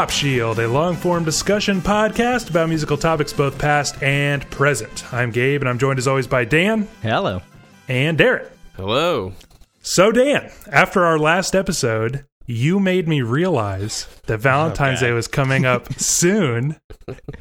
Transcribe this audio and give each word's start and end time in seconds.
Pop 0.00 0.08
Shield, 0.08 0.58
a 0.58 0.66
long 0.66 0.96
form 0.96 1.24
discussion 1.24 1.82
podcast 1.82 2.48
about 2.48 2.70
musical 2.70 2.96
topics 2.96 3.34
both 3.34 3.58
past 3.58 4.02
and 4.02 4.48
present. 4.50 5.12
I'm 5.12 5.30
Gabe, 5.30 5.60
and 5.60 5.68
I'm 5.68 5.78
joined 5.78 5.98
as 5.98 6.08
always 6.08 6.26
by 6.26 6.46
Dan 6.46 6.88
Hello. 7.02 7.42
and 7.86 8.16
Darren. 8.16 8.48
Hello. 8.76 9.34
So, 9.82 10.10
Dan, 10.10 10.50
after 10.72 11.04
our 11.04 11.18
last 11.18 11.54
episode, 11.54 12.24
you 12.46 12.80
made 12.80 13.08
me 13.08 13.20
realize 13.20 14.06
that 14.24 14.38
Valentine's 14.38 15.02
oh, 15.02 15.04
Okay. 15.04 15.10
Day 15.10 15.14
was 15.14 15.28
coming 15.28 15.66
up 15.66 15.92
soon, 16.00 16.80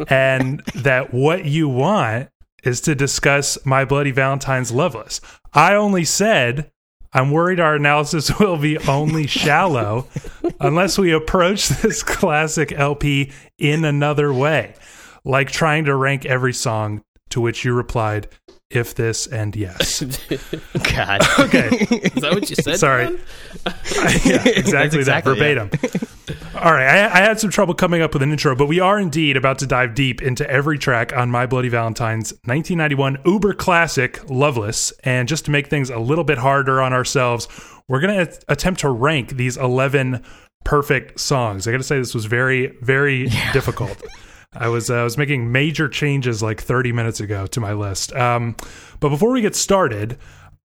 and 0.10 0.60
that 0.76 1.14
what 1.14 1.46
you 1.46 1.70
want 1.70 2.28
is 2.66 2.82
to 2.82 2.94
discuss 2.94 3.58
My 3.66 3.86
Bloody 3.86 4.12
Valentine's 4.12 4.74
Loveless. 4.74 5.22
I 5.54 5.76
only 5.76 6.04
said 6.04 6.72
I'm 7.14 7.32
worried 7.32 7.60
our 7.60 7.76
analysis 7.76 8.32
will 8.40 8.58
be 8.58 8.78
only 8.88 9.28
shallow 9.28 10.08
unless 10.60 10.98
we 10.98 11.12
approach 11.12 11.70
this 11.70 12.04
classic 12.04 12.72
LP 12.72 13.32
in 13.58 13.86
another 13.86 14.32
way, 14.32 14.76
like 15.24 15.52
trying 15.52 15.86
to 15.86 15.96
rank 15.96 16.26
every 16.26 16.54
song. 16.54 17.04
To 17.34 17.42
which 17.42 17.64
you 17.64 17.76
replied, 17.76 18.28
"If 18.70 18.94
this 18.96 19.26
and 19.28 19.56
yes." 19.56 20.02
God. 20.96 21.22
Okay. 21.40 21.70
Is 21.70 22.22
that 22.22 22.34
what 22.34 22.50
you 22.50 22.56
said? 22.56 22.78
Sorry. 22.78 23.06
Yeah, 24.26 24.44
exactly, 24.48 25.04
that 25.04 25.24
exactly, 25.26 25.38
yeah. 25.40 25.66
verbatim. 25.66 25.70
All 26.56 26.72
right, 26.72 26.86
I, 26.86 27.06
I 27.06 27.22
had 27.24 27.40
some 27.40 27.50
trouble 27.50 27.74
coming 27.74 28.02
up 28.02 28.14
with 28.14 28.22
an 28.22 28.32
intro, 28.32 28.56
but 28.56 28.68
we 28.68 28.80
are 28.80 29.00
indeed 29.00 29.36
about 29.38 29.60
to 29.60 29.66
dive 29.68 29.96
deep 29.96 30.22
into 30.22 30.48
every 30.50 30.78
track 30.78 31.16
on 31.16 31.32
My 31.32 31.46
Bloody 31.48 31.70
Valentine's 31.70 32.32
1991 32.46 33.18
uber 33.26 33.54
classic 33.54 34.30
"Loveless." 34.30 34.92
And 35.04 35.28
just 35.28 35.46
to 35.46 35.52
make 35.52 35.68
things 35.68 35.90
a 35.90 35.98
little 36.00 36.24
bit 36.24 36.38
harder 36.38 36.82
on 36.82 36.94
ourselves, 36.94 37.48
we're 37.88 38.00
going 38.02 38.26
to 38.28 38.40
attempt 38.48 38.82
to 38.82 38.90
rank 38.90 39.32
these 39.32 39.58
11 39.58 40.24
perfect 40.64 41.20
songs. 41.20 41.68
I 41.68 41.72
got 41.72 41.78
to 41.78 41.84
say, 41.84 41.98
this 41.98 42.14
was 42.14 42.26
very, 42.26 42.68
very 42.82 43.30
difficult. 43.54 44.02
I 44.54 44.68
was 44.68 44.90
uh, 44.90 44.96
I 44.96 45.04
was 45.04 45.18
making 45.18 45.52
major 45.52 45.88
changes 45.88 46.42
like 46.42 46.62
30 46.62 46.92
minutes 46.92 47.20
ago 47.20 47.46
to 47.48 47.60
my 47.60 47.74
list. 47.74 48.14
Um, 48.16 48.56
but 49.00 49.10
before 49.10 49.32
we 49.32 49.42
get 49.42 49.56
started, 49.56 50.18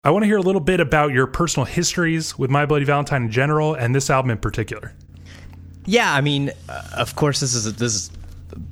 I 0.04 0.12
want 0.12 0.24
to 0.24 0.28
hear 0.28 0.38
a 0.38 0.42
little 0.42 0.62
bit 0.62 0.80
about 0.80 1.12
your 1.12 1.28
personal 1.28 1.66
histories 1.66 2.38
with 2.38 2.50
My 2.50 2.66
Bloody 2.66 2.86
Valentine 2.86 3.24
in 3.24 3.32
general 3.32 3.74
and 3.74 3.96
this 3.96 4.10
album 4.10 4.32
in 4.32 4.38
particular. 4.38 4.94
yeah, 5.86 6.14
I 6.14 6.22
mean, 6.22 6.52
uh, 6.68 6.82
of 6.98 7.16
course, 7.16 7.40
this 7.40 7.54
is 7.54 7.68
a, 7.68 7.72
this 7.72 7.96
is 7.96 8.12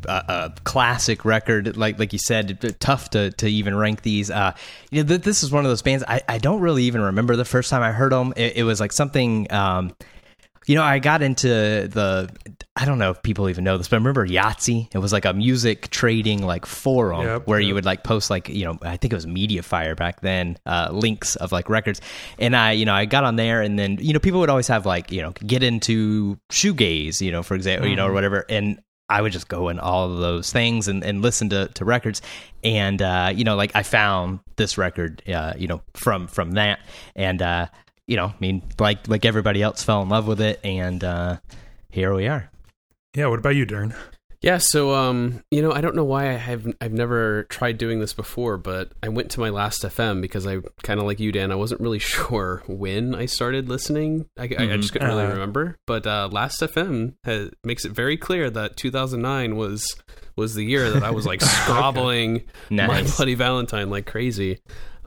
a, 0.07 0.23
a 0.27 0.53
classic 0.65 1.23
record. 1.23 1.77
Like 1.77 1.99
like 1.99 2.11
you 2.11 2.19
said, 2.19 2.75
tough 2.79 3.09
to, 3.11 3.31
to 3.31 3.47
even 3.47 3.75
rank 3.75 4.01
these. 4.01 4.29
Uh, 4.29 4.53
you 4.91 5.03
know, 5.03 5.07
th- 5.07 5.21
this 5.21 5.41
is 5.41 5.51
one 5.51 5.63
of 5.63 5.71
those 5.71 5.81
bands 5.81 6.03
I, 6.07 6.21
I 6.27 6.37
don't 6.37 6.59
really 6.59 6.83
even 6.83 7.01
remember 7.01 7.35
the 7.35 7.45
first 7.45 7.69
time 7.69 7.81
I 7.81 7.91
heard 7.93 8.11
them. 8.11 8.33
It, 8.35 8.57
it 8.57 8.63
was 8.63 8.79
like 8.81 8.91
something. 8.91 9.51
Um, 9.53 9.95
you 10.65 10.75
know, 10.75 10.83
I 10.83 10.99
got 10.99 11.21
into 11.21 11.47
the. 11.47 12.29
I 12.79 12.85
don't 12.85 12.99
know 12.99 13.09
if 13.09 13.23
people 13.23 13.49
even 13.49 13.63
know 13.63 13.75
this, 13.79 13.87
but 13.87 13.95
I 13.95 13.97
remember 13.97 14.27
Yahtzee. 14.27 14.93
It 14.93 14.99
was 14.99 15.11
like 15.11 15.25
a 15.25 15.33
music 15.33 15.89
trading 15.89 16.45
like 16.45 16.67
forum 16.67 17.23
Yep, 17.23 17.47
where 17.47 17.59
yep. 17.59 17.67
you 17.67 17.73
would 17.73 17.85
like 17.85 18.03
post 18.03 18.29
like 18.29 18.49
you 18.49 18.65
know 18.65 18.77
I 18.83 18.97
think 18.97 19.11
it 19.11 19.15
was 19.15 19.25
MediaFire 19.25 19.95
back 19.95 20.21
then 20.21 20.57
uh, 20.67 20.89
links 20.91 21.35
of 21.37 21.51
like 21.51 21.69
records, 21.69 22.01
and 22.37 22.55
I 22.55 22.73
you 22.73 22.85
know 22.85 22.93
I 22.93 23.05
got 23.05 23.23
on 23.23 23.35
there 23.35 23.63
and 23.63 23.79
then 23.79 23.97
you 23.99 24.13
know 24.13 24.19
people 24.19 24.39
would 24.41 24.51
always 24.51 24.67
have 24.67 24.85
like 24.85 25.11
you 25.11 25.23
know 25.23 25.31
get 25.31 25.63
into 25.63 26.37
shoegaze 26.49 27.19
you 27.19 27.31
know 27.31 27.41
for 27.41 27.55
example 27.55 27.89
you 27.89 27.95
know 27.95 28.07
or 28.07 28.13
whatever 28.13 28.45
and. 28.47 28.79
I 29.09 29.21
would 29.21 29.31
just 29.31 29.47
go 29.47 29.69
in 29.69 29.79
all 29.79 30.11
of 30.11 30.17
those 30.17 30.51
things 30.51 30.89
and, 30.89 31.01
and 31.01 31.21
listen 31.21 31.47
to, 31.51 31.69
to 31.75 31.85
records, 31.85 32.21
and 32.61 33.01
uh, 33.01 33.31
you 33.33 33.45
know, 33.45 33.55
like 33.55 33.73
I 33.73 33.83
found 33.83 34.41
this 34.57 34.77
record, 34.77 35.23
uh, 35.29 35.53
you 35.57 35.65
know, 35.65 35.81
from 35.93 36.27
from 36.27 36.51
that, 36.55 36.79
and 37.15 37.41
uh, 37.41 37.67
you 38.05 38.17
know, 38.17 38.25
I 38.25 38.35
mean, 38.41 38.63
like 38.79 39.07
like 39.07 39.23
everybody 39.23 39.63
else, 39.63 39.81
fell 39.81 40.01
in 40.01 40.09
love 40.09 40.27
with 40.27 40.41
it, 40.41 40.59
and 40.61 41.01
uh, 41.05 41.37
here 41.89 42.13
we 42.13 42.27
are. 42.27 42.51
Yeah, 43.17 43.27
what 43.27 43.39
about 43.39 43.55
you, 43.55 43.65
Darren? 43.65 43.95
Yeah. 44.41 44.59
So, 44.59 44.93
um, 44.93 45.41
you 45.49 45.63
know, 45.63 45.71
I 45.71 45.81
don't 45.81 45.95
know 45.95 46.03
why 46.03 46.29
I 46.29 46.33
have 46.33 46.71
I've 46.79 46.93
never 46.93 47.45
tried 47.45 47.79
doing 47.79 47.99
this 47.99 48.13
before, 48.13 48.57
but 48.59 48.91
I 49.01 49.09
went 49.09 49.31
to 49.31 49.39
my 49.39 49.49
Last.fm 49.49 50.21
because 50.21 50.45
I 50.45 50.59
kind 50.83 50.99
of 50.99 51.07
like 51.07 51.19
you, 51.19 51.31
Dan. 51.31 51.51
I 51.51 51.55
wasn't 51.55 51.81
really 51.81 51.97
sure 52.15 52.61
when 52.67 53.15
I 53.15 53.25
started 53.25 53.67
listening. 53.67 54.27
I, 54.37 54.43
I, 54.59 54.73
I 54.73 54.77
just 54.77 54.93
couldn't 54.93 55.07
really 55.07 55.23
Uh. 55.25 55.29
remember. 55.29 55.77
But 55.87 56.05
uh, 56.05 56.29
Last.fm 56.31 57.15
has, 57.23 57.49
makes 57.63 57.83
it 57.85 57.91
very 57.93 58.15
clear 58.17 58.51
that 58.51 58.77
2009 58.77 59.55
was 59.55 59.95
was 60.35 60.53
the 60.53 60.63
year 60.63 60.91
that 60.91 61.01
I 61.03 61.09
was 61.09 61.25
like 61.25 61.41
scrobbling 61.65 62.43
my 62.69 62.85
Nice. 62.85 63.17
bloody 63.17 63.33
Valentine 63.33 63.89
like 63.89 64.05
crazy. 64.05 64.59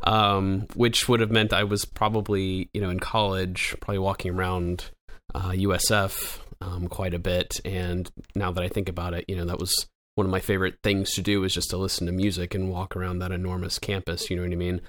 Um, 0.03 0.67
which 0.75 1.09
would 1.09 1.21
have 1.21 1.31
meant 1.31 1.53
I 1.53 1.63
was 1.65 1.85
probably, 1.85 2.69
you 2.73 2.81
know, 2.81 2.91
in 2.91 2.99
college, 2.99 3.77
probably 3.81 3.99
walking 3.99 4.35
around 4.35 4.87
uh, 5.35 5.51
USF 5.51 6.39
um, 6.61 6.89
quite 6.89 7.15
a 7.15 7.19
bit. 7.19 7.61
And 7.65 8.11
now 8.35 8.53
that 8.53 8.63
I 8.63 8.69
think 8.69 8.89
about 8.89 9.15
it, 9.15 9.25
you 9.29 9.37
know, 9.37 9.45
that 9.47 9.59
was 9.59 9.89
one 10.15 10.27
of 10.27 10.31
my 10.31 10.41
favorite 10.41 10.79
things 10.83 11.13
to 11.13 11.23
do 11.23 11.41
was 11.41 11.55
just 11.55 11.71
to 11.71 11.77
listen 11.77 12.07
to 12.07 12.13
music 12.13 12.55
and 12.55 12.71
walk 12.71 12.97
around 12.97 13.21
that 13.21 13.33
enormous 13.33 13.79
campus. 13.79 14.29
You 14.29 14.37
know 14.37 14.43
what 14.43 14.53
I 14.53 14.57
mean? 14.57 14.81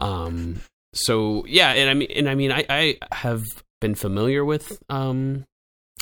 Um, 0.00 0.60
so 0.92 1.44
yeah, 1.46 1.72
and 1.72 1.90
I 1.90 1.94
mean, 1.94 2.08
and 2.14 2.28
I 2.28 2.34
mean, 2.34 2.52
I, 2.52 2.64
I 2.68 2.98
have 3.12 3.44
been 3.80 3.94
familiar 3.94 4.44
with 4.44 4.82
um, 4.88 5.44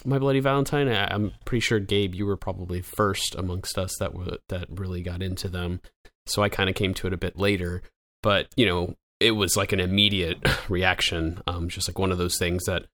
my 0.05 0.19
Bloody 0.19 0.41
Valentine. 0.41 0.89
I, 0.89 1.13
I'm 1.13 1.33
pretty 1.45 1.61
sure 1.61 1.79
Gabe, 1.81 2.15
you 2.15 2.27
were 2.27 2.37
probably 2.37 2.83
first 2.83 3.35
amongst 3.37 3.79
us 3.79 3.95
that 3.99 4.13
that 4.49 4.67
really 4.71 5.03
got 5.03 5.23
into 5.23 5.49
them. 5.49 5.81
So 6.27 6.43
I 6.43 6.49
kind 6.49 6.69
of 6.69 6.75
came 6.75 6.95
to 6.95 7.07
it 7.07 7.13
a 7.13 7.19
bit 7.19 7.39
later, 7.39 7.83
but 8.23 8.49
you 8.57 8.67
know, 8.67 8.95
it 9.21 9.33
was 9.33 9.57
like 9.57 9.73
an 9.73 9.81
immediate 9.81 10.39
reaction. 10.69 11.41
Um, 11.47 11.69
just 11.69 11.89
like 11.89 11.99
one 11.99 12.13
of 12.13 12.19
those 12.19 12.39
things 12.39 12.65
that 12.65 12.87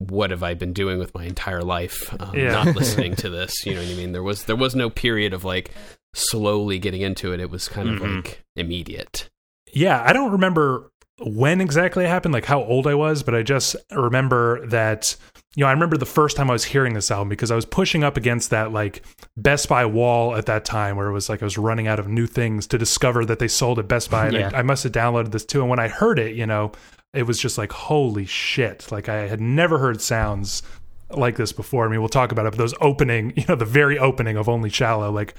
what 0.00 0.30
have 0.30 0.42
I 0.42 0.54
been 0.54 0.72
doing 0.72 0.98
with 0.98 1.14
my 1.14 1.24
entire 1.24 1.62
life? 1.62 2.12
Um, 2.20 2.34
Yeah. 2.34 2.52
Not 2.64 2.66
listening 2.76 3.14
to 3.16 3.30
this. 3.30 3.52
You 3.64 3.74
know 3.74 3.80
what 3.82 3.90
I 3.90 3.94
mean? 3.94 4.12
There 4.12 4.22
was 4.22 4.44
there 4.44 4.56
was 4.56 4.74
no 4.74 4.90
period 4.90 5.32
of 5.32 5.44
like 5.44 5.70
slowly 6.14 6.78
getting 6.78 7.02
into 7.02 7.32
it. 7.32 7.40
It 7.40 7.50
was 7.50 7.68
kind 7.68 7.88
of 7.88 8.00
Mhm. 8.00 8.16
like 8.16 8.44
immediate. 8.56 9.28
Yeah, 9.72 10.02
I 10.04 10.12
don't 10.12 10.32
remember 10.32 10.90
when 11.22 11.60
exactly 11.60 12.04
it 12.04 12.08
happened, 12.08 12.32
like 12.32 12.46
how 12.46 12.62
old 12.64 12.86
I 12.86 12.94
was, 12.94 13.22
but 13.22 13.34
I 13.34 13.42
just 13.42 13.76
remember 13.92 14.66
that, 14.68 15.14
you 15.54 15.62
know, 15.62 15.68
I 15.68 15.72
remember 15.72 15.98
the 15.98 16.06
first 16.06 16.34
time 16.36 16.48
I 16.48 16.54
was 16.54 16.64
hearing 16.64 16.94
this 16.94 17.10
album 17.10 17.28
because 17.28 17.50
I 17.50 17.54
was 17.54 17.66
pushing 17.66 18.02
up 18.02 18.16
against 18.16 18.48
that 18.50 18.72
like 18.72 19.04
Best 19.36 19.68
Buy 19.68 19.84
wall 19.84 20.34
at 20.34 20.46
that 20.46 20.64
time 20.64 20.96
where 20.96 21.08
it 21.08 21.12
was 21.12 21.28
like 21.28 21.42
I 21.42 21.44
was 21.44 21.58
running 21.58 21.86
out 21.86 21.98
of 21.98 22.08
new 22.08 22.26
things 22.26 22.66
to 22.68 22.78
discover 22.78 23.24
that 23.26 23.38
they 23.38 23.48
sold 23.48 23.78
at 23.78 23.86
Best 23.86 24.10
Buy. 24.10 24.28
And 24.28 24.34
Yeah. 24.36 24.50
I, 24.54 24.60
I 24.60 24.62
must 24.62 24.82
have 24.84 24.92
downloaded 24.92 25.32
this 25.32 25.44
too. 25.44 25.60
And 25.60 25.68
when 25.68 25.78
I 25.78 25.88
heard 25.88 26.18
it, 26.18 26.34
you 26.34 26.46
know, 26.46 26.72
it 27.12 27.24
was 27.24 27.40
just 27.40 27.58
like, 27.58 27.72
holy 27.72 28.26
shit. 28.26 28.90
Like 28.92 29.08
I 29.08 29.26
had 29.26 29.40
never 29.40 29.78
heard 29.78 30.00
sounds 30.00 30.62
like 31.10 31.36
this 31.36 31.52
before. 31.52 31.86
I 31.86 31.88
mean, 31.88 32.00
we'll 32.00 32.08
talk 32.08 32.32
about 32.32 32.46
it, 32.46 32.50
but 32.50 32.58
those 32.58 32.74
opening, 32.80 33.32
you 33.36 33.44
know, 33.48 33.56
the 33.56 33.64
very 33.64 33.98
opening 33.98 34.36
of 34.36 34.48
Only 34.48 34.70
Shallow, 34.70 35.10
like 35.10 35.34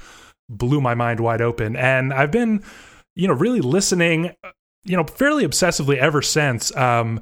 blew 0.48 0.80
my 0.80 0.94
mind 0.94 1.20
wide 1.20 1.40
open. 1.40 1.76
And 1.76 2.12
I've 2.12 2.30
been, 2.30 2.62
you 3.14 3.28
know, 3.28 3.34
really 3.34 3.60
listening, 3.60 4.34
you 4.84 4.96
know, 4.96 5.04
fairly 5.04 5.44
obsessively 5.46 5.96
ever 5.96 6.22
since. 6.22 6.74
Um, 6.76 7.20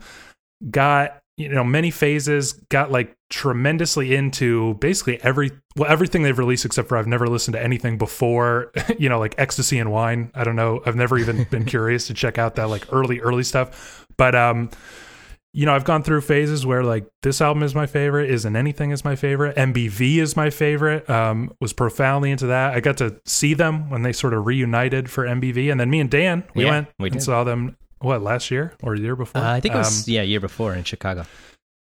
got, 0.71 1.19
you 1.37 1.49
know, 1.49 1.65
many 1.65 1.91
phases, 1.91 2.53
got 2.53 2.91
like 2.91 3.15
tremendously 3.31 4.15
into 4.15 4.75
basically 4.75 5.23
every, 5.23 5.53
well, 5.77 5.91
everything 5.91 6.23
they've 6.23 6.37
released 6.37 6.65
except 6.65 6.89
for 6.89 6.99
I've 6.99 7.07
never 7.07 7.29
listened 7.29 7.55
to 7.55 7.63
anything 7.63 7.97
before, 7.97 8.73
you 8.99 9.09
know, 9.09 9.19
like 9.19 9.35
Ecstasy 9.39 9.79
and 9.79 9.93
Wine. 9.93 10.31
I 10.35 10.45
don't 10.45 10.57
know. 10.57 10.83
I've 10.85 10.97
never 10.97 11.17
even 11.19 11.45
been 11.45 11.65
curious 11.67 12.09
to 12.09 12.15
check 12.15 12.37
out 12.37 12.57
that 12.57 12.69
like 12.69 12.93
early, 12.93 13.21
early 13.21 13.45
stuff. 13.45 14.07
But, 14.21 14.35
um, 14.35 14.69
you 15.55 15.65
know, 15.65 15.75
I've 15.75 15.85
gone 15.85 16.03
through 16.03 16.21
phases 16.21 16.67
where 16.67 16.85
like 16.85 17.07
this 17.23 17.41
album 17.41 17.63
is 17.63 17.75
my 17.75 17.87
favorite, 17.87 18.29
isn't 18.31 18.55
anything 18.55 18.91
is 18.91 19.03
my 19.03 19.17
favorite, 19.17 19.57
MBV 19.57 20.19
is 20.19 20.37
my 20.37 20.51
favorite. 20.51 21.09
Um, 21.09 21.55
was 21.59 21.73
profoundly 21.73 22.31
into 22.31 22.47
that. 22.49 22.75
I 22.75 22.81
got 22.81 22.99
to 22.99 23.19
see 23.25 23.55
them 23.55 23.89
when 23.89 24.03
they 24.03 24.13
sort 24.13 24.35
of 24.35 24.45
reunited 24.45 25.11
for 25.11 25.25
MBV, 25.25 25.71
and 25.71 25.81
then 25.81 25.89
me 25.89 26.01
and 26.01 26.11
Dan 26.11 26.45
we 26.55 26.65
Yeah, 26.65 26.71
went 26.71 26.89
we 26.99 27.09
and 27.09 27.15
did. 27.19 27.23
saw 27.23 27.45
them. 27.45 27.79
What 28.01 28.21
last 28.23 28.51
year 28.51 28.75
or 28.83 28.95
year 28.95 29.17
before? 29.17 29.41
Uh, 29.43 29.53
I 29.55 29.61
think 29.61 29.75
it 29.75 29.79
was 29.79 30.07
Um, 30.07 30.13
yeah 30.13 30.23
year 30.23 30.41
before 30.41 30.75
in 30.75 30.85
Chicago. 30.85 31.25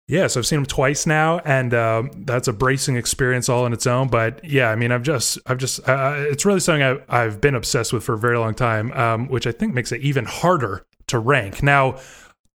yeah, 0.07 0.25
so 0.27 0.39
I've 0.39 0.45
seen 0.47 0.57
them 0.57 0.65
twice 0.67 1.05
now, 1.07 1.39
and 1.45 1.73
um, 1.73 2.11
that's 2.25 2.47
a 2.47 2.53
bracing 2.53 2.95
experience 2.95 3.49
all 3.49 3.65
in 3.65 3.73
its 3.73 3.85
own. 3.87 4.07
But 4.07 4.43
yeah, 4.45 4.69
I 4.69 4.75
mean, 4.75 4.91
I've 4.91 5.03
just, 5.03 5.37
I've 5.47 5.57
just, 5.59 5.87
uh, 5.89 6.13
it's 6.17 6.45
really 6.45 6.59
something 6.61 6.83
I've, 6.83 7.03
I've 7.09 7.41
been 7.41 7.55
obsessed 7.55 7.91
with 7.93 8.03
for 8.03 8.13
a 8.13 8.17
very 8.19 8.37
long 8.39 8.53
time, 8.53 8.91
um, 8.93 9.27
which 9.29 9.45
I 9.47 9.51
think 9.51 9.73
makes 9.73 9.91
it 9.91 10.01
even 10.01 10.25
harder 10.25 10.83
to 11.09 11.19
rank. 11.19 11.61
Now, 11.61 11.99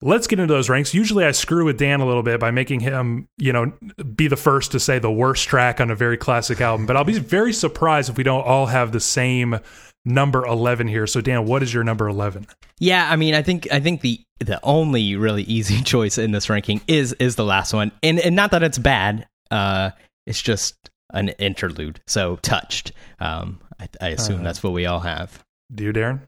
let's 0.01 0.27
get 0.27 0.39
into 0.41 0.53
those 0.53 0.69
ranks. 0.69 0.95
Usually, 0.95 1.25
I 1.25 1.31
screw 1.33 1.65
with 1.65 1.79
Dan 1.79 2.01
a 2.01 2.07
little 2.07 2.23
bit 2.23 2.41
by 2.41 2.51
making 2.51 2.81
him, 2.81 3.29
you 3.39 3.53
know, 3.53 3.73
be 4.15 4.29
the 4.29 4.37
first 4.37 4.73
to 4.73 4.81
say 4.81 4.99
the 4.99 5.13
worst 5.13 5.49
track 5.49 5.81
on 5.81 5.91
a 5.91 5.95
very 5.95 6.17
classic 6.17 6.61
album. 6.61 6.87
But 6.87 6.97
I'll 6.97 7.05
be 7.05 7.19
very 7.19 7.53
surprised 7.53 8.11
if 8.11 8.17
we 8.17 8.25
don't 8.25 8.45
all 8.45 8.67
have 8.67 8.93
the 8.93 9.01
same 9.01 9.59
number 10.05 10.45
11 10.45 10.89
here. 10.89 11.07
So 11.07 11.21
Dan, 11.21 11.47
what 11.47 11.63
is 11.63 11.73
your 11.73 11.85
number 11.85 12.09
11? 12.09 12.47
Yeah, 12.79 13.09
I 13.09 13.17
mean, 13.17 13.35
I 13.35 13.43
think 13.43 13.71
I 13.73 13.79
think 13.81 14.01
the 14.01 14.21
the 14.41 14.59
only 14.65 15.15
really 15.15 15.45
easy 15.45 15.83
choice 15.85 16.19
in 16.19 16.33
this 16.33 16.51
ranking 16.51 16.81
is 16.89 17.13
is 17.15 17.37
the 17.37 17.45
last 17.45 17.73
one, 17.73 17.93
and 18.03 18.19
and 18.19 18.35
not 18.35 18.51
that 18.51 18.63
it's 18.65 18.79
bad. 18.79 19.29
Uh, 19.53 19.91
it's 20.27 20.43
just 20.43 20.75
an 21.11 21.29
interlude. 21.31 22.01
So 22.09 22.37
touched. 22.43 22.91
Um, 23.21 23.61
I, 23.79 23.89
I 24.01 24.09
assume 24.09 24.41
Uh, 24.41 24.45
that's 24.45 24.63
what 24.63 24.73
we 24.73 24.87
all 24.87 25.01
have. 25.01 25.45
Do 25.73 25.85
you, 25.85 25.93
Darren? 25.93 26.23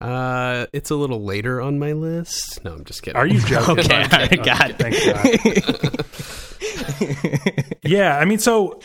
Uh, 0.00 0.66
it's 0.72 0.90
a 0.90 0.94
little 0.96 1.22
later 1.24 1.60
on 1.60 1.78
my 1.78 1.92
list. 1.92 2.62
No, 2.64 2.74
I'm 2.74 2.84
just 2.84 3.02
kidding. 3.02 3.16
Are 3.16 3.26
you 3.26 3.40
joking? 3.46 3.78
Okay, 3.78 4.02
all 4.02 4.08
right, 4.10 4.44
got 4.44 4.70
it. 4.70 4.78
Thank 4.78 4.96
God. 7.60 7.78
yeah, 7.82 8.18
I 8.18 8.24
mean, 8.24 8.38
so 8.38 8.80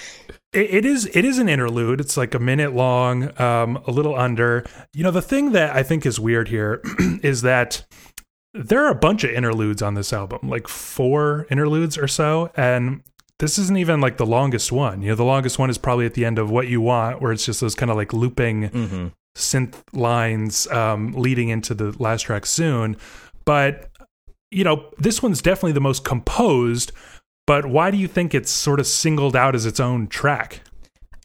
it, 0.53 0.73
it 0.73 0.85
is 0.85 1.09
it 1.13 1.25
is 1.25 1.37
an 1.37 1.49
interlude. 1.49 1.99
It's 1.99 2.17
like 2.17 2.33
a 2.33 2.39
minute 2.39 2.73
long, 2.73 3.39
um, 3.41 3.77
a 3.87 3.91
little 3.91 4.15
under. 4.15 4.65
You 4.93 5.03
know, 5.03 5.11
the 5.11 5.21
thing 5.21 5.51
that 5.51 5.75
I 5.75 5.83
think 5.83 6.05
is 6.05 6.19
weird 6.19 6.47
here 6.47 6.81
is 7.23 7.41
that 7.41 7.85
there 8.53 8.85
are 8.85 8.91
a 8.91 8.95
bunch 8.95 9.23
of 9.23 9.31
interludes 9.31 9.81
on 9.81 9.93
this 9.95 10.11
album, 10.13 10.49
like 10.49 10.67
four 10.67 11.45
interludes 11.49 11.97
or 11.97 12.07
so, 12.07 12.51
and 12.55 13.01
this 13.39 13.57
isn't 13.57 13.77
even 13.77 14.01
like 14.01 14.17
the 14.17 14.25
longest 14.25 14.71
one. 14.71 15.01
You 15.01 15.09
know, 15.09 15.15
the 15.15 15.23
longest 15.25 15.57
one 15.57 15.69
is 15.69 15.77
probably 15.77 16.05
at 16.05 16.13
the 16.13 16.25
end 16.25 16.37
of 16.37 16.51
What 16.51 16.67
You 16.67 16.79
Want, 16.81 17.21
where 17.21 17.31
it's 17.31 17.45
just 17.45 17.59
those 17.61 17.75
kind 17.75 17.89
of 17.89 17.97
like 17.97 18.13
looping 18.13 18.69
Mm-hmm. 18.69 19.07
Synth 19.36 19.75
lines 19.94 20.68
um, 20.68 21.13
leading 21.13 21.50
into 21.50 21.74
the 21.74 21.95
last 22.01 22.24
track 22.24 22.45
soon. 22.45 22.98
But 23.45 23.89
you 24.51 24.63
know, 24.63 24.89
this 24.98 25.24
one's 25.24 25.42
definitely 25.42 25.72
the 25.72 25.80
most 25.81 26.04
composed. 26.04 26.92
But 27.48 27.66
why 27.66 27.89
do 27.92 27.98
you 27.98 28.07
think 28.07 28.36
it's 28.36 28.51
sort 28.51 28.80
of 28.80 28.88
singled 28.88 29.36
out 29.36 29.56
as 29.56 29.66
its 29.66 29.80
own 29.80 30.07
track? 30.07 30.62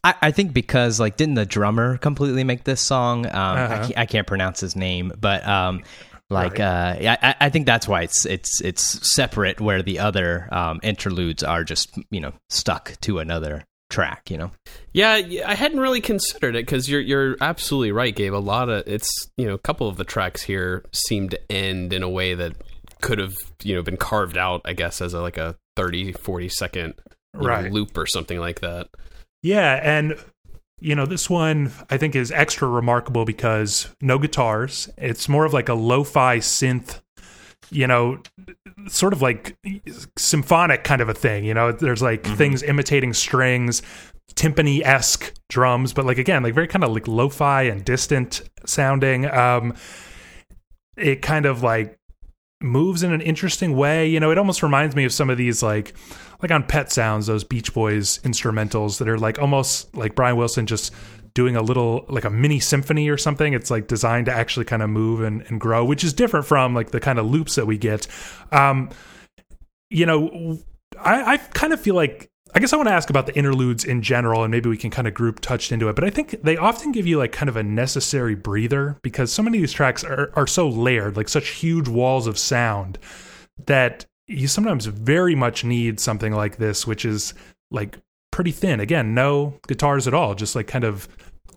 I, 0.04 0.14
I 0.22 0.30
think 0.30 0.52
because 0.52 0.98
like 1.00 1.16
didn't 1.16 1.34
the 1.34 1.44
drummer 1.46 1.98
completely 1.98 2.44
make 2.44 2.64
this 2.64 2.80
song? 2.80 3.26
Um, 3.26 3.32
I, 3.34 3.62
Uh-huh. 3.64 3.76
can't, 3.86 3.98
I 3.98 4.06
can't 4.06 4.26
pronounce 4.26 4.60
his 4.60 4.76
name, 4.76 5.12
but 5.20 5.46
um, 5.46 5.82
like 6.30 6.58
Right. 6.58 6.60
uh, 6.60 6.96
I, 7.10 7.18
I- 7.30 7.34
I 7.42 7.50
think 7.50 7.66
that's 7.66 7.86
why 7.86 8.02
it's 8.02 8.24
it's 8.26 8.60
it's 8.62 9.12
separate. 9.14 9.60
Where 9.60 9.82
the 9.82 9.98
other 9.98 10.48
um, 10.52 10.80
interludes 10.82 11.42
are 11.42 11.64
just 11.64 11.96
you 12.10 12.20
know 12.20 12.32
stuck 12.48 12.92
to 13.02 13.18
another 13.18 13.64
track. 13.90 14.30
You 14.30 14.38
know. 14.38 14.50
Yeah, 14.92 15.16
yeah, 15.16 15.48
I 15.48 15.54
hadn't 15.54 15.80
really 15.80 16.00
considered 16.00 16.56
it 16.56 16.66
because 16.66 16.88
you're 16.88 17.00
you're 17.00 17.36
absolutely 17.40 17.92
right, 17.92 18.14
Gabe. 18.14 18.34
A 18.34 18.36
lot 18.36 18.68
of 18.68 18.86
it's 18.86 19.08
you 19.36 19.46
know 19.46 19.54
a 19.54 19.58
couple 19.58 19.88
of 19.88 19.96
the 19.96 20.04
tracks 20.04 20.42
here 20.42 20.84
seem 20.92 21.28
to 21.30 21.52
end 21.52 21.92
in 21.92 22.02
a 22.02 22.08
way 22.08 22.34
that 22.34 22.54
could 23.00 23.18
have 23.18 23.36
you 23.62 23.74
know 23.74 23.82
been 23.82 23.96
carved 23.96 24.36
out, 24.36 24.62
I 24.64 24.72
guess, 24.72 25.00
as 25.00 25.14
a, 25.14 25.20
like 25.20 25.38
a 25.38 25.56
30, 25.76 26.12
40 26.12 26.48
second 26.48 26.94
you 27.34 27.46
know, 27.46 27.60
loop 27.70 27.96
or 27.96 28.06
something 28.06 28.38
like 28.38 28.60
that. 28.60 28.88
Yeah, 29.42 29.80
and 29.82 30.16
you 30.80 30.94
know, 30.94 31.06
this 31.06 31.30
one 31.30 31.72
I 31.90 31.96
think 31.96 32.14
is 32.14 32.30
extra 32.30 32.68
remarkable 32.68 33.24
because 33.24 33.88
no 34.00 34.18
guitars. 34.18 34.90
It's 34.96 35.28
more 35.28 35.44
of 35.44 35.52
like 35.52 35.68
a 35.68 35.74
lo-fi 35.74 36.38
synth, 36.38 37.00
you 37.70 37.86
know, 37.86 38.20
sort 38.88 39.12
of 39.12 39.22
like 39.22 39.56
symphonic 40.16 40.84
kind 40.84 41.00
of 41.00 41.08
a 41.08 41.14
thing. 41.14 41.44
You 41.44 41.54
know, 41.54 41.72
there's 41.72 42.02
like 42.02 42.24
things 42.24 42.62
imitating 42.62 43.12
strings, 43.12 43.82
timpani-esque 44.34 45.34
drums, 45.48 45.92
but 45.92 46.04
like 46.04 46.18
again, 46.18 46.42
like 46.42 46.54
very 46.54 46.68
kind 46.68 46.84
of 46.84 46.90
like 46.92 47.08
lo-fi 47.08 47.62
and 47.62 47.84
distant 47.84 48.42
sounding. 48.64 49.26
Um 49.26 49.74
it 50.96 51.20
kind 51.22 51.46
of 51.46 51.62
like 51.62 51.98
moves 52.60 53.02
in 53.02 53.12
an 53.12 53.20
interesting 53.20 53.76
way. 53.76 54.08
You 54.08 54.20
know, 54.20 54.30
it 54.30 54.38
almost 54.38 54.62
reminds 54.62 54.96
me 54.96 55.04
of 55.04 55.12
some 55.12 55.30
of 55.30 55.36
these 55.36 55.62
like 55.62 55.94
like 56.42 56.50
on 56.50 56.64
Pet 56.64 56.92
Sounds, 56.92 57.26
those 57.26 57.44
Beach 57.44 57.72
Boys 57.72 58.18
instrumentals 58.18 58.98
that 58.98 59.08
are 59.08 59.18
like 59.18 59.38
almost 59.38 59.94
like 59.96 60.14
Brian 60.14 60.36
Wilson 60.36 60.66
just 60.66 60.92
doing 61.36 61.54
a 61.54 61.62
little 61.62 62.06
like 62.08 62.24
a 62.24 62.30
mini 62.30 62.58
symphony 62.58 63.08
or 63.10 63.18
something. 63.18 63.52
It's 63.52 63.70
like 63.70 63.86
designed 63.86 64.26
to 64.26 64.32
actually 64.32 64.64
kind 64.64 64.82
of 64.82 64.88
move 64.90 65.20
and, 65.20 65.42
and 65.42 65.60
grow, 65.60 65.84
which 65.84 66.02
is 66.02 66.12
different 66.12 66.46
from 66.46 66.74
like 66.74 66.90
the 66.90 66.98
kind 66.98 67.18
of 67.18 67.26
loops 67.26 67.54
that 67.54 67.66
we 67.66 67.76
get. 67.78 68.08
Um, 68.50 68.90
you 69.90 70.06
know, 70.06 70.58
I, 70.98 71.34
I 71.34 71.36
kind 71.36 71.72
of 71.72 71.80
feel 71.80 71.94
like 71.94 72.30
I 72.54 72.58
guess 72.58 72.72
I 72.72 72.76
want 72.76 72.88
to 72.88 72.94
ask 72.94 73.10
about 73.10 73.26
the 73.26 73.36
interludes 73.36 73.84
in 73.84 74.00
general, 74.00 74.42
and 74.42 74.50
maybe 74.50 74.70
we 74.70 74.78
can 74.78 74.90
kind 74.90 75.06
of 75.06 75.12
group 75.12 75.40
touched 75.40 75.72
into 75.72 75.90
it. 75.90 75.94
But 75.94 76.04
I 76.04 76.10
think 76.10 76.42
they 76.42 76.56
often 76.56 76.90
give 76.90 77.06
you 77.06 77.18
like 77.18 77.32
kind 77.32 77.50
of 77.50 77.56
a 77.56 77.62
necessary 77.62 78.34
breather 78.34 78.98
because 79.02 79.30
so 79.30 79.42
many 79.42 79.58
of 79.58 79.62
these 79.62 79.72
tracks 79.74 80.02
are, 80.02 80.32
are 80.34 80.46
so 80.46 80.66
layered, 80.66 81.16
like 81.16 81.28
such 81.28 81.48
huge 81.48 81.86
walls 81.86 82.26
of 82.26 82.38
sound 82.38 82.98
that 83.66 84.06
you 84.26 84.48
sometimes 84.48 84.86
very 84.86 85.34
much 85.34 85.64
need 85.64 86.00
something 86.00 86.32
like 86.32 86.56
this, 86.56 86.86
which 86.86 87.04
is 87.04 87.34
like 87.70 87.98
pretty 88.30 88.52
thin. 88.52 88.80
Again, 88.80 89.12
no 89.12 89.60
guitars 89.68 90.06
at 90.06 90.14
all, 90.14 90.34
just 90.34 90.56
like 90.56 90.66
kind 90.66 90.84
of 90.84 91.08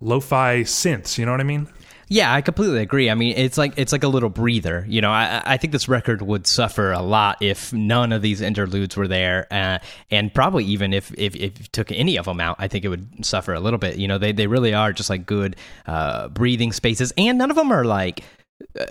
lo-fi 0.01 0.62
synths. 0.62 1.18
You 1.18 1.25
know 1.25 1.31
what 1.31 1.42
I 1.42 1.46
mean? 1.46 1.68
Yeah, 2.12 2.34
I 2.34 2.42
completely 2.42 2.80
agree. 2.80 3.07
I 3.12 3.13
mean, 3.13 3.36
it's 3.38 3.56
like 3.56 3.74
it's 3.78 3.92
like 3.92 4.04
a 4.04 4.07
little 4.07 4.30
breather. 4.30 4.84
You 4.90 5.00
know, 5.00 5.12
I, 5.12 5.44
I 5.46 5.57
think 5.57 5.74
this 5.74 5.88
record 5.88 6.24
would 6.24 6.48
suffer 6.48 6.92
a 6.92 7.04
lot 7.04 7.38
if 7.40 7.72
none 7.72 8.12
of 8.12 8.24
these 8.24 8.42
interludes 8.42 8.98
were 8.98 9.07
there, 9.07 9.46
uh, 9.51 9.78
and 10.10 10.34
probably 10.34 10.66
even 10.66 10.92
if, 10.92 11.13
if 11.19 11.36
if 11.36 11.60
you 11.60 11.66
took 11.72 11.92
any 11.92 12.18
of 12.18 12.25
them 12.25 12.40
out, 12.40 12.56
I 12.57 12.68
think 12.68 12.84
it 12.84 12.90
would 12.90 13.24
suffer 13.24 13.54
a 13.54 13.60
little 13.60 13.78
bit. 13.78 13.98
You 13.98 14.07
know, 14.07 14.18
they 14.18 14.31
they 14.31 14.48
really 14.48 14.74
are 14.74 14.92
just 14.92 15.12
like 15.12 15.28
good 15.28 15.56
uh, 15.86 16.30
breathing 16.30 16.72
spaces, 16.72 17.13
and 17.16 17.38
none 17.38 17.51
of 17.51 17.56
them 17.56 17.72
are 17.72 17.86
like 17.86 18.24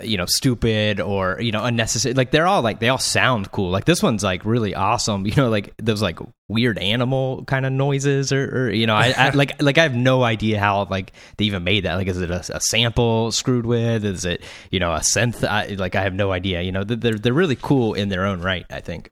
you 0.01 0.17
know 0.17 0.25
stupid 0.25 0.99
or 0.99 1.39
you 1.39 1.51
know 1.51 1.63
unnecessary 1.63 2.13
like 2.13 2.31
they're 2.31 2.47
all 2.47 2.61
like 2.61 2.79
they 2.79 2.89
all 2.89 2.97
sound 2.97 3.51
cool 3.51 3.69
like 3.69 3.85
this 3.85 4.01
one's 4.01 4.23
like 4.23 4.43
really 4.43 4.73
awesome 4.75 5.25
you 5.27 5.35
know 5.35 5.49
like 5.49 5.73
those 5.77 6.01
like 6.01 6.19
weird 6.47 6.77
animal 6.79 7.43
kind 7.45 7.65
of 7.65 7.71
noises 7.71 8.31
or, 8.31 8.65
or 8.65 8.71
you 8.71 8.87
know 8.87 8.95
I, 8.95 9.13
I 9.15 9.29
like 9.33 9.61
like 9.61 9.77
i 9.77 9.83
have 9.83 9.95
no 9.95 10.23
idea 10.23 10.59
how 10.59 10.85
like 10.89 11.13
they 11.37 11.45
even 11.45 11.63
made 11.63 11.85
that 11.85 11.95
like 11.95 12.07
is 12.07 12.19
it 12.19 12.31
a, 12.31 12.43
a 12.55 12.59
sample 12.59 13.31
screwed 13.31 13.65
with 13.65 14.03
is 14.03 14.25
it 14.25 14.43
you 14.71 14.79
know 14.79 14.91
a 14.91 14.99
synth 14.99 15.47
I, 15.47 15.67
like 15.75 15.95
i 15.95 16.01
have 16.01 16.13
no 16.13 16.31
idea 16.31 16.61
you 16.61 16.71
know 16.71 16.83
they're 16.83 17.13
they're 17.13 17.33
really 17.33 17.57
cool 17.57 17.93
in 17.93 18.09
their 18.09 18.25
own 18.25 18.41
right 18.41 18.65
i 18.69 18.79
think 18.81 19.11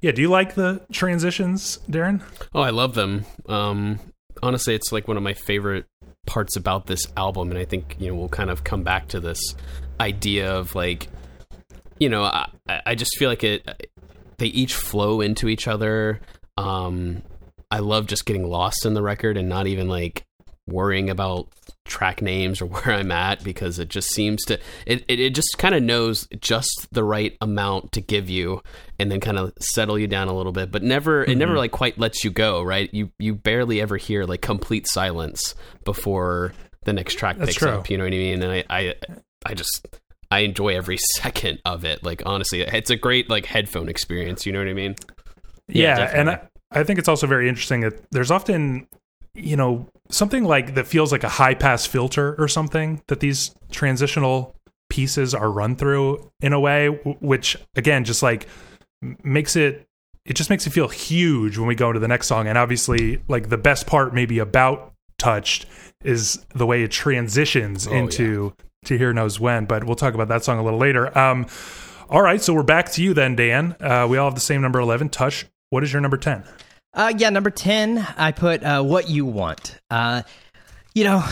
Yeah. 0.00 0.10
Do 0.12 0.20
you 0.22 0.30
like 0.30 0.54
the 0.56 0.80
transitions, 0.92 1.78
Darren? 1.88 2.22
Oh, 2.52 2.60
I 2.60 2.70
love 2.70 2.94
them. 2.94 3.24
Um, 3.48 4.00
honestly, 4.42 4.74
it's 4.74 4.90
like 4.90 5.06
one 5.06 5.16
of 5.16 5.22
my 5.22 5.34
favorite 5.34 5.86
parts 6.26 6.56
about 6.56 6.86
this 6.86 7.06
album, 7.16 7.50
and 7.50 7.58
I 7.58 7.64
think 7.64 7.96
you 7.98 8.10
know 8.10 8.16
we'll 8.16 8.28
kind 8.28 8.50
of 8.50 8.64
come 8.64 8.82
back 8.82 9.08
to 9.08 9.20
this 9.20 9.40
idea 10.00 10.52
of 10.52 10.74
like, 10.74 11.08
you 11.98 12.08
know, 12.08 12.24
I, 12.24 12.48
I 12.86 12.94
just 12.94 13.16
feel 13.18 13.28
like 13.28 13.44
it. 13.44 13.90
They 14.38 14.46
each 14.46 14.74
flow 14.74 15.20
into 15.20 15.48
each 15.48 15.68
other. 15.68 16.20
Um, 16.56 17.22
I 17.70 17.78
love 17.78 18.06
just 18.06 18.26
getting 18.26 18.48
lost 18.48 18.84
in 18.84 18.94
the 18.94 19.02
record 19.02 19.36
and 19.36 19.48
not 19.48 19.66
even 19.66 19.88
like 19.88 20.24
worrying 20.66 21.10
about 21.10 21.48
track 21.84 22.22
names 22.22 22.60
or 22.60 22.66
where 22.66 22.92
I'm 22.92 23.10
at 23.10 23.42
because 23.42 23.78
it 23.78 23.88
just 23.88 24.12
seems 24.12 24.44
to 24.44 24.58
it 24.86 25.04
it, 25.08 25.20
it 25.20 25.34
just 25.34 25.58
kind 25.58 25.74
of 25.74 25.82
knows 25.82 26.28
just 26.40 26.88
the 26.92 27.04
right 27.04 27.36
amount 27.40 27.92
to 27.92 28.00
give 28.00 28.30
you 28.30 28.62
and 28.98 29.10
then 29.10 29.20
kind 29.20 29.38
of 29.38 29.52
settle 29.60 29.98
you 29.98 30.06
down 30.06 30.28
a 30.28 30.32
little 30.32 30.52
bit 30.52 30.70
but 30.70 30.82
never 30.82 31.24
it 31.24 31.36
never 31.36 31.52
mm-hmm. 31.52 31.58
like 31.58 31.72
quite 31.72 31.98
lets 31.98 32.24
you 32.24 32.30
go 32.30 32.62
right? 32.62 32.92
You 32.92 33.10
you 33.18 33.34
barely 33.34 33.80
ever 33.80 33.96
hear 33.96 34.24
like 34.24 34.42
complete 34.42 34.86
silence 34.88 35.54
before 35.84 36.52
the 36.84 36.92
next 36.92 37.14
track 37.14 37.36
That's 37.38 37.50
picks 37.50 37.58
true. 37.58 37.70
up 37.70 37.90
you 37.90 37.98
know 37.98 38.04
what 38.04 38.12
I 38.12 38.16
mean? 38.16 38.42
And 38.42 38.52
I 38.52 38.64
I 38.70 38.94
I 39.44 39.54
just 39.54 39.86
I 40.30 40.40
enjoy 40.40 40.76
every 40.76 40.98
second 41.16 41.60
of 41.64 41.84
it 41.84 42.04
like 42.04 42.22
honestly 42.26 42.62
it's 42.62 42.90
a 42.90 42.96
great 42.96 43.28
like 43.28 43.46
headphone 43.46 43.88
experience 43.88 44.46
you 44.46 44.52
know 44.52 44.60
what 44.60 44.68
I 44.68 44.74
mean? 44.74 44.94
Yeah, 45.68 45.98
Yeah, 45.98 46.10
and 46.14 46.30
I, 46.30 46.40
I 46.74 46.84
think 46.84 46.98
it's 46.98 47.08
also 47.08 47.26
very 47.26 47.48
interesting 47.48 47.80
that 47.80 48.10
there's 48.10 48.30
often, 48.30 48.86
you 49.34 49.56
know, 49.56 49.88
something 50.10 50.44
like 50.44 50.74
that 50.74 50.86
feels 50.86 51.12
like 51.12 51.24
a 51.24 51.28
high 51.28 51.54
pass 51.54 51.86
filter 51.86 52.34
or 52.38 52.48
something 52.48 53.02
that 53.08 53.20
these 53.20 53.54
transitional 53.70 54.54
pieces 54.90 55.34
are 55.34 55.50
run 55.50 55.74
through 55.74 56.30
in 56.40 56.52
a 56.52 56.60
way, 56.60 56.88
which 56.88 57.56
again 57.76 58.04
just 58.04 58.22
like 58.22 58.46
makes 59.22 59.56
it. 59.56 59.86
It 60.24 60.34
just 60.34 60.50
makes 60.50 60.68
it 60.68 60.70
feel 60.70 60.86
huge 60.86 61.58
when 61.58 61.66
we 61.66 61.74
go 61.74 61.92
to 61.92 61.98
the 61.98 62.06
next 62.06 62.28
song, 62.28 62.46
and 62.46 62.56
obviously, 62.56 63.20
like 63.26 63.48
the 63.48 63.58
best 63.58 63.88
part, 63.88 64.14
maybe 64.14 64.38
about 64.38 64.92
touched, 65.18 65.66
is 66.04 66.44
the 66.54 66.64
way 66.64 66.84
it 66.84 66.92
transitions 66.92 67.88
Oh, 67.88 67.92
into 67.92 68.52
to 68.84 68.96
here 68.96 69.12
knows 69.12 69.40
when. 69.40 69.64
But 69.64 69.82
we'll 69.82 69.96
talk 69.96 70.14
about 70.14 70.28
that 70.28 70.44
song 70.44 70.60
a 70.60 70.62
little 70.62 70.78
later. 70.78 71.16
Um, 71.18 71.46
all 72.08 72.22
right, 72.22 72.40
so 72.40 72.54
we're 72.54 72.62
back 72.62 72.92
to 72.92 73.02
you 73.02 73.14
then, 73.14 73.34
Dan. 73.34 73.74
Uh, 73.80 74.06
we 74.08 74.16
all 74.16 74.26
have 74.26 74.34
the 74.36 74.40
same 74.40 74.60
number 74.60 74.78
eleven. 74.78 75.08
Touch. 75.08 75.46
What 75.70 75.82
is 75.82 75.92
your 75.92 76.02
number 76.02 76.18
ten? 76.18 76.44
Uh, 76.94 77.12
yeah, 77.16 77.30
number 77.30 77.50
10, 77.50 78.06
I 78.16 78.32
put 78.32 78.62
uh, 78.62 78.82
What 78.82 79.08
You 79.08 79.24
Want. 79.24 79.78
Uh, 79.90 80.22
you 80.94 81.04
know, 81.04 81.24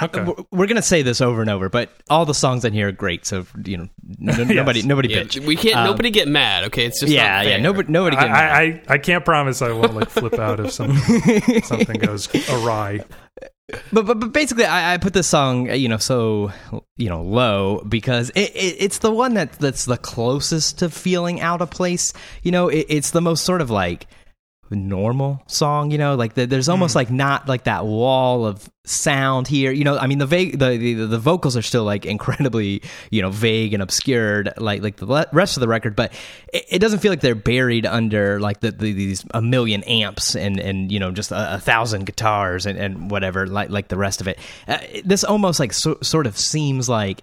Okay. 0.00 0.22
we're- 0.22 0.44
we're 0.52 0.66
going 0.66 0.76
to 0.76 0.82
say 0.82 1.02
this 1.02 1.20
over 1.20 1.40
and 1.40 1.50
over, 1.50 1.68
but 1.68 1.90
all 2.10 2.24
the 2.26 2.34
songs 2.34 2.64
in 2.64 2.72
here 2.72 2.88
are 2.88 2.92
great. 2.92 3.26
So, 3.26 3.46
you 3.64 3.78
know, 3.78 3.88
n- 4.20 4.48
nobody, 4.54 4.82
nobody 4.82 5.08
yeah, 5.08 5.22
bitch. 5.22 5.44
we 5.44 5.56
can't 5.56 5.76
Um, 5.76 5.86
nobody 5.86 6.10
get 6.10 6.28
mad 6.28 6.64
okay 6.64 6.84
it's 6.86 7.00
just 7.00 7.10
yeah, 7.12 7.40
yeah, 7.42 7.48
fair. 7.54 7.60
nobody, 7.60 7.90
nobody 7.90 8.16
I, 8.16 8.28
mad. 8.28 8.52
I, 8.52 8.62
I, 8.62 8.82
I 8.94 8.98
can't 8.98 9.24
promise 9.24 9.60
I 9.62 9.72
won't 9.72 9.94
like 9.94 10.08
flip 10.10 10.38
out 10.38 10.60
if 10.60 10.70
something 10.72 11.62
something 11.62 11.98
goes 11.98 12.28
awry. 12.50 13.00
but, 13.92 14.06
but 14.06 14.20
but 14.20 14.32
basically, 14.32 14.64
I, 14.66 14.94
I 14.94 14.98
put 14.98 15.14
this 15.14 15.26
song, 15.26 15.68
uh, 15.68 15.74
you 15.74 15.88
know, 15.88 15.96
so 15.98 16.52
you 16.96 17.08
know, 17.08 17.22
low 17.22 17.82
because 17.88 18.30
it, 18.30 18.50
it, 18.54 18.76
it's 18.78 18.98
the 18.98 19.10
one 19.10 19.34
that 19.34 19.52
that's 19.54 19.84
the 19.84 19.96
closest 19.96 20.78
to 20.78 20.90
feeling 20.90 21.40
out 21.40 21.60
of 21.60 21.70
place. 21.70 22.12
You 22.42 22.52
know, 22.52 22.68
it, 22.68 22.86
it's 22.88 23.10
the 23.10 23.20
most 23.20 23.44
sort 23.44 23.60
of 23.62 23.68
like 23.68 24.06
normal 24.76 25.42
song. 25.46 25.90
You 25.90 25.98
know, 25.98 26.14
like 26.14 26.34
the, 26.34 26.46
there's 26.46 26.68
almost 26.68 26.94
like 26.94 27.10
not 27.10 27.48
like 27.48 27.64
that 27.64 27.86
wall 27.86 28.46
of 28.46 28.68
sound 28.84 29.46
here. 29.46 29.70
You 29.70 29.84
know, 29.84 29.98
I 29.98 30.06
mean, 30.06 30.18
the 30.18 30.26
vague 30.26 30.58
the, 30.58 30.76
the 30.76 30.94
the 30.94 31.18
vocals 31.18 31.56
are 31.56 31.62
still 31.62 31.84
like 31.84 32.06
incredibly 32.06 32.82
you 33.10 33.22
know 33.22 33.30
vague 33.30 33.74
and 33.74 33.82
obscured, 33.82 34.52
like 34.56 34.82
like 34.82 34.96
the 34.96 35.28
rest 35.32 35.56
of 35.56 35.60
the 35.60 35.68
record, 35.68 35.96
but 35.96 36.12
it, 36.52 36.64
it 36.70 36.78
doesn't 36.78 37.00
feel 37.00 37.12
like 37.12 37.20
they're 37.20 37.34
buried 37.34 37.86
under 37.86 38.40
like 38.40 38.60
the, 38.60 38.70
the 38.70 38.92
these 38.92 39.24
a 39.32 39.42
million 39.42 39.82
amps 39.84 40.34
and 40.34 40.58
and 40.60 40.90
you 40.92 40.98
know 40.98 41.10
just 41.10 41.30
a, 41.32 41.54
a 41.54 41.58
thousand 41.58 42.06
guitars 42.06 42.66
and, 42.66 42.78
and 42.78 43.10
whatever 43.10 43.46
like 43.46 43.70
like 43.70 43.88
the 43.88 43.98
rest 43.98 44.20
of 44.20 44.28
it. 44.28 44.38
Uh, 44.66 44.78
this 45.04 45.24
almost 45.24 45.60
like 45.60 45.72
so, 45.72 45.98
sort 46.02 46.26
of 46.26 46.38
seems 46.38 46.88
like 46.88 47.22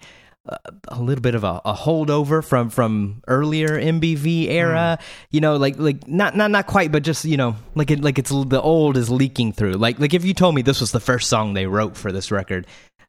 a 0.89 1.01
little 1.01 1.21
bit 1.21 1.35
of 1.35 1.43
a, 1.43 1.61
a, 1.65 1.73
holdover 1.73 2.43
from 2.43 2.69
from 2.69 3.21
earlier 3.27 3.69
MBV 3.69 4.47
era. 4.49 4.97
Mm. 4.99 5.05
You 5.31 5.41
know, 5.41 5.55
like 5.57 5.77
like 5.77 6.07
not 6.07 6.35
not 6.35 6.51
not 6.51 6.67
quite, 6.67 6.91
but 6.91 7.03
just 7.03 7.25
you 7.25 7.37
know, 7.37 7.55
like 7.73 7.91
it 7.91 8.01
like 8.01 8.19
it's 8.19 8.29
the 8.29 8.61
old 8.61 8.97
is 8.97 9.09
leaking 9.09 9.53
through. 9.53 9.73
Like 9.73 9.99
like 9.99 10.13
if 10.13 10.23
you 10.23 10.33
told 10.33 10.55
me 10.55 10.61
this 10.61 10.81
was 10.81 10.91
the 10.91 10.99
first 10.99 11.29
song 11.29 11.53
they 11.53 11.65
wrote 11.65 11.97
for 11.97 12.11
this 12.11 12.31
record. 12.31 12.67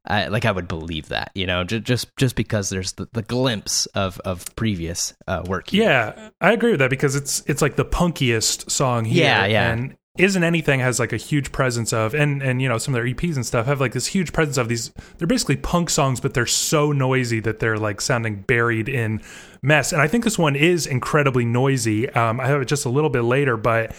I, 0.09 0.29
like 0.29 0.45
I 0.45 0.53
would 0.53 0.69
believe 0.69 1.09
that, 1.09 1.33
you 1.35 1.49
know, 1.49 1.65
just 1.65 1.83
just, 1.83 2.17
just 2.17 2.37
because 2.37 2.69
there's 2.69 2.93
the, 2.93 3.09
the 3.13 3.23
glimpse 3.23 3.87
of 3.87 4.21
of 4.21 4.45
previous 4.55 5.13
uh, 5.27 5.43
work. 5.49 5.71
Here. 5.71 5.83
Yeah, 5.83 6.31
I 6.41 6.53
agree 6.53 6.71
with 6.71 6.79
that 6.79 6.91
because 6.91 7.17
it's 7.17 7.43
it's 7.47 7.61
like 7.61 7.75
the 7.75 7.85
punkiest 7.85 8.71
song 8.71 9.05
here. 9.05 9.25
Yeah, 9.25 9.47
yeah. 9.47 9.73
And 9.73 9.97
isn't 10.19 10.45
anything 10.45 10.81
has 10.81 10.99
like 10.99 11.13
a 11.13 11.17
huge 11.17 11.53
presence 11.53 11.93
of 11.93 12.15
and 12.15 12.43
and 12.43 12.63
you 12.63 12.69
know 12.69 12.79
some 12.79 12.95
of 12.95 13.03
their 13.03 13.15
EPs 13.15 13.37
and 13.37 13.45
stuff 13.45 13.67
have 13.67 13.81
like 13.81 13.93
this 13.93 14.07
huge 14.07 14.33
presence 14.33 14.57
of 14.57 14.69
these 14.69 14.93
they're 15.19 15.27
basically 15.27 15.57
punk 15.57 15.91
songs 15.91 16.21
but 16.21 16.35
they're 16.35 16.47
so 16.47 16.93
noisy 16.93 17.41
that 17.41 17.59
they're 17.59 17.79
like 17.79 18.01
sounding 18.01 18.43
buried 18.43 18.89
in 18.89 19.21
mess. 19.63 19.93
And 19.93 20.01
I 20.01 20.09
think 20.09 20.25
this 20.25 20.39
one 20.39 20.57
is 20.57 20.87
incredibly 20.87 21.45
noisy. 21.45 22.09
Um, 22.11 22.41
I 22.41 22.47
have 22.47 22.61
it 22.61 22.67
just 22.67 22.85
a 22.85 22.91
little 22.91 23.11
bit 23.11 23.23
later 23.23 23.57
but 23.57 23.95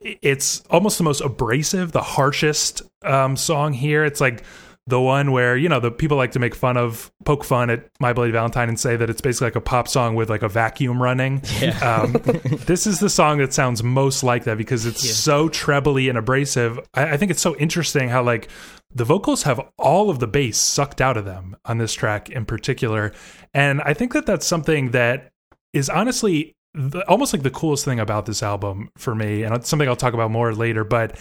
it's 0.00 0.62
almost 0.68 0.98
the 0.98 1.04
most 1.04 1.20
abrasive 1.20 1.92
the 1.92 2.02
harshest 2.02 2.82
um, 3.02 3.36
song 3.36 3.72
here. 3.72 4.04
It's 4.04 4.20
like 4.20 4.42
the 4.86 5.00
one 5.00 5.32
where 5.32 5.56
you 5.56 5.68
know 5.68 5.80
the 5.80 5.90
people 5.90 6.16
like 6.16 6.32
to 6.32 6.38
make 6.38 6.54
fun 6.54 6.76
of 6.76 7.10
poke 7.24 7.44
fun 7.44 7.70
at 7.70 7.88
my 8.00 8.12
bloody 8.12 8.30
valentine 8.30 8.68
and 8.68 8.78
say 8.78 8.96
that 8.96 9.08
it's 9.08 9.20
basically 9.20 9.46
like 9.46 9.56
a 9.56 9.60
pop 9.60 9.88
song 9.88 10.14
with 10.14 10.28
like 10.28 10.42
a 10.42 10.48
vacuum 10.48 11.02
running 11.02 11.42
yeah. 11.60 11.78
um, 11.78 12.12
this 12.66 12.86
is 12.86 13.00
the 13.00 13.08
song 13.08 13.38
that 13.38 13.52
sounds 13.52 13.82
most 13.82 14.22
like 14.22 14.44
that 14.44 14.58
because 14.58 14.84
it's 14.84 15.04
yeah. 15.04 15.12
so 15.12 15.48
trebly 15.48 16.08
and 16.08 16.18
abrasive 16.18 16.78
I, 16.92 17.12
I, 17.12 17.16
think 17.16 17.30
it's 17.30 17.40
so 17.40 17.56
interesting 17.56 18.08
how 18.10 18.22
like 18.22 18.48
the 18.94 19.04
vocals 19.04 19.44
have 19.44 19.60
all 19.78 20.10
of 20.10 20.18
the 20.18 20.26
bass 20.26 20.58
sucked 20.58 21.00
out 21.00 21.16
of 21.16 21.24
them 21.24 21.56
on 21.64 21.78
this 21.78 21.94
track 21.94 22.28
in 22.28 22.44
particular 22.44 23.12
and 23.54 23.80
i 23.82 23.94
think 23.94 24.12
that 24.12 24.26
that's 24.26 24.46
something 24.46 24.90
that 24.90 25.30
is 25.72 25.88
honestly 25.88 26.54
the, 26.74 27.08
almost 27.08 27.32
like 27.32 27.42
the 27.42 27.50
coolest 27.50 27.84
thing 27.86 28.00
about 28.00 28.26
this 28.26 28.42
album 28.42 28.90
for 28.98 29.14
me 29.14 29.44
and 29.44 29.54
it's 29.54 29.68
something 29.68 29.88
i'll 29.88 29.96
talk 29.96 30.12
about 30.12 30.30
more 30.30 30.54
later 30.54 30.84
but 30.84 31.16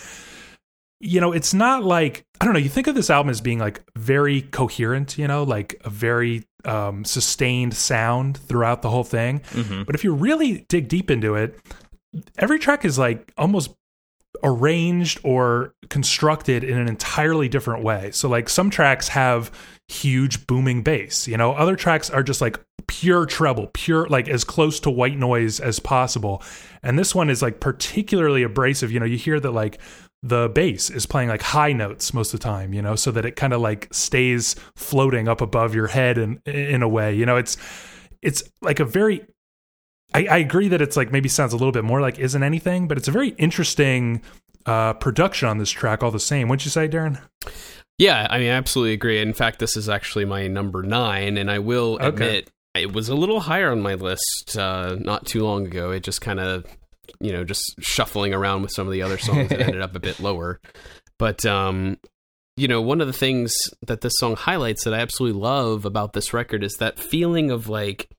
you 1.03 1.19
know, 1.19 1.33
it's 1.33 1.53
not 1.53 1.83
like 1.83 2.25
I 2.39 2.45
don't 2.45 2.53
know. 2.53 2.59
You 2.59 2.69
think 2.69 2.87
of 2.87 2.95
this 2.95 3.09
album 3.09 3.29
as 3.29 3.41
being 3.41 3.59
like 3.59 3.83
very 3.97 4.41
coherent, 4.41 5.17
you 5.17 5.27
know, 5.27 5.43
like 5.43 5.79
a 5.83 5.89
very 5.89 6.43
um, 6.65 7.03
sustained 7.03 7.73
sound 7.73 8.37
throughout 8.37 8.81
the 8.81 8.89
whole 8.89 9.03
thing. 9.03 9.41
Mm-hmm. 9.51 9.83
But 9.83 9.95
if 9.95 10.03
you 10.03 10.13
really 10.13 10.65
dig 10.69 10.87
deep 10.87 11.11
into 11.11 11.35
it, 11.35 11.59
every 12.37 12.57
track 12.57 12.85
is 12.85 12.97
like 12.97 13.33
almost 13.37 13.75
arranged 14.43 15.19
or 15.23 15.73
constructed 15.89 16.63
in 16.63 16.77
an 16.77 16.87
entirely 16.87 17.49
different 17.49 17.83
way. 17.83 18.11
So 18.11 18.29
like 18.29 18.49
some 18.49 18.69
tracks 18.69 19.09
have 19.09 19.51
huge 19.89 20.47
booming 20.47 20.83
bass, 20.83 21.27
you 21.27 21.37
know, 21.37 21.53
other 21.53 21.75
tracks 21.75 22.09
are 22.09 22.23
just 22.23 22.41
like 22.41 22.59
pure 22.87 23.25
treble, 23.25 23.67
pure 23.73 24.07
like 24.07 24.27
as 24.27 24.43
close 24.43 24.79
to 24.81 24.89
white 24.89 25.17
noise 25.17 25.59
as 25.59 25.79
possible. 25.79 26.41
And 26.81 26.97
this 26.97 27.13
one 27.13 27.29
is 27.29 27.41
like 27.41 27.59
particularly 27.59 28.43
abrasive, 28.43 28.91
you 28.91 28.99
know, 28.99 29.05
you 29.05 29.17
hear 29.17 29.39
that 29.39 29.51
like 29.51 29.79
the 30.23 30.49
bass 30.49 30.89
is 30.89 31.05
playing 31.05 31.27
like 31.27 31.41
high 31.41 31.73
notes 31.73 32.13
most 32.13 32.33
of 32.33 32.39
the 32.39 32.43
time, 32.43 32.73
you 32.73 32.81
know, 32.81 32.95
so 32.95 33.11
that 33.11 33.25
it 33.25 33.35
kind 33.35 33.51
of 33.51 33.59
like 33.59 33.89
stays 33.91 34.55
floating 34.75 35.27
up 35.27 35.41
above 35.41 35.75
your 35.75 35.87
head 35.87 36.17
in 36.17 36.41
in 36.45 36.81
a 36.81 36.87
way. 36.87 37.13
You 37.13 37.25
know, 37.25 37.35
it's 37.35 37.57
it's 38.21 38.41
like 38.61 38.79
a 38.79 38.85
very 38.85 39.25
I, 40.13 40.25
I 40.25 40.37
agree 40.37 40.69
that 40.69 40.81
it's 40.81 40.95
like 40.95 41.11
maybe 41.11 41.27
sounds 41.27 41.51
a 41.51 41.57
little 41.57 41.73
bit 41.73 41.83
more 41.83 41.99
like 41.99 42.19
isn't 42.19 42.41
anything, 42.41 42.87
but 42.87 42.97
it's 42.97 43.09
a 43.09 43.11
very 43.11 43.29
interesting 43.29 44.21
uh, 44.65 44.93
production 44.93 45.49
on 45.49 45.57
this 45.57 45.69
track 45.69 46.01
all 46.01 46.11
the 46.11 46.19
same. 46.19 46.47
Wouldn't 46.47 46.63
you 46.65 46.71
say, 46.71 46.87
Darren? 46.87 47.21
Yeah, 47.97 48.27
I 48.29 48.39
mean, 48.39 48.49
I 48.49 48.53
absolutely 48.53 48.93
agree. 48.93 49.19
In 49.21 49.33
fact, 49.33 49.59
this 49.59 49.75
is 49.75 49.89
actually 49.89 50.25
my 50.25 50.47
number 50.47 50.83
nine, 50.83 51.37
and 51.37 51.51
I 51.51 51.59
will 51.59 51.95
okay. 51.95 52.07
admit 52.07 52.51
it 52.73 52.93
was 52.93 53.09
a 53.09 53.15
little 53.15 53.41
higher 53.41 53.71
on 53.71 53.81
my 53.81 53.93
list 53.93 54.57
uh, 54.57 54.95
not 54.99 55.25
too 55.25 55.43
long 55.43 55.67
ago. 55.67 55.91
It 55.91 56.03
just 56.03 56.21
kind 56.21 56.39
of 56.39 56.65
you 57.19 57.31
know 57.31 57.43
just 57.43 57.75
shuffling 57.79 58.33
around 58.33 58.61
with 58.61 58.71
some 58.71 58.87
of 58.87 58.93
the 58.93 59.01
other 59.01 59.17
songs 59.17 59.49
that 59.49 59.61
ended 59.61 59.81
up 59.81 59.95
a 59.95 59.99
bit 59.99 60.19
lower. 60.19 60.59
But 61.19 61.45
um, 61.45 61.97
you 62.55 62.67
know, 62.67 62.81
one 62.81 63.01
of 63.01 63.07
the 63.07 63.13
things 63.13 63.53
that 63.85 64.01
this 64.01 64.13
song 64.17 64.35
highlights 64.35 64.83
that 64.83 64.93
I 64.93 64.99
absolutely 64.99 65.39
love 65.39 65.85
about 65.85 66.13
this 66.13 66.33
record 66.33 66.63
is 66.63 66.73
that 66.75 66.99
feeling 66.99 67.49
of 67.49 67.67
like 67.67 68.09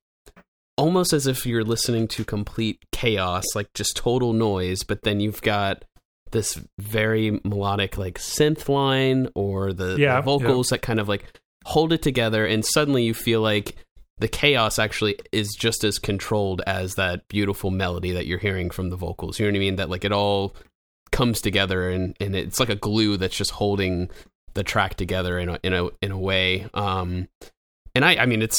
almost 0.76 1.12
as 1.12 1.26
if 1.26 1.46
you're 1.46 1.64
listening 1.64 2.08
to 2.08 2.24
complete 2.24 2.80
chaos, 2.90 3.44
like 3.54 3.72
just 3.74 3.96
total 3.96 4.32
noise, 4.32 4.82
but 4.82 5.02
then 5.02 5.20
you've 5.20 5.42
got 5.42 5.84
this 6.32 6.60
very 6.80 7.40
melodic 7.44 7.96
like 7.96 8.18
synth 8.18 8.68
line 8.68 9.28
or 9.36 9.72
the, 9.72 9.96
yeah, 9.98 10.16
the 10.16 10.22
vocals 10.22 10.70
yeah. 10.70 10.76
that 10.76 10.82
kind 10.82 10.98
of 10.98 11.08
like 11.08 11.38
hold 11.64 11.92
it 11.92 12.02
together 12.02 12.44
and 12.44 12.64
suddenly 12.64 13.04
you 13.04 13.14
feel 13.14 13.40
like 13.40 13.76
the 14.18 14.28
chaos 14.28 14.78
actually 14.78 15.18
is 15.32 15.54
just 15.54 15.84
as 15.84 15.98
controlled 15.98 16.62
as 16.66 16.94
that 16.94 17.26
beautiful 17.28 17.70
melody 17.70 18.12
that 18.12 18.26
you're 18.26 18.38
hearing 18.38 18.70
from 18.70 18.90
the 18.90 18.96
vocals. 18.96 19.38
You 19.38 19.46
know 19.46 19.52
what 19.52 19.56
I 19.56 19.60
mean? 19.60 19.76
That 19.76 19.90
like 19.90 20.04
it 20.04 20.12
all 20.12 20.54
comes 21.10 21.40
together 21.40 21.90
and, 21.90 22.16
and 22.20 22.34
it's 22.34 22.60
like 22.60 22.68
a 22.68 22.76
glue 22.76 23.16
that's 23.16 23.36
just 23.36 23.52
holding 23.52 24.10
the 24.54 24.62
track 24.62 24.94
together 24.94 25.38
in 25.38 25.48
a 25.48 25.58
in 25.62 25.72
a 25.72 25.88
in 26.00 26.12
a 26.12 26.18
way. 26.18 26.68
Um, 26.74 27.28
and 27.94 28.04
I 28.04 28.16
I 28.16 28.26
mean 28.26 28.42
it's 28.42 28.58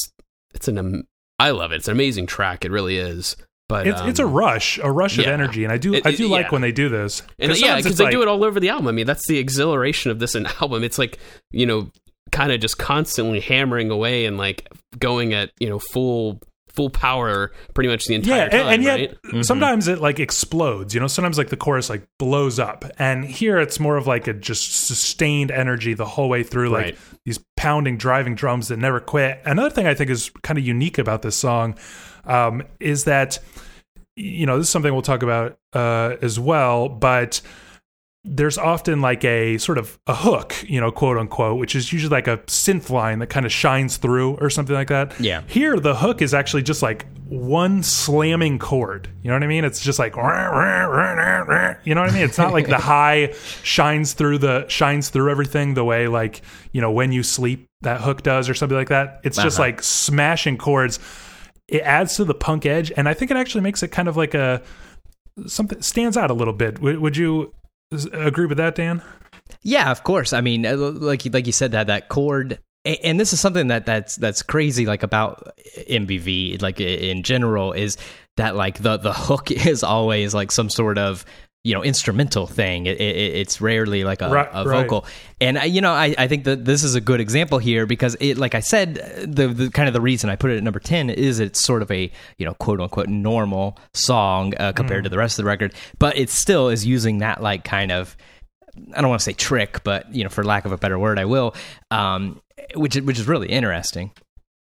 it's 0.53 0.67
an 0.67 1.07
I 1.39 1.51
love 1.51 1.71
it. 1.71 1.77
It's 1.77 1.88
an 1.88 1.93
amazing 1.93 2.27
track. 2.27 2.65
It 2.65 2.71
really 2.71 2.97
is. 2.97 3.35
But 3.67 3.88
it's, 3.88 4.00
um, 4.00 4.09
it's 4.09 4.19
a 4.19 4.25
um, 4.25 4.33
rush, 4.33 4.77
a 4.77 4.91
rush 4.91 5.17
yeah. 5.17 5.25
of 5.25 5.33
energy, 5.33 5.63
and 5.63 5.74
I 5.74 5.77
do 5.77 5.95
it, 5.95 6.05
I 6.05 6.12
do 6.12 6.27
yeah. 6.27 6.35
like 6.35 6.51
when 6.51 6.62
they 6.62 6.71
do 6.71 6.88
this. 6.88 7.24
And 7.39 7.59
yeah, 7.59 7.77
because 7.77 7.97
they 7.97 8.03
like, 8.03 8.12
do 8.12 8.21
it 8.21 8.27
all 8.27 8.43
over 8.43 8.59
the 8.59 8.69
album. 8.69 8.88
I 8.88 8.91
mean, 8.91 9.07
that's 9.07 9.27
the 9.27 9.39
exhilaration 9.39 10.12
of 10.12 10.19
this 10.19 10.35
album. 10.62 10.83
It's 10.83 11.00
like 11.00 11.17
you 11.51 11.65
know 11.65 11.89
kind 12.32 12.51
of 12.51 12.60
just 12.60 12.77
constantly 12.77 13.39
hammering 13.39 13.89
away 13.89 14.25
and 14.25 14.38
like 14.38 14.67
going 14.98 15.34
at 15.34 15.51
you 15.60 15.70
know 15.70 15.79
full 15.79 16.41
full 16.75 16.89
power 16.89 17.51
pretty 17.74 17.89
much 17.89 18.05
the 18.05 18.15
entire 18.15 18.44
yeah, 18.44 18.50
time. 18.50 18.60
And, 18.62 18.70
and 18.70 18.84
yet 18.84 19.00
right? 19.00 19.22
Mm-hmm. 19.24 19.41
sometimes 19.44 19.88
it 19.88 20.00
like 20.00 20.20
explodes, 20.20 20.94
you 20.94 21.00
know, 21.00 21.08
sometimes 21.08 21.38
like 21.38 21.50
the 21.50 21.58
chorus 21.58 21.89
like 21.89 22.05
blows 22.20 22.60
up. 22.60 22.86
And 23.00 23.24
here 23.25 23.58
it's 23.60 23.79
more 23.79 23.96
of 23.98 24.08
like 24.08 24.27
a 24.27 24.34
just 24.34 24.86
sustained 24.86 25.51
energy 25.51 25.94
the 25.94 26.05
whole 26.05 26.27
way 26.27 26.44
through, 26.44 26.70
like 26.70 26.84
right. 26.84 26.98
these 27.25 27.39
pounding, 27.55 27.98
driving 27.98 28.36
drums 28.36 28.67
that 28.67 28.77
never 28.77 29.00
quit. 29.00 29.41
Another 29.46 29.70
thing 29.70 29.88
I 29.88 29.94
think 29.94 30.10
is 30.10 30.29
kind 30.44 30.60
of 30.60 30.65
unique 30.65 30.98
about 30.98 31.22
this 31.22 31.36
song 31.36 31.75
um, 32.25 32.62
is 32.79 33.05
that, 33.05 33.39
you 34.17 34.46
know, 34.46 34.58
this 34.58 34.67
is 34.67 34.72
something 34.72 34.91
we'll 34.91 35.01
talk 35.01 35.24
about 35.24 35.58
uh, 35.74 36.17
as 36.22 36.39
well, 36.39 36.89
but 36.89 37.41
there's 38.27 38.58
often 38.58 39.01
like 39.01 39.24
a 39.24 39.60
sort 39.60 39.77
of 39.77 40.00
a 40.08 40.15
hook, 40.15 40.55
you 40.67 40.82
know, 40.82 40.91
quote 40.91 41.17
unquote, 41.17 41.60
which 41.60 41.75
is 41.75 41.94
usually 41.94 42.10
like 42.10 42.27
a 42.27 42.38
synth 42.48 42.89
line 42.89 43.20
that 43.20 43.27
kind 43.27 43.46
of 43.46 43.51
shines 43.51 43.98
through 43.98 44.36
or 44.38 44.50
something 44.50 44.75
like 44.75 44.88
that. 44.88 45.17
Yeah. 45.20 45.44
Here, 45.48 45.79
the 45.79 45.96
hook 45.96 46.24
is 46.24 46.34
actually 46.34 46.63
just 46.63 46.82
like 46.82 47.05
one 47.27 47.84
slamming 47.84 48.58
chord. 48.58 49.08
You 49.22 49.29
know 49.29 49.36
what 49.36 49.44
I 49.44 49.48
mean? 49.48 49.63
It's 49.63 49.79
just 49.79 50.00
like, 50.00 50.15
you 51.86 51.94
know 51.94 52.01
what 52.01 52.10
I 52.10 52.13
mean? 52.13 52.24
It's 52.24 52.39
not 52.39 52.51
like 52.51 52.67
the 52.67 52.77
high 52.79 53.34
shines 53.62 54.13
through 54.13 54.39
the 54.39 54.67
shines 54.70 55.10
through 55.10 55.29
everything 55.29 55.75
the 55.75 55.84
way 55.84 56.08
like 56.08 56.41
you 56.72 56.82
know 56.82 56.91
when 56.91 57.12
you 57.12 57.22
sleep 57.22 57.67
that 57.82 58.01
hook 58.01 58.24
does 58.24 58.50
or 58.50 58.55
something 58.55 58.77
like 58.77 58.89
that. 58.89 59.22
It's 59.24 59.38
uh-huh. 59.38 59.46
just 59.46 59.60
like 59.60 59.84
smashing 59.84 60.58
chords. 60.58 61.00
It 61.67 61.82
adds 61.82 62.15
to 62.17 62.25
the 62.25 62.34
punk 62.36 62.65
edge, 62.65 62.91
and 62.98 63.08
I 63.08 63.13
think 63.13 63.29
it 63.29 63.38
actually 63.38 63.62
makes 63.62 63.84
it 63.84 63.89
kind 63.89 64.08
of 64.08 64.17
like 64.17 64.34
a 64.34 64.63
something 65.46 65.82
stands 65.82 66.17
out 66.17 66.32
a 66.32 66.34
little 66.34 66.53
bit. 66.53 66.79
Would 66.79 67.17
you 67.17 67.53
agree 67.92 68.46
with 68.46 68.58
that, 68.58 68.75
Dan? 68.75 69.01
Yeah, 69.62 69.92
of 69.92 70.04
course. 70.04 70.34
I 70.34 70.42
mean, 70.42 70.65
uh, 70.65 70.75
like 70.75 71.25
like 71.32 71.46
you 71.46 71.54
said 71.54 71.72
that 71.72 71.88
that 71.88 72.10
chord 72.10 72.60
and 72.86 73.20
this 73.20 73.34
is 73.34 73.39
something 73.39 73.68
that 73.68 73.86
that's 73.86 74.15
that's 74.15 74.44
crazy 74.44 74.86
like 74.86 75.04
about 75.04 75.58
MBV 75.89 76.62
like 76.62 76.80
in 76.80 77.24
general 77.24 77.74
is 77.74 77.98
that 78.38 78.56
like 78.56 78.82
the 78.82 78.98
the 78.98 79.13
hook 79.13 79.51
is 79.51 79.84
always 79.84 80.34
like 80.34 80.51
some 80.51 80.70
sort 80.70 80.98
of 80.98 81.25
you 81.65 81.74
know 81.74 81.84
instrumental 81.84 82.45
thing. 82.45 82.86
It, 82.86 83.01
it, 83.01 83.36
it's 83.36 83.60
rarely 83.60 84.03
like 84.03 84.22
a, 84.22 84.29
right, 84.29 84.48
a 84.53 84.63
vocal. 84.63 85.01
Right. 85.01 85.12
and 85.41 85.74
you 85.74 85.81
know 85.81 85.91
I, 85.91 86.13
I 86.15 86.27
think 86.27 86.43
that 86.43 86.63
this 86.63 86.84
is 86.84 86.93
a 86.93 87.01
good 87.01 87.19
example 87.19 87.57
here 87.57 87.88
because 87.88 88.15
it 88.19 88.38
like 88.38 88.53
i 88.53 88.60
said 88.60 88.95
the, 89.27 89.48
the 89.48 89.72
kind 89.72 89.88
of 89.88 89.93
the 89.93 90.00
reason 90.00 90.29
i 90.29 90.36
put 90.36 90.51
it 90.51 90.57
at 90.57 90.63
number 90.63 90.79
10 90.79 91.10
is 91.10 91.39
it's 91.39 91.65
sort 91.65 91.81
of 91.81 91.89
a 91.89 92.12
you 92.38 92.45
know 92.45 92.53
quote 92.53 92.79
unquote 92.79 93.10
normal 93.10 93.77
song 93.95 94.53
uh, 94.60 94.74
compared 94.74 95.01
mm. 95.01 95.05
to 95.05 95.10
the 95.10 95.17
rest 95.17 95.39
of 95.39 95.43
the 95.43 95.48
record 95.48 95.74
but 95.98 96.15
it 96.15 96.29
still 96.29 96.69
is 96.69 96.86
using 96.86 97.17
that 97.17 97.41
like 97.41 97.63
kind 97.63 97.91
of 97.91 98.15
i 98.95 99.01
don't 99.01 99.10
want 99.10 99.19
to 99.19 99.25
say 99.25 99.34
trick 99.34 99.84
but 99.84 100.13
you 100.13 100.24
know 100.24 100.29
for 100.29 100.43
lack 100.43 100.65
of 100.65 100.72
a 100.72 100.77
better 100.77 101.00
word 101.00 101.17
i 101.17 101.25
will 101.25 101.55
um, 101.89 102.39
which 102.75 102.95
which 102.95 103.17
is 103.17 103.27
really 103.27 103.50
interesting. 103.50 104.12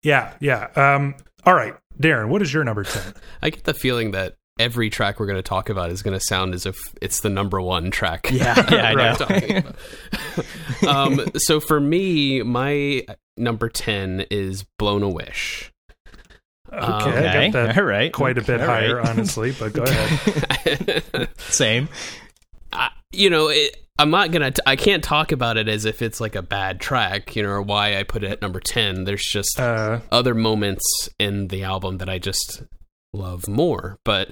Yeah 0.03 0.35
yeah. 0.41 0.69
Um, 0.77 1.15
all 1.47 1.55
right 1.55 1.75
darren 2.01 2.29
what 2.29 2.43
is 2.43 2.53
your 2.53 2.65
number 2.65 2.85
10 2.85 3.15
i 3.43 3.51
get 3.51 3.65
the 3.65 3.75
feeling 3.75 4.11
that 4.11 4.37
every 4.59 4.91
track 4.91 5.19
we're 5.19 5.27
going 5.27 5.37
to 5.37 5.43
talk 5.43 5.69
about 5.69 5.91
is 5.91 6.03
going 6.03 6.19
to 6.19 6.25
sound 6.25 6.55
as 6.55 6.67
if 6.67 6.77
it's 7.01 7.21
the 7.21 7.31
number 7.31 7.61
one 7.61 7.91
track. 7.91 8.31
Yeah, 8.31 8.55
yeah, 8.71 8.89
I 8.89 9.63
know. 10.83 10.89
um, 10.89 11.27
so 11.37 11.61
for 11.61 11.81
me, 11.81 12.43
my 12.43 13.05
number 13.37 13.69
ten 13.69 14.27
is 14.31 14.65
"Blown 14.79 15.03
a 15.03 15.09
Wish." 15.09 15.73
Okay, 16.73 16.81
um, 16.81 17.03
okay. 17.03 17.27
I 17.27 17.49
got 17.51 17.67
that 17.67 17.79
all 17.79 17.85
right. 17.85 18.13
quite 18.13 18.39
a 18.39 18.43
bit 18.43 18.61
all 18.61 18.67
higher, 18.67 18.97
right. 18.97 19.09
honestly. 19.09 19.53
But 19.53 19.75
go 19.75 19.83
ahead. 19.83 21.29
Same. 21.39 21.89
Uh, 22.73 22.89
you 23.13 23.29
know, 23.29 23.49
it, 23.49 23.77
I'm 23.99 24.11
not 24.11 24.31
gonna. 24.31 24.53
T- 24.53 24.63
I 24.67 24.77
can't 24.77 25.05
talk 25.05 25.33
about 25.33 25.59
it 25.59 25.69
as 25.69 25.85
if 25.85 26.01
it's 26.01 26.21
like 26.21 26.35
a 26.35 26.41
bad 26.43 26.81
track, 26.81 27.37
you 27.37 27.43
know, 27.43 27.51
or 27.51 27.63
why 27.63 27.99
I 27.99 28.05
put 28.05 28.25
it 28.25 28.31
at 28.33 28.41
number 28.41 28.61
ten. 28.61 29.05
There's 29.05 29.25
just 29.25 29.61
Uh, 29.61 30.01
other 30.11 30.35
moments 30.35 31.11
in 31.19 31.49
the 31.49 31.63
album 31.65 31.99
that 31.99 32.09
I 32.09 32.19
just 32.19 32.63
love 33.13 33.49
more. 33.49 33.99
But 34.05 34.31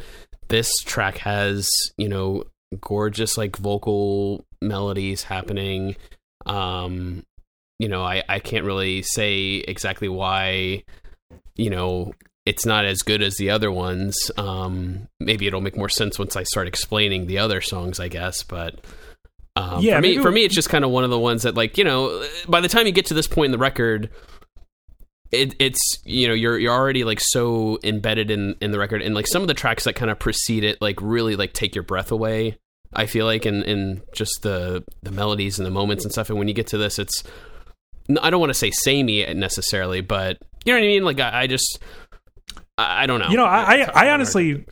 this 0.48 0.70
track 0.84 1.18
has, 1.18 1.68
you 1.96 2.08
know, 2.08 2.44
gorgeous 2.80 3.36
like 3.36 3.56
vocal 3.56 4.44
melodies 4.62 5.24
happening. 5.24 5.96
Um, 6.46 7.24
you 7.78 7.88
know, 7.88 8.02
I, 8.02 8.22
I 8.28 8.38
can't 8.38 8.64
really 8.64 9.02
say 9.02 9.64
exactly 9.66 10.08
why, 10.08 10.84
you 11.56 11.70
know, 11.70 12.12
it's 12.46 12.66
not 12.66 12.84
as 12.84 13.02
good 13.02 13.22
as 13.22 13.36
the 13.36 13.50
other 13.50 13.70
ones. 13.70 14.30
Um, 14.36 15.08
maybe 15.18 15.46
it'll 15.46 15.60
make 15.60 15.76
more 15.76 15.88
sense 15.88 16.18
once 16.18 16.36
I 16.36 16.42
start 16.42 16.68
explaining 16.68 17.26
the 17.26 17.38
other 17.38 17.60
songs, 17.60 18.00
I 18.00 18.08
guess. 18.08 18.42
But 18.42 18.80
um, 19.56 19.82
Yeah, 19.82 19.96
for 19.96 20.02
me, 20.02 20.18
for 20.18 20.30
me, 20.30 20.44
it's 20.44 20.54
just 20.54 20.68
kind 20.68 20.84
of 20.84 20.90
one 20.90 21.04
of 21.04 21.10
the 21.10 21.18
ones 21.18 21.42
that, 21.42 21.54
like, 21.54 21.78
you 21.78 21.84
know, 21.84 22.24
by 22.48 22.60
the 22.60 22.68
time 22.68 22.86
you 22.86 22.92
get 22.92 23.06
to 23.06 23.14
this 23.14 23.26
point 23.26 23.46
in 23.46 23.52
the 23.52 23.58
record, 23.58 24.10
it, 25.32 25.54
it's 25.58 25.98
you 26.04 26.28
know 26.28 26.34
you're 26.34 26.58
you're 26.58 26.72
already 26.72 27.04
like 27.04 27.20
so 27.20 27.78
embedded 27.84 28.30
in 28.30 28.56
in 28.60 28.72
the 28.72 28.78
record, 28.78 29.02
and 29.02 29.14
like 29.14 29.26
some 29.26 29.42
of 29.42 29.48
the 29.48 29.54
tracks 29.54 29.84
that 29.84 29.94
kind 29.94 30.10
of 30.10 30.18
precede 30.18 30.64
it, 30.64 30.80
like 30.80 31.00
really 31.00 31.36
like 31.36 31.52
take 31.52 31.74
your 31.74 31.84
breath 31.84 32.10
away. 32.10 32.58
I 32.92 33.06
feel 33.06 33.26
like 33.26 33.46
in 33.46 33.62
in 33.62 34.02
just 34.12 34.40
the 34.42 34.84
the 35.02 35.12
melodies 35.12 35.58
and 35.58 35.66
the 35.66 35.70
moments 35.70 36.04
and 36.04 36.12
stuff. 36.12 36.30
And 36.30 36.38
when 36.38 36.48
you 36.48 36.54
get 36.54 36.66
to 36.68 36.78
this, 36.78 36.98
it's 36.98 37.22
i 38.20 38.30
don't 38.30 38.40
want 38.40 38.50
to 38.50 38.54
say 38.54 38.70
samey 38.72 39.24
necessarily, 39.34 40.00
but 40.00 40.38
you 40.64 40.72
know 40.72 40.80
what 40.80 40.84
I 40.84 40.88
mean. 40.88 41.04
Like 41.04 41.20
I, 41.20 41.42
I 41.42 41.46
just 41.46 41.78
I, 42.76 43.04
I 43.04 43.06
don't 43.06 43.20
know. 43.20 43.28
you 43.28 43.36
know, 43.36 43.44
I, 43.44 43.82
I, 43.82 44.06
I 44.06 44.10
honestly, 44.10 44.64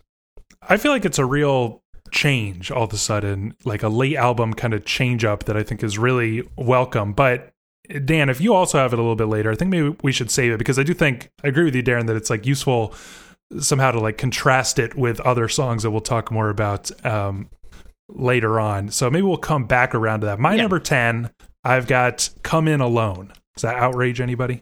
I 0.63 0.77
feel 0.77 0.91
like 0.91 1.05
it's 1.05 1.19
a 1.19 1.25
real 1.25 1.83
change 2.11 2.71
all 2.71 2.85
of 2.85 2.93
a 2.93 2.97
sudden, 2.97 3.55
like 3.65 3.83
a 3.83 3.89
late 3.89 4.17
album 4.17 4.55
kind 4.55 4.75
of 4.75 4.85
change 4.85 5.25
up 5.25 5.45
that 5.45 5.57
I 5.57 5.63
think 5.63 5.83
is 5.83 5.99
really 5.99 6.43
welcome. 6.57 7.13
But 7.13 7.53
Dan, 8.05 8.29
if 8.29 8.41
you 8.41 8.55
also 8.55 8.79
have 8.79 8.93
it 8.93 8.99
a 8.99 9.03
little 9.03 9.17
bit 9.17 9.29
later, 9.29 9.51
I 9.51 9.55
think 9.55 9.71
maybe 9.71 9.97
we 10.03 10.13
should 10.13 10.31
save 10.31 10.53
it 10.53 10.59
because 10.59 10.79
I 10.79 10.83
do 10.83 10.93
think 10.95 11.31
I 11.43 11.49
agree 11.49 11.65
with 11.65 11.75
you, 11.75 11.83
Darren, 11.83 12.07
that 12.07 12.17
it's 12.17 12.31
like 12.31 12.45
useful 12.47 12.95
somehow 13.61 13.91
to 13.93 14.01
like 14.01 14.19
contrast 14.19 14.79
it 14.79 14.95
with 14.95 15.21
other 15.21 15.49
songs 15.49 15.83
that 15.83 15.91
we'll 15.91 16.01
talk 16.03 16.31
more 16.31 16.51
about 16.51 16.91
um, 17.07 17.49
later 18.09 18.61
on. 18.61 18.91
So 18.91 19.11
maybe 19.11 19.23
we'll 19.23 19.39
come 19.39 19.65
back 19.67 19.95
around 19.95 20.21
to 20.21 20.27
that. 20.27 20.39
My 20.39 20.55
Yeah. 20.55 20.63
number 20.63 20.79
ten, 20.81 21.31
I've 21.65 21.87
got 21.87 22.29
"Come 22.43 22.69
In 22.69 22.81
Alone." 22.81 23.33
Does 23.57 23.63
that 23.63 23.77
outrage 23.77 24.21
anybody? 24.21 24.61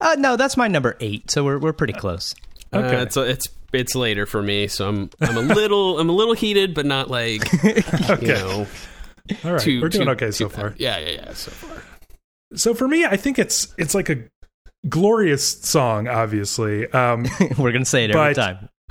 Uh, 0.00 0.16
no, 0.18 0.36
that's 0.36 0.56
my 0.56 0.68
number 0.68 0.96
eight. 1.00 1.30
So 1.30 1.44
we're 1.44 1.58
we're 1.58 1.72
pretty 1.72 1.92
close. 1.94 2.34
Uh, 2.72 2.78
Okay. 2.78 3.02
it's 3.02 3.16
it's 3.16 3.48
it's 3.72 3.94
later 3.94 4.26
for 4.26 4.42
me, 4.42 4.66
so 4.68 4.86
I'm 4.88 5.10
I'm 5.20 5.36
a 5.36 5.40
little 5.40 5.98
I'm 6.00 6.08
a 6.10 6.12
little 6.12 6.34
heated, 6.34 6.74
but 6.74 6.84
not 6.86 7.10
like 7.10 7.42
Okay, 7.64 8.26
you 8.26 8.32
know. 8.34 8.66
all 9.44 9.52
right, 9.52 9.60
too, 9.60 9.80
we're 9.80 9.88
doing 9.88 10.06
too- 10.06 10.12
okay 10.12 10.30
so 10.30 10.44
too- 10.48 10.54
far. 10.56 10.74
Yeah, 10.78 10.98
yeah, 10.98 11.10
yeah. 11.10 11.32
So 11.32 11.50
far. 11.52 11.82
So 12.54 12.74
for 12.74 12.88
me, 12.88 13.04
I 13.04 13.16
think 13.16 13.38
it's 13.38 13.74
it's 13.78 13.94
like 13.94 14.08
a 14.08 14.24
glorious 14.88 15.60
song. 15.60 16.08
Obviously, 16.08 16.90
um, 16.92 17.26
we're 17.58 17.72
gonna 17.72 17.84
say 17.84 18.04
it 18.04 18.10
every 18.10 18.34
time. 18.34 18.68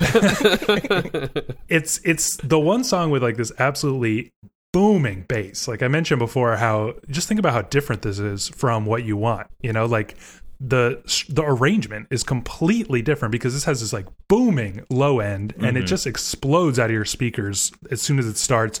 it's 1.68 2.00
it's 2.04 2.36
the 2.38 2.58
one 2.58 2.84
song 2.84 3.10
with 3.10 3.22
like 3.22 3.36
this 3.36 3.52
absolutely 3.58 4.32
booming 4.72 5.24
bass. 5.28 5.68
Like 5.68 5.82
I 5.82 5.88
mentioned 5.88 6.18
before, 6.18 6.56
how 6.56 6.94
just 7.08 7.28
think 7.28 7.38
about 7.38 7.52
how 7.52 7.62
different 7.62 8.02
this 8.02 8.18
is 8.18 8.48
from 8.48 8.86
what 8.86 9.04
you 9.04 9.16
want. 9.16 9.48
You 9.62 9.72
know, 9.72 9.86
like 9.86 10.16
the 10.60 11.02
the 11.28 11.42
arrangement 11.42 12.06
is 12.10 12.22
completely 12.22 13.02
different 13.02 13.32
because 13.32 13.54
this 13.54 13.64
has 13.64 13.80
this 13.80 13.92
like 13.92 14.06
booming 14.28 14.84
low 14.90 15.18
end 15.18 15.54
and 15.58 15.76
it 15.78 15.86
just 15.86 16.06
explodes 16.06 16.78
out 16.78 16.90
of 16.90 16.92
your 16.92 17.06
speakers 17.06 17.72
as 17.90 18.00
soon 18.02 18.18
as 18.18 18.26
it 18.26 18.36
starts. 18.36 18.80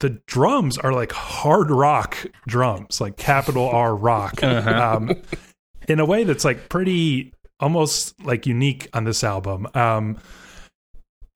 The 0.00 0.20
drums 0.26 0.78
are 0.78 0.92
like 0.92 1.12
hard 1.12 1.70
rock 1.70 2.16
drums, 2.46 3.00
like 3.00 3.16
capital 3.16 3.68
R 3.68 3.94
rock, 3.94 4.42
um, 4.42 5.12
in 5.88 6.00
a 6.00 6.04
way 6.04 6.24
that's 6.24 6.44
like 6.44 6.68
pretty 6.68 7.32
almost 7.60 8.18
like 8.24 8.46
unique 8.46 8.88
on 8.94 9.04
this 9.04 9.22
album. 9.22 9.68
Um, 9.74 10.18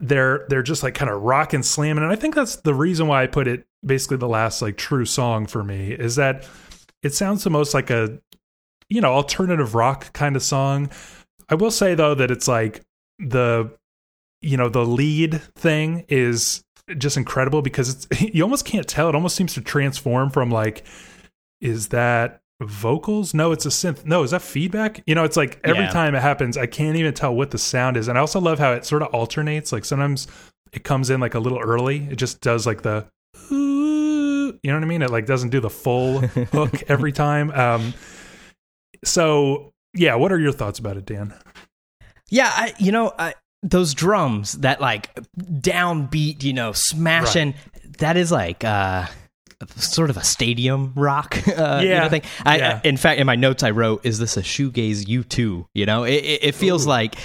they're 0.01 0.47
they're 0.49 0.63
just 0.63 0.83
like 0.83 0.95
kind 0.95 1.11
of 1.11 1.23
rock 1.23 1.53
and 1.53 1.65
slamming, 1.65 2.03
and 2.03 2.13
I 2.13 2.17
think 2.17 2.35
that's 2.35 2.57
the 2.57 2.75
reason 2.75 3.07
why 3.07 3.23
I 3.23 3.27
put 3.27 3.47
it 3.47 3.67
basically 3.85 4.17
the 4.17 4.29
last 4.29 4.63
like 4.63 4.77
true 4.77 5.05
song 5.05 5.47
for 5.47 5.63
me 5.63 5.93
is 5.93 6.17
that 6.17 6.49
it 7.03 7.15
sounds 7.15 7.45
the 7.45 7.51
most 7.51 7.75
like 7.75 7.91
a 7.91 8.19
you 8.89 9.01
know 9.01 9.13
alternative 9.13 9.75
rock 9.75 10.13
kind 10.13 10.37
of 10.37 10.43
song. 10.43 10.91
I 11.49 11.55
will 11.55 11.71
say 11.71 11.95
though 11.95 12.15
that 12.15 12.31
it's 12.31 12.49
like 12.49 12.81
the 13.19 13.71
you 14.41 14.57
know 14.57 14.69
the 14.69 14.85
lead 14.85 15.41
thing 15.55 16.05
is 16.09 16.64
just 16.99 17.17
incredible 17.17 17.63
because 17.63 18.07
it's 18.11 18.21
you 18.35 18.43
almost 18.43 18.65
can't 18.65 18.87
tell. 18.87 19.09
It 19.09 19.15
almost 19.15 19.37
seems 19.37 19.55
to 19.55 19.61
transform 19.61 20.31
from 20.31 20.51
like 20.51 20.85
is 21.61 21.89
that 21.89 22.41
vocals? 22.61 23.33
No, 23.35 23.53
it's 23.53 23.65
a 23.67 23.71
synth. 23.71 24.05
No, 24.05 24.23
is 24.23 24.31
that 24.33 24.43
feedback? 24.43 25.03
You 25.07 25.15
know, 25.15 25.25
it's 25.25 25.37
like 25.37 25.61
every 25.65 25.85
Yeah. 25.85 25.91
time 25.91 26.15
it 26.15 26.21
happens, 26.23 26.57
I 26.57 26.67
can't 26.67 26.97
even 26.97 27.15
tell 27.15 27.35
what 27.35 27.51
the 27.51 27.59
sound 27.59 27.97
is. 27.97 28.07
And 28.09 28.17
I 28.19 28.21
also 28.21 28.39
love 28.41 28.59
how 28.59 28.73
it 28.73 28.85
sort 28.85 29.03
of 29.03 29.09
alternates. 29.09 29.73
Like 29.73 29.85
sometimes 29.85 30.27
it 30.73 30.85
comes 30.85 31.11
in 31.11 31.21
like 31.21 31.35
a 31.35 31.39
little 31.41 31.59
early. 31.59 32.07
It 32.11 32.17
just 32.17 32.41
does 32.41 32.67
like 32.67 32.83
the 32.83 33.07
you 33.51 34.71
know 34.71 34.75
what 34.75 34.83
I 34.83 34.87
mean? 34.87 35.03
It 35.03 35.11
like 35.11 35.27
doesn't 35.27 35.51
do 35.51 35.61
the 35.61 35.71
full 35.71 36.21
hook 36.21 36.83
every 36.89 37.13
time. 37.13 37.51
Um 37.53 37.95
so 39.05 39.73
yeah, 39.95 40.15
what 40.17 40.33
are 40.33 40.39
your 40.39 40.53
thoughts 40.53 40.79
about 40.79 40.97
it, 40.97 41.07
Dan? 41.07 41.35
Yeah, 42.31 42.51
I, 42.53 42.75
you 42.79 42.91
know, 42.91 43.13
I, 43.19 43.35
those 43.65 43.95
drums, 43.95 44.53
that 44.53 44.81
like 44.81 45.13
downbeat, 45.37 46.43
you 46.45 46.53
know, 46.53 46.73
smashing, 46.73 47.55
that 47.99 48.17
is 48.17 48.31
like 48.31 48.63
uh 48.63 49.07
sort 49.77 50.11
of 50.11 50.17
a 50.19 50.25
stadium 50.25 50.93
rock 50.95 51.37
uh, 51.49 51.81
you 51.83 51.89
Yeah, 51.89 52.01
know, 52.03 52.09
thing. 52.11 52.23
I, 52.45 52.59
yeah. 52.59 52.81
I, 52.85 52.87
in 52.87 52.97
fact, 52.99 53.19
in 53.19 53.27
my 53.27 53.37
notes 53.37 53.63
I 53.63 53.71
wrote, 53.71 54.05
"Is 54.05 54.19
this 54.19 54.37
a 54.37 54.43
shoegaze 54.43 55.05
U2?" 55.07 55.67
You 55.75 55.87
know, 55.87 56.05
it, 56.05 56.13
it, 56.25 56.45
it 56.45 56.55
feels 56.55 56.87
like. 56.87 57.17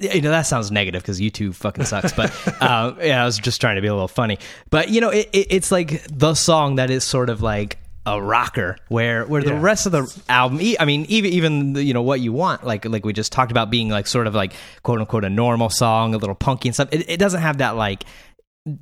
You 0.00 0.22
know 0.22 0.30
that 0.30 0.42
sounds 0.46 0.70
negative 0.70 1.02
because 1.02 1.20
U2 1.20 1.54
fucking 1.54 1.84
sucks, 1.84 2.12
but 2.14 2.30
um, 2.62 2.96
yeah, 3.02 3.22
I 3.22 3.26
was 3.26 3.36
just 3.36 3.60
trying 3.60 3.76
to 3.76 3.82
be 3.82 3.88
a 3.88 3.92
little 3.92 4.08
funny. 4.08 4.38
But 4.70 4.88
you 4.88 5.02
know, 5.02 5.10
it, 5.10 5.28
it, 5.34 5.46
it's 5.50 5.70
like 5.70 6.02
the 6.10 6.34
song 6.34 6.76
that 6.76 6.88
is 6.90 7.04
sort 7.04 7.28
of 7.28 7.42
like 7.42 7.76
a 8.06 8.20
rocker, 8.20 8.76
where 8.88 9.24
where 9.24 9.42
the 9.42 9.54
rest 9.54 9.86
of 9.86 9.92
the 9.92 10.22
album, 10.28 10.60
i 10.78 10.84
mean, 10.84 11.06
even 11.08 11.32
even 11.32 11.72
the, 11.72 11.82
you 11.82 11.94
know 11.94 12.02
what 12.02 12.20
you 12.20 12.32
want, 12.32 12.64
like 12.64 12.84
like 12.84 13.04
we 13.04 13.12
just 13.12 13.32
talked 13.32 13.50
about 13.50 13.70
being 13.70 13.88
like 13.88 14.06
sort 14.06 14.26
of 14.26 14.34
like 14.34 14.52
quote 14.82 15.00
unquote 15.00 15.24
a 15.24 15.30
normal 15.30 15.70
song, 15.70 16.14
a 16.14 16.18
little 16.18 16.34
punky 16.34 16.68
and 16.68 16.74
stuff. 16.74 16.88
It, 16.92 17.08
it 17.08 17.16
doesn't 17.18 17.40
have 17.40 17.58
that 17.58 17.76
like 17.76 18.04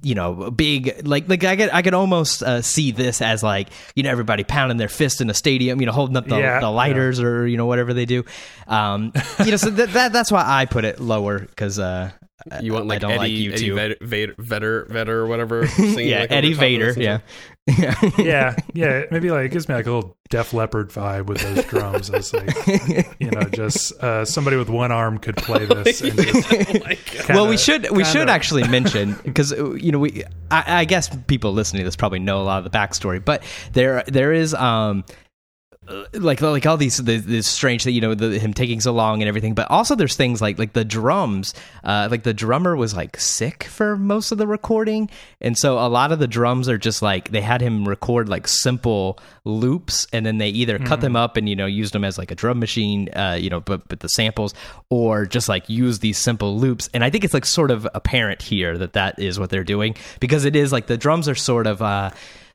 you 0.03 0.15
know 0.15 0.51
big 0.53 1.07
like 1.07 1.29
like 1.29 1.43
I 1.43 1.57
could 1.57 1.71
I 1.71 1.83
could 1.83 1.95
almost 1.95 2.43
uh, 2.43 2.63
see 2.63 2.93
this 2.93 3.21
as 3.21 3.43
like 3.43 3.69
you 3.97 4.05
know 4.05 4.11
everybody 4.11 4.45
pounding 4.45 4.77
their 4.77 4.89
fist 4.89 5.21
in 5.21 5.29
a 5.29 5.35
stadium, 5.35 5.81
you 5.81 5.87
know, 5.87 5.93
holding 5.93 6.17
up 6.17 6.27
the, 6.27 6.39
Yeah, 6.39 6.61
the 6.61 6.71
lighters 6.71 7.21
or 7.21 7.47
you 7.47 7.57
know 7.57 7.67
whatever 7.67 7.93
they 7.93 8.07
do. 8.07 8.25
Um, 8.69 9.13
you 9.45 9.51
know, 9.51 9.57
so 9.57 9.71
that, 9.71 9.93
that 9.93 10.13
that's 10.13 10.31
why 10.31 10.45
I 10.47 10.67
put 10.67 10.85
it 10.85 11.01
lower 11.01 11.41
because 11.41 11.81
uh, 11.81 12.13
You 12.61 12.75
want 12.75 12.91
I 12.93 12.99
don't 12.99 13.11
Eddie, 13.11 13.19
like 13.19 13.31
you 13.31 13.53
Eddie 13.53 13.67
too. 13.67 13.75
Vader, 13.75 13.97
Vader, 14.01 14.35
Vetter, 14.35 14.89
Vetter, 14.89 15.09
or 15.09 15.27
whatever. 15.27 15.65
yeah, 15.79 16.21
like, 16.21 16.31
Eddie 16.31 16.51
top 16.51 16.55
of 16.55 16.61
Vader, 16.61 16.93
this 16.93 16.97
and 16.97 17.23
yeah. 17.67 17.95
yeah, 18.19 18.57
yeah. 18.75 19.05
Maybe 19.11 19.31
like 19.31 19.47
it 19.47 19.53
gives 19.53 19.69
me 19.69 19.75
like 19.77 19.87
a 19.87 19.93
little 19.93 20.17
Def 20.31 20.53
Leppard 20.53 20.91
vibe 20.91 21.27
with 21.27 21.41
those 21.41 21.65
drums. 21.67 22.11
It's 22.11 22.33
like 22.33 22.57
you 23.21 23.31
know, 23.31 23.43
just 23.45 23.93
uh, 24.03 24.25
somebody 24.25 24.57
with 24.57 24.69
one 24.69 24.91
arm 24.91 25.19
could 25.19 25.37
play 25.37 25.65
this. 25.67 26.01
And 26.01 26.17
just 26.17 26.53
Oh 26.53 26.57
my 26.85 26.99
God. 27.17 27.29
well, 27.29 27.47
we 27.47 27.57
kinda- 27.57 27.59
should 27.59 27.91
we 27.91 28.05
should 28.05 28.19
kinda- 28.19 28.33
actually 28.33 28.67
mention 28.69 29.15
because 29.25 29.53
you 29.53 29.93
know 29.93 29.99
we 30.01 30.25
I, 30.51 30.81
I 30.81 30.85
guess 30.85 31.15
people 31.27 31.53
listening 31.53 31.81
to 31.83 31.85
this 31.85 31.97
probably 31.97 32.19
know 32.19 32.41
a 32.41 32.45
lot 32.45 32.59
of 32.65 32.71
the 32.71 32.77
backstory, 32.77 33.25
but 33.25 33.43
there 33.73 34.03
there 34.09 34.33
is 34.33 34.55
um 34.55 35.05
uh, 35.09 35.13
like 36.13 36.41
like 36.41 36.65
all 36.65 36.77
these 36.77 36.99
the, 36.99 37.17
this 37.17 37.49
strange 37.49 37.83
that 37.85 37.91
you 37.91 38.01
know 38.01 38.15
the, 38.15 38.39
him 38.39 38.55
taking 38.55 38.81
so 38.81 38.93
long 38.93 39.21
and 39.21 39.29
everything, 39.29 39.53
but 39.53 39.69
also 39.69 39.97
there's 39.97 40.15
things 40.15 40.41
like 40.41 40.57
like 40.59 40.75
the 40.75 40.85
drums, 40.85 41.55
uh, 41.83 42.07
like 42.09 42.23
the 42.23 42.33
drummer 42.33 42.77
was 42.77 42.95
like 42.95 43.19
sick 43.19 43.65
for 43.65 43.97
most 43.97 44.31
of 44.31 44.39
the 44.39 44.47
recording, 44.47 45.11
and 45.41 45.59
so 45.59 45.79
a 45.79 45.89
lot 45.89 46.13
of 46.13 46.21
the 46.21 46.29
drums 46.29 46.69
are 46.69 46.79
just 46.79 47.03
like 47.03 47.31
they 47.31 47.41
had 47.41 47.61
him 47.61 47.89
record 47.89 48.29
like 48.29 48.47
simple 48.47 49.19
loops, 49.45 50.07
and 50.13 50.25
then 50.25 50.39
they 50.39 50.51
either 50.51 50.79
cut 50.79 51.01
them 51.01 51.17
up 51.17 51.37
and 51.37 51.49
you 51.49 51.57
know 51.57 51.67
used 51.67 51.93
them 51.93 52.05
as 52.05 52.17
like 52.17 52.31
a 52.31 52.37
drum 52.37 52.61
machine, 52.61 53.09
uh, 53.15 53.37
you 53.39 53.51
know, 53.51 53.61
but 53.61 53.89
but 53.89 53.99
the 54.01 54.09
samples, 54.09 54.55
or 54.89 55.27
just 55.27 55.49
like 55.49 55.69
use 55.69 55.99
these 55.99 56.17
simple 56.17 56.57
loops, 56.59 56.89
and 56.95 57.03
I 57.03 57.11
think 57.11 57.25
it's 57.25 57.35
like 57.35 57.45
sort 57.45 57.73
of 57.73 57.89
apparent 57.93 58.41
here 58.41 58.79
that 58.79 58.93
that 58.93 59.19
is 59.19 59.41
what 59.41 59.51
they're 59.51 59.65
doing 59.65 59.97
because 60.21 60.45
it 60.45 60.55
is 60.55 60.71
like 60.71 60.87
the 60.87 60.97
drums 60.97 61.29
are 61.29 61.35
sort 61.35 61.67
of. 61.67 61.83
Uh, 61.83 62.11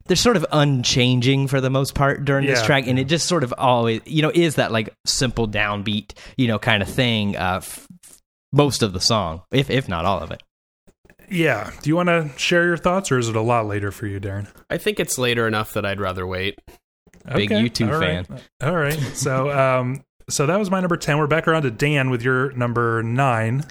they're 0.08 0.16
sort 0.16 0.38
of 0.38 0.46
unchanging 0.52 1.48
for 1.48 1.62
the 1.62 1.70
most 1.70 1.96
part 1.96 2.26
during 2.26 2.46
this 2.46 2.62
track, 2.64 2.88
and 2.88 2.98
it 2.98 3.06
just 3.06 3.28
sort 3.28 3.44
of 3.44 3.54
always, 3.58 4.02
you 4.06 4.22
know, 4.22 4.32
is 4.34 4.56
that 4.56 4.72
like 4.72 4.94
simple 5.06 5.48
downbeat, 5.48 6.14
you 6.38 6.48
know, 6.48 6.60
kind 6.60 6.82
of 6.82 6.90
thing. 6.90 7.36
Uh, 7.36 7.58
f- 7.58 7.88
most 8.54 8.82
of 8.82 8.94
the 8.94 9.02
song, 9.02 9.42
if 9.52 9.70
if 9.70 9.88
not 9.88 10.06
all 10.06 10.20
of 10.20 10.32
it. 10.32 10.42
Yeah. 11.30 11.72
Do 11.82 11.90
you 11.90 11.96
want 11.96 12.08
to 12.08 12.30
share 12.38 12.66
your 12.66 12.78
thoughts, 12.78 13.12
or 13.12 13.20
is 13.20 13.28
it 13.28 13.36
a 13.36 13.42
lot 13.42 13.66
later 13.68 13.92
for 13.92 14.08
you, 14.08 14.20
Darren? 14.20 14.48
I 14.70 14.78
think 14.78 15.00
it's 15.00 15.18
later 15.18 15.48
enough 15.48 15.74
that 15.74 15.86
I'd 15.86 16.00
rather 16.00 16.26
wait. 16.26 16.58
Big 17.34 17.50
U2 17.50 17.92
all 17.92 18.00
right. 18.00 18.26
All 18.64 18.76
right. 18.76 19.00
So, 19.16 19.52
um, 19.52 20.04
so 20.30 20.46
that 20.46 20.58
was 20.58 20.72
my 20.72 20.80
number 20.80 20.98
ten. 20.98 21.18
We're 21.18 21.28
back 21.28 21.48
around 21.48 21.64
to 21.64 21.72
Dan 21.72 22.10
with 22.10 22.22
your 22.22 22.52
number 22.54 23.04
nine. 23.04 23.66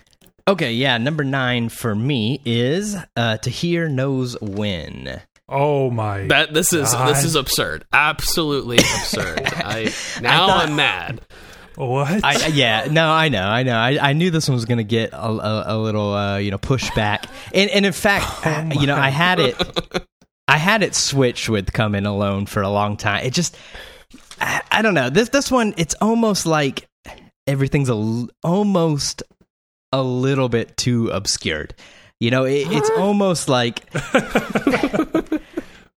Okay, 0.49 0.72
yeah, 0.72 0.99
number 0.99 1.25
nine 1.25 1.68
for 1.70 1.94
me 1.94 2.40
is 2.44 2.96
uh, 3.16 3.38
"To 3.38 3.51
Hear 3.51 3.88
Knows 3.88 4.38
When." 4.40 5.20
Oh 5.49 5.91
my! 5.91 6.27
That 6.27 6.53
this 6.53 6.73
is 6.73 6.93
God. 6.93 7.09
this 7.09 7.25
is 7.25 7.35
absurd. 7.37 7.85
Absolutely 7.93 8.79
absurd. 8.79 9.43
I 9.47 9.85
now 10.21 10.47
thought- 10.49 10.67
I'm 10.69 10.77
mad. 10.77 11.21
what? 11.77 12.25
I, 12.25 12.47
yeah, 12.49 12.89
no, 12.91 13.11
I 13.11 13.29
know, 13.29 13.45
I 13.47 13.63
know. 13.63 13.77
I, 13.77 13.99
I 14.11 14.13
knew 14.15 14.31
this 14.31 14.49
one 14.49 14.55
was 14.55 14.65
going 14.65 14.79
to 14.79 14.85
get 14.85 15.13
a, 15.13 15.19
a, 15.29 15.65
a 15.75 15.79
little, 15.79 16.13
uh, 16.15 16.39
you 16.39 16.51
know, 16.51 16.57
pushback. 16.59 17.29
And, 17.53 17.71
and 17.71 17.85
in 17.87 17.93
fact, 17.93 18.47
I- 18.47 18.73
you 18.73 18.87
know, 18.87 18.97
I 18.97 19.11
had 19.11 19.39
it, 19.41 19.55
I 20.49 20.57
had 20.57 20.83
it 20.83 20.95
switched 20.95 21.49
with 21.49 21.73
"Come 21.73 21.95
In 21.95 22.07
Alone" 22.07 22.47
for 22.47 22.63
a 22.63 22.69
long 22.71 22.97
time. 22.97 23.25
It 23.25 23.33
just, 23.35 23.57
I, 24.41 24.63
I 24.71 24.83
don't 24.83 24.95
know. 24.95 25.11
This 25.11 25.29
this 25.29 25.51
one, 25.51 25.75
it's 25.77 25.95
almost 26.01 26.47
like 26.47 26.89
everything's 27.47 27.89
a 27.89 27.93
l- 27.93 28.29
almost 28.43 29.23
a 29.93 30.03
little 30.03 30.49
bit 30.49 30.77
too 30.77 31.09
obscured. 31.11 31.75
You 32.20 32.31
know, 32.31 32.44
it, 32.44 32.66
it's 32.70 32.90
almost 32.96 33.48
like 33.48 33.85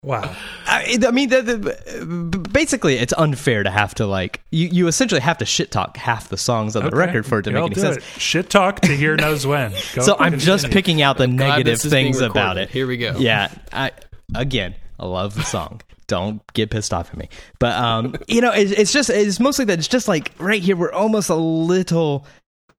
wow. 0.04 0.36
I, 0.66 0.98
I 1.08 1.12
mean, 1.12 1.30
the, 1.30 1.42
the, 1.42 2.40
basically, 2.52 2.96
it's 2.96 3.14
unfair 3.18 3.64
to 3.64 3.70
have 3.70 3.96
to 3.96 4.06
like 4.06 4.42
you. 4.52 4.68
You 4.68 4.88
essentially 4.88 5.22
have 5.22 5.38
to 5.40 5.46
shit 5.46 5.72
talk 5.72 5.98
half 5.98 6.30
the 6.30 6.38
songs 6.38 6.76
on 6.76 6.84
the 6.84 6.90
Okay. 6.90 6.98
record 6.98 7.26
for 7.26 7.40
it 7.40 7.44
to 7.44 7.52
Yeah, 7.52 7.62
make 7.62 7.78
I'll 7.78 7.86
any 7.86 7.96
sense. 7.96 7.98
it. 8.18 8.22
Shit 8.22 8.50
talk 8.50 8.82
to 8.82 8.96
hear 8.96 9.16
knows 9.16 9.46
when. 9.46 9.72
Go 9.96 10.02
So 10.02 10.14
I'm 10.16 10.32
continue. 10.34 10.46
just 10.46 10.70
picking 10.72 11.02
out 11.02 11.18
the 11.18 11.28
Glad 11.28 11.36
negative 11.38 11.66
this 11.78 11.86
is 11.86 11.92
being 11.92 12.06
things 12.14 12.22
about 12.22 12.58
it. 12.58 12.70
Here 12.70 12.88
we 12.88 12.98
go. 12.98 13.16
Yeah, 13.18 13.52
I 13.72 13.92
again, 14.36 14.76
I 15.00 15.06
love 15.06 15.36
the 15.36 15.44
song. 15.44 15.82
Don't 16.08 16.42
get 16.54 16.72
pissed 16.72 16.94
off 16.94 17.10
at 17.12 17.18
me. 17.18 17.30
But 17.60 17.76
um, 17.76 18.16
you 18.28 18.42
know, 18.42 18.52
it, 18.52 18.72
it's 18.78 18.92
just 18.92 19.10
it's 19.10 19.40
mostly 19.40 19.66
that 19.66 19.78
it's 19.80 19.88
just 19.88 20.08
like 20.08 20.32
right 20.40 20.62
here 20.62 20.76
we're 20.76 20.92
almost 20.92 21.30
a 21.30 21.36
little 21.36 22.26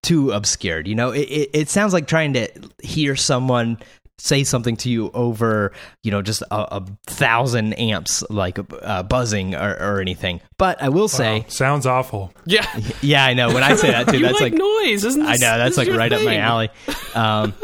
too 0.02 0.30
obscured. 0.32 0.86
You 0.86 0.94
know, 0.94 1.10
it, 1.10 1.28
it, 1.28 1.50
it 1.52 1.68
sounds 1.68 1.92
like 1.92 2.06
trying 2.06 2.34
to 2.34 2.48
hear 2.82 3.16
someone 3.16 3.78
say 4.20 4.44
something 4.44 4.76
to 4.76 4.90
you 4.90 5.10
over 5.14 5.72
you 6.02 6.10
know 6.10 6.20
just 6.20 6.42
a, 6.42 6.76
a 6.76 6.86
thousand 7.06 7.72
amps 7.74 8.22
like 8.28 8.58
uh, 8.82 9.02
buzzing 9.02 9.54
or, 9.54 9.76
or 9.80 10.00
anything. 10.00 10.40
But 10.58 10.82
I 10.82 10.90
will 10.90 11.08
say, 11.08 11.40
Wow, 11.40 11.46
sounds 11.48 11.86
awful. 11.86 12.32
Yeah. 12.44 12.66
yeah, 13.02 13.24
I 13.24 13.34
know 13.34 13.52
when 13.52 13.62
I 13.62 13.76
say 13.76 13.90
that 13.90 14.08
too, 14.08 14.18
you 14.18 14.26
that's 14.26 14.40
like, 14.40 14.52
like 14.52 14.60
noise, 14.60 15.04
isn't 15.04 15.22
it? 15.22 15.26
I 15.26 15.36
know 15.36 15.58
that's 15.58 15.76
like 15.76 15.86
is 15.86 15.92
your 15.92 15.98
right 15.98 16.12
up 16.12 16.22
my 16.22 16.36
alley. 16.36 16.68
Um, 17.14 17.54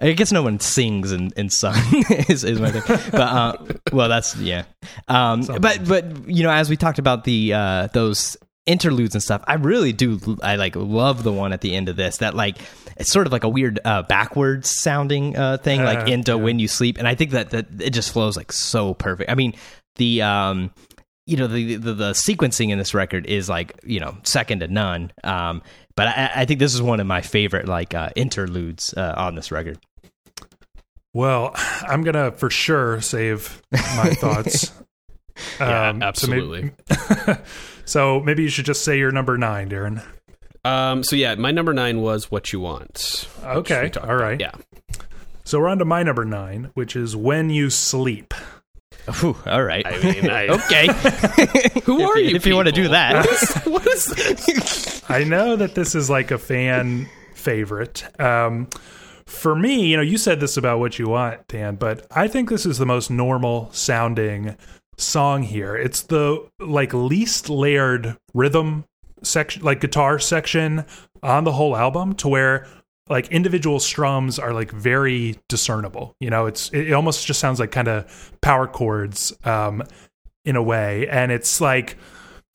I 0.00 0.12
guess 0.12 0.32
no 0.32 0.42
one 0.42 0.58
sings 0.58 1.12
and, 1.12 1.32
in 1.34 1.48
song 1.48 1.76
is, 2.28 2.42
is 2.42 2.60
my 2.60 2.72
thing, 2.72 2.82
but 3.12 3.20
uh, 3.20 3.56
well, 3.92 4.08
that's 4.08 4.34
yeah. 4.36 4.64
Um, 5.06 5.42
but 5.42 5.86
but 5.86 6.28
you 6.28 6.42
know, 6.42 6.50
as 6.50 6.68
we 6.68 6.76
talked 6.76 6.98
about 6.98 7.22
the 7.22 7.52
uh, 7.52 7.86
those 7.92 8.36
interludes 8.66 9.14
and 9.14 9.22
stuff, 9.22 9.42
I 9.46 9.54
really 9.54 9.92
do. 9.92 10.38
I 10.42 10.56
like 10.56 10.76
love 10.76 11.22
the 11.22 11.32
one 11.32 11.52
at 11.52 11.60
the 11.60 11.74
end 11.74 11.88
of 11.88 11.96
this 11.96 12.18
that 12.18 12.34
like 12.34 12.58
it's 12.96 13.10
sort 13.10 13.26
of 13.26 13.32
like 13.32 13.44
a 13.44 13.48
weird 13.48 13.80
uh, 13.84 14.02
backwards 14.02 14.70
sounding 14.70 15.36
uh, 15.36 15.56
thing, 15.58 15.82
like 15.82 16.00
Uh, 16.08 16.12
into 16.12 16.32
yeah. 16.32 16.36
when 16.36 16.58
you 16.58 16.68
sleep, 16.68 16.98
and 16.98 17.08
I 17.08 17.14
think 17.14 17.32
that 17.32 17.50
that 17.50 17.66
it 17.80 17.90
just 17.90 18.12
flows 18.12 18.36
like 18.36 18.52
so 18.52 18.94
perfect. 18.94 19.30
I 19.30 19.34
mean, 19.34 19.54
the 19.96 20.22
um, 20.22 20.70
you 21.26 21.36
know 21.36 21.46
the, 21.46 21.76
the 21.76 21.94
the 21.94 22.10
sequencing 22.12 22.70
in 22.70 22.78
this 22.78 22.94
record 22.94 23.26
is 23.26 23.48
like 23.48 23.78
you 23.84 24.00
know 24.00 24.16
second 24.22 24.60
to 24.60 24.68
none. 24.68 25.12
Um, 25.24 25.62
but 25.96 26.08
I, 26.08 26.30
I 26.36 26.44
think 26.44 26.60
this 26.60 26.74
is 26.74 26.80
one 26.82 27.00
of 27.00 27.06
my 27.06 27.20
favorite 27.20 27.66
like 27.68 27.94
uh, 27.94 28.10
interludes 28.16 28.94
uh, 28.96 29.14
on 29.16 29.34
this 29.34 29.50
record. 29.50 29.78
Well, 31.14 31.52
I'm 31.82 32.02
gonna 32.04 32.32
for 32.32 32.48
sure 32.48 33.00
save 33.00 33.60
my 33.72 34.10
thoughts. 34.20 34.72
Yeah, 35.60 35.88
Um, 35.90 36.02
absolutely. 36.02 36.72
So 36.90 37.14
maybe, 37.26 37.40
so 37.84 38.20
maybe 38.20 38.42
you 38.42 38.48
should 38.48 38.64
just 38.64 38.84
say 38.84 38.98
your 38.98 39.10
number 39.12 39.36
nine, 39.38 39.68
Darren. 39.70 40.02
Um, 40.64 41.02
so 41.02 41.16
yeah, 41.16 41.34
my 41.34 41.50
number 41.50 41.72
nine 41.72 42.00
was 42.00 42.30
"What 42.30 42.52
You 42.52 42.60
Want." 42.60 43.28
Okay, 43.44 43.82
we 43.84 43.90
talked 43.90 44.06
all 44.08 44.16
right. 44.16 44.40
about. 44.40 44.64
Yeah. 44.64 44.96
So 45.44 45.58
we're 45.58 45.68
on 45.68 45.78
to 45.78 45.84
my 45.84 46.02
number 46.04 46.24
nine, 46.24 46.70
which 46.74 46.94
is 46.94 47.16
when 47.16 47.50
you 47.50 47.68
sleep. 47.70 48.32
Whew, 49.20 49.36
all 49.46 49.64
right. 49.64 49.84
I 49.84 49.98
mean, 50.00 50.30
I- 50.30 50.46
okay. 50.50 50.86
Who 51.84 52.00
If 52.00 52.08
are 52.08 52.18
you- 52.18 52.28
you? 52.30 52.36
if 52.36 52.46
you 52.46 52.54
wanna 52.54 52.70
do 52.70 52.88
that. 52.88 53.26
What 53.26 53.32
is, 53.42 53.54
what 53.64 53.86
is 53.88 54.04
this? 54.06 55.02
I 55.10 55.24
know 55.24 55.56
that 55.56 55.74
this 55.74 55.96
is 55.96 56.08
like 56.08 56.30
a 56.30 56.38
fan 56.38 57.08
favorite. 57.34 58.04
Um, 58.20 58.68
for 59.26 59.56
me, 59.56 59.86
you 59.86 59.96
know, 59.96 60.02
you 60.02 60.16
said 60.18 60.38
this 60.38 60.56
about 60.56 60.78
what 60.78 60.98
you 61.00 61.08
want, 61.08 61.48
Dan, 61.48 61.74
but 61.74 62.06
I 62.12 62.28
think 62.28 62.48
this 62.48 62.64
is 62.64 62.78
the 62.78 62.86
most 62.86 63.10
normal 63.10 63.68
sounding 63.72 64.56
song 65.02 65.42
here. 65.42 65.76
It's 65.76 66.02
the 66.02 66.48
like 66.58 66.94
least 66.94 67.48
layered 67.48 68.16
rhythm 68.34 68.84
section, 69.22 69.62
like 69.62 69.80
guitar 69.80 70.18
section 70.18 70.84
on 71.22 71.44
the 71.44 71.52
whole 71.52 71.76
album, 71.76 72.14
to 72.16 72.28
where 72.28 72.66
like 73.08 73.28
individual 73.28 73.80
strums 73.80 74.38
are 74.38 74.52
like 74.52 74.70
very 74.70 75.38
discernible. 75.48 76.16
You 76.20 76.30
know, 76.30 76.46
it's 76.46 76.70
it 76.72 76.92
almost 76.92 77.26
just 77.26 77.40
sounds 77.40 77.60
like 77.60 77.70
kind 77.70 77.88
of 77.88 78.32
power 78.40 78.66
chords 78.66 79.32
um, 79.44 79.82
in 80.44 80.56
a 80.56 80.62
way, 80.62 81.08
and 81.08 81.30
it's 81.30 81.60
like 81.60 81.96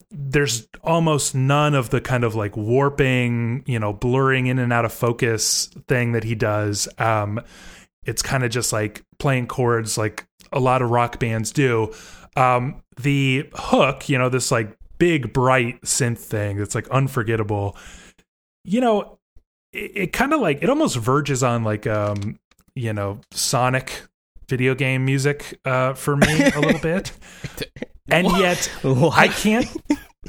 there's 0.10 0.67
almost 0.83 1.36
none 1.36 1.75
of 1.75 1.89
the 1.89 1.99
kind 1.99 2.23
of 2.23 2.33
like 2.33 2.55
warping, 2.55 3.63
you 3.65 3.77
know, 3.77 3.91
blurring 3.91 4.47
in 4.47 4.57
and 4.57 4.71
out 4.71 4.86
of 4.86 4.93
focus 4.93 5.69
thing 5.88 6.13
that 6.13 6.23
he 6.23 6.33
does. 6.33 6.88
Um, 6.97 7.41
it's 8.05 8.21
kind 8.21 8.43
of 8.43 8.51
just 8.51 8.71
like 8.71 9.03
playing 9.19 9.47
chords 9.47 9.97
like 9.97 10.25
a 10.53 10.60
lot 10.60 10.81
of 10.81 10.89
rock 10.89 11.19
bands 11.19 11.51
do. 11.51 11.93
Um, 12.38 12.84
the 13.00 13.50
hook, 13.54 14.10
you 14.10 14.17
know, 14.17 14.30
this 14.30 14.52
like 14.52 14.78
big 14.97 15.34
bright 15.34 15.82
synth 15.82 16.19
thing 16.19 16.58
that's 16.58 16.76
like 16.76 16.88
unforgettable. 16.89 17.76
You 18.63 18.82
know, 18.82 19.19
it, 19.73 19.91
it 19.95 20.13
kind 20.13 20.34
of 20.34 20.41
like 20.41 20.62
it 20.62 20.69
almost 20.69 20.97
verges 20.97 21.43
on 21.43 21.63
like 21.63 21.88
um, 21.88 22.39
you 22.76 22.93
know, 22.93 23.21
Sonic 23.32 24.04
video 24.47 24.73
game 24.73 25.04
music 25.04 25.60
uh 25.65 25.93
for 25.93 26.15
me 26.15 26.41
a 26.41 26.60
little 26.60 26.80
bit. 26.82 27.12
And 28.10 28.28
yet 28.38 28.71
I 28.84 29.28
can't. 29.28 29.67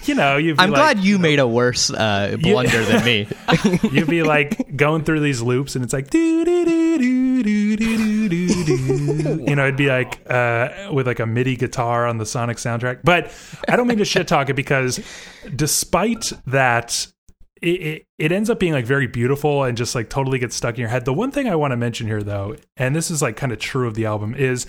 You 0.04 0.14
know, 0.14 0.36
you'd 0.36 0.60
I'm 0.60 0.70
like, 0.70 0.78
glad 0.78 1.04
you 1.04 1.18
made 1.18 1.38
a 1.38 1.46
worse 1.46 1.90
uh, 1.90 2.36
blunder 2.40 2.84
than 2.84 3.04
me. 3.04 3.28
you'd 3.90 4.08
be 4.08 4.22
like 4.22 4.76
going 4.76 5.04
through 5.04 5.20
these 5.20 5.42
loops, 5.42 5.74
and 5.74 5.84
it's 5.84 5.92
like 5.92 6.10
do 6.10 6.44
do 6.44 6.64
do 6.64 6.98
do 6.98 7.42
do 7.42 7.76
do 7.76 8.28
do 8.28 8.28
do. 8.28 9.44
You 9.48 9.56
know, 9.56 9.64
it'd 9.64 9.76
be 9.76 9.88
like 9.88 10.20
uh, 10.30 10.90
with 10.92 11.06
like 11.06 11.20
a 11.20 11.26
MIDI 11.26 11.56
guitar 11.56 12.06
on 12.06 12.18
the 12.18 12.26
Sonic 12.26 12.58
soundtrack. 12.58 13.00
But 13.04 13.32
I 13.68 13.76
don't 13.76 13.86
mean 13.86 13.98
to 13.98 14.04
shit 14.04 14.28
talk 14.28 14.48
it 14.48 14.54
because, 14.54 15.00
despite 15.54 16.32
that, 16.46 17.06
it, 17.62 17.68
it 17.68 18.06
it 18.18 18.32
ends 18.32 18.50
up 18.50 18.58
being 18.58 18.72
like 18.72 18.86
very 18.86 19.06
beautiful 19.06 19.64
and 19.64 19.76
just 19.76 19.94
like 19.94 20.10
totally 20.10 20.38
gets 20.38 20.56
stuck 20.56 20.74
in 20.74 20.80
your 20.80 20.90
head. 20.90 21.04
The 21.04 21.14
one 21.14 21.30
thing 21.30 21.48
I 21.48 21.56
want 21.56 21.72
to 21.72 21.76
mention 21.76 22.06
here, 22.06 22.22
though, 22.22 22.56
and 22.76 22.94
this 22.94 23.10
is 23.10 23.22
like 23.22 23.36
kind 23.36 23.52
of 23.52 23.58
true 23.58 23.86
of 23.86 23.94
the 23.94 24.06
album, 24.06 24.34
is 24.34 24.66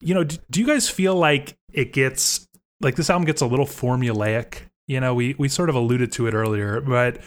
you 0.00 0.14
know, 0.14 0.24
do, 0.24 0.36
do 0.50 0.60
you 0.60 0.66
guys 0.66 0.88
feel 0.88 1.14
like 1.14 1.56
it 1.72 1.92
gets 1.92 2.46
like 2.80 2.96
this 2.96 3.10
album 3.10 3.26
gets 3.26 3.42
a 3.42 3.46
little 3.46 3.66
formulaic? 3.66 4.62
You 4.86 5.00
know, 5.00 5.14
we 5.14 5.34
we 5.38 5.48
sort 5.48 5.68
of 5.68 5.74
alluded 5.74 6.12
to 6.12 6.26
it 6.26 6.34
earlier, 6.34 6.80
but 6.80 7.20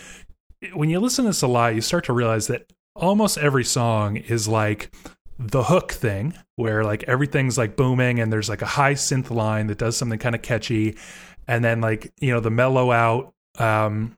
when 0.74 0.90
you 0.90 1.00
listen 1.00 1.26
to 1.26 1.30
this 1.30 1.42
a 1.42 1.48
lot, 1.48 1.76
you 1.76 1.82
start 1.82 2.06
to 2.06 2.14
realize 2.14 2.48
that 2.48 2.72
almost 2.96 3.38
every 3.38 3.64
song 3.64 4.18
is 4.18 4.48
like 4.48 4.94
the 5.40 5.64
hook 5.64 5.92
thing, 5.92 6.34
where 6.56 6.84
like 6.84 7.04
everything's 7.04 7.58
like 7.58 7.76
booming 7.76 8.20
and 8.20 8.32
there's 8.32 8.50
like 8.50 8.62
a 8.62 8.68
high 8.68 8.94
synth 8.94 9.30
line 9.30 9.68
that 9.68 9.78
does 9.78 9.98
something 9.98 10.20
kind 10.20 10.36
of 10.36 10.42
catchy, 10.42 10.98
and 11.48 11.64
then 11.64 11.82
like 11.82 12.12
you 12.20 12.32
know 12.32 12.40
the 12.40 12.52
mellow 12.52 12.92
out 12.92 13.34
um, 13.60 14.18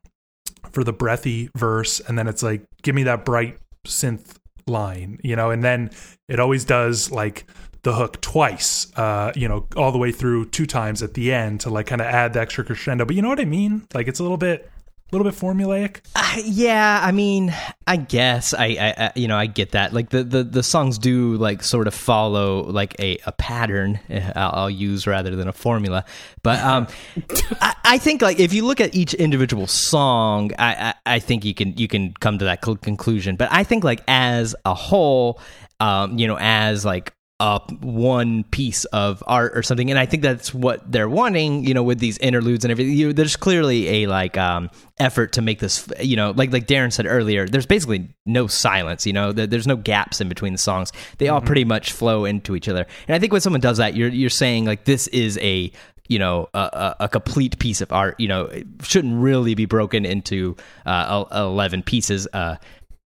for 0.71 0.83
the 0.83 0.93
breathy 0.93 1.49
verse, 1.55 1.99
and 1.99 2.17
then 2.17 2.27
it's 2.27 2.43
like 2.43 2.65
give 2.81 2.95
me 2.95 3.03
that 3.03 3.25
bright 3.25 3.57
synth 3.85 4.37
line, 4.67 5.19
you 5.23 5.35
know, 5.35 5.51
and 5.51 5.63
then 5.63 5.91
it 6.27 6.39
always 6.39 6.65
does 6.65 7.11
like 7.11 7.45
the 7.85 7.93
hook 7.93 8.19
twice, 8.19 8.91
uh, 8.97 9.31
you 9.35 9.47
know, 9.47 9.67
all 9.77 9.91
the 9.91 9.99
way 9.99 10.11
through 10.11 10.45
two 10.45 10.65
times 10.65 11.03
at 11.03 11.13
the 11.13 11.31
end 11.31 11.61
to 11.61 11.69
like 11.69 11.85
kind 11.85 12.01
of 12.01 12.07
add 12.07 12.33
the 12.33 12.41
extra 12.41 12.63
crescendo. 12.65 13.05
But 13.05 13.15
you 13.15 13.21
know 13.21 13.29
what 13.29 13.39
I 13.39 13.45
mean? 13.45 13.87
Like 13.93 14.07
it's 14.07 14.19
a 14.19 14.23
little 14.23 14.37
bit, 14.37 14.71
a 15.11 15.15
little 15.15 15.31
bit 15.31 15.39
formulaic. 15.39 15.99
Uh, 16.15 16.41
yeah, 16.43 16.99
I 17.03 17.11
mean, 17.11 17.53
I 17.85 17.97
guess 17.97 18.55
I, 18.55 18.65
I, 18.65 18.93
I, 18.97 19.11
you 19.15 19.27
know, 19.27 19.37
I 19.37 19.45
get 19.45 19.73
that. 19.73 19.93
Like 19.93 20.09
the, 20.09 20.23
the, 20.23 20.43
the 20.43 20.63
songs 20.63 20.97
do 20.97 21.35
like 21.35 21.61
sort 21.61 21.85
of 21.85 21.93
follow 21.93 22.63
like 22.63 22.99
a, 22.99 23.19
a 23.27 23.31
pattern. 23.33 23.99
eh, 24.09 24.31
I'll, 24.35 24.51
I'll 24.61 24.69
use 24.71 25.05
rather 25.05 25.35
than 25.35 25.47
a 25.47 25.53
formula. 25.53 26.05
But 26.41 26.61
um, 26.61 26.87
I, 27.61 27.75
I 27.85 27.97
think 27.99 28.23
like 28.23 28.39
if 28.39 28.51
you 28.51 28.65
look 28.65 28.81
at 28.81 28.95
each 28.95 29.13
individual 29.13 29.67
song, 29.67 30.53
I, 30.57 30.73
I, 31.05 31.15
I 31.17 31.19
think 31.19 31.45
you 31.45 31.53
can 31.53 31.77
you 31.77 31.87
can 31.87 32.15
come 32.15 32.39
to 32.39 32.45
that 32.45 32.65
cl- 32.65 32.77
conclusion. 32.77 33.35
But 33.35 33.49
I 33.51 33.63
think 33.63 33.83
like 33.83 34.01
as 34.07 34.55
a 34.65 34.73
whole, 34.73 35.39
um, 35.79 36.17
you 36.17 36.25
know, 36.25 36.37
as 36.39 36.83
like 36.83 37.13
uh, 37.39 37.59
one 37.81 38.45
piece 38.45 38.85
of 38.85 39.21
art 39.27 39.57
or 39.57 39.61
something, 39.61 39.89
and 39.89 39.99
I 39.99 40.05
think 40.05 40.23
that's 40.23 40.53
what 40.53 40.89
they're 40.89 41.09
wanting. 41.09 41.65
You 41.65 41.73
know, 41.73 41.83
with 41.83 41.99
these 41.99 42.17
interludes 42.19 42.63
and 42.63 42.71
everything, 42.71 42.93
you, 42.93 43.11
there's 43.11 43.35
clearly 43.35 44.03
a 44.03 44.07
like 44.07 44.37
um, 44.37 44.69
effort 44.99 45.33
to 45.33 45.41
make 45.41 45.59
this. 45.59 45.87
You 45.99 46.15
know, 46.15 46.31
like 46.31 46.53
like 46.53 46.65
Darren 46.65 46.93
said 46.93 47.05
earlier, 47.05 47.45
there's 47.45 47.65
basically 47.65 48.15
no 48.25 48.47
silence. 48.47 49.05
You 49.05 49.13
know, 49.13 49.33
there, 49.33 49.47
there's 49.47 49.67
no 49.67 49.75
gaps 49.75 50.21
in 50.21 50.29
between 50.29 50.53
the 50.53 50.59
songs. 50.59 50.93
They 51.17 51.27
all 51.27 51.41
pretty 51.41 51.65
much 51.65 51.91
flow 51.91 52.23
into 52.23 52.55
each 52.55 52.69
other. 52.69 52.85
And 53.07 53.15
I 53.15 53.19
think 53.19 53.33
when 53.33 53.41
someone 53.41 53.61
does 53.61 53.77
that, 53.77 53.95
you're 53.95 54.09
you're 54.09 54.29
saying 54.29 54.63
like 54.63 54.85
this 54.85 55.07
is 55.07 55.37
a 55.39 55.73
you 56.07 56.19
know 56.19 56.47
a, 56.53 56.59
a, 56.59 56.95
a 57.01 57.09
complete 57.09 57.59
piece 57.59 57.81
of 57.81 57.91
art. 57.91 58.17
You 58.19 58.29
know, 58.29 58.45
it 58.45 58.65
shouldn't 58.83 59.21
really 59.21 59.55
be 59.55 59.65
broken 59.65 60.05
into 60.05 60.55
uh, 60.85 61.25
eleven 61.31 61.83
pieces. 61.83 62.27
Uh, 62.31 62.55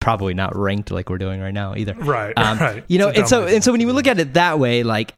probably 0.04 0.34
not 0.34 0.56
ranked 0.56 0.92
like 0.92 1.10
we're 1.10 1.18
doing 1.18 1.40
right 1.40 1.54
now 1.54 1.76
either. 1.76 1.94
Right, 1.94 2.34
Um, 2.38 2.60
right. 2.60 2.84
You 2.88 3.00
know, 3.00 3.10
and 3.10 3.28
so 3.28 3.48
and 3.48 3.64
so 3.64 3.72
when 3.72 3.80
you 3.82 3.92
look 3.94 4.06
at 4.06 4.20
it 4.20 4.34
that 4.34 4.60
way, 4.60 4.84
like 4.84 5.16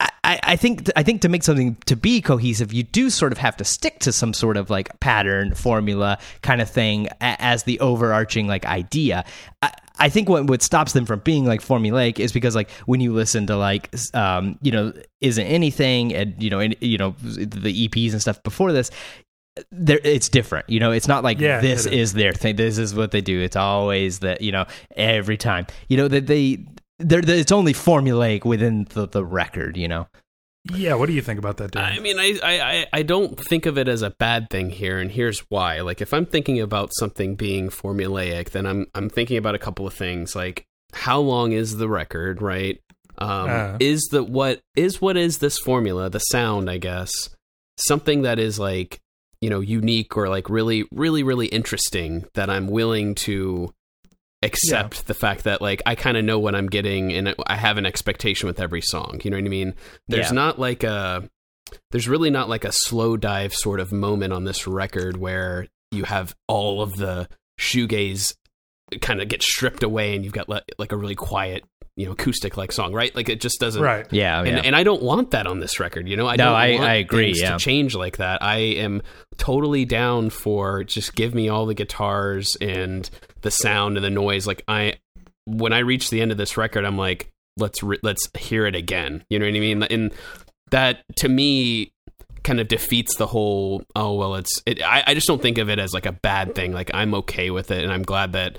I, 0.00 0.40
I 0.42 0.56
think 0.56 0.88
I 0.96 1.02
think 1.02 1.22
to 1.22 1.28
make 1.28 1.42
something 1.42 1.76
to 1.86 1.96
be 1.96 2.20
cohesive, 2.20 2.72
you 2.72 2.84
do 2.84 3.10
sort 3.10 3.32
of 3.32 3.38
have 3.38 3.56
to 3.58 3.64
stick 3.64 3.98
to 4.00 4.12
some 4.12 4.32
sort 4.32 4.56
of 4.56 4.70
like 4.70 4.98
pattern, 5.00 5.54
formula 5.54 6.18
kind 6.42 6.60
of 6.60 6.70
thing 6.70 7.08
as 7.20 7.64
the 7.64 7.80
overarching 7.80 8.46
like 8.46 8.64
idea. 8.64 9.24
I, 9.62 9.72
I 9.98 10.08
think 10.08 10.28
what 10.28 10.44
what 10.46 10.62
stops 10.62 10.92
them 10.92 11.04
from 11.04 11.20
being 11.20 11.44
like 11.44 11.60
formulaic 11.60 12.20
is 12.20 12.32
because 12.32 12.54
like 12.54 12.70
when 12.86 13.00
you 13.00 13.12
listen 13.12 13.46
to 13.48 13.56
like 13.56 13.92
um 14.14 14.58
you 14.62 14.70
know 14.70 14.92
isn't 15.20 15.46
anything 15.46 16.14
and 16.14 16.40
you 16.40 16.50
know 16.50 16.60
in, 16.60 16.76
you 16.80 16.98
know 16.98 17.14
the 17.20 17.88
EPs 17.88 18.12
and 18.12 18.20
stuff 18.20 18.42
before 18.44 18.72
this 18.72 18.90
there 19.70 20.00
it's 20.04 20.28
different 20.28 20.68
you 20.68 20.80
know 20.80 20.90
it's 20.92 21.08
not 21.08 21.24
like 21.24 21.38
Yeah, 21.40 21.60
this 21.60 21.86
is 21.86 22.12
their 22.12 22.32
thing 22.32 22.56
this 22.56 22.78
is 22.78 22.94
what 22.94 23.10
they 23.10 23.20
do 23.20 23.40
it's 23.40 23.56
always 23.56 24.20
that 24.20 24.40
you 24.40 24.52
know 24.52 24.66
every 24.96 25.36
time 25.36 25.66
you 25.88 25.96
know 25.96 26.08
that 26.08 26.26
they 26.26 26.64
they're, 26.98 27.22
they 27.22 27.40
it's 27.40 27.52
only 27.52 27.72
formulaic 27.72 28.44
within 28.44 28.86
the, 28.90 29.06
the 29.06 29.24
record 29.24 29.76
you 29.76 29.88
know 29.88 30.06
Yeah, 30.74 30.94
what 30.94 31.06
do 31.06 31.12
you 31.12 31.22
think 31.22 31.38
about 31.38 31.56
that, 31.58 31.70
Dan? 31.70 31.84
I 31.84 31.98
mean, 32.00 32.18
I, 32.18 32.38
I, 32.42 32.60
I- 32.60 32.86
I 32.92 33.02
don't 33.02 33.38
think 33.40 33.64
of 33.66 33.78
it 33.78 33.88
as 33.88 34.02
a 34.02 34.10
bad 34.10 34.50
thing 34.50 34.68
here, 34.70 34.98
and 34.98 35.10
here's 35.10 35.40
why. 35.48 35.80
Like, 35.80 36.02
if 36.02 36.12
I'm 36.12 36.26
thinking 36.26 36.60
about 36.60 36.90
something 36.98 37.36
being 37.36 37.70
formulaic, 37.70 38.50
then 38.50 38.66
I'm 38.66 38.86
I'm 38.94 39.08
thinking 39.08 39.38
about 39.38 39.54
a 39.54 39.58
couple 39.58 39.86
of 39.86 39.94
things. 39.94 40.34
Like, 40.36 40.66
how 40.92 41.20
long 41.20 41.52
is 41.52 41.76
the 41.78 41.88
record, 41.88 42.42
right? 42.42 42.80
Um, 43.16 43.48
Uh. 43.48 43.76
is 43.80 44.08
the 44.10 44.22
what 44.22 44.60
is 44.76 45.00
what 45.00 45.16
is 45.16 45.38
this 45.38 45.58
formula? 45.58 46.10
The 46.10 46.18
sound, 46.34 46.68
I 46.68 46.76
guess, 46.78 47.10
something 47.78 48.22
that 48.22 48.38
is 48.38 48.58
like 48.58 49.00
you 49.40 49.50
know 49.50 49.60
unique 49.60 50.16
or 50.16 50.28
like 50.28 50.48
really 50.50 50.84
really 50.92 51.22
really 51.22 51.46
interesting 51.46 52.24
that 52.34 52.50
I'm 52.50 52.66
willing 52.68 53.14
to 53.16 53.72
accept 54.42 55.06
the 55.06 55.14
fact 55.14 55.44
that 55.44 55.60
like 55.60 55.82
I 55.84 55.94
kind 55.96 56.16
of 56.16 56.24
know 56.24 56.38
what 56.38 56.54
I'm 56.54 56.68
getting 56.68 57.12
and 57.12 57.34
I 57.46 57.56
have 57.56 57.76
an 57.76 57.86
expectation 57.86 58.46
with 58.46 58.60
every 58.60 58.80
song. 58.80 59.20
You 59.24 59.30
know 59.30 59.36
what 59.36 59.44
I 59.44 59.48
mean? 59.48 59.74
There's 60.06 60.26
Yeah. 60.28 60.32
not 60.32 60.58
like 60.58 60.84
a 60.84 61.28
there's 61.90 62.08
really 62.08 62.30
not 62.30 62.48
like 62.48 62.64
a 62.64 62.68
Slowdive 62.68 63.52
sort 63.52 63.80
of 63.80 63.92
moment 63.92 64.32
on 64.32 64.44
this 64.44 64.66
record 64.66 65.16
where 65.16 65.66
you 65.90 66.04
have 66.04 66.34
all 66.46 66.80
of 66.82 66.96
the 66.96 67.28
shoegaze 67.60 68.34
kind 69.02 69.20
of 69.20 69.28
get 69.28 69.42
stripped 69.42 69.82
away 69.82 70.14
and 70.14 70.24
you've 70.24 70.32
got 70.32 70.48
le- 70.48 70.62
like 70.78 70.92
a 70.92 70.96
really 70.96 71.14
quiet, 71.14 71.64
you 71.98 72.06
know, 72.06 72.12
acoustic 72.12 72.56
like 72.56 72.70
song, 72.70 72.92
right? 72.94 73.14
Like 73.16 73.28
it 73.28 73.40
just 73.40 73.58
doesn't 73.58 73.82
right. 73.82 74.06
yeah 74.12 74.38
and, 74.38 74.48
yeah 74.48 74.62
and 74.64 74.76
I 74.76 74.84
don't 74.84 75.02
want 75.02 75.32
that 75.32 75.46
on 75.48 75.58
this 75.58 75.80
record. 75.80 76.08
You 76.08 76.16
know, 76.16 76.28
I 76.28 76.36
No, 76.36 76.44
don't 76.46 76.54
I- 76.54 76.70
want 76.74 76.84
I 76.84 76.94
agree, 76.94 77.24
things 77.26 77.40
yeah. 77.40 77.52
to 77.52 77.58
change 77.58 77.94
like 77.96 78.18
that. 78.18 78.40
I 78.42 78.58
am 78.58 79.02
totally 79.36 79.84
down 79.84 80.30
for 80.30 80.84
just 80.84 81.14
give 81.16 81.34
me 81.34 81.48
all 81.48 81.66
the 81.66 81.74
guitars 81.74 82.56
and 82.60 83.08
the 83.42 83.50
sound 83.50 83.96
and 83.96 84.04
the 84.04 84.10
noise. 84.10 84.46
Like 84.46 84.62
I, 84.68 84.94
when 85.44 85.72
I 85.72 85.80
reach 85.80 86.10
the 86.10 86.20
end 86.20 86.30
of 86.30 86.38
this 86.38 86.56
record, 86.56 86.84
I'm 86.84 86.96
like, 86.96 87.30
let's 87.56 87.82
re- 87.82 87.98
let's 88.04 88.28
hear 88.38 88.64
it 88.66 88.76
again. 88.76 89.24
You 89.28 89.40
know 89.40 89.46
what 89.46 89.56
I 89.56 89.60
mean? 89.60 89.82
And 89.82 90.12
that 90.70 91.02
to 91.16 91.28
me 91.28 91.92
kind 92.44 92.60
of 92.60 92.68
defeats 92.68 93.16
the 93.16 93.26
whole. 93.26 93.82
Oh 93.96 94.14
well, 94.14 94.36
it's. 94.36 94.62
It, 94.66 94.80
I 94.82 95.02
I 95.08 95.14
just 95.14 95.26
don't 95.26 95.42
think 95.42 95.58
of 95.58 95.68
it 95.68 95.80
as 95.80 95.92
like 95.92 96.06
a 96.06 96.12
bad 96.12 96.54
thing. 96.54 96.72
Like 96.72 96.92
I'm 96.94 97.12
okay 97.14 97.50
with 97.50 97.72
it, 97.72 97.82
and 97.82 97.92
I'm 97.92 98.02
glad 98.04 98.34
that 98.34 98.58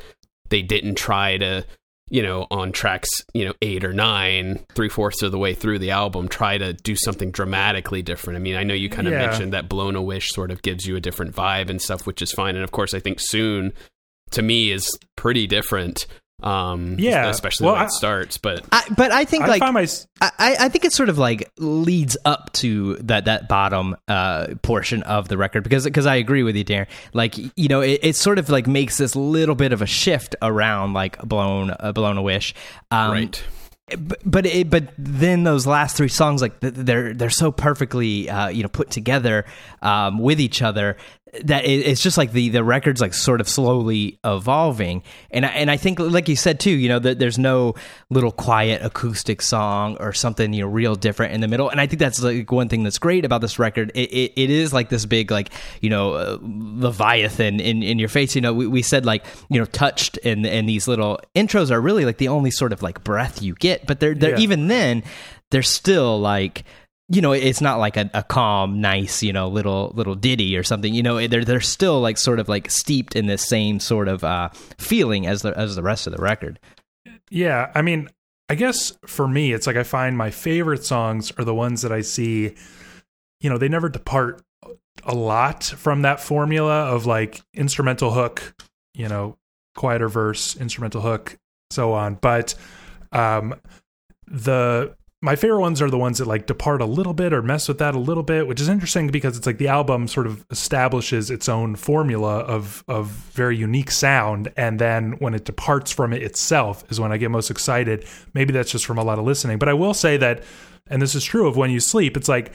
they 0.49 0.62
didn't 0.62 0.95
try 0.95 1.38
to 1.38 1.63
you 2.10 2.22
know, 2.24 2.48
on 2.52 2.72
tracks, 2.72 3.10
you 3.34 3.45
know, 3.45 3.54
eight 3.62 3.84
or 3.84 3.93
nine, 3.93 4.60
three 4.76 4.89
fourths 4.89 5.22
of 5.22 5.32
the 5.32 5.38
way 5.38 5.54
through 5.54 5.80
the 5.80 5.91
album, 5.91 6.28
try 6.28 6.58
to 6.58 6.74
do 6.74 6.95
something 6.95 7.32
dramatically 7.32 8.02
different. 8.02 8.38
I 8.38 8.39
mean, 8.39 8.56
I 8.56 8.63
know 8.63 8.74
you 8.74 8.89
kind 8.89 9.08
of 9.08 9.13
Yeah. 9.13 9.28
mentioned 9.28 9.54
that 9.54 9.69
Blown 9.69 9.95
a 9.95 10.02
Wish 10.02 10.30
sort 10.32 10.52
of 10.52 10.62
gives 10.62 10.86
you 10.86 10.95
a 10.95 11.00
different 11.00 11.36
vibe 11.36 11.69
and 11.69 11.82
stuff, 11.82 12.06
which 12.08 12.22
is 12.22 12.32
fine. 12.32 12.56
And 12.56 12.63
of 12.63 12.72
course, 12.72 12.93
I 12.93 13.00
think 13.00 13.19
Soon, 13.19 13.74
to 14.32 14.41
me, 14.41 14.72
is 14.72 14.89
pretty 15.15 15.45
different. 15.48 16.06
Um, 16.41 16.95
Yeah. 16.99 17.30
especially 17.30 17.65
Well, 17.65 17.73
when 17.75 17.84
I- 17.84 17.86
it 17.86 17.91
starts. 17.91 18.38
But 18.38 18.65
I, 18.71 18.84
but 18.95 19.12
I 19.12 19.25
think 19.25 19.43
I 19.43 19.47
like 19.47 19.60
find 19.60 19.73
my 19.73 19.88
I, 20.21 20.56
I 20.60 20.69
think 20.69 20.86
it 20.86 20.93
sort 20.93 21.10
of 21.10 21.17
like 21.17 21.52
leads 21.58 22.17
up 22.25 22.52
to 22.54 22.95
that 22.97 23.25
that 23.25 23.47
bottom 23.47 23.95
uh, 24.08 24.47
portion 24.62 25.04
of 25.04 25.28
the 25.28 25.38
record 25.38 25.63
because 25.63 25.84
because 25.86 26.06
I 26.06 26.15
agree 26.15 26.43
with 26.43 26.56
you, 26.56 26.65
Darren. 26.65 26.88
Like 27.13 27.36
you 27.58 27.67
know, 27.67 27.82
it, 27.82 27.99
it 28.04 28.15
sort 28.15 28.39
of 28.39 28.49
like 28.49 28.67
makes 28.67 28.97
this 28.97 29.15
little 29.15 29.56
bit 29.56 29.73
of 29.73 29.82
a 29.82 29.86
shift 29.86 30.36
around 30.41 30.93
like 30.93 31.21
blown 31.21 31.75
uh, 31.80 31.91
blown 31.91 32.17
a 32.17 32.21
wish, 32.21 32.54
um, 32.91 33.12
right. 33.12 33.43
but 33.97 34.19
but, 34.23 34.45
it, 34.45 34.69
but 34.69 34.89
then 34.97 35.43
those 35.43 35.65
last 35.65 35.97
three 35.97 36.10
songs 36.10 36.41
like 36.41 36.60
they're 36.60 37.13
they're 37.13 37.30
so 37.30 37.52
perfectly 37.52 38.30
uh, 38.30 38.47
you 38.49 38.62
know 38.63 38.69
put 38.69 38.91
together 38.91 39.45
um, 39.82 40.19
with 40.19 40.39
each 40.39 40.62
other 40.62 40.95
that 41.44 41.63
it's 41.65 42.02
just 42.02 42.18
like 42.18 42.32
the 42.32 42.50
the 42.50 42.63
record's 42.63 43.02
like 43.02 43.13
sort 43.13 43.39
of 43.39 43.48
slowly 43.48 44.20
evolving. 44.24 45.04
And 45.30 45.46
I, 45.46 45.50
and 45.50 45.70
I 45.70 45.78
think 45.78 46.00
like 46.00 46.28
you 46.28 46.36
said 46.36 46.60
too 46.60 46.72
you 46.72 46.89
know 46.89 46.98
that 47.00 47.20
there's 47.20 47.38
no 47.38 47.76
little 48.10 48.32
quiet 48.32 48.84
acoustic 48.84 49.42
song 49.42 49.96
or 50.00 50.12
something 50.12 50.54
you 50.54 50.62
know 50.63 50.68
real 50.68 50.96
different 50.96 51.34
in 51.34 51.42
the 51.42 51.48
middle. 51.48 51.70
And 51.70 51.80
I 51.80 51.86
think 51.88 52.00
that's 52.00 52.22
like 52.22 52.52
one 52.52 52.68
thing 52.68 52.84
that's 52.84 52.98
great 52.98 53.26
about 53.26 53.42
this 53.42 53.60
record. 53.60 53.92
It, 53.94 54.12
it, 54.12 54.34
it 54.36 54.50
is 54.50 54.74
like 54.74 54.89
this 54.89 55.06
big 55.06 55.30
like 55.30 55.52
you 55.82 55.89
know 55.92 56.13
uh, 56.13 56.38
leviathan 56.42 57.60
in 57.60 57.84
in 57.84 58.00
your 58.00 58.10
face. 58.10 58.36
You 58.36 58.42
know 58.42 58.54
we, 58.54 58.68
we 58.68 58.82
said 58.82 59.06
like 59.06 59.24
you 59.50 59.60
know 59.60 59.65
touched 59.65 60.18
and 60.24 60.46
and 60.46 60.68
these 60.68 60.88
little 60.88 61.20
intros 61.36 61.70
are 61.72 61.80
really 61.82 62.06
like 62.06 62.18
the 62.18 62.30
only 62.30 62.52
sort 62.52 62.74
of 62.74 62.82
like 62.82 63.04
breath 63.04 63.42
you 63.42 63.54
get. 63.56 63.86
But 63.86 64.00
they're 64.00 64.15
they're 64.15 64.32
Yeah. 64.32 64.39
even 64.44 64.68
then 64.68 65.04
they're 65.52 65.62
still 65.63 66.20
like 66.20 66.63
you 67.10 67.22
know 67.22 67.32
it's 67.32 67.62
not 67.62 67.80
like 67.80 67.98
a, 67.98 68.10
a 68.13 68.24
calm 68.24 68.80
nice 68.82 69.24
you 69.24 69.34
know 69.34 69.48
little 69.48 69.91
little 69.95 70.15
ditty 70.15 70.56
or 70.56 70.63
something 70.63 70.93
you 70.93 71.02
know 71.04 71.26
they're 71.28 71.43
they're 71.43 71.60
still 71.60 72.00
like 72.02 72.17
sort 72.17 72.39
of 72.39 72.48
like 72.48 72.69
steeped 72.69 73.15
in 73.15 73.26
this 73.26 73.48
same 73.48 73.80
sort 73.80 74.08
of 74.08 74.24
uh 74.24 74.50
feeling 74.78 75.26
as 75.26 75.41
the 75.41 75.58
as 75.58 75.76
the 75.76 75.84
rest 75.84 76.08
of 76.08 76.13
the 76.15 76.22
record 76.22 76.60
Yeah, 77.32 77.72
I 77.76 77.82
mean, 77.82 78.10
I 78.50 78.56
guess 78.56 78.98
for 79.06 79.28
me, 79.28 79.54
it's 79.54 79.67
like 79.67 79.76
I 79.76 79.84
find 79.84 80.17
my 80.17 80.32
favorite 80.32 80.84
songs 80.84 81.32
are 81.38 81.43
the 81.45 81.54
ones 81.54 81.84
that 81.84 81.91
I 81.91 82.02
see, 82.02 82.56
you 83.41 83.50
know, 83.50 83.58
they 83.58 83.69
never 83.69 83.89
depart 83.89 84.41
a 85.04 85.13
lot 85.13 85.63
from 85.63 86.02
that 86.02 86.19
formula 86.19 86.86
of 86.93 87.06
like 87.06 87.41
instrumental 87.54 88.12
hook, 88.12 88.56
you 88.95 89.08
know, 89.08 89.38
quieter 89.76 90.10
verse, 90.10 90.56
instrumental 90.58 91.02
hook, 91.02 91.38
so 91.72 91.93
on. 91.93 92.15
But 92.15 92.56
um 93.12 93.56
the 94.28 94.95
my 95.21 95.36
favorite 95.36 95.60
ones 95.60 95.82
are 95.82 95.89
the 95.89 95.97
ones 95.97 96.19
that 96.19 96.27
like 96.27 96.45
depart 96.45 96.82
a 96.82 96.86
little 96.86 97.13
bit 97.13 97.34
or 97.34 97.41
mess 97.41 97.67
with 97.67 97.77
that 97.79 97.93
a 97.93 97.99
little 97.99 98.23
bit, 98.23 98.47
which 98.47 98.62
is 98.62 98.69
interesting 98.69 99.08
because 99.08 99.38
it's 99.38 99.45
like 99.45 99.58
the 99.58 99.67
album 99.67 100.08
sort 100.08 100.27
of 100.27 100.45
establishes 100.49 101.29
its 101.29 101.49
own 101.49 101.75
formula 101.75 102.39
of 102.39 102.84
of 102.88 103.08
very 103.08 103.58
unique 103.58 103.91
sound, 103.91 104.51
and 104.55 104.79
then 104.79 105.13
when 105.19 105.34
it 105.34 105.43
departs 105.43 105.91
from 105.91 106.13
it 106.13 106.23
itself 106.23 106.89
is 106.89 106.99
when 106.99 107.12
I 107.12 107.17
get 107.17 107.32
most 107.32 107.51
excited. 107.51 108.05
Maybe 108.34 108.53
that's 108.53 108.71
just 108.71 108.86
from 108.86 108.97
a 108.97 109.03
lot 109.03 109.19
of 109.19 109.25
listening, 109.25 109.58
but 109.58 109.67
I 109.67 109.73
will 109.73 109.93
say 109.93 110.15
that, 110.17 110.43
and 110.88 111.01
this 111.01 111.15
is 111.15 111.25
true 111.25 111.47
of 111.47 111.58
when 111.58 111.69
you 111.69 111.82
sleep. 111.82 112.15
It's 112.15 112.29
like 112.29 112.53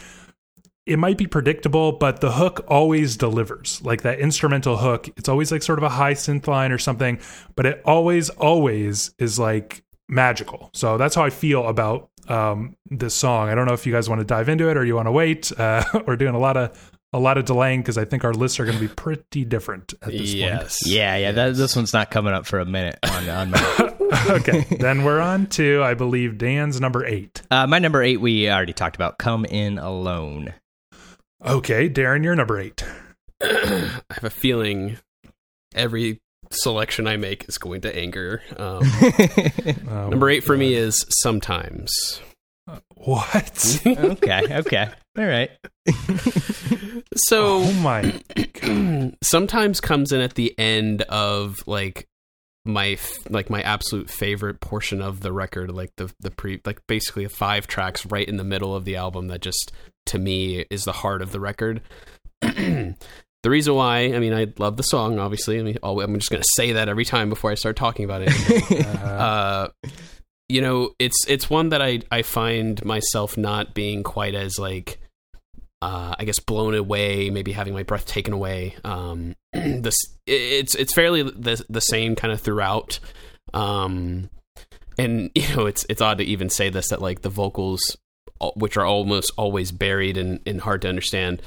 it 0.86 0.98
might 0.98 1.18
be 1.18 1.26
predictable, 1.26 1.92
but 1.92 2.20
the 2.20 2.32
hook 2.32 2.64
always 2.68 3.16
delivers. 3.16 3.80
Like 3.82 4.02
that 4.02 4.20
instrumental 4.20 4.78
hook, 4.78 5.08
it's 5.16 5.28
always 5.28 5.52
like 5.52 5.62
sort 5.62 5.78
of 5.78 5.82
a 5.82 5.88
high 5.90 6.14
synth 6.14 6.46
line 6.46 6.72
or 6.72 6.78
something, 6.78 7.18
but 7.56 7.66
it 7.66 7.82
always, 7.84 8.30
always 8.30 9.14
is 9.18 9.38
like 9.38 9.82
magical. 10.08 10.70
So 10.74 10.98
that's 10.98 11.14
how 11.14 11.24
I 11.24 11.30
feel 11.30 11.66
about 11.66 12.10
um, 12.28 12.76
this 12.90 13.14
song. 13.14 13.48
I 13.48 13.54
don't 13.54 13.66
know 13.66 13.74
if 13.74 13.86
you 13.86 13.92
guys 13.92 14.08
want 14.08 14.20
to 14.20 14.24
dive 14.24 14.48
into 14.48 14.68
it 14.70 14.76
or 14.76 14.84
you 14.84 14.94
want 14.96 15.06
to 15.06 15.12
wait. 15.12 15.52
Uh, 15.58 15.84
we're 16.06 16.16
doing 16.16 16.34
a 16.34 16.38
lot 16.38 16.56
of 16.56 16.90
a 17.12 17.18
lot 17.18 17.38
of 17.38 17.44
delaying 17.44 17.80
because 17.80 17.96
I 17.96 18.04
think 18.04 18.24
our 18.24 18.32
lists 18.34 18.58
are 18.58 18.64
going 18.64 18.76
to 18.76 18.88
be 18.88 18.92
pretty 18.92 19.44
different 19.44 19.94
at 20.02 20.10
this 20.10 20.34
Yes. 20.34 20.80
yeah 20.84 21.16
yeah 21.16 21.30
that, 21.30 21.54
this 21.54 21.76
one's 21.76 21.92
not 21.92 22.10
coming 22.10 22.32
up 22.34 22.44
for 22.44 22.58
a 22.58 22.64
minute 22.64 22.98
on, 23.04 23.28
on 23.28 23.50
my 23.52 23.94
okay, 24.30 24.66
then 24.80 25.04
we're 25.04 25.20
on 25.20 25.46
to 25.50 25.80
I 25.84 25.94
believe 25.94 26.38
Dan's 26.38 26.80
number 26.80 27.06
eight. 27.06 27.40
uh, 27.52 27.68
my 27.68 27.78
number 27.78 28.02
eight 28.02 28.20
we 28.20 28.50
already 28.50 28.72
talked 28.72 28.96
about 28.96 29.18
come 29.18 29.44
in 29.44 29.78
alone 29.78 30.54
Okay, 31.44 31.88
Darren, 31.90 32.24
you're 32.24 32.34
number 32.34 32.58
eight. 32.58 32.82
I 33.42 33.90
have 34.10 34.24
a 34.24 34.30
feeling 34.30 34.96
every 35.74 36.20
selection 36.54 37.06
I 37.06 37.16
make 37.16 37.48
is 37.48 37.58
going 37.58 37.82
to 37.82 37.96
anger. 37.96 38.42
Um, 38.56 38.82
Oh, 39.88 40.08
number 40.08 40.28
eight 40.30 40.44
for 40.44 40.56
me 40.56 40.74
is 40.74 41.04
sometimes. 41.22 41.90
What? 42.94 43.82
okay 43.86 44.56
okay 44.58 44.88
all 45.18 45.26
right 45.26 45.50
So 47.28 47.62
oh 47.62 47.72
my! 47.74 48.14
sometimes 49.22 49.80
comes 49.80 50.12
in 50.12 50.20
at 50.20 50.34
the 50.34 50.58
end 50.58 51.02
of 51.02 51.58
like 51.66 52.08
my 52.64 52.92
f- 52.92 53.18
like 53.28 53.50
my 53.50 53.60
absolute 53.62 54.08
favorite 54.08 54.60
portion 54.60 55.02
of 55.02 55.20
the 55.20 55.32
record 55.32 55.70
like 55.70 55.92
the 55.96 56.10
the 56.20 56.30
pre 56.30 56.60
like 56.64 56.80
basically 56.86 57.28
five 57.28 57.66
tracks 57.66 58.06
right 58.06 58.26
in 58.26 58.38
the 58.38 58.44
middle 58.44 58.74
of 58.74 58.86
the 58.86 58.96
album 58.96 59.28
that 59.28 59.42
just 59.42 59.70
to 60.06 60.18
me 60.18 60.64
is 60.70 60.84
the 60.84 60.92
heart 60.92 61.20
of 61.20 61.30
the 61.32 61.40
record 61.40 61.82
the 63.44 63.50
reason 63.50 63.74
why 63.74 63.98
i 64.12 64.18
mean 64.18 64.34
i 64.34 64.46
love 64.58 64.76
the 64.76 64.82
song 64.82 65.20
obviously 65.20 65.60
i 65.60 65.62
mean 65.62 65.78
i'm 65.82 66.18
just 66.18 66.30
going 66.30 66.42
to 66.42 66.48
say 66.56 66.72
that 66.72 66.88
every 66.88 67.04
time 67.04 67.28
before 67.28 67.52
i 67.52 67.54
start 67.54 67.76
talking 67.76 68.04
about 68.04 68.22
it 68.22 68.32
Uh, 68.72 68.98
uh, 69.04 69.88
you 70.48 70.60
know, 70.60 70.90
it's 70.98 71.26
it's 71.26 71.48
one 71.48 71.70
that 71.70 71.80
I 71.80 72.00
I 72.10 72.22
find 72.22 72.84
myself 72.84 73.38
not 73.38 73.74
being 73.74 74.02
quite 74.02 74.34
as 74.34 74.58
like, 74.58 75.00
uh, 75.80 76.14
I 76.18 76.24
guess 76.24 76.38
blown 76.38 76.74
away, 76.74 77.30
maybe 77.30 77.52
having 77.52 77.72
my 77.72 77.82
breath 77.82 78.06
taken 78.06 78.34
away. 78.34 78.76
Um, 78.84 79.36
this 79.52 79.96
it's 80.26 80.74
it's 80.74 80.92
fairly 80.92 81.22
the 81.22 81.64
the 81.70 81.80
same 81.80 82.14
kind 82.14 82.32
of 82.32 82.40
throughout. 82.40 83.00
Um, 83.54 84.28
and 84.98 85.30
you 85.34 85.56
know, 85.56 85.66
it's 85.66 85.86
it's 85.88 86.02
odd 86.02 86.18
to 86.18 86.24
even 86.24 86.50
say 86.50 86.68
this 86.68 86.90
that 86.90 87.00
like 87.00 87.22
the 87.22 87.30
vocals 87.30 87.96
which 88.56 88.76
are 88.76 88.84
almost 88.84 89.32
always 89.38 89.72
buried 89.72 90.18
and, 90.18 90.40
and 90.44 90.60
hard 90.60 90.82
to 90.82 90.88
understand, 90.88 91.40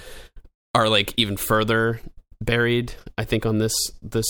are 0.78 0.90
like 0.90 1.14
even 1.18 1.38
further 1.38 2.00
buried. 2.42 2.94
I 3.18 3.24
think 3.26 3.46
on 3.46 3.58
this 3.58 3.74
this 4.02 4.26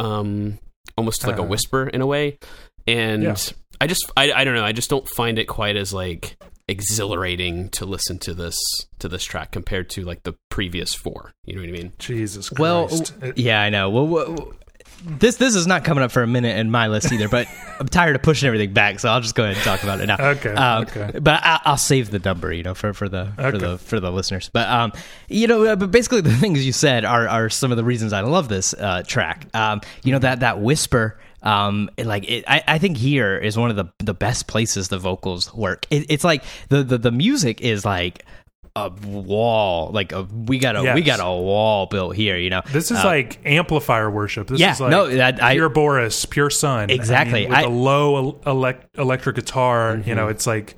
um 0.00 0.58
almost 0.96 1.26
like 1.26 1.38
a 1.38 1.42
Uh. 1.42 1.46
whisper 1.46 1.86
in 1.86 2.00
a 2.00 2.06
way, 2.06 2.38
and 2.86 3.22
Yeah. 3.22 3.36
I 3.80 3.86
just 3.86 4.10
I 4.16 4.32
I 4.32 4.44
don't 4.44 4.54
know. 4.54 4.64
I 4.64 4.72
just 4.72 4.88
don't 4.90 5.08
find 5.08 5.38
it 5.38 5.44
quite 5.46 5.76
as 5.76 5.92
like 5.92 6.36
exhilarating 6.68 7.68
to 7.70 7.84
listen 7.86 8.18
to 8.18 8.34
this 8.34 8.56
to 8.98 9.08
this 9.08 9.22
track 9.24 9.50
compared 9.52 9.88
to 9.90 10.02
like 10.02 10.22
the 10.24 10.34
previous 10.50 10.94
four. 10.94 11.32
You 11.44 11.54
know 11.54 11.60
what 11.62 11.68
I 11.68 11.72
mean? 11.72 11.92
Jesus 11.98 12.48
Christ. 12.48 13.14
Well, 13.20 13.32
yeah, 13.36 13.60
I 13.60 13.70
know. 13.70 13.90
Well, 13.90 14.06
well, 14.06 14.52
this 15.04 15.36
this 15.36 15.54
is 15.54 15.66
not 15.66 15.84
coming 15.84 16.02
up 16.02 16.10
for 16.10 16.22
a 16.22 16.26
minute 16.26 16.56
in 16.58 16.70
my 16.70 16.88
list 16.88 17.12
either, 17.12 17.28
but 17.28 17.46
I'm 17.80 17.88
tired 17.88 18.16
of 18.16 18.22
pushing 18.22 18.46
everything 18.46 18.72
back, 18.72 18.98
so 19.00 19.08
I'll 19.08 19.20
just 19.20 19.34
go 19.34 19.44
ahead 19.44 19.56
and 19.56 19.64
talk 19.64 19.82
about 19.82 20.00
it 20.00 20.06
now. 20.06 20.16
Okay, 20.18 20.54
Um, 20.54 20.84
okay. 20.84 21.18
But 21.18 21.40
I, 21.44 21.60
I'll 21.64 21.76
save 21.76 22.10
the 22.10 22.18
number, 22.18 22.52
you 22.52 22.62
know, 22.62 22.74
for 22.74 22.92
for 22.92 23.08
the 23.08 23.32
for 23.36 23.58
the 23.58 23.78
for 23.78 24.00
the 24.00 24.10
listeners. 24.10 24.48
But 24.52 24.68
um, 24.68 24.92
you 25.28 25.46
know, 25.46 25.76
but 25.76 25.90
basically 25.90 26.20
the 26.22 26.34
things 26.36 26.64
you 26.64 26.72
said 26.72 27.04
are 27.04 27.28
are 27.28 27.50
some 27.50 27.70
of 27.70 27.76
the 27.76 27.84
reasons 27.84 28.12
I 28.12 28.22
love 28.22 28.48
this 28.48 28.74
uh, 28.74 29.02
track. 29.06 29.46
Um, 29.54 29.80
you 30.02 30.12
know 30.12 30.18
that 30.20 30.40
that 30.40 30.60
whisper. 30.60 31.18
Um, 31.42 31.90
like 31.98 32.28
it, 32.28 32.44
I, 32.48 32.64
I 32.66 32.78
think 32.78 32.96
here 32.96 33.36
is 33.36 33.56
one 33.56 33.70
of 33.70 33.76
the 33.76 33.84
the 33.98 34.14
best 34.14 34.48
places 34.48 34.88
the 34.88 34.98
vocals 34.98 35.54
work. 35.54 35.86
It, 35.90 36.06
it's 36.08 36.24
like 36.24 36.42
the, 36.70 36.82
the 36.82 36.98
the 36.98 37.12
music 37.12 37.60
is 37.60 37.84
like 37.84 38.24
a 38.76 38.90
wall. 39.08 39.90
Like 39.92 40.12
a, 40.12 40.22
we 40.24 40.58
got 40.58 40.76
a 40.76 40.92
we 40.94 41.00
got 41.02 41.18
a 41.20 41.24
wall 41.24 41.86
built 41.86 42.14
here. 42.14 42.36
You 42.36 42.50
know, 42.50 42.62
This 42.70 42.90
is 42.90 42.98
Uh, 42.98 43.04
like 43.04 43.38
amplifier 43.44 44.10
worship. 44.10 44.48
This 44.48 44.60
Yeah, 44.60 44.72
is 44.72 44.80
like 44.80 44.90
no, 44.90 45.08
that- 45.08 45.42
I- 45.42 45.54
pure 45.54 45.68
Boris, 45.70 46.24
pure 46.26 46.50
Sunn. 46.50 46.90
Exactly. 46.90 47.40
I 47.46 47.48
mean, 47.48 47.48
with 47.50 47.58
I- 47.58 47.62
a 47.62 47.68
low 47.68 48.16
el- 48.16 48.54
elec- 48.54 48.84
electric 48.98 49.36
guitar, 49.36 49.94
you 49.96 50.02
Mm-hmm. 50.02 50.14
know, 50.14 50.28
it's 50.28 50.46
like 50.46 50.76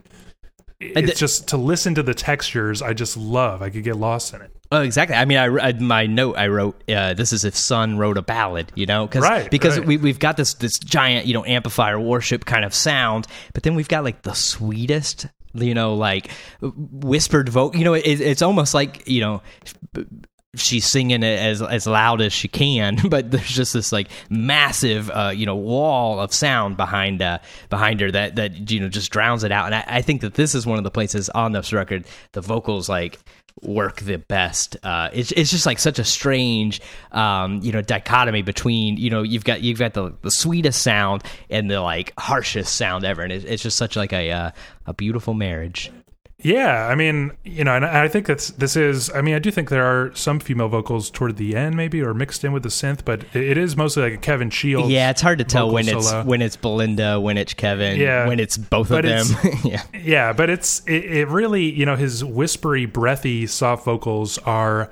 it's 0.80 1.10
the- 1.10 1.16
just 1.16 1.48
to 1.48 1.56
listen 1.56 1.94
to 1.96 2.02
the 2.04 2.14
textures. 2.14 2.80
I 2.82 2.92
just 2.94 3.16
love. 3.16 3.62
I 3.62 3.68
could 3.70 3.82
get 3.82 3.96
lost 3.96 4.32
in 4.32 4.42
it. 4.42 4.50
Oh, 4.70 4.82
exactly. 4.82 5.16
I 5.16 5.24
mean, 5.24 5.38
I, 5.38 5.46
I 5.46 5.72
my 5.72 6.06
note 6.06 6.36
I 6.36 6.46
wrote. 6.48 6.80
Uh, 6.88 7.14
this 7.14 7.32
is 7.32 7.44
if 7.44 7.56
Sunn 7.56 7.96
wrote 7.98 8.16
a 8.18 8.22
ballad, 8.22 8.70
you 8.76 8.84
know, 8.86 9.06
because 9.06 9.24
Right, 9.24 9.50
because 9.50 9.78
right. 9.78 9.86
we 9.88 9.96
we've 9.96 10.18
got 10.18 10.36
this 10.36 10.54
this 10.54 10.78
giant 10.78 11.26
you 11.26 11.34
know 11.34 11.44
amplifier 11.44 11.98
worship 11.98 12.44
kind 12.44 12.64
of 12.64 12.72
sound, 12.74 13.26
but 13.54 13.62
then 13.64 13.74
we've 13.74 13.88
got 13.88 14.04
like 14.04 14.22
the 14.22 14.34
sweetest, 14.34 15.26
you 15.54 15.74
know, 15.74 15.94
like 15.94 16.30
whispered 16.60 17.48
vocal. 17.48 17.78
You 17.78 17.84
know, 17.84 17.94
it, 17.94 18.02
it's 18.02 18.42
almost 18.42 18.74
like 18.74 19.06
you 19.08 19.20
know. 19.20 19.42
She's 20.56 20.86
singing 20.86 21.22
it 21.22 21.38
as 21.38 21.60
as 21.60 21.86
loud 21.86 22.22
as 22.22 22.32
she 22.32 22.48
can, 22.48 22.96
but 23.10 23.30
there's 23.30 23.50
just 23.50 23.74
this 23.74 23.92
like 23.92 24.08
massive, 24.30 25.10
uh, 25.10 25.30
you 25.32 25.44
know, 25.44 25.54
wall 25.54 26.18
of 26.18 26.32
sound 26.32 26.76
behind 26.78 27.20
uh, 27.20 27.38
behind 27.68 28.00
her 28.00 28.10
that 28.10 28.36
that 28.36 28.70
you 28.70 28.80
know 28.80 28.88
just 28.88 29.12
drowns 29.12 29.44
it 29.44 29.52
out. 29.52 29.66
And 29.66 29.74
I, 29.74 29.84
I 29.86 30.02
think 30.02 30.22
that 30.22 30.34
this 30.34 30.54
is 30.54 30.66
one 30.66 30.78
of 30.78 30.84
the 30.84 30.90
places 30.90 31.28
on 31.28 31.52
this 31.52 31.72
record 31.72 32.06
the 32.32 32.40
vocals 32.40 32.88
like 32.88 33.18
work 33.62 34.00
the 34.00 34.18
best. 34.18 34.76
Uh, 34.82 35.10
it's 35.12 35.32
it's 35.32 35.50
just 35.50 35.66
like 35.66 35.78
such 35.78 35.98
a 35.98 36.04
strange, 36.04 36.80
um, 37.12 37.60
you 37.62 37.72
know, 37.72 37.82
dichotomy 37.82 38.42
between 38.42 38.96
you 38.96 39.10
know 39.10 39.22
you've 39.22 39.44
got 39.44 39.62
you've 39.62 39.78
got 39.78 39.94
the, 39.94 40.14
the 40.22 40.30
sweetest 40.30 40.82
sound 40.82 41.22
and 41.50 41.70
the 41.70 41.80
like 41.80 42.12
harshest 42.18 42.74
sound 42.76 43.04
ever, 43.04 43.22
and 43.22 43.32
it, 43.32 43.44
it's 43.44 43.62
just 43.62 43.76
such 43.76 43.96
like 43.96 44.12
a 44.12 44.30
uh, 44.30 44.50
a 44.86 44.94
beautiful 44.94 45.34
marriage. 45.34 45.90
Yeah, 46.40 46.86
I 46.86 46.94
mean, 46.94 47.32
you 47.44 47.64
know, 47.64 47.74
and 47.74 47.84
I 47.84 48.06
think 48.06 48.26
that's 48.26 48.50
this 48.50 48.76
is. 48.76 49.10
I 49.10 49.22
mean, 49.22 49.34
I 49.34 49.40
do 49.40 49.50
think 49.50 49.70
there 49.70 49.84
are 49.84 50.14
some 50.14 50.38
female 50.38 50.68
vocals 50.68 51.10
toward 51.10 51.36
the 51.36 51.56
end, 51.56 51.76
maybe, 51.76 52.00
or 52.00 52.14
mixed 52.14 52.44
in 52.44 52.52
with 52.52 52.62
the 52.62 52.68
synth, 52.68 53.04
but 53.04 53.24
it- 53.34 53.58
is 53.58 53.76
mostly 53.76 54.04
like 54.04 54.12
a 54.12 54.18
Kevin 54.18 54.48
Shields. 54.48 54.88
Yeah, 54.88 55.10
it's 55.10 55.20
hard 55.20 55.38
to 55.38 55.44
tell 55.44 55.68
when 55.72 55.88
it's 55.88 56.12
when 56.24 56.40
it's 56.40 56.54
Belinda, 56.54 57.18
when 57.18 57.36
it's 57.38 57.54
Kevin, 57.54 57.98
Yeah. 57.98 58.28
when 58.28 58.38
it's 58.38 58.56
both 58.56 58.88
But 58.88 59.04
of 59.04 59.28
them. 59.42 59.52
yeah, 59.64 59.82
Yeah, 59.92 60.32
but 60.32 60.48
it's 60.48 60.80
it, 60.86 61.04
it 61.06 61.28
really 61.28 61.64
you 61.72 61.84
know 61.84 61.96
his 61.96 62.24
whispery, 62.24 62.86
breathy, 62.86 63.46
soft 63.48 63.84
vocals 63.84 64.38
are. 64.38 64.90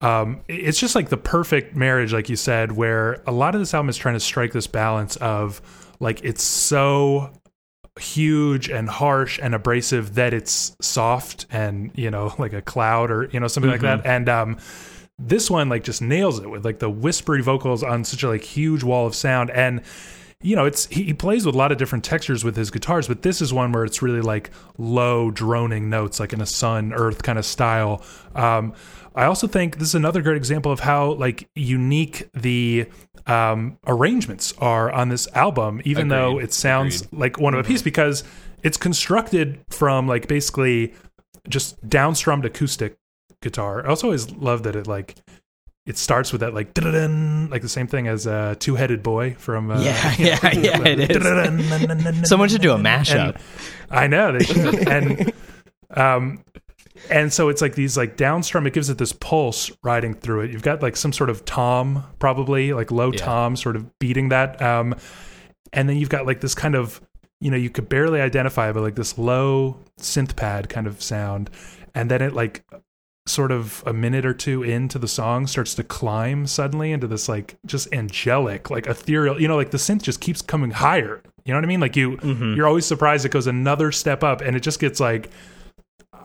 Um, 0.00 0.40
it's 0.48 0.80
just 0.80 0.94
like 0.96 1.10
the 1.10 1.18
perfect 1.18 1.76
marriage, 1.76 2.12
like 2.12 2.28
you 2.30 2.34
said, 2.36 2.72
where 2.72 3.22
a 3.28 3.32
lot 3.32 3.54
of 3.54 3.60
this 3.60 3.74
album 3.74 3.90
is 3.90 3.96
trying 3.98 4.14
to 4.16 4.20
strike 4.20 4.52
this 4.52 4.66
balance 4.66 5.14
of 5.16 5.60
like 6.00 6.20
it's 6.24 6.42
so 6.42 7.30
huge 8.00 8.68
and 8.68 8.88
harsh 8.88 9.38
and 9.42 9.54
abrasive 9.54 10.14
that 10.14 10.32
it's 10.32 10.76
soft 10.80 11.46
and 11.50 11.90
you 11.94 12.10
know 12.10 12.34
like 12.38 12.52
a 12.52 12.62
cloud 12.62 13.10
or 13.10 13.28
you 13.32 13.40
know 13.40 13.48
something 13.48 13.70
like 13.70 13.80
that. 13.82 14.04
And 14.04 14.28
um 14.28 14.58
this 15.18 15.50
one 15.50 15.68
like 15.68 15.84
just 15.84 16.00
nails 16.00 16.38
it 16.40 16.48
with 16.48 16.64
like 16.64 16.78
the 16.78 16.90
whispery 16.90 17.42
vocals 17.42 17.82
on 17.82 18.04
such 18.04 18.22
a 18.22 18.28
like 18.28 18.42
huge 18.42 18.82
wall 18.82 19.06
of 19.06 19.14
sound. 19.14 19.50
And 19.50 19.82
you 20.42 20.56
know 20.56 20.64
it's 20.64 20.86
he, 20.86 21.04
he 21.04 21.14
plays 21.14 21.44
with 21.44 21.54
a 21.54 21.58
lot 21.58 21.70
of 21.70 21.78
different 21.78 22.02
textures 22.02 22.42
with 22.42 22.56
his 22.56 22.70
guitars 22.70 23.06
but 23.06 23.20
this 23.20 23.42
is 23.42 23.52
one 23.52 23.72
where 23.72 23.84
it's 23.84 24.00
really 24.00 24.22
like 24.22 24.50
low 24.78 25.30
droning 25.30 25.90
notes 25.90 26.18
like 26.18 26.32
in 26.32 26.40
a 26.40 26.46
Sunn 26.46 26.92
Earth 26.92 27.22
kind 27.22 27.38
of 27.38 27.44
style. 27.44 28.02
Um 28.34 28.74
i 29.14 29.24
also 29.24 29.46
think 29.46 29.78
this 29.78 29.88
is 29.88 29.94
another 29.94 30.22
great 30.22 30.36
example 30.36 30.70
of 30.72 30.80
how 30.80 31.12
like 31.12 31.48
unique 31.54 32.28
the 32.34 32.86
um 33.26 33.76
arrangements 33.86 34.54
are 34.58 34.90
on 34.92 35.08
this 35.08 35.28
album 35.34 35.80
even 35.84 36.08
though 36.08 36.38
it 36.38 36.52
sounds 36.52 37.02
like 37.12 37.38
one 37.38 37.54
of 37.54 37.60
a 37.60 37.64
piece 37.64 37.82
because 37.82 38.24
it's 38.62 38.76
constructed 38.76 39.60
from 39.70 40.06
like 40.06 40.28
basically 40.28 40.92
just 41.48 41.80
downstrummed 41.88 42.44
acoustic 42.44 42.96
guitar. 43.42 43.84
I 43.86 43.88
also 43.88 44.08
always 44.08 44.30
love 44.32 44.64
that 44.64 44.76
it 44.76 44.86
like 44.86 45.16
it 45.86 45.96
starts 45.96 46.30
with 46.30 46.42
that 46.42 46.52
like 46.52 46.74
like 46.76 47.62
the 47.62 47.68
same 47.68 47.86
thing 47.86 48.06
as 48.06 48.26
uh, 48.26 48.54
Two 48.58 48.74
Headed 48.74 49.02
Boy 49.02 49.34
from 49.38 49.70
uh, 49.70 49.80
yeah, 49.80 50.14
yeah, 50.18 50.38
yeah. 50.52 50.82
It 50.86 51.10
is. 51.10 52.28
Someone 52.28 52.50
should 52.50 52.60
do 52.60 52.72
a 52.72 52.76
mashup. 52.76 53.34
And- 53.34 53.42
I 53.90 54.06
know 54.06 54.32
they 54.38 54.44
should. 54.44 54.88
and 54.88 55.32
um 55.96 56.44
and 57.08 57.32
so 57.32 57.48
it's 57.48 57.62
like 57.62 57.74
these 57.74 57.96
like 57.96 58.16
downstrum 58.16 58.66
it 58.66 58.72
gives 58.72 58.90
it 58.90 58.98
this 58.98 59.12
pulse 59.12 59.70
riding 59.82 60.14
through 60.14 60.40
it. 60.42 60.50
You've 60.50 60.62
got 60.62 60.82
like 60.82 60.96
some 60.96 61.12
sort 61.12 61.30
of 61.30 61.44
tom 61.44 62.04
probably 62.18 62.72
like 62.72 62.90
low 62.90 63.12
Yeah. 63.12 63.18
tom 63.24 63.56
sort 63.56 63.76
of 63.76 63.98
beating 63.98 64.28
that 64.30 64.60
um 64.60 64.94
and 65.72 65.88
then 65.88 65.96
you've 65.96 66.08
got 66.10 66.26
like 66.26 66.40
this 66.40 66.54
kind 66.54 66.74
of 66.74 67.00
you 67.40 67.50
know 67.50 67.56
you 67.56 67.70
could 67.70 67.88
barely 67.88 68.20
identify 68.20 68.70
but 68.72 68.82
like 68.82 68.96
this 68.96 69.16
low 69.16 69.78
synth 70.00 70.36
pad 70.36 70.68
kind 70.68 70.86
of 70.86 71.00
sound 71.02 71.48
and 71.94 72.10
then 72.10 72.20
it 72.20 72.32
like 72.34 72.64
sort 73.26 73.52
of 73.52 73.82
a 73.86 73.92
minute 73.92 74.26
or 74.26 74.34
two 74.34 74.62
into 74.62 74.98
the 74.98 75.06
song 75.08 75.46
starts 75.46 75.74
to 75.74 75.84
climb 75.84 76.46
suddenly 76.46 76.90
into 76.90 77.06
this 77.06 77.28
like 77.28 77.56
just 77.66 77.92
angelic 77.92 78.70
like 78.70 78.86
ethereal 78.86 79.40
you 79.40 79.46
know 79.46 79.56
like 79.56 79.70
the 79.70 79.78
synth 79.78 80.02
just 80.02 80.20
keeps 80.20 80.42
coming 80.42 80.70
higher. 80.70 81.22
You 81.44 81.54
know 81.54 81.58
what 81.58 81.64
i 81.64 81.68
mean? 81.68 81.80
Like 81.80 81.96
you 81.96 82.18
you're 82.56 82.66
always 82.66 82.84
surprised 82.86 83.24
it 83.24 83.32
goes 83.32 83.46
another 83.46 83.90
step 83.92 84.22
up 84.22 84.40
and 84.42 84.54
it 84.56 84.60
just 84.60 84.78
gets 84.80 85.00
like 85.00 85.30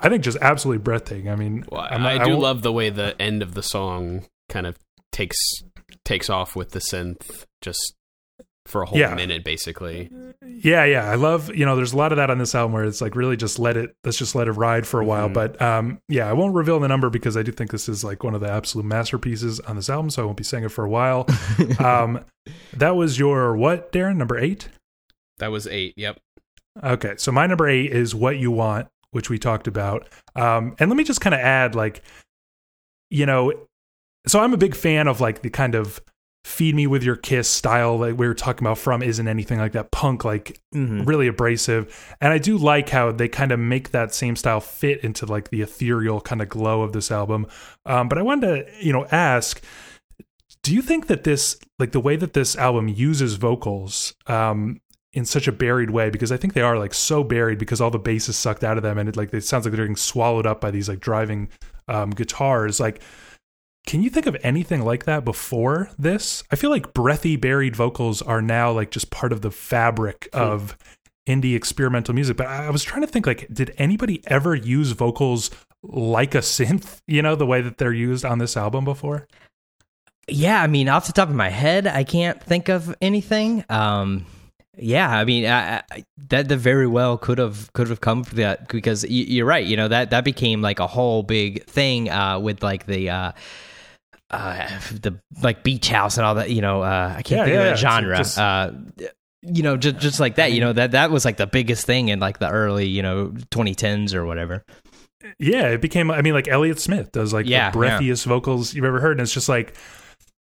i 0.01 0.09
think 0.09 0.23
just 0.23 0.37
absolutely 0.41 0.81
breathtaking 0.83 1.29
i 1.29 1.35
mean 1.35 1.63
Well, 1.71 1.81
I'm 1.89 2.05
I 2.05 2.17
do 2.23 2.31
won't- 2.31 2.41
love 2.41 2.61
the 2.61 2.71
way 2.73 2.89
the 2.89 3.19
end 3.21 3.41
of 3.41 3.53
the 3.53 3.63
song 3.63 4.25
kind 4.49 4.67
of 4.67 4.77
takes 5.11 5.37
takes 6.03 6.29
off 6.29 6.55
with 6.55 6.71
the 6.71 6.79
synth 6.79 7.45
just 7.61 7.95
for 8.67 8.81
a 8.81 8.85
whole 8.87 8.97
Yeah. 8.97 9.13
minute, 9.13 9.43
basically. 9.43 10.09
Yeah, 10.43 10.85
yeah. 10.85 11.07
I 11.07 11.13
love, 11.13 11.53
you 11.55 11.67
know, 11.67 11.75
there's 11.75 11.93
a 11.93 11.97
lot 11.97 12.11
of 12.11 12.15
that 12.15 12.31
on 12.31 12.39
this 12.39 12.55
album 12.55 12.73
where 12.73 12.83
it's 12.83 12.99
like 12.99 13.15
really 13.15 13.37
just 13.37 13.59
let 13.59 13.77
it 13.77 13.95
let's 14.03 14.17
just 14.17 14.33
let 14.33 14.47
it 14.47 14.53
ride 14.53 14.87
for 14.87 14.99
a 14.99 15.05
while. 15.05 15.29
Mhm. 15.29 15.33
But 15.35 15.61
um 15.61 15.99
yeah, 16.09 16.27
I 16.27 16.33
won't 16.33 16.55
reveal 16.55 16.79
the 16.79 16.87
number 16.87 17.11
because 17.11 17.37
I 17.37 17.43
do 17.43 17.51
think 17.51 17.69
this 17.69 17.87
is 17.87 18.03
like 18.03 18.23
one 18.23 18.33
of 18.33 18.41
the 18.41 18.49
absolute 18.49 18.85
masterpieces 18.87 19.59
on 19.61 19.75
this 19.75 19.87
album, 19.87 20.09
so 20.09 20.23
I 20.23 20.25
won't 20.25 20.37
be 20.37 20.43
saying 20.43 20.63
it 20.63 20.69
for 20.71 20.83
a 20.83 20.89
while. 20.89 21.27
um 21.79 22.21
that 22.73 22.95
was 22.95 23.19
your 23.19 23.55
what, 23.55 23.91
Darren? 23.91 24.15
Number 24.17 24.37
eight? 24.37 24.69
That 25.37 25.51
was 25.51 25.67
eight. 25.67 25.93
Yep. 25.95 26.19
Okay, 26.83 27.13
so 27.17 27.31
my 27.31 27.45
number 27.45 27.67
eight 27.69 27.91
is 27.91 28.15
What 28.15 28.37
You 28.37 28.49
Want, 28.51 28.87
which 29.15 29.29
we 29.29 29.39
talked 29.39 29.65
about. 29.67 30.07
Um, 30.35 30.75
and 30.77 30.89
let 30.89 30.97
me 30.97 31.03
just 31.05 31.21
kind 31.21 31.33
of 31.33 31.39
add, 31.39 31.73
like, 31.73 32.03
you 33.09 33.25
know, 33.25 33.53
so 34.27 34.39
I'm 34.39 34.53
a 34.53 34.57
big 34.57 34.75
fan 34.75 35.07
of 35.07 35.21
like 35.21 35.41
the 35.41 35.49
kind 35.49 35.73
of 35.75 36.01
feed 36.43 36.75
me 36.75 36.85
with 36.85 37.01
your 37.01 37.15
kiss 37.15 37.49
style 37.49 37.97
like 37.97 38.15
we 38.19 38.27
were 38.27 38.33
talking 38.35 38.67
about 38.67 38.77
from 38.77 39.01
isn't 39.01 39.27
anything 39.27 39.57
like 39.57 39.71
that 39.71 39.89
punk 39.89 40.23
like 40.23 40.59
Mhm. 40.75 41.07
really 41.07 41.25
abrasive 41.25 42.15
and 42.21 42.31
i 42.31 42.37
do 42.37 42.55
like 42.55 42.89
how 42.89 43.11
they 43.11 43.27
kind 43.27 43.51
of 43.51 43.59
make 43.59 43.89
that 43.89 44.13
same 44.13 44.35
style 44.35 44.59
fit 44.61 45.03
into 45.03 45.25
like 45.25 45.49
the 45.49 45.63
ethereal 45.63 46.21
kind 46.21 46.43
of 46.43 46.47
glow 46.49 46.83
of 46.83 46.93
this 46.93 47.09
album 47.09 47.47
um, 47.87 48.07
but 48.07 48.19
i 48.19 48.21
wanted 48.21 48.45
to 48.67 48.85
you 48.85 48.93
know 48.93 49.07
ask 49.11 49.59
do 50.61 50.71
you 50.71 50.83
think 50.83 51.07
that 51.07 51.23
this 51.23 51.57
like 51.79 51.93
the 51.93 51.99
way 51.99 52.15
that 52.15 52.33
this 52.33 52.55
album 52.55 52.87
uses 52.89 53.33
vocals 53.37 54.13
um 54.27 54.79
in 55.15 55.23
such 55.23 55.47
a 55.47 55.51
buried 55.51 55.89
way 55.89 56.09
because 56.09 56.31
I 56.31 56.37
think 56.37 56.53
they 56.53 56.61
are 56.61 56.77
like 56.77 56.93
so 56.93 57.23
buried 57.23 57.57
because 57.57 57.79
all 57.79 57.89
the 57.89 57.97
bass 57.97 58.27
is 58.27 58.35
sucked 58.35 58.65
out 58.65 58.75
of 58.75 58.83
them 58.83 58.97
and 58.97 59.07
it 59.07 59.15
like 59.15 59.33
it 59.33 59.45
sounds 59.45 59.65
like 59.65 59.71
they're 59.71 59.85
getting 59.85 59.95
swallowed 59.95 60.45
up 60.45 60.59
by 60.59 60.69
these 60.69 60.89
like 60.89 60.99
driving 60.99 61.47
um, 61.87 62.09
guitars. 62.09 62.81
Like, 62.81 63.01
can 63.87 64.03
you 64.03 64.09
think 64.09 64.25
of 64.25 64.35
anything 64.43 64.83
like 64.83 65.05
that 65.05 65.23
before 65.23 65.89
this? 65.97 66.43
I 66.51 66.57
feel 66.57 66.69
like 66.69 66.93
breathy 66.93 67.37
buried 67.37 67.77
vocals 67.77 68.21
are 68.21 68.41
now 68.41 68.71
like 68.71 68.91
just 68.91 69.09
part 69.09 69.31
of 69.31 69.41
the 69.41 69.51
fabric 69.51 70.27
of 70.33 70.77
indie 71.25 71.55
experimental 71.55 72.13
music. 72.13 72.35
But 72.35 72.47
I 72.47 72.65
I 72.65 72.69
was 72.69 72.83
trying 72.83 73.01
to 73.01 73.07
think 73.07 73.25
like, 73.25 73.47
did 73.51 73.73
anybody 73.77 74.21
ever 74.27 74.53
use 74.53 74.91
vocals 74.91 75.49
like 75.81 76.35
a 76.35 76.39
synth? 76.39 76.99
You 77.07 77.21
know, 77.21 77.35
the 77.35 77.45
way 77.45 77.61
that 77.61 77.77
they're 77.77 77.93
used 77.93 78.25
on 78.25 78.39
this 78.39 78.57
album 78.57 78.83
before. 78.83 79.27
Yeah, 80.27 80.61
I 80.61 80.67
mean, 80.67 80.89
off 80.89 81.07
the 81.07 81.13
top 81.13 81.29
of 81.29 81.35
my 81.35 81.49
head, 81.49 81.87
I 81.87 82.03
can't 82.03 82.43
think 82.43 82.67
of 82.67 82.93
anything. 82.99 83.63
Um, 83.69 84.25
Yeah, 84.77 85.09
I 85.09 85.23
mean 85.25 85.45
I, 85.45 85.77
I, 85.91 86.05
that 86.29 86.49
that 86.49 86.57
very 86.57 86.87
well 86.87 87.17
could 87.17 87.37
have 87.37 87.71
could 87.73 87.89
have 87.89 88.01
come 88.01 88.23
from 88.23 88.37
that 88.37 88.67
because 88.67 89.03
y- 89.03 89.09
you're 89.09 89.45
right. 89.45 89.65
You 89.65 89.77
know 89.77 89.87
that 89.87 90.09
that 90.09 90.23
became 90.23 90.61
like 90.61 90.79
a 90.79 90.87
whole 90.87 91.23
big 91.23 91.63
thing 91.65 92.09
uh, 92.09 92.39
with 92.39 92.61
like 92.63 92.85
the. 92.85 93.09
Uh, 93.09 93.31
uh, 94.31 94.67
the 94.91 95.17
like 95.43 95.63
beach 95.63 95.87
house 95.87 96.17
and 96.17 96.25
all 96.25 96.35
that, 96.35 96.49
you 96.49 96.59
know, 96.59 96.81
uh, 96.81 97.13
I 97.15 97.21
can't 97.21 97.39
Yeah, 97.39 97.45
think 97.45 97.55
yeah, 97.55 97.61
of 97.61 97.67
yeah. 97.67 97.75
genre. 97.75 98.17
Just- 98.17 98.37
uh, 98.39 98.71
you 99.43 99.61
know, 99.61 99.77
just 99.77 99.97
just 99.97 100.19
like 100.19 100.35
that, 100.35 100.51
you 100.51 100.59
know, 100.61 100.73
that 100.73 100.91
that 100.91 101.11
was 101.11 101.23
like 101.23 101.37
the 101.37 101.45
biggest 101.45 101.85
thing 101.85 102.07
in 102.09 102.19
like 102.19 102.39
the 102.39 102.49
early, 102.49 102.87
you 102.87 103.03
know, 103.03 103.27
2010s 103.51 104.15
or 104.15 104.25
whatever. 104.25 104.65
Yeah, 105.39 105.67
it 105.69 105.81
became. 105.81 106.09
I 106.09 106.21
mean, 106.23 106.33
like 106.33 106.47
Elliott 106.47 106.79
Smith 106.79 107.11
does 107.11 107.33
like 107.33 107.45
Yeah, 107.45 107.69
the 107.69 107.77
breathiest 107.77 108.25
vocals 108.25 108.73
you've 108.73 108.85
ever 108.85 108.99
heard, 108.99 109.11
and 109.13 109.21
it's 109.21 109.33
just 109.33 109.47
like 109.47 109.75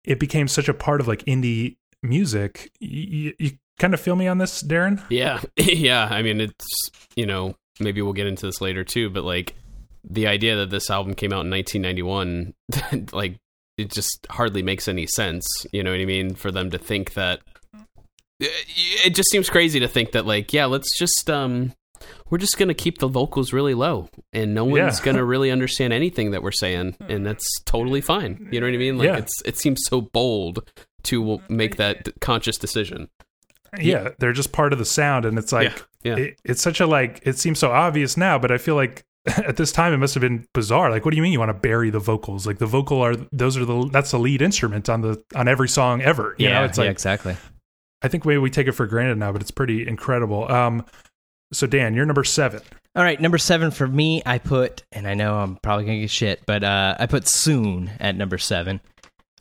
it 0.05 0.19
became 0.19 0.49
such 0.49 0.69
a 0.69 0.75
part 0.75 1.01
of 1.03 1.09
like 1.09 1.25
indie 1.27 1.77
music. 2.03 2.71
You, 2.81 3.35
you 3.39 3.51
kind 3.79 3.95
of 3.95 4.01
feel 4.01 4.17
me 4.17 4.27
on 4.29 4.39
this, 4.39 4.63
Darren? 4.63 5.03
Yeah, 5.11 5.41
yeah. 5.57 6.09
I 6.11 6.23
mean, 6.23 6.41
it's 6.41 6.91
you 7.15 7.27
know 7.27 7.55
maybe 7.81 8.01
we'll 8.03 8.13
get 8.13 8.27
into 8.27 8.47
this 8.47 8.61
later 8.61 8.85
too, 8.85 9.11
but 9.11 9.25
like 9.25 9.55
the 10.09 10.27
idea 10.27 10.57
that 10.57 10.71
this 10.71 10.89
album 10.91 11.15
came 11.15 11.33
out 11.33 11.45
in 11.45 11.51
1991, 11.51 12.55
like 13.13 13.37
it 13.79 13.91
just 13.91 14.27
hardly 14.31 14.63
makes 14.63 14.89
any 14.89 15.07
sense. 15.07 15.47
You 15.73 15.83
know 15.83 15.91
what 15.91 16.01
I 16.01 16.05
mean? 16.07 16.35
For 16.35 16.51
them 16.51 16.71
to 16.71 16.79
think 16.79 17.15
that 17.15 17.41
it 18.41 19.15
just 19.15 19.31
seems 19.31 19.49
crazy 19.49 19.81
to 19.81 19.89
think 19.89 20.13
that 20.13 20.27
like 20.27 20.53
yeah, 20.53 20.67
let's 20.67 20.97
just 20.99 21.29
um 21.31 21.73
we're 22.29 22.39
just 22.39 22.59
gonna 22.59 22.75
keep 22.75 22.99
the 22.99 23.09
vocals 23.09 23.53
really 23.53 23.75
low, 23.75 24.09
and 24.33 24.55
no 24.55 24.65
one's 24.65 24.99
Yeah. 24.99 25.05
gonna 25.05 25.25
really 25.33 25.51
understand 25.51 25.93
anything 25.93 26.33
that 26.33 26.43
we're 26.43 26.53
saying, 26.53 26.97
and 27.09 27.27
that's 27.27 27.47
totally 27.65 28.01
fine. 28.01 28.49
You 28.53 28.61
know 28.61 28.67
what 28.67 28.75
I 28.75 28.79
mean? 28.79 28.99
Like 28.99 29.07
Yeah. 29.07 29.17
it's 29.19 29.43
it 29.45 29.57
seems 29.57 29.83
so 29.87 30.01
bold 30.03 30.71
to 31.05 31.41
make 31.49 31.77
that 31.77 32.09
conscious 32.21 32.59
decision. 32.59 33.09
Yeah, 33.79 34.11
they're 34.19 34.33
just 34.33 34.53
part 34.53 34.73
of 34.73 34.79
the 34.79 34.85
sound, 34.85 35.25
and 35.25 35.39
it's 35.39 35.53
like 35.53 35.85
yeah. 36.03 36.17
It, 36.17 36.41
it's 36.45 36.63
such 36.63 36.81
a 36.81 36.87
like. 36.87 37.21
It 37.25 37.39
seems 37.39 37.59
so 37.59 37.73
obvious 37.73 38.17
now, 38.17 38.39
but 38.39 38.53
I 38.53 38.59
feel 38.59 38.77
like 38.77 39.05
at 39.27 39.57
this 39.57 39.73
time 39.73 39.93
it 39.93 39.97
must 39.97 40.15
have 40.15 40.21
been 40.21 40.47
bizarre. 40.55 40.91
Like, 40.91 41.05
what 41.05 41.11
do 41.11 41.17
you 41.17 41.23
mean 41.23 41.33
you 41.33 41.41
want 41.41 41.51
to 41.51 41.55
bury 41.55 41.91
the 41.91 41.99
vocals? 41.99 42.47
Like 42.47 42.59
the 42.59 42.67
vocal 42.67 43.01
are 43.03 43.17
those 43.33 43.57
are 43.57 43.65
the 43.65 43.89
that's 43.91 44.13
the 44.13 44.19
lead 44.19 44.41
instrument 44.41 44.89
on 44.89 45.01
the 45.01 45.23
on 45.35 45.49
every 45.49 45.69
song 45.69 46.01
ever. 46.03 46.37
You 46.39 46.49
know, 46.49 46.65
it's 46.65 46.79
yeah, 46.79 46.85
exactly. 46.85 47.37
I 48.03 48.09
think 48.09 48.25
maybe 48.25 48.39
we 48.39 48.51
take 48.51 48.69
it 48.69 48.73
for 48.73 48.87
granted 48.87 49.19
now, 49.19 49.33
but 49.33 49.41
it's 49.41 49.51
pretty 49.51 49.87
incredible. 49.87 50.51
Um, 50.51 50.85
so 51.53 51.67
Dan, 51.67 51.95
you're 51.95 52.07
number 52.07 52.25
seven. 52.25 52.61
All 52.95 53.03
right, 53.03 53.21
number 53.21 53.39
seven 53.39 53.71
for 53.71 53.87
me, 53.87 54.23
I 54.25 54.39
put, 54.39 54.85
and 54.93 55.07
I 55.07 55.15
know 55.15 55.37
I'm 55.37 55.57
probably 55.57 55.85
gonna 55.85 56.01
get 56.01 56.11
shit, 56.11 56.43
but 56.47 56.63
uh, 56.63 56.97
I 56.99 57.07
put 57.07 57.27
"Soon" 57.27 57.91
at 58.01 58.17
number 58.17 58.39
seven. 58.39 58.81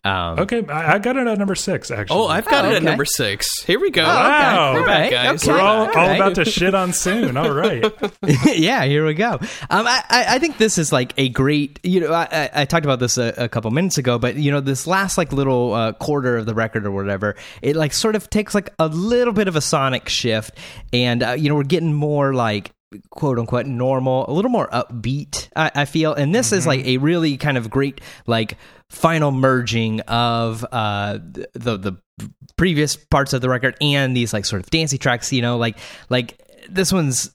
Um, 0.06 0.40
Okay, 0.40 0.64
I, 0.68 0.94
I 0.94 1.00
got 1.00 1.18
it 1.18 1.26
at 1.28 1.38
number 1.38 1.56
six. 1.56 1.90
Actually, 1.92 2.20
Oh, 2.20 2.28
I've 2.28 2.46
got 2.46 2.64
Oh, 2.66 2.70
it 2.70 2.76
at 2.76 2.84
number 2.84 3.06
six. 3.06 3.64
Here 3.66 3.80
we 3.80 3.90
go. 3.92 4.04
Oh, 4.04 4.08
okay. 4.08 4.18
Wow. 4.20 4.74
We're 4.74 4.80
All 4.82 4.86
back, 4.86 5.02
right, 5.02 5.12
guys. 5.12 5.44
okay. 5.44 5.52
we're 5.52 5.60
all, 5.60 5.76
all 5.82 5.88
all 5.88 5.94
right. 5.94 6.16
about 6.16 6.36
to 6.36 6.46
shit 6.46 6.76
on 6.76 6.94
soon. 6.94 7.36
All 7.38 7.52
right. 7.52 7.84
yeah, 8.56 8.86
here 8.86 9.06
we 9.06 9.14
go. 9.16 9.32
Um, 9.34 9.42
I, 9.88 10.04
I 10.10 10.26
I 10.36 10.40
think 10.40 10.58
this 10.58 10.78
is 10.78 10.92
like 10.92 11.14
a 11.18 11.30
great. 11.30 11.80
You 11.84 12.02
know, 12.02 12.14
I, 12.14 12.28
I- 12.32 12.50
I 12.62 12.66
talked 12.66 12.86
about 12.86 13.00
this 13.00 13.18
a, 13.18 13.34
a 13.38 13.50
couple 13.50 13.72
minutes 13.72 13.98
ago, 13.98 14.18
but 14.20 14.36
you 14.36 14.52
know, 14.52 14.60
this 14.62 14.86
last 14.88 15.18
like 15.18 15.34
little 15.34 15.74
uh, 15.74 15.94
quarter 15.94 16.38
of 16.38 16.46
the 16.46 16.54
record 16.54 16.86
or 16.86 16.92
whatever, 16.92 17.36
it 17.62 17.76
like 17.76 17.92
sort 17.92 18.16
of 18.16 18.30
takes 18.30 18.54
like 18.56 18.70
a 18.80 18.88
little 18.88 19.34
bit 19.34 19.48
of 19.48 19.56
a 19.56 19.62
sonic 19.62 20.08
shift, 20.08 20.52
and 20.94 21.24
uh, 21.24 21.32
you 21.32 21.50
know, 21.50 21.56
we're 21.56 21.64
getting 21.64 21.94
more 21.94 22.34
like 22.34 22.72
quote 23.10 23.38
unquote 23.40 23.66
normal, 23.66 24.26
a 24.30 24.32
little 24.34 24.52
more 24.52 24.70
upbeat. 24.70 25.50
I, 25.56 25.72
I 25.76 25.86
feel, 25.86 26.14
and 26.14 26.34
this 26.34 26.52
is 26.54 26.66
like 26.68 26.86
a 26.86 26.98
really 26.98 27.36
kind 27.38 27.58
of 27.58 27.70
great 27.70 28.00
like 28.28 28.58
final 28.90 29.32
merging 29.32 30.00
of 30.02 30.64
uh 30.72 31.18
the 31.54 31.78
the 31.78 32.02
previous 32.58 32.96
parts 32.96 33.34
of 33.34 33.42
the 33.42 33.50
record 33.50 33.76
and 33.82 34.16
these 34.16 34.32
like 34.34 34.46
sort 34.46 34.62
of 34.64 34.70
dancey 34.70 34.98
tracks. 34.98 35.32
You 35.34 35.42
know, 35.42 35.58
like 35.58 35.78
like 36.10 36.42
this 36.70 36.94
one's 36.94 37.28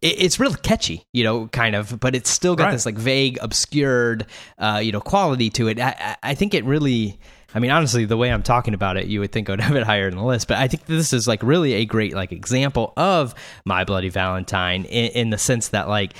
it- 0.00 0.20
it's 0.22 0.38
real 0.38 0.54
catchy, 0.54 1.02
you 1.12 1.24
know, 1.24 1.48
kind 1.48 1.74
of, 1.74 1.98
but 1.98 2.14
it's 2.14 2.30
still 2.30 2.54
got 2.54 2.64
Right. 2.66 2.72
this 2.72 2.86
like 2.86 2.96
vague, 2.96 3.38
obscured, 3.42 4.26
uh, 4.58 4.80
you 4.82 4.92
know, 4.92 5.00
quality 5.00 5.50
to 5.50 5.66
it. 5.68 5.80
I, 5.80 6.16
I 6.22 6.34
think 6.34 6.54
it 6.54 6.64
really. 6.64 7.18
I 7.54 7.60
mean, 7.60 7.70
honestly, 7.70 8.04
the 8.04 8.16
way 8.18 8.30
I'm 8.30 8.42
talking 8.42 8.74
about 8.74 8.98
it, 8.98 9.06
you 9.06 9.20
would 9.20 9.32
think 9.32 9.48
I 9.48 9.52
would 9.54 9.60
have 9.62 9.74
it 9.74 9.82
higher 9.82 10.06
in 10.06 10.14
the 10.16 10.22
list. 10.22 10.46
But 10.48 10.58
I 10.58 10.68
think 10.68 10.84
this 10.84 11.12
is 11.14 11.26
like 11.26 11.42
really 11.42 11.72
a 11.72 11.84
great 11.86 12.14
like 12.14 12.30
example 12.30 12.92
of 12.96 13.34
My 13.64 13.84
Bloody 13.84 14.10
Valentine 14.10 14.84
in, 14.84 15.10
in 15.12 15.30
the 15.30 15.38
sense 15.38 15.68
that 15.68 15.88
like 15.88 16.12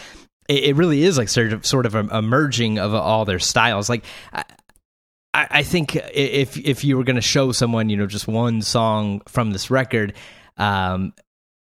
it, 0.49 0.75
really 0.75 1.03
is 1.03 1.19
like 1.19 1.29
sort 1.29 1.53
of 1.53 1.67
sort 1.67 1.85
of 1.85 1.95
a, 1.95 2.01
a 2.11 2.23
merging 2.23 2.79
of 2.79 2.95
all 2.95 3.27
their 3.27 3.39
styles. 3.39 3.91
Like 3.91 4.05
I, 5.39 5.47
I 5.51 5.59
I 5.59 5.63
think 5.63 5.97
if 5.97 6.57
if 6.57 6.85
you 6.85 6.97
were 6.97 7.05
going 7.05 7.17
to 7.17 7.23
show 7.23 7.53
someone, 7.53 7.89
you 7.89 7.97
know, 7.97 8.07
just 8.07 8.29
one 8.29 8.63
song 8.63 9.23
from 9.27 9.51
this 9.51 9.71
record, 9.71 10.15
um, 10.57 11.13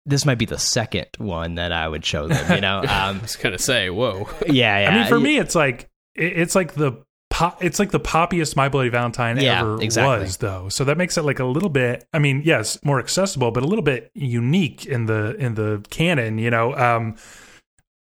this 0.06 0.24
might 0.24 0.38
be 0.38 0.46
the 0.46 0.58
second 0.58 1.08
one 1.18 1.56
that 1.56 1.72
I 1.72 1.88
would 1.88 2.04
show 2.04 2.26
them. 2.26 2.54
You 2.54 2.60
know, 2.60 2.82
I 2.88 3.10
um, 3.10 3.20
was 3.20 3.36
gonna 3.36 3.58
say, 3.58 3.90
whoa. 3.90 4.28
yeah, 4.46 4.80
yeah. 4.80 4.90
I 4.90 4.94
mean, 4.94 5.06
for 5.06 5.20
me, 5.20 5.38
it's 5.38 5.54
like 5.54 5.88
it, 6.14 6.38
it's 6.38 6.54
like 6.54 6.74
the 6.74 7.04
pop, 7.30 7.62
it's 7.62 7.78
like 7.78 7.90
the 7.90 8.00
poppiest 8.00 8.56
My 8.56 8.68
Bloody 8.68 8.88
Valentine 8.88 9.38
Yeah, 9.38 9.60
ever 9.60 9.82
exactly. 9.82 10.24
was, 10.24 10.38
though. 10.38 10.68
So 10.68 10.84
that 10.84 10.98
makes 10.98 11.16
it 11.16 11.22
like 11.22 11.38
a 11.38 11.44
little 11.44 11.68
bit. 11.68 12.06
I 12.12 12.18
mean, 12.18 12.42
yes, 12.44 12.82
more 12.84 12.98
accessible, 12.98 13.50
but 13.50 13.62
a 13.62 13.66
little 13.66 13.84
bit 13.84 14.10
unique 14.14 14.86
in 14.86 15.06
the 15.06 15.36
in 15.36 15.54
the 15.54 15.84
canon. 15.90 16.38
You 16.38 16.50
know, 16.50 16.74
um, 16.76 17.16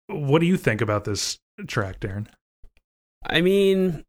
what 0.08 0.40
do 0.40 0.46
you 0.46 0.58
think 0.58 0.82
about 0.82 1.06
this 1.06 1.40
track, 1.66 2.00
Darren? 2.00 2.28
I 3.26 3.42
mean, 3.42 4.04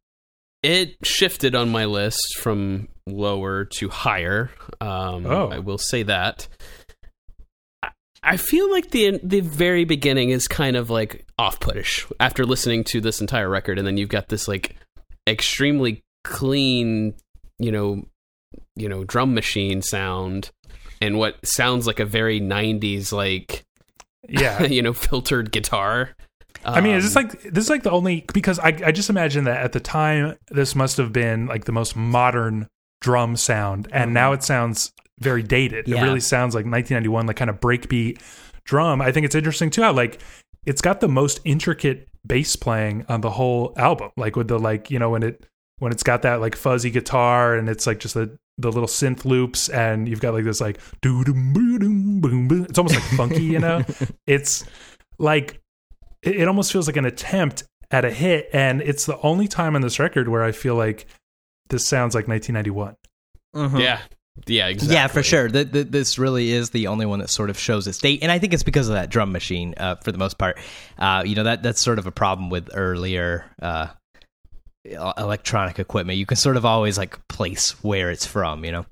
it 0.63 0.95
shifted 1.03 1.55
on 1.55 1.69
my 1.69 1.85
list 1.85 2.37
from 2.39 2.87
lower 3.07 3.65
to 3.65 3.89
higher. 3.89 4.51
Um, 4.81 5.25
Oh. 5.25 5.49
I 5.49 5.59
will 5.59 5.77
say 5.77 6.03
that. 6.03 6.47
I- 7.83 7.89
I 8.21 8.37
feel 8.37 8.69
like 8.69 8.91
the 8.91 9.19
the 9.23 9.39
very 9.41 9.85
beginning 9.85 10.29
is 10.31 10.47
kind 10.47 10.75
of 10.75 10.89
like 10.89 11.25
off 11.37 11.59
puttish 11.59 12.11
after 12.19 12.45
listening 12.45 12.83
to 12.85 12.99
this 13.01 13.21
entire 13.21 13.49
record, 13.49 13.77
and 13.77 13.87
then 13.87 13.97
you've 13.97 14.09
got 14.09 14.27
this 14.27 14.47
like 14.47 14.75
extremely 15.27 16.01
clean, 16.25 17.13
you 17.59 17.71
know, 17.71 18.03
you 18.75 18.89
know, 18.89 19.03
drum 19.05 19.33
machine 19.33 19.81
sound, 19.81 20.51
and 21.01 21.17
what 21.17 21.37
sounds 21.45 21.87
like 21.87 21.99
a 22.01 22.05
very 22.05 22.41
'90s 22.41 23.11
like 23.13 23.63
Yeah, 24.27 24.63
you 24.75 24.81
know 24.81 24.93
filtered 24.93 25.51
guitar. 25.51 26.11
I 26.65 26.81
mean, 26.81 26.95
is 26.95 27.03
this 27.03 27.15
Um, 27.15 27.23
like 27.23 27.41
this 27.43 27.65
is 27.65 27.69
like 27.69 27.83
the 27.83 27.91
only 27.91 28.25
because 28.33 28.59
I 28.59 28.67
I 28.85 28.91
just 28.91 29.09
imagine 29.09 29.45
that 29.45 29.57
at 29.57 29.71
the 29.71 29.79
time 29.79 30.37
this 30.49 30.75
must 30.75 30.97
have 30.97 31.13
been 31.13 31.47
like 31.47 31.65
the 31.65 31.71
most 31.71 31.95
modern 31.95 32.67
drum 33.01 33.35
sound, 33.35 33.87
and 33.91 34.13
now 34.13 34.33
it 34.33 34.43
sounds 34.43 34.91
very 35.19 35.43
dated. 35.43 35.87
It 35.87 35.95
really 36.03 36.19
sounds 36.19 36.55
like 36.55 36.65
1991, 36.65 37.27
like 37.27 37.35
kind 37.35 37.49
of 37.49 37.59
breakbeat 37.59 38.21
drum. 38.65 39.01
I 39.01 39.11
think 39.11 39.25
it's 39.25 39.35
interesting 39.35 39.69
too 39.69 39.81
how 39.81 39.93
like 39.93 40.21
it's 40.65 40.81
got 40.81 40.99
the 40.99 41.07
most 41.07 41.39
intricate 41.45 42.07
bass 42.25 42.55
playing 42.55 43.05
on 43.09 43.21
the 43.21 43.29
whole 43.29 43.73
album, 43.77 44.11
like 44.17 44.35
with 44.35 44.47
the 44.47 44.59
like 44.59 44.91
you 44.91 44.99
know 44.99 45.09
when 45.09 45.23
it 45.23 45.45
when 45.79 45.91
it's 45.91 46.03
got 46.03 46.21
that 46.23 46.41
like 46.41 46.55
fuzzy 46.55 46.89
guitar 46.89 47.55
and 47.55 47.69
it's 47.69 47.87
like 47.87 47.99
just 47.99 48.13
the 48.13 48.37
the 48.57 48.71
little 48.71 48.89
synth 48.89 49.23
loops 49.23 49.69
and 49.69 50.09
you've 50.09 50.19
got 50.19 50.33
like 50.33 50.43
this 50.43 50.59
like 50.59 50.79
doo 51.01 51.23
boom 51.23 52.19
boom 52.21 52.47
boom. 52.47 52.65
It's 52.69 52.77
almost 52.77 52.95
like 52.95 53.03
funky, 53.15 53.43
you 53.43 53.59
know. 53.59 53.83
It's 54.27 54.65
like 55.17 55.61
it, 56.23 56.37
it 56.41 56.47
almost 56.47 56.71
feels 56.71 56.87
like 56.87 56.97
an 56.97 57.05
attempt 57.05 57.63
at 57.91 58.05
a 58.05 58.11
hit, 58.11 58.49
and 58.53 58.81
it's 58.81 59.05
the 59.05 59.19
only 59.21 59.47
time 59.47 59.75
on 59.75 59.81
this 59.81 59.99
record 59.99 60.27
where 60.27 60.43
I 60.43 60.51
feel 60.51 60.75
like 60.75 61.07
this 61.69 61.87
sounds 61.87 62.15
like 62.15 62.27
1991. 62.27 62.95
Mhm. 63.55 63.79
yeah, 63.81 63.99
yeah, 64.45 64.67
exactly. 64.67 64.95
Yeah, 64.95 65.07
for 65.07 65.23
sure. 65.23 65.49
Th 65.49 65.71
th 65.71 65.87
this 65.89 66.19
really 66.19 66.51
is 66.51 66.69
the 66.69 66.87
only 66.87 67.05
one 67.05 67.19
that 67.19 67.29
sort 67.29 67.49
of 67.49 67.57
shows 67.57 67.87
its 67.87 67.97
date, 67.97 68.19
and 68.21 68.31
I 68.31 68.37
think 68.39 68.53
it's 68.53 68.63
because 68.63 68.87
of 68.87 68.93
that 68.95 69.09
drum 69.09 69.31
machine 69.31 69.73
uh, 69.77 69.95
for 69.95 70.11
the 70.11 70.17
most 70.19 70.37
part. 70.37 70.57
Uh, 70.97 71.23
you 71.25 71.35
know 71.35 71.43
that 71.43 71.63
that's 71.63 71.81
sort 71.81 71.97
of 71.99 72.05
a 72.05 72.11
problem 72.11 72.49
with 72.49 72.69
earlier 72.73 73.45
uh, 73.61 73.87
electronic 74.85 75.79
equipment. 75.79 76.19
You 76.19 76.25
can 76.25 76.37
sort 76.37 76.57
of 76.57 76.65
always 76.65 76.97
like 76.97 77.17
place 77.27 77.71
where 77.83 78.11
it's 78.11 78.25
from. 78.25 78.63
You 78.65 78.71
know. 78.71 78.85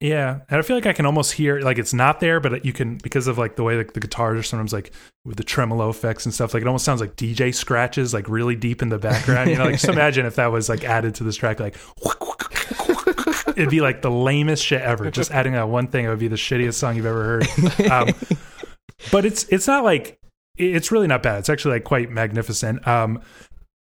Yeah, 0.00 0.40
and 0.50 0.58
I 0.58 0.62
feel 0.62 0.76
like 0.76 0.84
I 0.84 0.92
can 0.92 1.06
almost 1.06 1.32
hear 1.32 1.60
like 1.60 1.78
it's 1.78 1.94
not 1.94 2.20
there, 2.20 2.38
but 2.38 2.66
you 2.66 2.74
can 2.74 2.98
because 2.98 3.26
of 3.26 3.38
like 3.38 3.56
the 3.56 3.62
way 3.62 3.78
like 3.78 3.94
the 3.94 4.00
guitars 4.00 4.38
are 4.38 4.42
sometimes 4.42 4.72
like 4.72 4.92
with 5.24 5.38
the 5.38 5.44
tremolo 5.44 5.88
effects 5.88 6.26
and 6.26 6.34
stuff. 6.34 6.52
Like 6.52 6.60
it 6.60 6.66
almost 6.66 6.84
sounds 6.84 7.00
like 7.00 7.16
DJ 7.16 7.54
scratches 7.54 8.12
like 8.12 8.28
really 8.28 8.56
deep 8.56 8.82
in 8.82 8.90
the 8.90 8.98
background. 8.98 9.48
You 9.48 9.56
know, 9.56 9.64
like 9.64 9.74
just 9.74 9.88
imagine 9.88 10.26
if 10.26 10.36
that 10.36 10.52
was 10.52 10.68
like 10.68 10.84
added 10.84 11.14
to 11.16 11.24
this 11.24 11.36
track, 11.36 11.60
like 11.60 11.76
it'd 13.48 13.70
be 13.70 13.80
like 13.80 14.02
the 14.02 14.10
lamest 14.10 14.62
shit 14.62 14.82
ever. 14.82 15.10
Just 15.10 15.30
adding 15.30 15.54
that 15.54 15.70
one 15.70 15.88
thing, 15.88 16.04
it 16.04 16.08
would 16.08 16.18
be 16.18 16.28
the 16.28 16.36
shittiest 16.36 16.74
song 16.74 16.96
you've 16.96 17.06
ever 17.06 17.24
heard. 17.24 17.90
Um, 17.90 18.14
but 19.10 19.24
it's 19.24 19.44
it's 19.44 19.66
not 19.66 19.82
like 19.82 20.20
it's 20.58 20.92
really 20.92 21.06
not 21.06 21.22
bad. 21.22 21.38
It's 21.38 21.48
actually 21.48 21.72
like 21.72 21.84
quite 21.84 22.10
magnificent. 22.10 22.86
Um, 22.86 23.22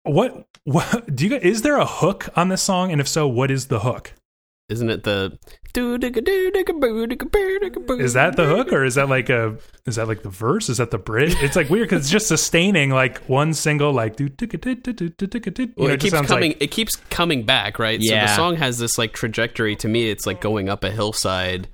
what 0.04 0.48
what 0.64 1.14
do 1.14 1.28
you? 1.28 1.36
Is 1.36 1.62
there 1.62 1.76
a 1.76 1.86
hook 1.86 2.30
on 2.38 2.48
this 2.48 2.62
song? 2.62 2.94
And 2.94 3.02
if 3.02 3.08
so, 3.08 3.28
what 3.28 3.52
is 3.52 3.68
the 3.68 3.82
hook? 3.82 4.14
Isn't 4.70 4.90
it 4.90 5.04
the 5.04 5.38
is 8.02 8.14
that 8.14 8.36
the 8.36 8.46
hook, 8.46 8.74
or 8.74 8.84
is 8.84 8.96
that 8.96 9.10
like 9.10 9.30
a? 9.30 9.58
Is 9.86 9.96
that 9.96 10.08
like 10.08 10.24
the 10.24 10.30
verse? 10.30 10.70
Is 10.70 10.78
that 10.78 10.92
the 10.92 10.98
bridge? 10.98 11.36
It's 11.42 11.56
like 11.56 11.70
weird 11.70 11.90
because 11.90 12.06
it's 12.06 12.12
just 12.12 12.28
sustaining 12.28 12.90
like 12.90 13.20
one 13.26 13.54
single 13.54 13.92
like. 13.94 14.16
Do. 14.16 14.30
Well, 14.30 15.88
know, 15.88 15.94
it, 15.94 15.94
it 15.94 16.00
keeps 16.00 16.22
coming. 16.22 16.52
Like, 16.52 16.62
it 16.62 16.72
keeps 16.72 16.96
coming 17.10 17.46
back, 17.46 17.80
right? 17.80 18.00
Yeah. 18.02 18.26
So 18.26 18.32
the 18.32 18.36
song 18.36 18.56
has 18.58 18.80
this 18.80 18.98
like 18.98 19.14
trajectory. 19.14 19.76
To 19.78 19.88
me, 19.88 20.10
it's 20.10 20.26
like 20.26 20.42
going 20.42 20.70
up 20.70 20.84
a 20.84 20.92
hillside, 20.92 21.68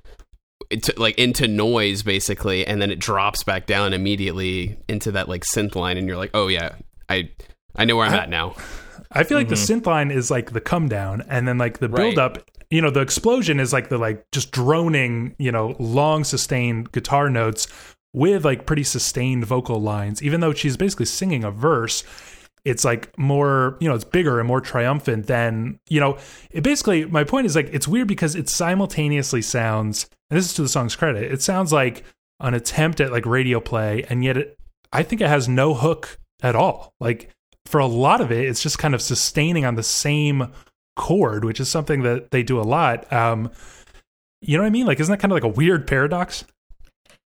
into, 0.70 0.92
like 0.96 1.18
into 1.18 1.48
noise 1.48 2.02
basically, 2.02 2.66
and 2.66 2.80
then 2.80 2.90
it 2.90 2.98
drops 2.98 3.42
back 3.44 3.66
down 3.66 3.92
immediately 3.92 4.78
into 4.88 5.12
that 5.12 5.28
like 5.28 5.42
synth 5.42 5.74
line, 5.74 5.96
and 5.96 6.06
you're 6.06 6.16
like, 6.16 6.30
oh 6.34 6.48
yeah, 6.48 6.74
I 7.08 7.30
I 7.74 7.84
know 7.84 7.96
where 7.96 8.06
I'm 8.06 8.14
at 8.14 8.28
now. 8.28 8.56
I 9.12 9.24
feel 9.24 9.38
like 9.38 9.48
mm-hmm. 9.48 9.54
the 9.54 9.80
synth 9.80 9.86
line 9.86 10.10
is 10.10 10.30
like 10.30 10.52
the 10.52 10.60
come 10.60 10.88
down, 10.88 11.22
and 11.28 11.46
then 11.46 11.58
like 11.58 11.78
the 11.78 11.88
build 11.88 12.18
up. 12.18 12.38
You 12.70 12.82
know, 12.82 12.90
the 12.90 13.00
explosion 13.00 13.60
is 13.60 13.72
like 13.72 13.88
the 13.88 13.98
like 13.98 14.24
just 14.32 14.50
droning, 14.50 15.34
you 15.38 15.52
know, 15.52 15.76
long 15.78 16.24
sustained 16.24 16.92
guitar 16.92 17.30
notes 17.30 17.68
with 18.12 18.44
like 18.44 18.66
pretty 18.66 18.82
sustained 18.82 19.44
vocal 19.44 19.80
lines. 19.80 20.22
Even 20.22 20.40
though 20.40 20.52
she's 20.52 20.76
basically 20.76 21.06
singing 21.06 21.44
a 21.44 21.50
verse, 21.50 22.02
it's 22.64 22.84
like 22.84 23.16
more, 23.16 23.76
you 23.80 23.88
know, 23.88 23.94
it's 23.94 24.04
bigger 24.04 24.40
and 24.40 24.48
more 24.48 24.60
triumphant 24.60 25.26
than, 25.28 25.78
you 25.88 26.00
know, 26.00 26.18
it 26.50 26.62
basically. 26.62 27.04
My 27.04 27.22
point 27.22 27.46
is 27.46 27.54
like 27.54 27.70
it's 27.72 27.86
weird 27.86 28.08
because 28.08 28.34
it 28.34 28.48
simultaneously 28.48 29.42
sounds, 29.42 30.08
and 30.30 30.36
this 30.36 30.46
is 30.46 30.54
to 30.54 30.62
the 30.62 30.68
song's 30.68 30.96
credit, 30.96 31.30
it 31.30 31.42
sounds 31.42 31.72
like 31.72 32.02
an 32.40 32.54
attempt 32.54 33.00
at 33.00 33.12
like 33.12 33.24
radio 33.24 33.60
play, 33.60 34.04
and 34.08 34.24
yet 34.24 34.36
it, 34.36 34.58
I 34.92 35.04
think 35.04 35.20
it 35.20 35.28
has 35.28 35.48
no 35.48 35.74
hook 35.74 36.18
at 36.42 36.56
all. 36.56 36.92
Like 36.98 37.30
for 37.66 37.78
a 37.78 37.86
lot 37.86 38.20
of 38.20 38.32
it, 38.32 38.46
it's 38.46 38.62
just 38.62 38.78
kind 38.78 38.94
of 38.94 39.02
sustaining 39.02 39.64
on 39.64 39.76
the 39.76 39.82
same 39.82 40.52
chord, 40.96 41.44
which 41.44 41.60
is 41.60 41.68
something 41.68 42.02
that 42.02 42.30
they 42.30 42.42
do 42.42 42.60
a 42.60 42.62
lot. 42.62 43.10
Um, 43.12 43.50
you 44.40 44.56
know 44.56 44.62
what 44.62 44.68
I 44.68 44.70
mean? 44.70 44.86
Like, 44.86 45.00
isn't 45.00 45.12
that 45.12 45.20
kind 45.20 45.32
of 45.32 45.36
like 45.36 45.44
a 45.44 45.48
weird 45.48 45.86
paradox? 45.86 46.44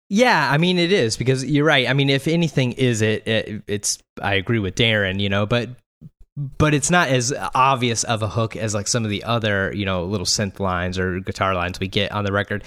Yeah, 0.09 0.48
I 0.50 0.59
mean 0.59 0.78
it 0.78 0.92
is 0.92 1.16
because 1.16 1.44
you're 1.44 1.64
right. 1.64 1.88
I 1.88 1.92
mean, 1.92 2.11
if 2.11 2.28
anything, 2.28 2.72
is 2.72 3.02
it, 3.02 3.26
it 3.26 3.62
it's 3.66 3.98
I 4.22 4.34
agree 4.34 4.61
with 4.61 4.76
Darren, 4.76 5.20
you 5.20 5.28
know, 5.28 5.46
but 5.46 5.70
but 6.36 6.74
it's 6.74 6.90
not 6.90 7.09
as 7.09 7.32
obvious 7.54 8.04
of 8.04 8.22
a 8.22 8.28
hook 8.28 8.57
as 8.57 8.74
like 8.74 8.86
some 8.86 9.04
of 9.04 9.11
the 9.11 9.24
other 9.24 9.72
you 9.74 9.84
know 9.84 10.04
little 10.04 10.26
synth 10.26 10.61
lines 10.61 10.98
or 10.98 11.18
guitar 11.20 11.54
lines 11.54 11.80
we 11.80 11.88
get 11.88 12.12
on 12.12 12.24
the 12.24 12.32
record. 12.32 12.62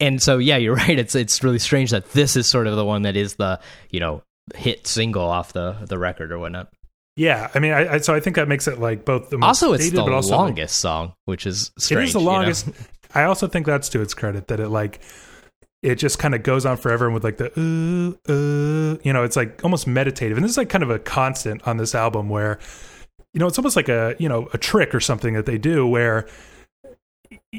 And 0.00 0.22
so 0.22 0.38
yeah, 0.38 0.56
you're 0.56 0.74
right. 0.76 0.98
It's 0.98 1.14
it's 1.14 1.44
really 1.44 1.58
strange 1.58 1.90
that 1.90 2.10
this 2.12 2.36
is 2.36 2.48
sort 2.48 2.66
of 2.66 2.76
the 2.76 2.84
one 2.84 3.02
that 3.02 3.16
is 3.16 3.34
the 3.34 3.60
you 3.90 4.00
know 4.00 4.22
hit 4.54 4.86
single 4.86 5.28
off 5.28 5.52
the 5.52 5.76
the 5.86 5.98
record 5.98 6.32
or 6.32 6.38
whatnot. 6.38 6.72
Yeah, 7.18 7.50
I 7.52 7.58
mean, 7.58 7.72
I, 7.72 7.94
I 7.94 7.98
so 7.98 8.14
I 8.14 8.20
think 8.20 8.36
that 8.36 8.46
makes 8.46 8.68
it 8.68 8.78
like 8.78 9.04
both 9.04 9.28
the 9.30 9.38
most 9.38 9.48
Also, 9.62 9.72
it's 9.72 9.84
dated, 9.84 9.98
the 9.98 10.04
but 10.04 10.12
also 10.12 10.30
like- 10.30 10.38
longest 10.38 10.76
song, 10.78 11.14
which 11.24 11.46
is 11.46 11.72
strange. 11.76 12.02
it 12.02 12.04
is 12.08 12.12
the 12.12 12.20
you 12.20 12.24
know? 12.24 12.30
longest. 12.32 12.68
I 13.14 13.24
also 13.24 13.48
think 13.48 13.66
that's 13.66 13.88
to 13.90 14.00
its 14.00 14.14
credit 14.14 14.46
that 14.48 14.60
it 14.60 14.68
like 14.68 15.00
it 15.82 15.96
just 15.96 16.18
kind 16.20 16.34
of 16.34 16.42
goes 16.44 16.64
on 16.64 16.76
forever 16.76 17.06
and 17.06 17.14
with 17.14 17.24
like 17.24 17.38
the 17.38 17.50
ooh 17.58 18.16
ooh, 18.30 19.00
you 19.02 19.12
know, 19.12 19.24
it's 19.24 19.34
like 19.36 19.62
almost 19.64 19.86
meditative, 19.88 20.36
and 20.38 20.44
this 20.44 20.52
is 20.52 20.56
like 20.58 20.68
kind 20.68 20.84
of 20.84 20.90
a 20.90 20.98
constant 21.00 21.66
on 21.66 21.76
this 21.76 21.94
album 21.94 22.28
where 22.28 22.60
you 23.34 23.40
know 23.40 23.48
it's 23.48 23.58
almost 23.58 23.74
like 23.76 23.88
a 23.88 24.14
you 24.20 24.28
know 24.28 24.48
a 24.52 24.58
trick 24.58 24.94
or 24.94 25.00
something 25.00 25.34
that 25.34 25.44
they 25.46 25.58
do 25.58 25.86
where 25.86 26.26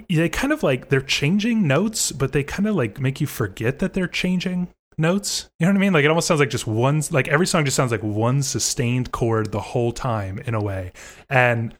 they 0.10 0.30
kind 0.30 0.54
of 0.54 0.64
like 0.64 0.88
they're 0.90 1.02
changing 1.02 1.68
notes, 1.68 2.12
but 2.14 2.32
they 2.32 2.44
kind 2.44 2.66
of 2.68 2.76
like 2.76 3.00
make 3.02 3.20
you 3.20 3.28
forget 3.28 3.80
that 3.80 3.94
they're 3.94 4.08
changing 4.08 4.70
notes. 5.00 5.50
You 5.60 5.66
know 5.66 5.72
what 5.72 5.78
I 5.78 5.80
mean? 5.82 5.94
Like 5.94 6.06
it 6.06 6.10
almost 6.10 6.28
sounds 6.28 6.40
like 6.40 6.50
just 6.50 6.68
one 6.68 7.02
like 7.12 7.28
every 7.28 7.48
song 7.48 7.66
just 7.66 7.76
sounds 7.78 7.92
like 7.92 8.04
one 8.04 8.44
sustained 8.44 9.12
chord 9.12 9.52
the 9.52 9.60
whole 9.62 9.92
time 9.92 10.40
in 10.40 10.54
a 10.54 10.62
way. 10.62 10.92
And 11.30 11.74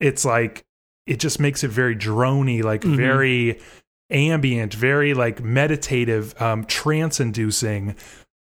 it's 0.00 0.24
like 0.24 0.64
it 1.06 1.18
just 1.20 1.40
makes 1.40 1.64
it 1.64 1.68
very 1.68 1.96
drony, 1.96 2.62
like 2.62 2.82
Mhm. 2.82 2.96
very 2.96 3.58
ambient, 4.10 4.74
very 4.74 5.14
like 5.14 5.42
meditative, 5.42 6.40
um, 6.40 6.64
trance 6.64 7.20
inducing 7.20 7.94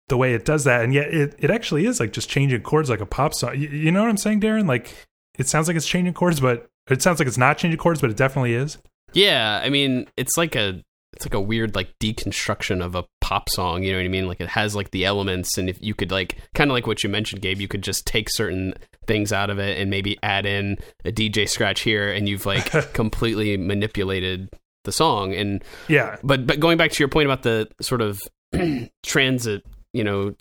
the 0.08 0.16
way 0.16 0.34
it 0.34 0.44
does 0.44 0.64
that. 0.64 0.82
And 0.84 0.94
yet 0.94 1.12
it, 1.12 1.34
it 1.38 1.50
actually 1.50 1.86
is 1.86 1.98
like 1.98 2.12
just 2.12 2.28
changing 2.28 2.62
chords 2.62 2.88
like 2.88 3.00
a 3.00 3.06
pop 3.06 3.34
song. 3.34 3.56
You, 3.58 3.68
you 3.68 3.90
know 3.92 4.00
what 4.02 4.08
I'm 4.10 4.16
saying, 4.16 4.40
Darren? 4.40 4.68
Like 4.68 4.94
it 5.38 5.48
sounds 5.48 5.66
like 5.68 5.76
it's 5.76 5.86
changing 5.86 6.14
chords, 6.14 6.40
but 6.40 6.66
it 6.88 7.02
sounds 7.02 7.18
like 7.18 7.26
it's 7.28 7.38
not 7.38 7.58
changing 7.58 7.78
chords, 7.78 8.00
but 8.00 8.10
it 8.10 8.16
definitely 8.16 8.54
is. 8.54 8.78
Yeah, 9.12 9.60
I 9.62 9.68
mean, 9.70 10.06
it's 10.16 10.36
like 10.36 10.54
a 10.56 10.82
it's 11.16 11.26
like 11.26 11.34
a 11.34 11.40
weird 11.40 11.74
like 11.74 11.98
deconstruction 11.98 12.84
of 12.84 12.94
a 12.94 13.04
pop 13.20 13.48
song. 13.50 13.82
You 13.82 13.92
know 13.92 13.98
what 13.98 14.04
I 14.04 14.08
mean? 14.08 14.28
Like 14.28 14.40
it 14.40 14.48
has 14.48 14.76
like 14.76 14.90
the 14.92 15.04
elements, 15.04 15.58
and 15.58 15.68
if 15.68 15.76
you 15.82 15.94
could 15.94 16.10
like 16.12 16.36
kind 16.54 16.70
of 16.70 16.74
like 16.74 16.86
what 16.86 17.02
you 17.02 17.10
mentioned, 17.10 17.42
Gabe, 17.42 17.60
you 17.60 17.68
could 17.68 17.82
just 17.82 18.06
take 18.06 18.28
certain 18.30 18.74
things 19.06 19.32
out 19.32 19.50
of 19.50 19.58
it 19.58 19.78
and 19.78 19.90
maybe 19.90 20.18
add 20.22 20.46
in 20.46 20.76
a 21.04 21.12
DJ 21.12 21.48
scratch 21.48 21.80
here, 21.80 22.12
and 22.12 22.28
you've 22.28 22.46
like 22.46 22.70
completely 22.92 23.56
manipulated 23.56 24.48
the 24.84 24.92
song. 24.92 25.34
And 25.34 25.64
Yeah. 25.88 26.16
but 26.22 26.46
but 26.46 26.60
going 26.60 26.78
back 26.78 26.92
to 26.92 26.98
your 27.02 27.08
point 27.08 27.26
about 27.26 27.42
the 27.42 27.68
sort 27.80 28.00
of 28.02 28.20
transit, 29.02 29.64
you 29.92 30.04
know. 30.04 30.34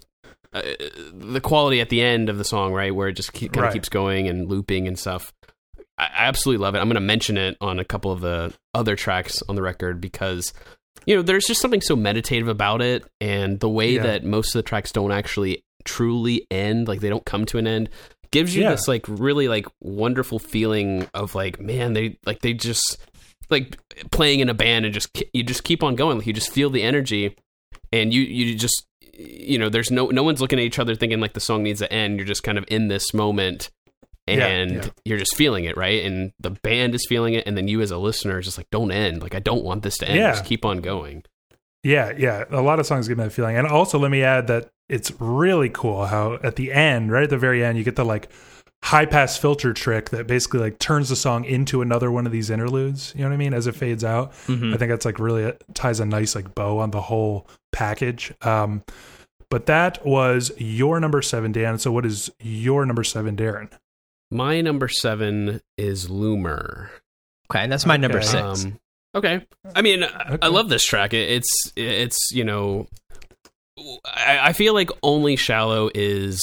Uh, 0.53 0.61
the 1.13 1.41
quality 1.41 1.81
at 1.81 1.89
the 1.89 2.01
end 2.01 2.29
of 2.29 2.37
the 2.37 2.45
song, 2.45 2.71
right, 2.71 2.95
where 2.95 3.09
it 3.09 3.13
just 3.13 3.33
keep, 3.33 3.51
kind 3.51 3.65
of 3.65 3.67
Right. 3.69 3.73
keeps 3.73 3.89
going 3.89 4.29
and 4.29 4.47
looping 4.47 4.87
and 4.87 4.97
stuff. 4.97 5.33
I 5.97 6.09
absolutely 6.13 6.61
love 6.63 6.75
it. 6.75 6.79
I'm 6.79 6.87
going 6.87 6.95
to 6.95 6.99
mention 7.01 7.37
it 7.37 7.55
on 7.61 7.79
a 7.79 7.85
couple 7.85 8.11
of 8.11 8.21
the 8.21 8.53
other 8.73 8.95
tracks 8.95 9.41
on 9.47 9.55
the 9.55 9.61
record 9.61 10.01
because 10.01 10.53
you 11.05 11.15
know 11.15 11.21
there's 11.21 11.45
just 11.45 11.61
something 11.61 11.81
so 11.81 11.95
meditative 11.95 12.47
about 12.47 12.81
it, 12.81 13.03
and 13.21 13.59
the 13.59 13.69
way 13.69 13.91
Yeah. 13.93 14.03
that 14.03 14.23
most 14.23 14.53
of 14.55 14.59
the 14.59 14.63
tracks 14.67 14.91
don't 14.91 15.11
actually 15.11 15.63
truly 15.83 16.45
end, 16.51 16.87
like 16.87 16.99
they 17.01 17.09
don't 17.09 17.25
come 17.25 17.45
to 17.45 17.57
an 17.57 17.67
end, 17.67 17.89
gives 18.31 18.55
you 18.55 18.63
Yeah. 18.63 18.71
this 18.71 18.87
like 18.87 19.05
really 19.07 19.47
like 19.47 19.67
wonderful 19.81 20.39
feeling 20.39 21.07
of 21.13 21.35
like 21.35 21.59
man, 21.59 21.93
they 21.93 22.17
like 22.25 22.39
they 22.41 22.53
just 22.53 22.97
like 23.49 23.77
playing 24.11 24.39
in 24.39 24.49
a 24.49 24.53
band 24.53 24.85
and 24.85 24.93
just 24.93 25.23
you 25.33 25.43
just 25.43 25.63
keep 25.63 25.83
on 25.83 25.95
going, 25.95 26.17
like 26.17 26.27
you 26.27 26.33
just 26.33 26.51
feel 26.51 26.69
the 26.69 26.81
energy, 26.83 27.35
and 27.93 28.13
you 28.13 28.21
you 28.21 28.55
just 28.55 28.85
you 29.17 29.57
know 29.57 29.69
there's 29.69 29.91
no 29.91 30.07
no 30.07 30.23
one's 30.23 30.41
looking 30.41 30.59
at 30.59 30.65
each 30.65 30.79
other 30.79 30.95
thinking 30.95 31.19
like 31.21 31.33
the 31.33 31.39
song 31.39 31.63
needs 31.63 31.79
to 31.79 31.93
end. 31.93 32.17
You're 32.17 32.25
just 32.27 32.43
kind 32.43 32.57
of 32.57 32.65
in 32.67 32.87
this 32.89 33.13
moment 33.13 33.69
and 34.27 34.71
yeah. 34.71 34.89
you're 35.05 35.17
just 35.17 35.35
feeling 35.35 35.65
it, 35.65 35.77
right? 35.77 36.03
And 36.03 36.33
the 36.39 36.51
band 36.51 36.95
is 36.95 37.05
feeling 37.07 37.33
it, 37.33 37.45
and 37.45 37.55
then 37.55 37.67
you 37.67 37.81
as 37.81 37.91
a 37.91 37.97
listener 37.97 38.39
is 38.39 38.45
just 38.45 38.57
like, 38.57 38.69
don't 38.71 38.91
end. 38.91 39.21
Like 39.21 39.35
I 39.35 39.39
don't 39.39 39.63
want 39.63 39.83
this 39.83 39.97
to 39.99 40.07
end. 40.07 40.17
Yeah. 40.17 40.31
Just 40.31 40.45
keep 40.45 40.65
on 40.65 40.79
going. 40.79 41.23
Yeah, 41.83 42.11
yeah. 42.17 42.45
A 42.49 42.61
lot 42.61 42.79
of 42.79 42.87
songs 42.87 43.07
give 43.07 43.17
me 43.17 43.23
that 43.25 43.29
feeling. 43.29 43.57
And 43.57 43.67
also 43.67 43.99
let 43.99 44.09
me 44.09 44.23
add 44.23 44.47
that 44.47 44.69
it's 44.89 45.11
really 45.19 45.69
cool 45.69 46.07
how 46.07 46.39
at 46.41 46.55
the 46.55 46.71
end, 46.71 47.11
right 47.11 47.23
at 47.23 47.29
the 47.29 47.37
very 47.37 47.63
end, 47.63 47.77
you 47.77 47.83
get 47.83 47.95
the 47.95 48.05
like 48.05 48.29
high 48.83 49.05
pass 49.05 49.37
filter 49.37 49.73
trick 49.73 50.09
that 50.09 50.27
basically 50.27 50.59
like 50.59 50.79
turns 50.79 51.09
the 51.09 51.15
song 51.15 51.45
into 51.45 51.81
another 51.81 52.11
one 52.11 52.25
of 52.25 52.31
these 52.31 52.49
interludes. 52.49 53.13
You 53.15 53.21
know 53.21 53.29
what 53.29 53.35
I 53.35 53.37
mean? 53.37 53.53
As 53.53 53.67
it 53.67 53.75
fades 53.75 54.03
out. 54.03 54.33
Mhm. 54.47 54.73
I 54.73 54.77
think 54.77 54.89
that's 54.89 55.05
like 55.05 55.19
really 55.19 55.53
ties 55.75 55.99
a 55.99 56.05
nice 56.05 56.33
like 56.33 56.55
bow 56.55 56.79
on 56.79 56.89
the 56.89 57.01
whole 57.01 57.47
package. 57.71 58.33
Um, 58.41 58.83
but 59.51 59.67
that 59.67 60.03
was 60.05 60.51
your 60.57 60.99
number 60.99 61.21
seven, 61.21 61.51
Dan. 61.51 61.77
So 61.77 61.91
what 61.91 62.05
is 62.05 62.31
your 62.39 62.85
number 62.85 63.03
seven, 63.03 63.35
Darren? 63.35 63.69
My 64.31 64.61
number 64.61 64.87
seven 64.87 65.61
is 65.77 66.07
Loomer. 66.07 66.89
Okay, 67.49 67.59
and 67.59 67.71
that's 67.71 67.85
my 67.85 67.97
number 67.97 68.21
six. 68.21 68.65
Um, 68.65 68.79
okay. 69.13 69.45
I 69.75 69.81
mean, 69.81 70.03
I, 70.03 70.37
I 70.41 70.47
love 70.47 70.69
this 70.69 70.83
track. 70.83 71.13
It, 71.13 71.29
it's 71.29 71.71
it's 71.75 72.31
you 72.31 72.43
know, 72.43 72.87
I, 74.05 74.39
I 74.41 74.53
feel 74.53 74.73
like 74.73 74.89
only 75.03 75.35
shallow 75.35 75.89
is, 75.93 76.41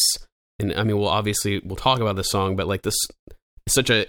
and 0.59 0.73
I 0.75 0.85
mean, 0.85 0.97
we'll 0.99 1.09
obviously 1.09 1.61
we'll 1.65 1.77
talk 1.77 2.01
about 2.01 2.17
the 2.17 2.25
song, 2.25 2.57
but 2.57 2.69
like 2.69 2.83
this 2.83 2.97
is 3.67 3.75
such 3.75 3.91
a 3.91 4.07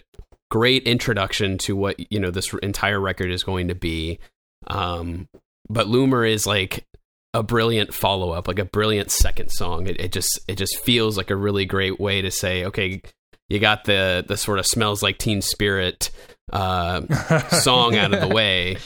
great 0.51 0.83
introduction 0.83 1.57
to 1.57 1.75
what 1.75 2.11
you 2.11 2.19
know 2.19 2.29
this 2.29 2.53
entire 2.61 2.99
record 2.99 3.31
is 3.31 3.43
going 3.43 3.69
to 3.69 3.75
be. 3.75 4.19
Um, 4.67 5.27
but 5.67 5.87
Loomer 5.87 6.29
is 6.29 6.45
like 6.45 6.85
a 7.33 7.41
brilliant 7.41 7.93
follow 7.93 8.31
up, 8.31 8.47
like 8.47 8.59
a 8.59 8.65
brilliant 8.65 9.09
second 9.09 9.49
song. 9.49 9.87
It, 9.87 9.99
it 9.99 10.11
just 10.11 10.39
it 10.47 10.55
just 10.55 10.79
feels 10.83 11.17
like 11.17 11.31
a 11.31 11.35
really 11.35 11.65
great 11.65 11.99
way 11.99 12.21
to 12.21 12.29
say, 12.29 12.65
okay, 12.65 13.01
you 13.49 13.59
got 13.59 13.85
the 13.85 14.23
the 14.27 14.37
sort 14.37 14.59
of 14.59 14.65
smells 14.65 15.03
like 15.03 15.17
Teen 15.17 15.41
Spirit 15.41 16.11
uh, 16.51 17.01
song 17.49 17.95
out 17.95 18.13
of 18.13 18.21
the 18.21 18.33
way. 18.33 18.77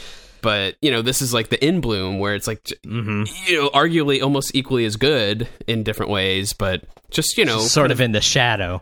But 0.41 0.75
you 0.81 0.91
know, 0.91 1.01
this 1.01 1.21
is 1.21 1.33
like 1.33 1.49
the 1.49 1.63
in 1.65 1.81
bloom 1.81 2.19
where 2.19 2.35
it's 2.35 2.47
like 2.47 2.63
Mm-hmm. 2.85 3.23
you 3.47 3.61
know, 3.61 3.69
arguably 3.69 4.21
almost 4.21 4.55
equally 4.55 4.85
as 4.85 4.95
good 4.95 5.47
in 5.67 5.83
different 5.83 6.11
ways, 6.11 6.53
but 6.53 6.83
just 7.09 7.37
you 7.37 7.45
know, 7.45 7.59
sort 7.59 7.91
of 7.91 7.99
in 8.01 8.11
the 8.11 8.21
shadow. 8.21 8.81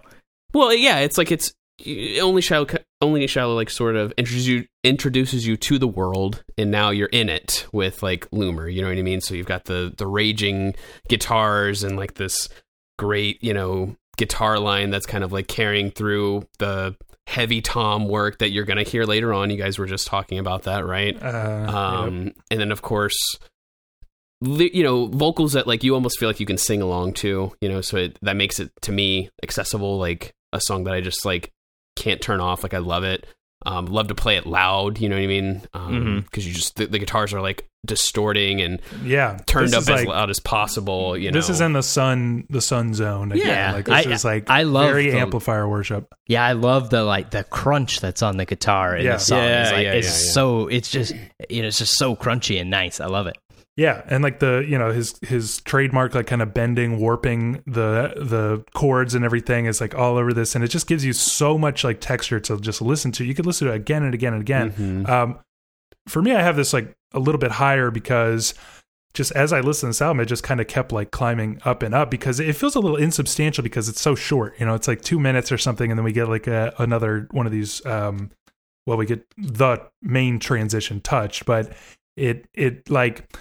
well, 0.54 0.74
yeah, 0.74 1.00
it's 1.00 1.18
like 1.18 1.32
it's 1.32 1.54
only 2.22 2.42
shallow, 2.42 2.66
only 3.02 3.26
shallow, 3.28 3.56
like 3.56 3.70
sort 3.70 3.96
of 3.96 4.14
introduces 4.18 4.48
you 4.48 4.66
introduces 4.84 5.46
you 5.48 5.58
to 5.58 5.80
the 5.80 5.88
world, 5.88 6.44
and 6.58 6.72
now 6.72 6.90
you're 6.90 7.08
in 7.08 7.30
it 7.30 7.66
with 7.72 8.04
like 8.04 8.30
Loomer. 8.32 8.72
You 8.72 8.82
know 8.82 8.90
what 8.90 8.98
I 8.98 9.02
mean? 9.02 9.22
So 9.22 9.34
you've 9.34 9.46
got 9.48 9.66
the 9.66 9.94
the 9.98 10.08
raging 10.08 10.76
guitars 11.10 11.84
and 11.84 11.96
like 11.98 12.16
this 12.16 12.50
great, 12.98 13.44
you 13.44 13.54
know, 13.54 13.96
guitar 14.18 14.60
line 14.60 14.90
that's 14.90 15.06
kind 15.06 15.24
of 15.24 15.32
like 15.32 15.48
carrying 15.48 15.92
through 15.92 16.48
the 16.60 16.96
heavy 17.28 17.62
tom 17.62 18.08
work 18.08 18.40
that 18.40 18.50
you're 18.50 18.66
going 18.66 18.84
to 18.84 18.90
hear 18.90 19.04
later 19.04 19.34
on. 19.34 19.50
You 19.50 19.58
guys 19.58 19.78
were 19.80 19.88
just 19.88 20.08
talking 20.08 20.40
about 20.40 20.64
that, 20.64 20.86
right? 20.86 21.18
Uh, 21.22 21.66
um, 21.68 22.34
and 22.52 22.60
then 22.60 22.72
of 22.72 22.82
course 22.82 23.18
you 24.42 24.84
know 24.84 25.08
vocals 25.08 25.54
that 25.54 25.66
like 25.66 25.84
you 25.84 25.94
almost 25.94 26.20
feel 26.20 26.30
like 26.30 26.40
you 26.40 26.46
can 26.46 26.58
sing 26.58 26.82
along 26.82 27.14
to 27.14 27.52
you 27.62 27.70
know 27.70 27.82
so 27.82 27.98
it, 27.98 28.20
that 28.22 28.36
makes 28.36 28.60
it 28.60 28.70
to 28.82 28.92
me 28.92 29.30
accessible 29.44 29.98
like 29.98 30.34
a 30.52 30.60
song 30.60 30.84
that 30.84 30.94
i 30.94 31.00
just 31.00 31.26
like 31.26 31.54
can't 31.96 32.22
turn 32.22 32.42
off 32.42 32.62
like 32.62 32.74
i 32.74 32.78
love 32.78 33.04
it 33.04 33.26
Um, 33.66 33.88
love 33.88 34.08
to 34.10 34.16
play 34.16 34.38
it 34.38 34.46
loud, 34.46 35.00
you 35.00 35.10
know 35.10 35.16
what 35.16 35.24
I 35.24 35.28
mean? 35.28 35.54
Because 35.64 36.44
Mhm. 36.44 36.46
you 36.48 36.54
just 36.54 36.76
the, 36.76 36.86
the 36.86 37.00
guitars 37.00 37.34
are 37.34 37.42
like 37.42 37.68
distorting 37.86 38.62
and 38.62 38.82
Yeah, 39.04 39.38
turned 39.46 39.74
up 39.74 39.82
is 39.84 39.90
as 39.90 39.96
like- 40.02 40.08
loud 40.08 40.30
as 40.30 40.40
possible. 40.40 41.18
You 41.18 41.32
know, 41.32 41.38
This 41.38 41.50
is 41.50 41.62
in 41.62 41.74
the 41.74 41.82
Sunn, 41.84 42.46
the 42.50 42.62
Sunn 42.62 42.94
zone. 42.94 43.32
Again. 43.32 43.48
Yeah. 43.48 43.72
like 43.74 43.86
this 43.86 44.06
I- 44.08 44.12
is 44.12 44.26
like 44.26 44.50
I 44.50 44.64
love 44.64 44.86
very 44.90 45.12
the- 45.12 45.18
amplifier 45.20 45.68
worship. 45.68 46.08
Yeah, 46.28 46.44
I 46.46 46.54
love 46.54 46.90
the 46.90 47.04
like 47.04 47.32
the 47.32 47.44
crunch 47.44 48.00
that's 48.02 48.22
on 48.24 48.38
the 48.38 48.46
guitar 48.46 48.96
in 48.96 49.06
Yeah. 49.06 49.14
the 49.14 49.20
song. 49.20 49.38
Yeah, 49.40 49.62
it's 49.64 49.72
like, 49.72 49.84
yeah, 49.84 49.94
it's 49.94 50.08
yeah, 50.08 50.26
yeah. 50.28 50.32
so 50.34 50.68
it's 50.68 50.90
just 50.92 51.14
you 51.50 51.62
know 51.62 51.68
it's 51.68 51.78
just 51.80 51.98
so 51.98 52.16
crunchy 52.16 52.60
and 52.60 52.70
nice. 52.70 53.00
I 53.00 53.06
love 53.08 53.28
it. 53.28 53.38
Yeah, 53.78 54.04
and 54.08 54.24
like 54.24 54.40
the 54.40 54.66
you 54.68 54.78
know 54.78 54.92
his 54.92 55.20
his 55.22 55.60
trademark 55.62 56.16
like 56.16 56.28
kind 56.28 56.42
of 56.42 56.54
bending, 56.54 56.98
warping 56.98 57.62
the 57.66 58.14
the 58.16 58.64
chords 58.74 59.16
and 59.16 59.26
everything 59.26 59.66
is 59.66 59.82
like 59.82 59.94
all 59.94 60.16
over 60.16 60.32
this, 60.32 60.56
and 60.56 60.64
it 60.64 60.70
just 60.70 60.88
gives 60.88 61.04
you 61.04 61.12
so 61.12 61.58
much 61.58 61.84
like 61.84 62.00
texture 62.00 62.40
to 62.40 62.58
just 62.60 62.82
listen 62.82 63.12
to. 63.14 63.26
You 63.26 63.36
could 63.36 63.46
listen 63.46 63.68
to 63.68 63.74
it 63.74 63.76
again 63.76 64.04
and 64.04 64.14
again 64.14 64.34
and 64.34 64.42
again. 64.42 64.72
Mhm. 64.72 65.10
Um, 65.10 65.40
for 66.08 66.22
me, 66.22 66.34
I 66.34 66.42
have 66.42 66.56
this 66.56 66.72
like 66.72 66.96
a 67.14 67.20
little 67.20 67.40
bit 67.40 67.52
higher 67.52 67.92
because 67.92 68.54
just 69.14 69.32
as 69.34 69.52
I 69.52 69.60
listened 69.62 69.88
to 69.88 69.98
this 69.98 70.02
album, 70.02 70.20
it 70.22 70.26
just 70.26 70.44
kind 70.44 70.62
of 70.62 70.68
kept 70.68 70.92
like 70.94 71.12
climbing 71.12 71.60
up 71.66 71.84
and 71.84 71.94
up 71.94 72.10
because 72.12 72.40
it 72.40 72.56
feels 72.56 72.76
a 72.76 72.80
little 72.80 72.98
insubstantial 72.98 73.62
because 73.64 73.90
it's 73.90 74.02
so 74.02 74.16
short. 74.16 74.58
You 74.60 74.66
know, 74.66 74.76
it's 74.76 74.88
like 74.88 75.02
two 75.02 75.20
minutes 75.20 75.52
or 75.52 75.58
something, 75.58 75.92
and 75.92 75.98
then 75.98 76.04
we 76.06 76.12
get 76.14 76.30
like 76.30 76.48
a, 76.48 76.74
another 76.78 77.28
one 77.32 77.46
of 77.46 77.52
these. 77.52 77.86
Um, 77.86 78.32
well, 78.86 78.98
we 78.98 79.06
get 79.06 79.26
the 79.38 79.82
main 80.02 80.40
transition 80.40 81.02
touched, 81.02 81.46
but 81.46 81.74
it 82.16 82.46
it 82.54 82.90
like 82.90 83.36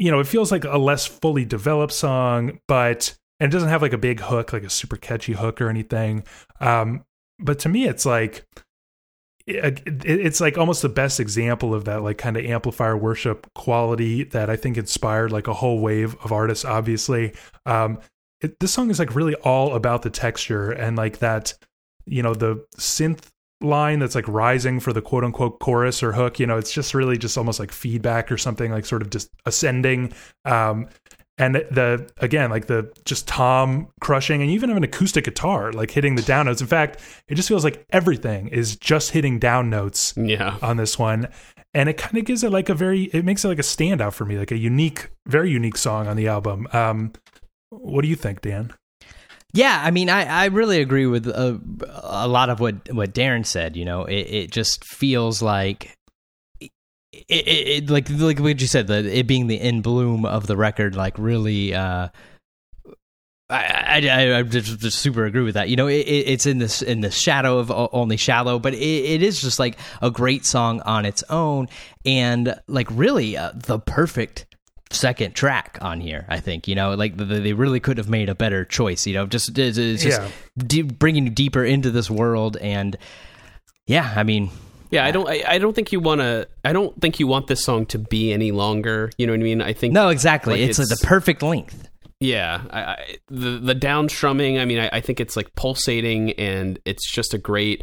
you 0.00 0.10
know 0.10 0.18
it 0.18 0.26
feels 0.26 0.50
like 0.50 0.64
a 0.64 0.78
less 0.78 1.06
fully 1.06 1.44
developed 1.44 1.92
song, 1.92 2.58
but 2.66 3.14
and 3.38 3.52
it 3.52 3.54
doesn't 3.54 3.68
have 3.68 3.82
like 3.82 3.92
a 3.92 3.98
big 3.98 4.20
hook, 4.20 4.52
like 4.52 4.64
a 4.64 4.70
super 4.70 4.96
catchy 4.96 5.34
hook 5.34 5.60
or 5.60 5.68
anything. 5.68 6.24
Um, 6.60 7.04
but 7.38 7.58
to 7.60 7.68
me, 7.68 7.86
it's 7.86 8.04
like 8.06 8.44
it, 9.46 9.82
it- 9.86 10.04
it's 10.06 10.40
like 10.40 10.58
almost 10.58 10.82
the 10.82 10.88
best 10.88 11.20
example 11.20 11.74
of 11.74 11.84
that 11.84 12.02
like 12.02 12.18
kind 12.18 12.36
of 12.36 12.44
amplifier 12.44 12.96
worship 12.96 13.46
quality 13.54 14.24
that 14.24 14.50
I 14.50 14.56
think 14.56 14.76
inspired 14.76 15.32
like 15.32 15.48
a 15.48 15.54
whole 15.54 15.80
wave 15.80 16.16
of 16.24 16.32
artists. 16.32 16.64
Obviously, 16.64 17.34
um, 17.66 17.98
it, 18.40 18.58
this 18.60 18.72
song 18.72 18.90
is 18.90 18.98
like 18.98 19.14
really 19.14 19.34
all 19.36 19.74
about 19.74 20.02
the 20.02 20.10
texture 20.10 20.70
and 20.70 20.96
like 20.96 21.18
that, 21.18 21.54
you 22.06 22.22
know, 22.22 22.34
the 22.34 22.64
synth 22.78 23.24
line 23.60 23.98
that's 23.98 24.14
like 24.14 24.26
rising 24.28 24.80
for 24.80 24.92
the 24.92 25.02
quote 25.02 25.24
unquote 25.24 25.58
chorus 25.60 26.02
or 26.02 26.12
hook. 26.12 26.38
You 26.38 26.46
know, 26.46 26.56
it's 26.56 26.72
just 26.72 26.94
really 26.94 27.18
just 27.18 27.36
almost 27.36 27.60
like 27.60 27.72
feedback 27.72 28.30
or 28.32 28.38
something 28.38 28.70
like 28.70 28.86
sort 28.86 29.02
of 29.02 29.10
just 29.10 29.30
ascending. 29.46 30.12
Um, 30.44 30.88
and 31.40 31.54
the 31.54 32.08
again 32.18 32.50
like 32.50 32.66
the 32.66 32.92
just 33.04 33.26
tom 33.26 33.88
crushing 34.00 34.42
and 34.42 34.50
you 34.50 34.54
even 34.54 34.68
have 34.68 34.76
an 34.76 34.84
acoustic 34.84 35.24
guitar 35.24 35.72
like 35.72 35.90
hitting 35.90 36.14
the 36.14 36.22
down 36.22 36.46
notes 36.46 36.60
in 36.60 36.66
fact 36.66 37.00
it 37.28 37.34
just 37.34 37.48
feels 37.48 37.64
like 37.64 37.84
everything 37.90 38.48
is 38.48 38.76
just 38.76 39.12
hitting 39.12 39.38
down 39.38 39.70
notes 39.70 40.12
yeah. 40.16 40.58
on 40.62 40.76
this 40.76 40.98
one 40.98 41.26
and 41.72 41.88
it 41.88 41.96
kind 41.96 42.18
of 42.18 42.24
gives 42.24 42.44
it 42.44 42.52
like 42.52 42.68
a 42.68 42.74
very 42.74 43.04
it 43.04 43.24
makes 43.24 43.44
it 43.44 43.48
like 43.48 43.58
a 43.58 43.62
standout 43.62 44.12
for 44.12 44.26
me 44.26 44.38
like 44.38 44.52
a 44.52 44.58
unique 44.58 45.10
very 45.26 45.50
unique 45.50 45.78
song 45.78 46.06
on 46.06 46.16
the 46.16 46.28
album 46.28 46.68
um 46.72 47.12
what 47.70 48.02
do 48.02 48.08
you 48.08 48.16
think 48.16 48.42
dan 48.42 48.72
Yeah, 49.52 49.80
I 49.82 49.90
mean, 49.90 50.08
I, 50.08 50.24
I 50.24 50.44
really 50.46 50.80
agree 50.80 51.06
with 51.06 51.26
uh, 51.26 51.58
a 52.02 52.28
lot 52.28 52.50
of 52.50 52.60
what 52.60 52.92
what 52.92 53.14
Darren 53.14 53.44
said. 53.44 53.76
You 53.76 53.84
know, 53.84 54.04
it, 54.04 54.14
it 54.14 54.50
just 54.50 54.84
feels 54.84 55.42
like. 55.42 55.96
It, 57.12 57.46
it, 57.46 57.68
it 57.68 57.90
like 57.90 58.08
like 58.08 58.38
what 58.38 58.60
you 58.60 58.66
said, 58.66 58.86
the 58.86 59.18
it 59.18 59.26
being 59.26 59.48
the 59.48 59.60
in 59.60 59.82
bloom 59.82 60.24
of 60.24 60.46
the 60.46 60.56
record, 60.56 60.94
like 60.94 61.18
really, 61.18 61.74
uh, 61.74 62.08
I, 63.50 64.08
I, 64.08 64.38
I, 64.38 64.42
just, 64.44 64.78
just 64.78 65.00
super 65.00 65.24
agree 65.24 65.42
with 65.42 65.54
that. 65.54 65.68
You 65.68 65.76
know, 65.76 65.88
it, 65.88 66.06
it, 66.06 66.28
it's 66.28 66.46
in 66.46 66.58
this 66.58 66.82
in 66.82 67.00
the 67.00 67.10
shadow 67.10 67.58
of 67.58 67.70
only 67.92 68.16
shallow, 68.16 68.58
but 68.60 68.74
it, 68.74 68.78
it 68.78 69.22
is 69.22 69.40
just 69.40 69.58
like 69.58 69.76
a 70.00 70.10
great 70.10 70.46
song 70.46 70.80
on 70.82 71.04
its 71.04 71.24
own, 71.28 71.68
and 72.04 72.54
like 72.68 72.86
really 72.90 73.36
uh, 73.36 73.52
the 73.54 73.80
perfect 73.80 74.46
second 74.90 75.34
track 75.34 75.78
on 75.80 76.00
here. 76.00 76.26
I 76.28 76.40
think 76.40 76.66
you 76.68 76.74
know, 76.74 76.94
like 76.94 77.16
the, 77.16 77.24
they 77.24 77.52
really 77.52 77.80
could 77.80 77.98
have 77.98 78.08
made 78.08 78.28
a 78.28 78.34
better 78.34 78.64
choice. 78.64 79.06
You 79.06 79.14
know, 79.14 79.26
just 79.26 79.50
uh, 79.58 79.62
it's, 79.62 79.78
it's 79.78 80.02
just 80.02 80.20
Yeah. 80.20 80.28
de- 80.58 80.82
bringing 80.82 81.24
you 81.24 81.30
deeper 81.30 81.64
into 81.64 81.90
this 81.90 82.10
world, 82.10 82.56
and 82.58 82.96
yeah, 83.86 84.12
I 84.16 84.22
mean, 84.22 84.50
Yeah, 84.90 85.04
I 85.04 85.10
don't. 85.10 85.28
I, 85.28 85.44
I 85.46 85.58
don't 85.58 85.74
think 85.74 85.92
you 85.92 86.00
want 86.00 86.20
to. 86.20 86.48
I 86.64 86.72
don't 86.72 87.00
think 87.00 87.20
you 87.20 87.26
want 87.26 87.46
this 87.46 87.64
song 87.64 87.86
to 87.86 87.98
be 87.98 88.32
any 88.32 88.50
longer. 88.52 89.10
You 89.18 89.26
know 89.26 89.32
what 89.32 89.40
I 89.40 89.44
mean? 89.44 89.62
I 89.62 89.72
think 89.72 89.92
no, 89.94 90.08
exactly. 90.08 90.54
Like, 90.60 90.70
it's, 90.70 90.78
uh, 90.78 90.82
like 90.82 90.86
it's- 90.88 91.00
the 91.00 91.06
perfect 91.06 91.42
length. 91.42 91.86
Yeah, 92.22 92.60
I, 92.70 92.80
I, 92.82 93.16
the 93.28 93.58
the 93.58 93.74
down 93.74 94.08
strumming. 94.10 94.58
I 94.58 94.66
mean, 94.66 94.78
I, 94.78 94.90
I 94.92 95.00
think 95.00 95.20
it's 95.20 95.36
like 95.36 95.54
pulsating, 95.54 96.32
and 96.32 96.78
it's 96.84 97.10
just 97.10 97.32
a 97.32 97.38
great. 97.38 97.82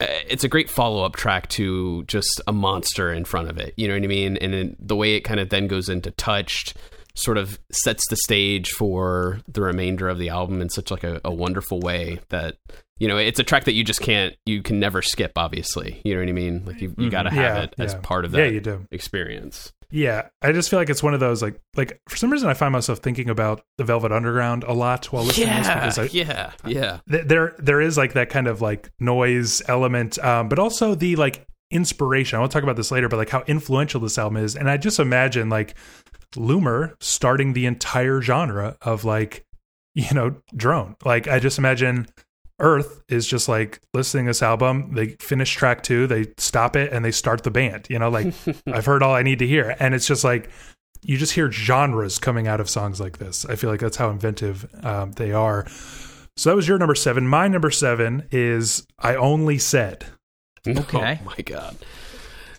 Uh, 0.00 0.06
It's 0.28 0.44
a 0.44 0.48
great 0.48 0.70
follow 0.70 1.04
up 1.04 1.16
track 1.16 1.48
to 1.50 2.04
just 2.04 2.40
a 2.46 2.52
monster 2.52 3.12
in 3.12 3.24
front 3.24 3.48
of 3.48 3.58
it. 3.58 3.74
You 3.76 3.88
know 3.88 3.94
what 3.94 4.04
I 4.04 4.06
mean? 4.06 4.36
And 4.38 4.52
then 4.52 4.76
the 4.78 4.96
way 4.96 5.14
it 5.14 5.20
kind 5.20 5.40
of 5.40 5.50
then 5.50 5.66
goes 5.66 5.88
into 5.88 6.10
touched, 6.12 6.74
sort 7.14 7.38
of 7.38 7.58
sets 7.72 8.08
the 8.08 8.16
stage 8.16 8.70
for 8.70 9.40
the 9.48 9.62
remainder 9.62 10.08
of 10.08 10.18
the 10.18 10.28
album 10.28 10.62
in 10.62 10.70
such 10.70 10.90
like 10.90 11.04
a, 11.04 11.20
a 11.24 11.32
wonderful 11.32 11.80
way 11.80 12.20
that 12.28 12.56
you 13.00 13.08
know 13.08 13.16
it's 13.16 13.40
a 13.40 13.42
track 13.42 13.64
that 13.64 13.72
you 13.72 13.82
just 13.82 14.00
can't 14.00 14.36
you 14.46 14.62
can 14.62 14.78
never 14.78 15.02
skip. 15.02 15.32
Obviously, 15.36 16.00
you 16.04 16.14
know 16.14 16.20
what 16.20 16.28
I 16.28 16.32
mean? 16.32 16.64
Like 16.64 16.80
you, 16.80 16.94
you 16.98 17.10
got 17.10 17.24
to 17.24 17.30
have 17.30 17.56
Yeah, 17.56 17.62
it 17.64 17.74
as 17.78 17.94
yeah. 17.94 18.00
part 18.02 18.24
of 18.24 18.30
that 18.32 18.38
yeah 18.38 18.44
you 18.46 18.60
do 18.60 18.86
experience. 18.92 19.72
Yeah, 19.92 20.28
I 20.40 20.52
just 20.52 20.70
feel 20.70 20.78
like 20.78 20.88
it's 20.88 21.02
one 21.02 21.14
of 21.14 21.20
those 21.20 21.42
like 21.42 21.60
like 21.76 22.00
for 22.08 22.14
some 22.16 22.30
reason 22.30 22.48
I 22.48 22.54
find 22.54 22.72
myself 22.72 23.00
thinking 23.00 23.28
about 23.28 23.62
the 23.76 23.82
Velvet 23.82 24.12
Underground 24.12 24.62
a 24.62 24.72
lot 24.72 25.06
while 25.12 25.24
listening 25.24 25.48
to 25.48 25.54
this 25.54 25.66
Yeah, 25.66 25.74
because 25.74 25.98
I, 25.98 26.04
yeah, 26.12 26.52
yeah. 26.64 26.98
th- 27.10 27.24
there 27.26 27.56
there 27.58 27.80
is 27.80 27.98
like 27.98 28.12
that 28.12 28.28
kind 28.30 28.46
of 28.46 28.60
like 28.60 28.88
noise 29.00 29.60
element, 29.66 30.16
um, 30.20 30.48
but 30.48 30.60
also 30.60 30.94
the 30.94 31.16
like 31.16 31.44
inspiration. 31.72 32.36
I 32.36 32.40
want 32.40 32.52
to 32.52 32.56
talk 32.56 32.62
about 32.62 32.76
this 32.76 32.92
later, 32.92 33.08
but 33.08 33.16
like 33.16 33.30
how 33.30 33.42
influential 33.48 34.00
this 34.00 34.16
album 34.16 34.36
is, 34.36 34.54
and 34.54 34.70
I 34.70 34.76
just 34.76 35.00
imagine 35.00 35.48
like 35.48 35.74
Loomer 36.36 36.94
starting 37.00 37.52
the 37.54 37.66
entire 37.66 38.20
genre 38.22 38.76
of 38.82 39.04
like 39.04 39.44
you 39.96 40.12
know 40.14 40.36
drone. 40.54 40.94
Like 41.04 41.26
I 41.26 41.40
just 41.40 41.58
imagine 41.58 42.06
Earth 42.60 43.02
is 43.08 43.26
just 43.26 43.48
like 43.48 43.80
listening 43.94 44.26
to 44.26 44.30
this 44.30 44.42
album. 44.42 44.94
They 44.94 45.16
finish 45.20 45.52
track 45.54 45.82
two, 45.82 46.06
they 46.06 46.26
stop 46.38 46.76
it, 46.76 46.92
and 46.92 47.04
they 47.04 47.10
start 47.10 47.42
the 47.42 47.50
band. 47.50 47.86
You 47.90 47.98
know, 47.98 48.08
like 48.10 48.32
I've 48.66 48.86
heard 48.86 49.02
all 49.02 49.14
I 49.14 49.22
need 49.22 49.38
to 49.40 49.46
hear, 49.46 49.74
and 49.80 49.94
it's 49.94 50.06
just 50.06 50.24
like 50.24 50.50
you 51.02 51.16
just 51.16 51.32
hear 51.32 51.50
genres 51.50 52.18
coming 52.18 52.46
out 52.46 52.60
of 52.60 52.68
songs 52.68 53.00
like 53.00 53.18
this. 53.18 53.44
I 53.46 53.56
feel 53.56 53.70
like 53.70 53.80
that's 53.80 53.96
how 53.96 54.10
inventive 54.10 54.68
um, 54.84 55.12
they 55.12 55.32
are. 55.32 55.66
So 56.36 56.50
that 56.50 56.56
was 56.56 56.68
your 56.68 56.78
number 56.78 56.94
seven. 56.94 57.26
My 57.26 57.48
number 57.48 57.70
seven 57.70 58.26
is 58.30 58.86
I 58.98 59.14
Only 59.16 59.58
Said. 59.58 60.04
Okay. 60.66 61.18
Oh 61.20 61.24
my 61.24 61.36
god. 61.44 61.76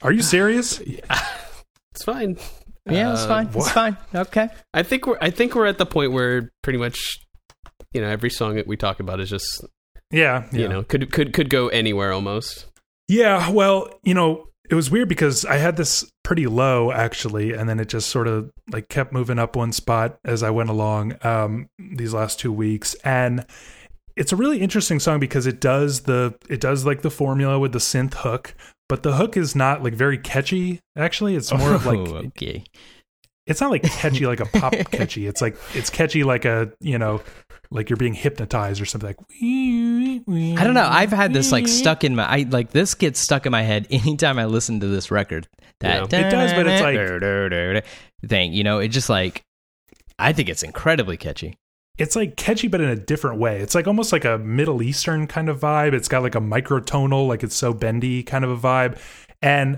Are 0.01 0.11
you 0.11 0.21
serious? 0.21 0.81
It's 1.93 2.05
fine. 2.05 2.37
Yeah, 2.89 3.11
it's 3.11 3.23
Uh, 3.23 3.27
fine. 3.27 3.49
It's 3.53 3.71
fine. 3.71 3.97
Okay. 4.15 4.47
I 4.73 4.81
think 4.83 5.05
we're 5.05 5.17
I 5.21 5.29
think 5.29 5.55
we're 5.55 5.65
at 5.65 5.77
the 5.77 5.85
point 5.85 6.11
where 6.13 6.49
pretty 6.63 6.79
much 6.79 7.19
you 7.93 7.99
know 8.01 8.07
every 8.07 8.29
song 8.29 8.55
that 8.55 8.65
we 8.65 8.77
talk 8.77 8.99
about 9.01 9.19
is 9.19 9.29
just 9.29 9.63
yeah, 10.11 10.45
you 10.51 10.67
know 10.67 10.83
could 10.83 11.11
could 11.11 11.33
could 11.33 11.49
go 11.49 11.67
anywhere 11.69 12.11
almost. 12.11 12.67
Yeah, 13.07 13.49
well, 13.49 13.89
you 14.03 14.13
know, 14.13 14.47
it 14.69 14.75
was 14.75 14.89
weird 14.89 15.09
because 15.09 15.43
I 15.43 15.57
had 15.57 15.75
this 15.75 16.09
pretty 16.23 16.47
low 16.47 16.91
actually, 16.91 17.53
and 17.53 17.67
then 17.67 17.79
it 17.79 17.89
just 17.89 18.09
sort 18.09 18.27
of 18.27 18.51
like 18.71 18.87
kept 18.89 19.11
moving 19.11 19.37
up 19.39 19.55
one 19.55 19.71
spot 19.73 20.17
as 20.23 20.43
I 20.43 20.49
went 20.49 20.69
along 20.69 21.17
um, 21.23 21.67
these 21.77 22.13
last 22.13 22.39
two 22.39 22.53
weeks, 22.53 22.93
and 23.03 23.45
it's 24.15 24.31
a 24.31 24.35
really 24.35 24.59
interesting 24.59 24.99
song 24.99 25.19
because 25.19 25.45
it 25.47 25.59
does 25.59 26.01
the 26.01 26.35
it 26.49 26.61
does 26.61 26.85
like 26.85 27.01
the 27.01 27.11
formula 27.11 27.59
with 27.59 27.73
the 27.73 27.79
synth 27.79 28.13
hook, 28.15 28.55
but 28.87 29.03
the 29.03 29.13
hook 29.15 29.35
is 29.35 29.55
not 29.55 29.83
like 29.83 29.93
very 29.93 30.17
catchy. 30.17 30.79
Actually, 30.95 31.35
it's 31.35 31.51
more 31.53 31.73
of 31.73 31.85
like 31.85 31.99
Oh, 32.07 32.15
okay. 32.27 32.63
it's 33.47 33.59
not 33.61 33.71
like 33.71 33.83
catchy 33.83 34.25
like 34.25 34.39
a 34.39 34.45
pop 34.45 34.73
catchy. 34.91 35.27
It's 35.27 35.41
like 35.41 35.57
it's 35.73 35.89
catchy 35.89 36.23
like 36.23 36.45
a 36.45 36.71
you 36.79 36.97
know 36.97 37.21
like 37.71 37.89
you're 37.89 37.97
being 37.97 38.13
hypnotized 38.13 38.81
or 38.81 38.85
something 38.85 39.07
like. 39.07 39.17
I 40.57 40.63
don't 40.63 40.73
know. 40.73 40.87
I've 40.89 41.11
had 41.11 41.33
this 41.33 41.51
like 41.51 41.67
stuck 41.67 42.03
in 42.03 42.15
my. 42.15 42.23
I 42.25 42.45
like 42.49 42.71
this 42.71 42.93
gets 42.93 43.19
stuck 43.19 43.45
in 43.45 43.51
my 43.51 43.61
head 43.63 43.87
anytime 43.89 44.37
I 44.37 44.45
listen 44.45 44.79
to 44.81 44.87
this 44.87 45.09
record. 45.11 45.47
That 45.79 46.11
Yeah. 46.11 46.27
It 46.27 46.29
does, 46.31 46.53
but 46.53 46.67
it's 46.67 46.81
like- 46.81 47.85
thing. 48.27 48.53
You 48.53 48.63
know, 48.63 48.79
it 48.79 48.89
just 48.89 49.09
like 49.09 49.43
I 50.19 50.33
think 50.33 50.49
it's 50.49 50.63
incredibly 50.63 51.17
catchy. 51.17 51.57
it's 51.97 52.15
like 52.15 52.35
catchy 52.37 52.67
but 52.67 52.79
in 52.81 52.89
a 52.89 52.95
different 52.95 53.39
way 53.39 53.59
it's 53.59 53.75
like 53.75 53.85
almost 53.87 54.11
like 54.11 54.23
a 54.25 54.37
middle 54.37 54.81
eastern 54.81 55.27
kind 55.27 55.49
of 55.49 55.59
vibe 55.59 55.93
it's 55.93 56.07
got 56.07 56.21
like 56.23 56.35
a 56.35 56.39
microtonal 56.39 57.27
like 57.27 57.43
it's 57.43 57.55
so 57.55 57.73
bendy 57.73 58.23
kind 58.23 58.45
of 58.45 58.51
a 58.51 58.55
vibe 58.57 58.97
and 59.41 59.77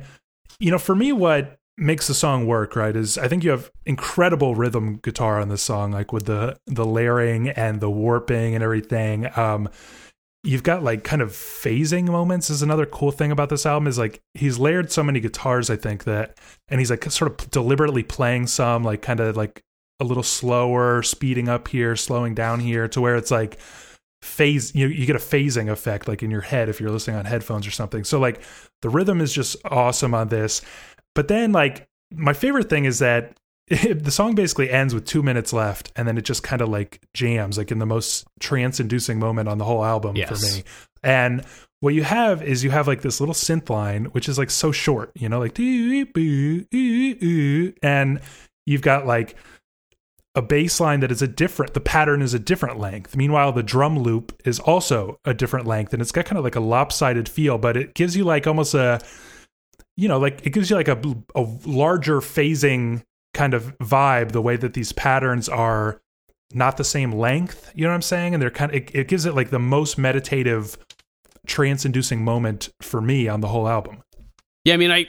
you 0.59 0.69
know 0.69 0.77
for 0.77 0.93
me 0.95 1.11
what 1.11 1.57
makes 1.77 2.07
the 2.07 2.13
song 2.13 2.45
work 2.45 2.75
right 2.75 2.95
is 2.95 3.17
i 3.17 3.27
think 3.27 3.43
you 3.43 3.49
have 3.49 3.71
incredible 3.85 4.53
rhythm 4.53 4.99
guitar 5.01 5.39
on 5.39 5.49
this 5.49 5.61
song 5.61 5.91
like 5.91 6.13
with 6.13 6.25
the 6.25 6.55
the 6.67 6.85
layering 6.85 7.49
and 7.49 7.81
the 7.81 7.89
warping 7.89 8.53
and 8.53 8.63
everything 8.63 9.27
um 9.37 9.67
you've 10.43 10.61
got 10.61 10.83
like 10.83 11.03
kind 11.03 11.21
of 11.21 11.31
phasing 11.31 12.05
moments 12.05 12.49
is 12.49 12.61
another 12.61 12.85
cool 12.85 13.11
thing 13.11 13.31
about 13.31 13.49
this 13.49 13.65
album 13.65 13.87
is 13.87 13.97
like 13.97 14.21
he's 14.35 14.59
layered 14.59 14.91
so 14.91 15.01
many 15.01 15.19
guitars 15.19 15.69
i 15.71 15.75
think 15.75 16.03
that 16.03 16.37
and 16.67 16.79
he's 16.79 16.91
like 16.91 17.03
sort 17.05 17.31
of 17.31 17.49
deliberately 17.49 18.03
playing 18.03 18.45
some 18.45 18.83
like 18.83 19.01
kind 19.01 19.19
of 19.19 19.35
like 19.35 19.63
a 19.99 20.03
little 20.03 20.23
slower 20.23 21.01
speeding 21.01 21.49
up 21.49 21.67
here 21.67 21.95
slowing 21.95 22.35
down 22.35 22.59
here 22.59 22.87
to 22.87 23.01
where 23.01 23.15
it's 23.15 23.31
like 23.31 23.59
phase 24.23 24.73
you 24.73 24.87
you 24.87 25.05
get 25.05 25.17
a 25.17 25.19
phasing 25.19 25.69
effect 25.69 26.07
like 26.07 26.23
in 26.23 26.31
your 26.31 26.41
head 26.41 26.69
if 26.69 26.79
you're 26.79 26.89
listening 26.89 27.17
on 27.17 27.25
headphones 27.25 27.67
or 27.67 27.71
something. 27.71 28.05
So 28.05 28.19
like 28.19 28.41
the 28.81 28.89
rhythm 28.89 29.19
is 29.19 29.33
just 29.33 29.57
awesome 29.65 30.13
on 30.13 30.29
this. 30.29 30.61
But 31.15 31.27
then 31.27 31.51
like 31.51 31.87
my 32.13 32.33
favorite 32.33 32.69
thing 32.69 32.85
is 32.85 32.99
that 32.99 33.37
the 33.67 34.11
song 34.11 34.35
basically 34.35 34.69
ends 34.69 34.93
with 34.93 35.05
2 35.05 35.23
minutes 35.23 35.53
left 35.53 35.91
and 35.95 36.07
then 36.07 36.17
it 36.17 36.25
just 36.25 36.43
kind 36.43 36.61
of 36.61 36.69
like 36.69 36.99
jams 37.13 37.57
like 37.57 37.71
in 37.71 37.79
the 37.79 37.85
most 37.85 38.25
trance 38.39 38.79
inducing 38.79 39.19
moment 39.19 39.47
on 39.49 39.57
the 39.57 39.65
whole 39.65 39.83
album 39.85 40.15
Yes. 40.15 40.29
for 40.29 40.57
me. 40.57 40.63
And 41.01 41.43
what 41.79 41.93
you 41.93 42.03
have 42.03 42.41
is 42.43 42.63
you 42.63 42.71
have 42.71 42.87
like 42.87 43.01
this 43.01 43.19
little 43.19 43.35
synth 43.35 43.69
line 43.69 44.05
which 44.05 44.27
is 44.29 44.37
like 44.37 44.49
so 44.49 44.71
short, 44.71 45.11
you 45.15 45.29
know, 45.29 45.39
like 45.39 45.53
doo, 45.53 46.05
boo, 46.05 46.65
ooh, 46.73 47.15
ooh, 47.23 47.73
and 47.81 48.19
you've 48.65 48.81
got 48.81 49.05
like 49.05 49.35
a 50.35 50.41
bass 50.41 50.79
line 50.79 50.99
that 51.01 51.11
is 51.11 51.21
a 51.21 51.27
different 51.27 51.73
the 51.73 51.79
pattern 51.79 52.21
is 52.21 52.33
a 52.33 52.39
different 52.39 52.79
length 52.79 53.15
meanwhile 53.15 53.51
the 53.51 53.61
drum 53.61 53.99
loop 53.99 54.33
is 54.45 54.59
also 54.59 55.19
a 55.25 55.33
different 55.33 55.67
length 55.67 55.93
and 55.93 56.01
it's 56.01 56.11
got 56.11 56.25
kind 56.25 56.39
of 56.39 56.43
like 56.43 56.55
a 56.55 56.59
lopsided 56.59 57.29
feel 57.29 57.59
but 57.59 57.77
it 57.77 57.93
gives 57.93 58.17
you 58.17 58.23
like 58.23 58.47
almost 58.47 58.73
a 58.73 58.99
you 59.97 60.07
know 60.07 60.19
like 60.19 60.45
it 60.45 60.51
gives 60.51 60.69
you 60.69 60.75
like 60.75 60.87
a, 60.87 60.99
a 61.35 61.41
larger 61.65 62.19
phasing 62.19 63.03
kind 63.33 63.53
of 63.53 63.77
vibe 63.79 64.31
the 64.31 64.41
way 64.41 64.55
that 64.55 64.73
these 64.73 64.91
patterns 64.93 65.49
are 65.49 66.01
not 66.53 66.77
the 66.77 66.83
same 66.83 67.11
length 67.11 67.71
you 67.73 67.83
know 67.83 67.89
what 67.89 67.95
i'm 67.95 68.01
saying 68.01 68.33
and 68.33 68.41
they're 68.41 68.51
kind 68.51 68.71
of 68.71 68.77
it, 68.77 68.91
it 68.93 69.07
gives 69.07 69.25
it 69.25 69.33
like 69.33 69.49
the 69.49 69.59
most 69.59 69.97
meditative 69.97 70.77
trance 71.45 71.85
inducing 71.85 72.23
moment 72.23 72.69
for 72.81 73.01
me 73.01 73.27
on 73.27 73.41
the 73.41 73.47
whole 73.47 73.67
album 73.67 74.01
Yeah, 74.65 74.75
I 74.75 74.77
mean, 74.77 74.91
I, 74.91 75.07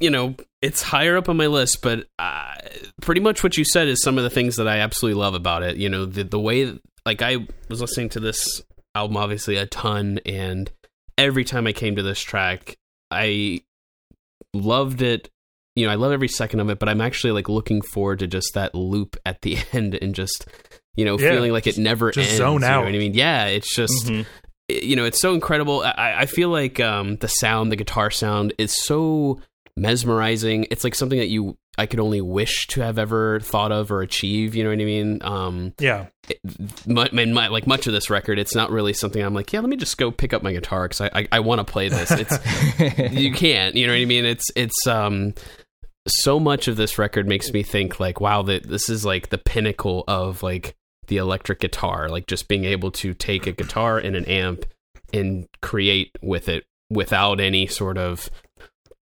you 0.00 0.10
know, 0.10 0.34
it's 0.60 0.82
higher 0.82 1.16
up 1.16 1.28
on 1.28 1.36
my 1.36 1.46
list, 1.46 1.78
but 1.80 2.08
uh, 2.18 2.54
pretty 3.00 3.20
much 3.20 3.42
what 3.44 3.56
you 3.56 3.64
said 3.64 3.86
is 3.88 4.02
some 4.02 4.18
of 4.18 4.24
the 4.24 4.30
things 4.30 4.56
that 4.56 4.66
I 4.66 4.78
absolutely 4.78 5.20
love 5.20 5.34
about 5.34 5.62
it. 5.62 5.76
You 5.76 5.88
know, 5.88 6.04
the 6.04 6.24
the 6.24 6.40
way, 6.40 6.76
like, 7.04 7.22
I 7.22 7.46
was 7.68 7.80
listening 7.80 8.08
to 8.10 8.20
this 8.20 8.62
album 8.94 9.16
obviously 9.16 9.56
a 9.56 9.66
ton, 9.66 10.18
and 10.26 10.70
every 11.16 11.44
time 11.44 11.66
I 11.66 11.72
came 11.72 11.94
to 11.96 12.02
this 12.02 12.20
track, 12.20 12.76
I 13.12 13.62
loved 14.60 15.02
it. 15.02 15.28
You 15.74 15.86
know, 15.86 15.92
I 15.92 15.96
love 15.96 16.12
every 16.12 16.28
second 16.28 16.60
of 16.60 16.70
it, 16.70 16.78
but 16.78 16.88
I'm 16.88 17.00
actually 17.00 17.32
like 17.32 17.48
looking 17.48 17.82
forward 17.82 18.20
to 18.20 18.26
just 18.26 18.54
that 18.54 18.74
loop 18.74 19.16
at 19.26 19.42
the 19.42 19.58
end 19.72 19.94
and 19.94 20.14
just, 20.14 20.46
you 20.94 21.04
know, 21.04 21.18
Yeah, 21.18 21.30
feeling 21.32 21.52
like 21.52 21.66
it 21.66 21.76
never 21.78 22.10
just 22.10 22.28
ends. 22.30 22.38
zone 22.38 22.54
you 22.54 22.58
know 22.60 22.66
out. 22.66 22.84
what 22.84 22.94
I 22.94 22.98
mean? 22.98 23.14
Yeah, 23.14 23.46
it's 23.46 23.74
just 23.74 24.10
you 24.68 24.96
know 24.96 25.04
it's 25.04 25.20
so 25.20 25.32
incredible 25.32 25.82
i, 25.84 26.22
I 26.22 26.26
feel 26.26 26.48
like 26.48 26.80
um, 26.80 27.14
the 27.18 27.28
sound 27.28 27.70
the 27.70 27.76
guitar 27.76 28.10
sound 28.10 28.52
is 28.58 28.72
so 28.76 29.40
mesmerizing. 29.76 30.66
It's 30.70 30.84
like 30.84 30.94
something 30.94 31.18
that 31.18 31.28
you 31.28 31.56
i 31.78 31.84
could 31.84 32.00
only 32.00 32.22
wish 32.22 32.66
to 32.68 32.80
have 32.80 32.98
ever 32.98 33.38
thought 33.40 33.70
of 33.70 33.92
or 33.92 34.00
achieve 34.00 34.54
you 34.54 34.64
know 34.64 34.70
what 34.70 34.80
i 34.80 34.84
mean? 34.84 35.18
Um 35.22 35.74
yeah. 35.78 36.06
it, 36.26 36.40
my, 36.86 37.06
my, 37.12 37.26
my- 37.26 37.48
like 37.48 37.66
much 37.66 37.86
of 37.86 37.92
this 37.92 38.08
record 38.08 38.38
it's 38.38 38.54
not 38.54 38.70
really 38.70 38.94
something 38.94 39.22
i'm 39.22 39.34
like 39.34 39.52
yeah 39.52 39.60
let 39.60 39.68
me 39.68 39.76
just 39.76 39.98
go 39.98 40.10
pick 40.10 40.32
up 40.32 40.42
my 40.42 40.54
guitar 40.54 40.88
because 40.88 41.02
i 41.02 41.10
i, 41.20 41.28
I 41.32 41.40
want 41.40 41.58
to 41.58 41.70
play 41.70 41.90
this. 41.90 42.10
It's 42.10 43.12
you 43.12 43.30
can't 43.34 43.74
you 43.74 43.86
know 43.86 43.92
what 43.92 44.00
i 44.00 44.04
mean? 44.06 44.24
It's 44.24 44.46
it's 44.56 44.86
um 44.86 45.34
so 46.08 46.40
much 46.40 46.68
of 46.68 46.76
this 46.76 46.98
record 46.98 47.28
makes 47.28 47.52
me 47.52 47.62
think 47.62 48.00
like 48.00 48.20
wow 48.20 48.40
that 48.42 48.66
this 48.66 48.88
is 48.88 49.04
like 49.04 49.28
the 49.28 49.38
pinnacle 49.38 50.04
of 50.08 50.42
like 50.42 50.74
the 51.08 51.18
electric 51.18 51.60
guitar 51.60 52.08
like 52.08 52.26
just 52.26 52.48
being 52.48 52.64
able 52.64 52.90
to 52.90 53.12
take 53.12 53.46
a 53.46 53.52
guitar 53.52 53.98
and 53.98 54.16
an 54.16 54.24
amp 54.24 54.64
and 55.12 55.46
create 55.60 56.10
with 56.22 56.48
it 56.48 56.64
without 56.90 57.38
any 57.40 57.66
sort 57.66 57.98
of 57.98 58.30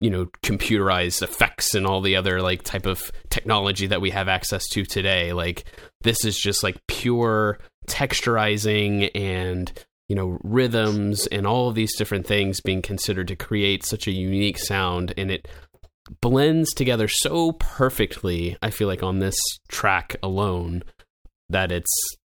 you 0.00 0.10
know 0.10 0.26
computerized 0.44 1.22
effects 1.22 1.74
and 1.74 1.86
all 1.86 2.00
the 2.00 2.16
other 2.16 2.42
like 2.42 2.62
type 2.62 2.86
of 2.86 3.12
technology 3.30 3.86
that 3.86 4.00
we 4.00 4.10
have 4.10 4.28
access 4.28 4.66
to 4.68 4.84
today. 4.84 5.32
Like 5.32 5.64
this 6.02 6.24
is 6.24 6.36
just 6.36 6.62
like 6.62 6.76
pure 6.86 7.58
texturizing 7.88 9.10
and 9.14 9.72
you 10.08 10.16
know 10.16 10.38
rhythms 10.42 11.26
and 11.28 11.46
all 11.46 11.68
of 11.68 11.74
these 11.74 11.96
different 11.96 12.26
things 12.26 12.60
being 12.60 12.82
considered 12.82 13.28
to 13.28 13.36
create 13.36 13.84
such 13.84 14.06
a 14.06 14.12
unique 14.12 14.58
sound. 14.58 15.14
And 15.16 15.30
it 15.30 15.48
blends 16.20 16.74
together 16.74 17.08
so 17.08 17.52
perfectly 17.52 18.58
i 18.60 18.68
feel 18.68 18.86
like 18.86 19.02
on 19.02 19.20
this 19.20 19.36
track 19.68 20.14
alone 20.22 20.82
that 21.48 21.72
it's 21.72 22.16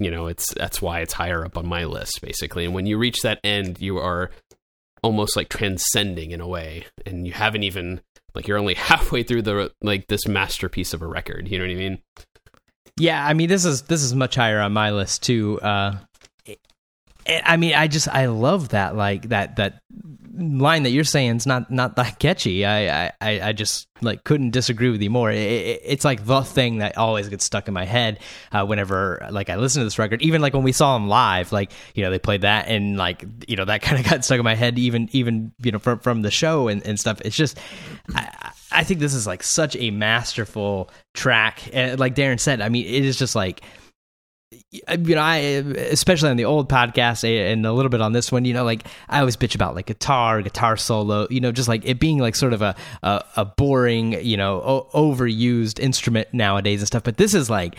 you 0.00 0.10
know 0.10 0.26
it's 0.26 0.52
that's 0.54 0.80
why 0.80 1.00
it's 1.00 1.12
higher 1.12 1.44
up 1.44 1.56
on 1.56 1.66
my 1.68 1.84
list 1.84 2.20
basically. 2.22 2.64
And 2.64 2.74
when 2.74 2.86
you 2.86 2.98
reach 2.98 3.22
that 3.22 3.40
end 3.44 3.80
you 3.80 3.98
are 3.98 4.30
almost 5.02 5.36
like 5.36 5.48
transcending 5.48 6.30
in 6.30 6.40
a 6.40 6.46
way 6.48 6.84
and 7.06 7.26
you 7.26 7.32
haven't 7.32 7.62
even 7.62 8.00
like 8.34 8.46
you're 8.48 8.58
only 8.58 8.74
halfway 8.90 9.22
through 9.22 9.42
the 9.42 9.70
like 9.82 10.06
this 10.08 10.26
masterpiece 10.26 10.92
of 10.92 11.02
a 11.02 11.06
record 11.06 11.48
you 11.48 11.58
know 11.58 11.64
what 11.64 11.70
i 11.70 11.74
mean 11.74 11.98
Yeah, 12.98 13.24
I 13.24 13.32
mean 13.34 13.48
this 13.48 13.64
is 13.64 13.82
this 13.82 14.02
is 14.02 14.14
much 14.14 14.34
higher 14.34 14.60
on 14.60 14.72
my 14.72 14.90
list 14.90 15.22
too. 15.22 15.60
Uh, 15.60 15.98
I 17.28 17.42
I 17.44 17.56
mean, 17.56 17.74
I 17.74 17.86
just 17.86 18.08
I 18.08 18.26
love 18.26 18.70
that 18.70 18.96
like 18.96 19.28
that 19.28 19.54
that 19.56 19.82
line 20.38 20.84
that 20.84 20.90
you're 20.90 21.04
saying 21.04 21.36
is 21.36 21.46
not 21.46 21.70
not 21.70 21.96
that 21.96 22.18
catchy. 22.18 22.64
I 22.64 23.08
I 23.20 23.40
I 23.40 23.52
just 23.52 23.88
like 24.00 24.24
couldn't 24.24 24.50
disagree 24.50 24.90
with 24.90 25.02
you 25.02 25.10
more. 25.10 25.30
It, 25.30 25.38
it, 25.38 25.82
it's 25.84 26.04
like 26.04 26.24
the 26.24 26.42
thing 26.42 26.78
that 26.78 26.96
always 26.96 27.28
gets 27.28 27.44
stuck 27.44 27.68
in 27.68 27.74
my 27.74 27.84
head 27.84 28.20
uh, 28.52 28.64
whenever 28.64 29.26
like 29.30 29.50
I 29.50 29.56
listen 29.56 29.80
to 29.80 29.84
this 29.84 29.98
record. 29.98 30.22
Even 30.22 30.40
like 30.40 30.54
when 30.54 30.62
we 30.62 30.72
saw 30.72 30.94
them 30.94 31.08
live, 31.08 31.52
like 31.52 31.72
you 31.94 32.02
know 32.02 32.10
they 32.10 32.18
played 32.18 32.42
that 32.42 32.68
and 32.68 32.96
like 32.96 33.24
you 33.46 33.56
know 33.56 33.64
that 33.64 33.82
kind 33.82 33.98
of 33.98 34.08
got 34.08 34.24
stuck 34.24 34.38
in 34.38 34.44
my 34.44 34.54
head. 34.54 34.78
Even 34.78 35.08
even 35.12 35.52
you 35.62 35.72
know 35.72 35.78
from 35.78 35.98
from 35.98 36.22
the 36.22 36.30
show 36.30 36.68
and, 36.68 36.86
and 36.86 36.98
stuff. 36.98 37.20
It's 37.24 37.36
just 37.36 37.58
I, 38.14 38.52
I 38.70 38.84
think 38.84 39.00
this 39.00 39.14
is 39.14 39.26
like 39.26 39.42
such 39.42 39.76
a 39.76 39.90
masterful 39.90 40.90
track. 41.14 41.68
And 41.72 41.98
like 41.98 42.14
Darren 42.14 42.38
said, 42.38 42.60
I 42.60 42.68
mean 42.68 42.86
it 42.86 43.04
is 43.04 43.18
just 43.18 43.34
like 43.34 43.62
you 44.70 45.14
know, 45.14 45.20
I 45.20 45.36
especially 45.36 46.30
on 46.30 46.36
the 46.36 46.46
old 46.46 46.68
podcast 46.70 47.22
eh, 47.24 47.50
and 47.52 47.66
a 47.66 47.72
little 47.72 47.90
bit 47.90 48.00
on 48.00 48.12
this 48.12 48.32
one, 48.32 48.44
you 48.44 48.54
know, 48.54 48.64
like 48.64 48.86
I 49.08 49.20
always 49.20 49.36
bitch 49.36 49.54
about 49.54 49.74
like 49.74 49.86
guitar, 49.86 50.40
guitar 50.42 50.76
solo, 50.76 51.26
you 51.30 51.40
know, 51.40 51.52
just 51.52 51.68
like 51.68 51.84
it 51.84 52.00
being 52.00 52.18
like 52.18 52.34
sort 52.34 52.52
of 52.54 52.62
a 52.62 52.74
a, 53.02 53.24
a 53.36 53.44
boring, 53.44 54.12
you 54.24 54.36
know, 54.36 54.60
o- 54.62 54.88
overused 55.14 55.78
instrument 55.78 56.28
nowadays 56.32 56.80
and 56.80 56.86
stuff. 56.86 57.02
But 57.02 57.18
this 57.18 57.34
is 57.34 57.50
like 57.50 57.76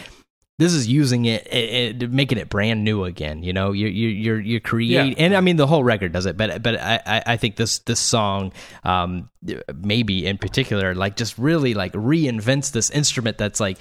this 0.60 0.74
is 0.74 0.88
using 0.88 1.24
it, 1.26 1.48
eh, 1.50 1.58
eh, 1.58 1.88
it, 1.90 2.04
it 2.04 2.12
making 2.12 2.38
it 2.38 2.50
brand 2.50 2.84
new 2.84 3.04
again. 3.06 3.42
You 3.44 3.54
know, 3.54 3.72
you're 3.72 3.90
you're 3.90 4.12
you're, 4.12 4.40
you're 4.42 4.60
creating, 4.60 5.14
and 5.18 5.36
I 5.36 5.42
mean 5.42 5.56
the 5.56 5.66
whole 5.68 5.84
record 5.84 6.12
does 6.12 6.26
it, 6.28 6.38
but 6.38 6.62
but 6.62 6.76
I 6.80 7.00
I- 7.06 7.24
I 7.34 7.38
think 7.38 7.56
this 7.56 7.80
this 7.80 8.00
song, 8.00 8.52
um, 8.84 9.30
maybe 9.74 10.28
in 10.28 10.38
particular, 10.38 10.94
like 10.94 11.16
just 11.16 11.38
really 11.38 11.74
like 11.74 11.94
reinvents 11.94 12.72
this 12.74 12.90
instrument 12.92 13.38
that's 13.38 13.60
like 13.60 13.80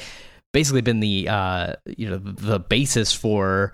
basically 0.53 0.81
been 0.81 1.01
the 1.01 1.29
uh 1.29 1.75
you 1.97 2.09
know 2.09 2.17
the 2.19 2.59
basis 2.59 3.13
for 3.13 3.73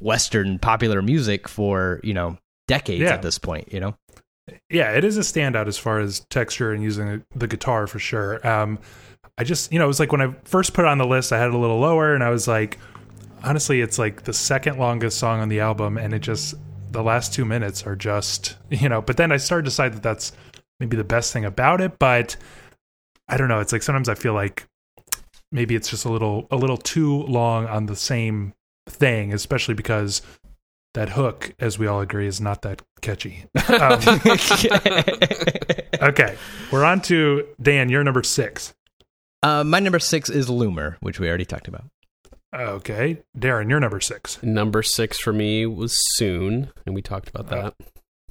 western 0.00 0.58
popular 0.58 1.02
music 1.02 1.48
for 1.48 2.00
you 2.02 2.14
know 2.14 2.36
decades 2.66 3.02
Yeah. 3.02 3.14
at 3.14 3.22
this 3.22 3.38
point 3.38 3.72
you 3.72 3.80
know 3.80 3.94
yeah, 4.70 4.92
it 4.92 5.04
is 5.04 5.18
a 5.18 5.20
standout 5.20 5.66
as 5.66 5.76
far 5.76 6.00
as 6.00 6.20
texture 6.30 6.72
and 6.72 6.82
using 6.82 7.22
the 7.34 7.46
guitar 7.46 7.86
for 7.86 7.98
sure. 7.98 8.46
Um, 8.48 8.78
I 9.36 9.44
just, 9.44 9.70
you 9.70 9.78
know, 9.78 9.84
it 9.84 9.88
was 9.88 10.00
like 10.00 10.10
when 10.10 10.22
I 10.22 10.34
first 10.44 10.72
put 10.72 10.86
it 10.86 10.88
on 10.88 10.96
the 10.96 11.06
list, 11.06 11.32
I 11.34 11.38
had 11.38 11.48
it 11.48 11.54
a 11.54 11.58
little 11.58 11.78
lower, 11.78 12.14
and 12.14 12.24
I 12.24 12.30
was 12.30 12.48
like, 12.48 12.78
honestly, 13.44 13.82
it's 13.82 13.98
like 13.98 14.24
the 14.24 14.32
second 14.32 14.78
longest 14.78 15.18
song 15.18 15.40
on 15.40 15.50
the 15.50 15.60
album, 15.60 15.98
and 15.98 16.14
it 16.14 16.20
just 16.20 16.54
the 16.92 17.02
last 17.02 17.34
two 17.34 17.44
minutes 17.44 17.82
are 17.86 17.94
just, 17.94 18.56
you 18.70 18.88
know. 18.88 19.02
But 19.02 19.18
then 19.18 19.32
I 19.32 19.36
started 19.36 19.64
to 19.64 19.70
decide 19.70 19.92
that 19.92 20.02
that's 20.02 20.32
maybe 20.80 20.96
the 20.96 21.04
best 21.04 21.30
thing 21.32 21.44
about 21.44 21.82
it, 21.82 21.98
but 21.98 22.36
I 23.28 23.36
don't 23.36 23.48
know. 23.48 23.60
It's 23.60 23.72
like 23.72 23.82
sometimes 23.82 24.08
I 24.08 24.14
feel 24.14 24.32
like 24.32 24.66
maybe 25.52 25.74
it's 25.74 25.88
just 25.90 26.04
a 26.04 26.10
little 26.10 26.46
a 26.50 26.56
little 26.56 26.76
too 26.76 27.22
long 27.24 27.66
on 27.66 27.86
the 27.86 27.96
same 27.96 28.54
thing, 28.88 29.32
especially 29.32 29.74
because 29.74 30.22
that 30.94 31.10
hook, 31.10 31.54
as 31.58 31.78
we 31.78 31.86
all 31.86 32.00
agree, 32.00 32.26
is 32.26 32.40
not 32.40 32.62
that 32.62 32.82
catchy. 33.02 33.44
Um, 33.68 34.00
okay, 36.02 36.36
we're 36.72 36.84
on 36.84 37.00
to 37.02 37.46
Dan. 37.60 37.88
You're 37.88 38.04
number 38.04 38.22
six. 38.22 38.74
uh 39.42 39.62
my 39.64 39.78
number 39.80 39.98
six 39.98 40.28
is 40.30 40.48
loomer 40.48 40.96
which 41.00 41.20
we 41.20 41.28
already 41.28 41.44
talked 41.44 41.68
about 41.68 41.84
Okay, 42.54 43.18
Darren, 43.36 43.68
you're 43.68 43.78
number 43.80 44.00
six. 44.00 44.42
number 44.42 44.82
six 44.82 45.18
for 45.20 45.32
me 45.32 45.66
was 45.66 45.94
soon 46.16 46.70
and 46.86 46.94
we 46.94 47.02
talked 47.02 47.28
about 47.28 47.48
that 47.50 47.74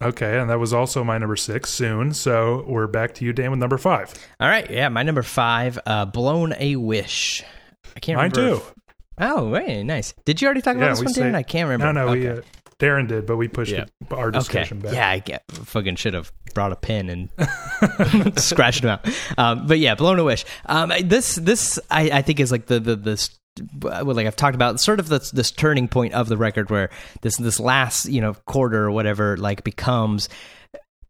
Okay, 0.01 0.37
and 0.39 0.49
that 0.49 0.59
was 0.59 0.73
also 0.73 1.03
my 1.03 1.17
number 1.17 1.35
six 1.35 1.71
soon. 1.71 2.13
So 2.13 2.63
we're 2.67 2.85
back 2.87 3.15
to 3.15 3.25
you, 3.25 3.33
Dan, 3.33 3.49
with 3.51 3.59
number 3.59 3.77
five. 3.79 4.13
all 4.39 4.47
right 4.47 4.69
yeah 4.69 4.89
my 4.89 5.03
number 5.03 5.23
five 5.23 5.79
uh 5.85 6.05
blown 6.05 6.53
a 6.59 6.75
wish 6.75 7.43
i 7.95 7.99
can't 7.99 8.17
Mine 8.17 8.29
remember 8.31 8.57
too. 8.57 8.61
if- 8.63 8.73
oh 9.19 9.49
wait 9.49 9.83
nice 9.83 10.13
did 10.25 10.39
you 10.41 10.45
already 10.45 10.61
talk 10.61 10.75
about 10.75 10.85
Yeah, 10.85 10.91
this 10.91 11.03
one 11.03 11.13
say- 11.13 11.21
Darren? 11.23 11.35
i 11.35 11.41
can't 11.43 11.67
remember 11.69 11.91
No, 11.93 12.05
no, 12.05 12.11
we 12.11 12.27
uh, 12.27 12.41
Darren 12.79 13.07
did, 13.07 13.25
but 13.25 13.37
we 13.37 13.47
pushed 13.47 13.71
Yeah. 13.71 13.85
it, 13.85 13.91
our 14.11 14.27
Okay. 14.27 14.37
discussion 14.37 14.77
back. 14.79 14.93
Yeah, 14.93 15.09
I 15.09 15.17
get, 15.17 15.43
fucking 15.51 15.95
should 15.95 16.13
have 16.13 16.31
brought 16.53 16.71
a 16.71 16.75
pen 16.75 17.09
and 17.09 17.29
scratched 18.39 18.83
them 18.83 18.91
out. 18.91 19.07
Um, 19.35 19.65
but 19.65 19.79
yeah, 19.79 19.95
blown 19.95 20.19
a 20.19 20.23
wish. 20.23 20.45
Um, 20.67 20.93
this 21.03 21.33
this 21.37 21.79
I, 21.89 22.11
I 22.11 22.21
think 22.21 22.39
is 22.39 22.51
like 22.51 22.67
the 22.67 22.79
the 22.79 22.95
this 22.95 23.31
well, 23.81 24.05
like 24.05 24.27
I've 24.27 24.35
talked 24.35 24.55
about 24.55 24.79
sort 24.79 24.99
of 24.99 25.09
this 25.09 25.31
this 25.31 25.51
turning 25.51 25.87
point 25.87 26.13
of 26.13 26.29
the 26.29 26.37
record 26.37 26.69
where 26.69 26.89
this 27.21 27.37
this 27.37 27.59
last 27.59 28.05
you 28.05 28.21
know 28.21 28.33
quarter 28.45 28.85
or 28.85 28.91
whatever 28.91 29.37
like 29.37 29.63
becomes 29.63 30.29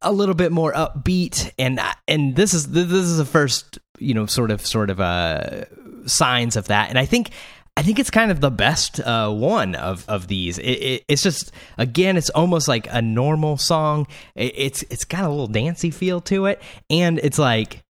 a 0.01 0.11
little 0.11 0.35
bit 0.35 0.51
more 0.51 0.73
upbeat 0.73 1.51
and 1.57 1.79
and 2.07 2.35
this 2.35 2.53
is 2.53 2.71
this 2.71 2.91
is 2.91 3.17
the 3.17 3.25
first 3.25 3.79
you 3.97 4.13
know 4.13 4.25
sort 4.25 4.51
of 4.51 4.65
sort 4.65 4.89
of 4.89 4.99
uh 4.99 5.65
signs 6.05 6.55
of 6.55 6.67
that 6.67 6.89
and 6.89 6.99
I 6.99 7.05
think 7.05 7.31
I 7.77 7.83
think 7.83 7.99
it's 7.99 8.09
kind 8.09 8.31
of 8.31 8.41
the 8.41 8.49
best 8.49 8.99
uh, 8.99 9.31
one 9.31 9.75
of 9.75 10.03
of 10.09 10.27
these. 10.27 10.57
It, 10.57 10.63
it, 10.63 11.05
it's 11.07 11.21
just 11.21 11.51
again, 11.77 12.17
it's 12.17 12.31
almost 12.31 12.67
like 12.67 12.87
a 12.89 13.03
normal 13.03 13.57
song. 13.57 14.07
It, 14.33 14.53
it's 14.57 14.83
it's 14.89 15.05
got 15.05 15.25
a 15.25 15.29
little 15.29 15.45
dancey 15.45 15.91
feel 15.91 16.19
to 16.21 16.47
it, 16.47 16.59
and 16.89 17.19
it's 17.19 17.37
like 17.37 17.83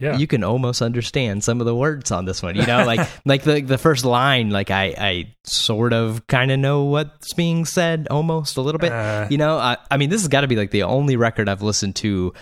Yeah. 0.00 0.16
you 0.16 0.26
can 0.26 0.42
almost 0.42 0.82
understand 0.82 1.44
some 1.44 1.60
of 1.60 1.66
the 1.66 1.74
words 1.74 2.10
on 2.10 2.24
this 2.24 2.42
one. 2.42 2.56
You 2.56 2.66
know, 2.66 2.84
like 2.84 3.06
like 3.24 3.42
the 3.44 3.60
the 3.60 3.78
first 3.78 4.04
line, 4.04 4.50
like 4.50 4.70
I 4.70 4.94
I 4.98 5.34
sort 5.44 5.92
of 5.92 6.26
kind 6.26 6.50
of 6.50 6.58
know 6.58 6.84
what's 6.84 7.34
being 7.34 7.64
said 7.66 8.08
almost 8.10 8.56
a 8.56 8.62
little 8.62 8.78
bit. 8.78 8.92
Uh. 8.92 9.26
you 9.30 9.38
know, 9.38 9.58
I 9.58 9.76
I 9.90 9.96
mean, 9.98 10.10
this 10.10 10.22
has 10.22 10.28
got 10.28 10.40
to 10.40 10.48
be 10.48 10.56
like 10.56 10.70
the 10.70 10.82
only 10.84 11.16
record 11.16 11.48
I've 11.48 11.62
listened 11.62 11.96
to 11.96 12.32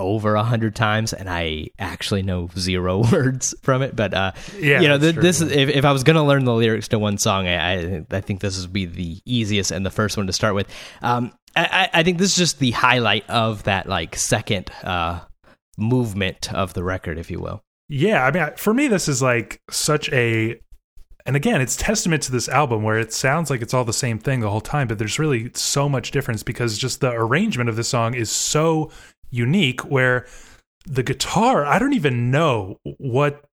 over 0.00 0.34
a 0.34 0.42
hundred 0.42 0.74
times 0.74 1.12
and 1.12 1.28
i 1.30 1.68
actually 1.78 2.22
know 2.22 2.48
zero 2.58 2.98
words 3.12 3.54
from 3.62 3.82
it 3.82 3.94
but 3.94 4.12
uh 4.12 4.32
Yeah, 4.58 4.80
you 4.80 4.88
know 4.88 4.98
th- 4.98 5.14
this 5.14 5.40
is 5.40 5.52
if, 5.52 5.68
if 5.68 5.84
i 5.84 5.92
was 5.92 6.02
gonna 6.02 6.24
learn 6.24 6.44
the 6.44 6.54
lyrics 6.54 6.88
to 6.88 6.98
one 6.98 7.18
song 7.18 7.46
i 7.46 7.74
i, 7.98 8.06
I 8.10 8.20
think 8.20 8.40
this 8.40 8.60
would 8.60 8.72
be 8.72 8.86
the 8.86 9.20
easiest 9.26 9.70
and 9.70 9.86
the 9.86 9.90
first 9.92 10.16
one 10.16 10.26
to 10.26 10.32
start 10.32 10.54
with 10.56 10.68
um 11.02 11.32
i 11.54 11.88
i 11.92 12.00
I 12.00 12.02
think 12.02 12.18
this 12.18 12.30
is 12.30 12.36
just 12.36 12.58
the 12.58 12.72
highlight 12.72 13.28
of 13.30 13.64
that 13.64 13.86
like 13.88 14.16
second 14.16 14.70
uh 14.82 15.20
movement 15.76 16.52
of 16.52 16.74
the 16.74 16.84
record 16.84 17.18
if 17.18 17.30
you 17.30 17.40
will 17.40 17.62
Yeah, 17.88 18.24
I 18.24 18.30
mean, 18.30 18.48
for 18.56 18.72
me, 18.72 18.88
this 18.88 19.06
is 19.06 19.20
like 19.20 19.60
such 19.70 20.10
a, 20.12 20.58
and 21.26 21.36
again, 21.36 21.60
it's 21.60 21.76
testament 21.76 22.22
to 22.22 22.32
this 22.32 22.48
album 22.48 22.82
where 22.82 22.98
it 22.98 23.12
sounds 23.12 23.50
like 23.50 23.60
it's 23.60 23.74
all 23.74 23.84
the 23.84 23.92
same 23.92 24.18
thing 24.18 24.40
the 24.40 24.50
whole 24.50 24.62
time, 24.62 24.88
but 24.88 24.98
there's 24.98 25.18
really 25.18 25.50
so 25.54 25.88
much 25.88 26.10
difference 26.10 26.42
because 26.42 26.78
just 26.78 27.00
the 27.00 27.12
arrangement 27.12 27.68
of 27.68 27.76
the 27.76 27.84
song 27.84 28.14
is 28.14 28.30
so 28.30 28.90
unique. 29.30 29.82
Where 29.82 30.26
the 30.86 31.02
guitar, 31.02 31.66
I 31.66 31.78
don't 31.78 31.92
even 31.92 32.30
know 32.30 32.78
what 32.98 33.44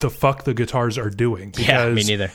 the 0.00 0.10
fuck 0.10 0.44
the 0.44 0.54
guitars 0.54 0.98
are 0.98 1.10
doing 1.10 1.50
because 1.50 1.66
yeah 1.66 1.90
me 1.90 2.04
neither 2.04 2.30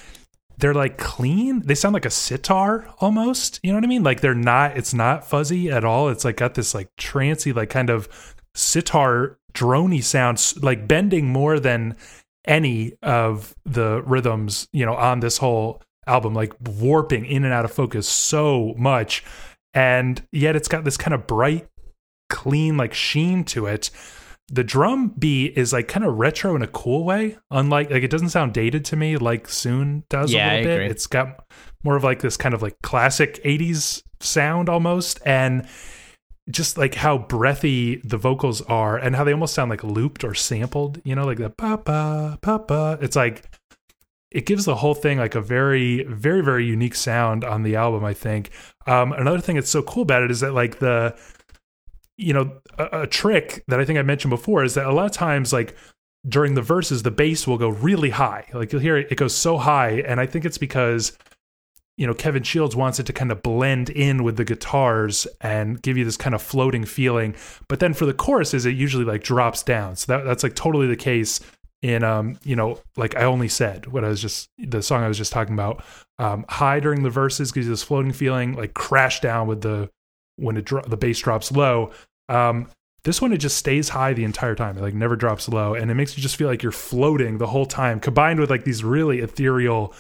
they're 0.58 0.74
like 0.74 0.98
clean. 0.98 1.62
They 1.66 1.76
sound 1.76 1.94
like 1.94 2.06
a 2.06 2.12
sitar 2.12 2.88
almost. 3.00 3.60
You 3.64 3.72
know 3.72 3.78
what 3.78 3.84
I 3.84 3.88
mean? 3.88 4.04
Like 4.04 4.22
they're 4.22 4.36
not. 4.36 4.78
It's 4.78 4.94
not 4.94 5.28
fuzzy 5.28 5.72
at 5.72 5.84
all. 5.84 6.10
It's 6.10 6.24
like 6.24 6.38
got 6.38 6.54
this 6.54 6.74
like 6.74 6.96
trancy, 6.98 7.52
like 7.52 7.70
kind 7.70 7.90
of 7.90 8.36
sitar 8.56 9.38
drony 9.54 10.04
sounds, 10.04 10.62
like 10.64 10.88
bending 10.88 11.28
more 11.28 11.60
than 11.60 11.96
any 12.46 12.94
of 13.02 13.56
the 13.66 14.02
rhythms. 14.04 14.68
You 14.74 14.86
know, 14.86 14.96
on 14.96 15.20
this 15.20 15.38
whole 15.38 15.82
album, 16.08 16.34
like 16.34 16.54
warping 16.62 17.26
in 17.26 17.44
and 17.44 17.54
out 17.54 17.66
of 17.66 17.72
focus 17.72 18.08
so 18.08 18.74
much, 18.78 19.24
and 19.74 20.26
yet 20.32 20.56
it's 20.56 20.68
got 20.68 20.84
this 20.84 20.98
kind 20.98 21.14
of 21.14 21.28
bright, 21.28 21.68
clean 22.30 22.78
like 22.78 22.94
sheen 22.94 23.44
to 23.46 23.68
it 23.68 23.90
the 24.52 24.64
drum 24.66 25.08
beat 25.18 25.58
is 25.58 25.72
like 25.72 25.88
kind 25.88 26.06
of 26.06 26.16
retro 26.18 26.56
in 26.56 26.62
a 26.62 26.68
cool 26.68 27.06
way. 27.06 27.38
Unlike 27.52 27.90
like 27.90 28.04
it 28.04 28.12
doesn't 28.12 28.30
sound 28.30 28.54
dated 28.54 28.84
to 28.86 28.98
me 28.98 29.16
like 29.18 29.48
Soon 29.48 30.04
does 30.10 30.34
Yeah, 30.34 30.46
a 30.46 30.52
I 30.52 30.56
little 30.58 30.66
bit. 30.66 30.74
agree. 30.74 30.88
It's 30.88 31.08
got 31.08 31.46
more 31.84 31.96
of 31.96 32.04
like 32.04 32.20
this 32.20 32.36
kind 32.38 32.54
of 32.54 32.62
like 32.62 32.76
classic 32.84 33.42
80s 33.46 34.04
sound 34.20 34.68
almost 34.68 35.20
and 35.26 35.66
just 36.52 36.78
like 36.78 36.96
how 36.96 37.18
breathy 37.18 37.98
the 37.98 38.18
vocals 38.18 38.62
are 38.64 38.98
and 38.98 39.16
how 39.16 39.24
they 39.24 39.34
almost 39.34 39.54
sound 39.54 39.70
like 39.70 39.84
looped 39.84 40.24
or 40.24 40.34
sampled, 40.34 41.02
you 41.04 41.16
know, 41.16 41.26
like 41.26 41.38
the 41.38 41.50
papa 41.50 42.38
papa. 42.42 42.98
It's 43.02 43.16
like 43.16 43.46
it 44.32 44.46
gives 44.46 44.66
the 44.66 44.76
whole 44.76 44.96
thing 44.96 45.18
like 45.18 45.36
a 45.36 45.42
very 45.42 46.04
very 46.06 46.42
very 46.42 46.66
unique 46.66 46.96
sound 46.96 47.44
on 47.44 47.64
the 47.64 47.76
album, 47.76 48.04
I 48.06 48.14
think. 48.14 48.52
Um 48.88 49.14
another 49.14 49.40
thing 49.40 49.56
that's 49.56 49.70
so 49.70 49.82
cool 49.82 50.04
about 50.04 50.24
it 50.24 50.32
is 50.32 50.40
that 50.42 50.54
like 50.54 50.80
the 50.80 51.16
you 52.22 52.34
know 52.34 52.62
a, 52.78 53.02
a 53.02 53.08
trick 53.08 53.64
that 53.68 53.80
i 53.80 53.86
think 53.86 53.98
i 53.98 54.02
mentioned 54.02 54.30
before 54.30 54.64
is 54.64 54.76
that 54.76 54.86
a 54.86 54.94
lot 54.94 55.06
of 55.06 55.12
times 55.12 55.52
like 55.52 55.76
during 56.28 56.54
the 56.54 56.62
verses 56.62 57.04
the 57.04 57.12
bass 57.12 57.48
will 57.48 57.58
go 57.58 57.70
really 57.70 58.12
high 58.12 58.46
like 58.54 58.72
you'll 58.72 58.82
hear 58.82 58.98
it, 58.98 59.08
it 59.12 59.16
goes 59.16 59.36
so 59.36 59.58
high 59.58 60.02
and 60.02 60.20
i 60.20 60.26
think 60.26 60.46
it's 60.46 60.58
because 60.58 61.18
you 62.02 62.08
know 62.08 62.16
kevin 62.16 62.42
shields 62.42 62.76
wants 62.76 63.00
it 63.00 63.06
to 63.06 63.14
kind 63.14 63.32
of 63.32 63.44
blend 63.44 63.92
in 63.92 64.24
with 64.24 64.36
the 64.36 64.44
guitars 64.44 65.28
and 65.40 65.80
give 65.84 65.98
you 65.98 66.04
this 66.04 66.18
kind 66.18 66.34
of 66.34 66.42
floating 66.42 66.84
feeling 66.84 67.36
but 67.68 67.80
then 67.80 67.94
for 67.94 68.08
the 68.08 68.14
choruses 68.14 68.66
it 68.66 68.72
usually 68.72 69.06
like 69.06 69.24
drops 69.24 69.62
down 69.62 69.96
so 69.96 70.12
that, 70.12 70.26
that's 70.26 70.42
like 70.42 70.56
totally 70.56 70.88
the 70.88 70.96
case 70.96 71.40
in 71.84 72.04
um 72.04 72.36
you 72.44 72.56
know 72.56 72.80
like 72.98 73.16
i 73.18 73.24
only 73.24 73.48
said 73.48 73.86
what 73.86 74.04
i 74.04 74.08
was 74.08 74.20
just 74.20 74.50
the 74.58 74.82
song 74.82 75.04
i 75.04 75.08
was 75.08 75.18
just 75.18 75.32
talking 75.32 75.54
about 75.54 75.84
um 76.18 76.44
high 76.50 76.80
during 76.80 77.04
the 77.04 77.10
verses 77.10 77.52
gives 77.52 77.68
you 77.68 77.72
this 77.72 77.84
floating 77.84 78.12
feeling 78.12 78.56
like 78.56 78.74
crash 78.74 79.20
down 79.20 79.46
with 79.46 79.62
the 79.62 79.88
when 80.38 80.58
it 80.58 80.66
dro- 80.66 80.84
the 80.88 80.98
bass 80.98 81.20
drops 81.20 81.52
low 81.52 81.92
um, 82.30 82.68
this 83.04 83.22
one 83.22 83.34
it 83.34 83.38
just 83.38 83.58
stays 83.58 83.90
high 83.90 84.14
the 84.14 84.24
entire 84.24 84.56
time. 84.56 84.78
It 84.78 84.82
like 84.82 84.94
never 84.94 85.16
drops 85.16 85.50
low, 85.50 85.74
and 85.74 85.90
it 85.90 85.96
makes 85.96 86.16
you 86.16 86.22
just 86.22 86.36
feel 86.36 86.48
like 86.48 86.62
you're 86.62 86.72
floating 86.72 87.38
the 87.38 87.48
whole 87.48 87.66
time. 87.66 88.00
Combined 88.00 88.40
with 88.40 88.50
like 88.50 88.64
these 88.64 88.84
really 88.84 89.20
ethereal, 89.20 89.94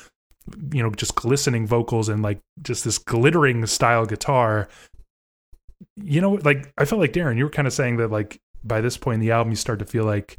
you 0.71 0.81
know, 0.81 0.89
just 0.91 1.15
glistening 1.15 1.67
vocals 1.67 2.09
and 2.09 2.21
like 2.21 2.39
just 2.61 2.83
this 2.83 2.97
glittering 2.97 3.65
style 3.65 4.05
guitar. 4.05 4.67
You 5.95 6.21
know, 6.21 6.33
like 6.43 6.71
I 6.77 6.85
felt 6.85 7.01
like 7.01 7.13
Darren, 7.13 7.37
you 7.37 7.43
were 7.43 7.49
kind 7.49 7.67
of 7.67 7.73
saying 7.73 7.97
that 7.97 8.11
like 8.11 8.39
by 8.63 8.81
this 8.81 8.97
point 8.97 9.15
in 9.15 9.21
the 9.21 9.31
album 9.31 9.51
you 9.51 9.55
start 9.55 9.79
to 9.79 9.85
feel 9.85 10.05
like 10.05 10.37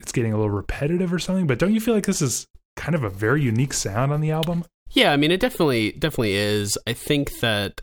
it's 0.00 0.12
getting 0.12 0.32
a 0.32 0.36
little 0.36 0.50
repetitive 0.50 1.12
or 1.12 1.18
something. 1.18 1.46
But 1.46 1.58
don't 1.58 1.74
you 1.74 1.80
feel 1.80 1.94
like 1.94 2.06
this 2.06 2.22
is 2.22 2.46
kind 2.76 2.94
of 2.94 3.04
a 3.04 3.10
very 3.10 3.42
unique 3.42 3.72
sound 3.72 4.12
on 4.12 4.20
the 4.20 4.30
album? 4.30 4.64
Yeah, 4.90 5.12
I 5.12 5.16
mean, 5.16 5.30
it 5.30 5.40
definitely 5.40 5.92
definitely 5.92 6.34
is. 6.34 6.78
I 6.86 6.92
think 6.92 7.40
that 7.40 7.82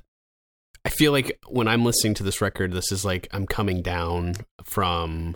I 0.86 0.90
feel 0.90 1.12
like 1.12 1.40
when 1.48 1.68
I'm 1.68 1.86
listening 1.86 2.14
to 2.16 2.24
this 2.24 2.42
record, 2.42 2.74
this 2.74 2.92
is 2.92 3.04
like 3.04 3.28
I'm 3.32 3.46
coming 3.46 3.82
down 3.82 4.36
from 4.64 5.36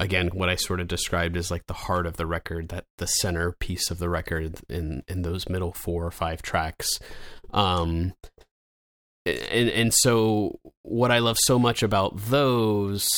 again 0.00 0.28
what 0.28 0.48
I 0.48 0.54
sort 0.54 0.80
of 0.80 0.88
described 0.88 1.36
as 1.36 1.50
like 1.50 1.66
the 1.66 1.74
heart 1.74 2.06
of 2.06 2.16
the 2.16 2.26
record, 2.26 2.68
that 2.68 2.84
the 2.98 3.06
center 3.06 3.52
piece 3.52 3.90
of 3.90 3.98
the 3.98 4.08
record 4.08 4.60
in 4.68 5.02
in 5.08 5.22
those 5.22 5.48
middle 5.48 5.72
four 5.72 6.04
or 6.04 6.10
five 6.10 6.42
tracks. 6.42 6.88
Um, 7.52 8.14
and 9.26 9.68
and 9.68 9.94
so 9.94 10.58
what 10.82 11.10
I 11.10 11.18
love 11.18 11.38
so 11.38 11.58
much 11.58 11.82
about 11.82 12.16
those, 12.16 13.08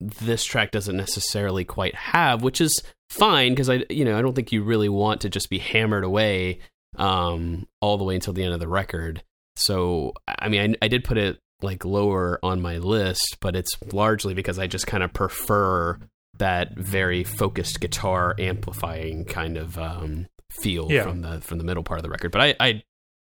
this 0.00 0.44
track 0.44 0.70
doesn't 0.70 0.96
necessarily 0.96 1.64
quite 1.64 1.94
have, 1.94 2.42
which 2.42 2.60
is 2.60 2.80
fine 3.08 3.52
because 3.52 3.68
I 3.68 3.84
you 3.90 4.04
know 4.04 4.18
I 4.18 4.22
don't 4.22 4.34
think 4.34 4.52
you 4.52 4.62
really 4.62 4.88
want 4.88 5.22
to 5.22 5.28
just 5.30 5.50
be 5.50 5.58
hammered 5.58 6.04
away 6.04 6.60
um 6.96 7.66
all 7.80 7.98
the 7.98 8.04
way 8.04 8.14
until 8.14 8.32
the 8.32 8.44
end 8.44 8.54
of 8.54 8.60
the 8.60 8.68
record. 8.68 9.22
So 9.56 10.14
I 10.26 10.48
mean 10.48 10.76
I, 10.80 10.84
I 10.86 10.88
did 10.88 11.04
put 11.04 11.18
it 11.18 11.38
like 11.62 11.84
lower 11.84 12.38
on 12.42 12.62
my 12.62 12.78
list, 12.78 13.38
but 13.40 13.54
it's 13.54 13.72
largely 13.92 14.32
because 14.32 14.58
I 14.58 14.66
just 14.66 14.86
kind 14.86 15.02
of 15.02 15.12
prefer 15.12 15.98
that 16.40 16.76
very 16.76 17.24
focused 17.24 17.80
guitar 17.80 18.34
amplifying 18.38 19.24
kind 19.24 19.56
of 19.56 19.78
um 19.78 20.26
feel 20.50 20.90
Yeah. 20.90 21.04
from 21.04 21.22
the 21.22 21.40
from 21.40 21.56
the 21.58 21.64
middle 21.64 21.82
part 21.84 21.98
of 22.00 22.02
the 22.02 22.10
record. 22.10 22.32
But 22.32 22.40
I, 22.42 22.54
I 22.60 22.82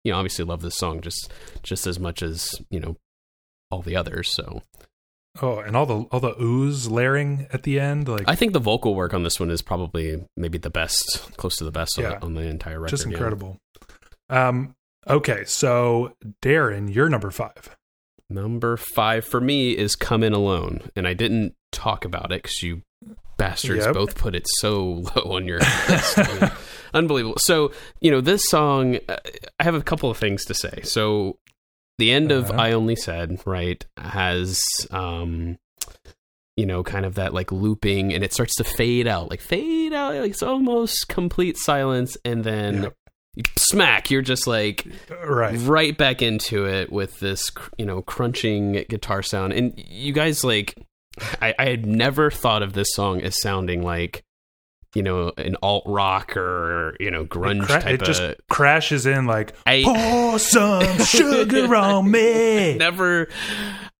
you 0.05 0.11
know 0.13 0.19
obviously 0.19 0.45
love 0.45 0.61
this 0.61 0.75
song 0.77 1.01
just 1.01 1.31
just 1.63 1.87
as 1.87 1.99
much 2.01 2.23
as 2.23 2.51
you 2.71 2.81
know 2.81 2.97
all 3.71 3.81
the 3.83 3.97
others. 3.97 4.33
So 4.33 4.63
Oh, 5.41 5.61
and 5.61 5.75
all 5.75 5.87
the 5.87 5.95
all 6.11 6.21
the 6.21 6.35
ooze 6.43 6.89
layering 6.89 7.47
at 7.55 7.63
the 7.63 7.81
end, 7.81 8.07
like 8.07 8.25
I 8.29 8.35
think 8.35 8.53
the 8.53 8.59
vocal 8.59 8.95
work 8.95 9.15
on 9.15 9.23
this 9.23 9.41
one 9.41 9.51
is 9.51 9.63
probably 9.63 10.23
maybe 10.37 10.59
the 10.59 10.69
best, 10.69 11.37
close 11.39 11.57
to 11.57 11.65
the 11.65 11.71
best 11.71 11.97
on, 11.99 12.05
Yeah. 12.05 12.19
the, 12.19 12.25
on 12.27 12.35
the 12.35 12.43
entire 12.43 12.79
record. 12.79 12.91
just 12.91 13.07
yeah. 13.07 13.13
incredible. 13.13 13.57
Um, 14.29 14.75
okay, 15.09 15.45
so 15.45 16.15
Darren, 16.43 16.93
you're 16.95 17.09
number 17.09 17.31
five. 17.31 17.75
Number 18.29 18.77
five 18.77 19.25
for 19.25 19.41
me 19.41 19.73
is 19.77 19.97
"Come 19.97 20.23
In 20.23 20.35
Alone," 20.35 20.83
and 20.97 21.07
I 21.09 21.15
didn't 21.15 21.55
talk 21.73 22.05
about 22.05 22.27
it 22.33 22.43
because 22.43 22.63
you 22.63 22.83
bastards 23.39 23.85
Yep. 23.87 23.95
both 23.95 24.15
put 24.17 24.35
it 24.35 24.47
so 24.61 25.03
low 25.17 25.33
on 25.37 25.47
your 25.47 25.59
list. 25.59 26.19
Unbelievable. 26.95 27.37
So 27.39 27.73
you 28.01 28.11
know 28.11 28.21
this 28.21 28.45
song. 28.49 28.97
uh, 29.09 29.17
I 29.59 29.65
have 29.65 29.75
a 29.75 29.83
couple 29.83 30.11
of 30.11 30.17
things 30.19 30.45
to 30.45 30.55
say. 30.55 30.81
So 30.85 31.39
the 31.99 32.13
end 32.13 32.31
of 32.33 32.51
Uh-huh. 32.51 32.61
"I 32.61 32.73
Only 32.73 32.97
Said" 32.97 33.41
right 33.47 33.85
has. 33.97 34.61
um 34.91 35.59
you 36.59 36.67
know, 36.67 36.83
kind 36.83 37.07
of 37.07 37.15
that 37.15 37.33
like 37.33 37.51
looping, 37.51 38.13
and 38.13 38.23
it 38.23 38.31
starts 38.35 38.55
to 38.57 38.63
fade 38.65 39.07
out, 39.09 39.31
like 39.31 39.41
fade 39.41 39.95
out, 39.95 40.15
like 40.15 40.31
it's 40.33 40.43
almost 40.43 41.09
complete 41.09 41.57
silence, 41.57 42.15
and 42.27 42.45
then 42.45 42.83
Yep. 42.83 42.95
smack. 43.57 44.11
You're 44.11 44.21
just 44.21 44.47
like, 44.47 44.87
Right. 45.25 45.59
right 45.61 45.97
back 45.97 46.21
into 46.21 46.67
it 46.67 46.93
with 46.93 47.21
this 47.21 47.51
you 47.79 47.87
know 47.87 48.03
crunching 48.03 48.85
guitar 48.91 49.23
sound 49.23 49.55
and 49.55 49.73
you 49.89 50.13
guys 50.13 50.45
like 50.45 50.77
I, 51.41 51.55
I 51.59 51.65
had 51.67 51.87
never 51.87 52.31
thought 52.31 52.63
of 52.63 52.73
this 52.73 52.93
song 52.93 53.21
as 53.21 53.41
sounding 53.41 53.83
like 53.83 54.25
you 54.95 55.03
know 55.03 55.33
an 55.39 55.57
alt 55.63 55.85
rock 55.87 56.37
or 56.37 56.97
you 57.01 57.11
know 57.11 57.25
grunge 57.25 57.63
it, 57.63 57.67
cra- 57.67 57.81
type 57.83 57.95
it 57.95 58.05
just 58.05 58.23
of 58.23 58.37
crashes 58.49 59.07
in 59.07 59.27
like 59.27 59.55
I 59.67 59.83
pour 59.85 60.39
some 60.39 60.99
sugar 61.05 61.75
on 61.75 62.11
me. 62.11 62.75
never 62.79 63.29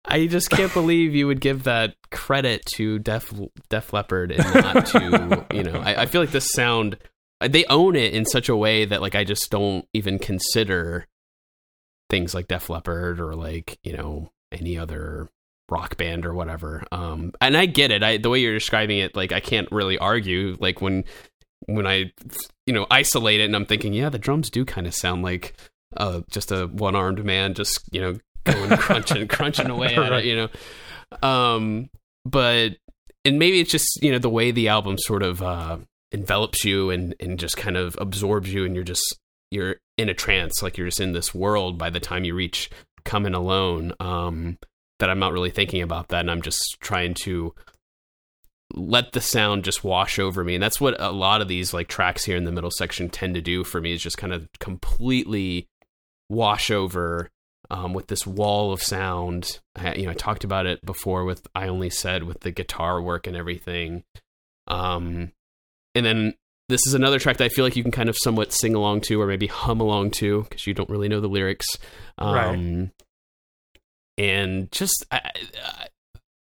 I 0.05 0.27
just 0.27 0.51
can't 0.51 0.73
believe 0.73 1.15
you 1.15 1.27
would 1.27 1.41
give 1.41 1.65
that 1.65 1.95
credit 2.11 2.65
to 2.77 2.99
Def 2.99 3.33
Def 3.69 3.93
Leppard 3.93 4.33
and 4.33 4.55
not 4.55 4.87
to 4.87 5.47
you 5.55 5.63
know 5.63 5.81
I, 5.81 6.03
I 6.03 6.07
feel 6.07 6.21
like 6.21 6.33
this 6.33 6.51
sound 6.53 6.99
they 7.41 7.65
own 7.67 7.97
it 7.97 8.15
in 8.15 8.25
such 8.25 8.49
a 8.49 8.57
way 8.57 8.85
that 8.85 9.01
like 9.01 9.15
I 9.15 9.25
just 9.25 9.51
don't 9.51 9.87
even 9.93 10.19
consider 10.19 11.07
things 12.11 12.35
like 12.35 12.49
Def 12.49 12.69
Leppard 12.69 13.21
or 13.21 13.35
like 13.35 13.79
you 13.83 13.97
know 13.97 14.31
any 14.51 14.77
other 14.77 15.31
rock 15.73 15.97
band 15.97 16.27
or 16.27 16.35
whatever. 16.35 16.85
Um, 16.93 17.33
and 17.41 17.57
I 17.57 17.67
get 17.67 17.91
it. 17.91 18.03
I 18.03 18.19
the 18.19 18.29
way 18.29 18.41
you're 18.41 18.55
describing 18.55 18.99
it, 18.99 19.17
like 19.17 19.33
I 19.33 19.41
can't 19.41 19.71
really 19.73 19.99
argue. 19.99 20.57
Like 20.61 20.81
when 20.81 21.05
when 21.67 21.87
I 21.87 22.13
you 22.67 22.75
know 22.75 22.87
isolate 22.91 23.41
it 23.41 23.45
and 23.45 23.57
I'm 23.57 23.67
thinking, 23.67 23.93
yeah, 23.93 24.11
the 24.11 24.19
drums 24.19 24.51
do 24.51 24.65
kind 24.65 24.87
of 24.87 24.95
sound 24.95 25.23
like 25.23 25.55
uh, 25.97 26.21
just 26.31 26.53
a 26.53 26.67
one 26.67 26.95
armed 26.95 27.25
man, 27.25 27.55
just 27.55 27.81
you 27.91 28.01
know 28.01 28.19
going 28.45 28.71
crunching 28.77 29.27
crunching 29.29 29.71
away 29.71 29.97
at 29.97 30.13
it, 30.13 30.25
you 30.25 30.37
know. 30.37 31.29
Um, 31.29 31.91
but 32.25 32.77
and 33.25 33.39
maybe 33.39 33.61
it's 33.61 33.71
just 33.71 34.03
you 34.03 34.13
know 34.13 34.19
the 34.19 34.31
way 34.31 34.51
the 34.51 34.69
album 34.69 34.99
sort 34.99 35.23
of 35.23 35.43
uh, 35.43 35.79
envelops 36.13 36.65
you 36.65 36.91
and 36.91 37.15
and 37.19 37.39
just 37.39 37.57
kind 37.57 37.77
of 37.77 37.97
absorbs 37.99 38.53
you, 38.53 38.65
and 38.65 38.75
you're 38.75 38.85
just 38.85 39.19
you're 39.51 39.77
in 39.99 40.09
a 40.09 40.15
trance, 40.15 40.63
like 40.63 40.77
you're 40.77 40.89
just 40.89 41.01
in 41.01 41.13
this 41.13 41.35
world 41.35 41.79
by 41.79 41.91
the 41.91 42.01
time 42.01 42.25
you 42.25 42.35
reach 42.35 42.71
Come 43.05 43.27
In 43.27 43.35
Alone. 43.35 43.93
Um, 44.01 44.59
that 45.03 45.11
I'm 45.11 45.19
not 45.19 45.33
really 45.33 45.51
thinking 45.51 45.83
about 45.83 46.09
that, 46.09 46.21
and 46.21 46.31
I'm 46.31 46.43
just 46.43 46.77
trying 46.79 47.15
to 47.25 47.53
let 48.73 49.11
the 49.13 49.21
sound 49.21 49.65
just 49.65 49.83
wash 49.83 50.21
over 50.21 50.45
me. 50.45 50.55
And 50.55 50.63
that's 50.63 50.81
what 50.81 50.95
a 51.01 51.11
lot 51.11 51.41
of 51.41 51.49
these 51.49 51.75
like 51.75 51.89
tracks 51.89 52.25
here 52.25 52.37
in 52.37 52.45
the 52.45 52.53
middle 52.53 52.71
section 52.71 53.09
tend 53.09 53.35
to 53.35 53.41
do 53.41 53.65
for 53.65 53.81
me 53.81 53.93
is 53.93 54.01
just 54.01 54.17
kind 54.17 54.33
of 54.33 54.47
completely 54.61 55.67
wash 56.31 56.71
over 56.71 57.31
um, 57.69 57.95
with 57.95 58.07
this 58.07 58.25
wall 58.25 58.73
of 58.73 58.81
sound. 58.81 59.59
I, 59.75 59.95
you 59.95 60.05
know 60.05 60.13
i 60.13 60.15
talked 60.15 60.45
about 60.45 60.67
it 60.67 60.87
before 60.87 61.25
with 61.25 61.49
i 61.53 61.67
only 61.67 61.91
said 61.91 62.23
with 62.23 62.41
the 62.41 62.53
guitar 62.53 63.03
work 63.03 63.27
and 63.27 63.37
everything. 63.37 64.05
Um, 64.69 65.33
and 65.97 66.07
then 66.07 66.35
this 66.69 66.87
is 66.87 66.95
another 66.95 67.19
track 67.19 67.39
that 67.39 67.47
i 67.47 67.49
feel 67.49 67.65
like 67.65 67.75
you 67.75 67.83
can 67.83 67.91
kind 67.91 68.09
of 68.09 68.17
somewhat 68.23 68.53
sing 68.53 68.77
along 68.77 69.01
to 69.03 69.21
or 69.21 69.27
maybe 69.27 69.49
hum 69.49 69.81
along 69.81 70.13
to 70.13 70.45
because 70.45 70.65
you 70.65 70.75
don't 70.75 70.89
really 70.89 71.09
know 71.09 71.21
the 71.21 71.29
lyrics. 71.29 71.67
Um, 72.19 72.35
Right. 72.35 72.91
And 74.19 74.71
just 74.71 75.07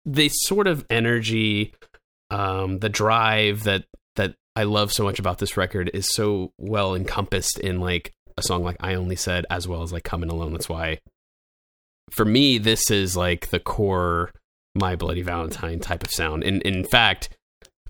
the 0.05 0.29
sort 0.29 0.67
of 0.67 0.85
energy 0.89 1.73
um, 2.29 2.79
the 2.79 2.89
drive 2.89 3.63
that 3.63 3.85
that 4.15 4.35
I 4.55 4.63
love 4.63 4.91
so 4.91 5.03
much 5.03 5.19
about 5.19 5.37
this 5.37 5.57
record 5.57 5.89
is 5.93 6.13
so 6.13 6.51
well 6.57 6.95
encompassed 6.95 7.59
in 7.59 7.79
like 7.79 8.13
a 8.37 8.41
song 8.41 8.63
like 8.63 8.77
I 8.79 8.95
Only 8.95 9.15
Said, 9.15 9.45
as 9.49 9.67
well 9.67 9.83
as 9.83 9.93
like 9.93 10.03
Come 10.03 10.23
In 10.23 10.29
Alone. 10.29 10.53
That's 10.53 10.69
why, 10.69 10.99
for 12.11 12.25
me, 12.25 12.57
this 12.57 12.91
is 12.91 13.15
like 13.15 13.49
the 13.49 13.59
core 13.59 14.31
My 14.75 14.95
Bloody 14.95 15.21
Valentine 15.21 15.79
type 15.79 16.03
of 16.03 16.11
sound. 16.11 16.43
And, 16.43 16.61
and 16.65 16.75
in 16.75 16.83
fact, 16.83 17.29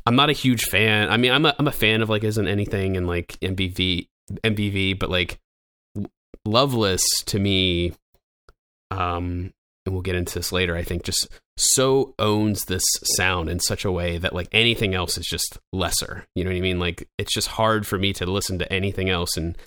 I'm 0.06 0.16
not 0.16 0.30
a 0.30 0.34
huge 0.34 0.64
fan. 0.66 1.10
I 1.10 1.18
mean, 1.18 1.32
I'm 1.32 1.46
a 1.46 1.56
I'm 1.58 1.68
a 1.68 1.72
fan 1.72 2.02
of 2.02 2.10
like 2.10 2.24
Isn't 2.24 2.48
Anything 2.48 2.96
and 2.96 3.08
like 3.08 3.38
MBV 3.42 4.08
MBV, 4.44 5.00
but 5.00 5.10
like 5.10 5.40
Loveless 6.46 7.04
to 7.26 7.40
me, 7.40 7.94
um, 8.92 9.52
and 9.88 9.96
we'll 9.96 10.04
get 10.04 10.16
into 10.16 10.36
this 10.36 10.52
later. 10.52 10.76
I 10.76 10.84
think 10.84 11.04
just 11.04 11.28
so 11.58 12.14
owns 12.20 12.66
this 12.66 12.84
sound 13.16 13.50
in 13.50 13.60
such 13.60 13.84
a 13.84 13.92
way 13.92 14.18
that 14.20 14.36
like 14.36 14.48
anything 14.52 14.94
else 14.94 15.18
is 15.18 15.26
just 15.26 15.58
lesser. 15.74 16.26
You 16.36 16.44
know 16.44 16.52
what 16.52 16.58
I 16.58 16.62
mean? 16.62 16.80
Like 16.80 17.08
it's 17.18 17.34
just 17.34 17.48
hard 17.48 17.88
for 17.88 17.98
me 17.98 18.14
to 18.14 18.26
listen 18.26 18.60
to 18.60 18.72
anything 18.72 19.10
else 19.10 19.36
and 19.36 19.58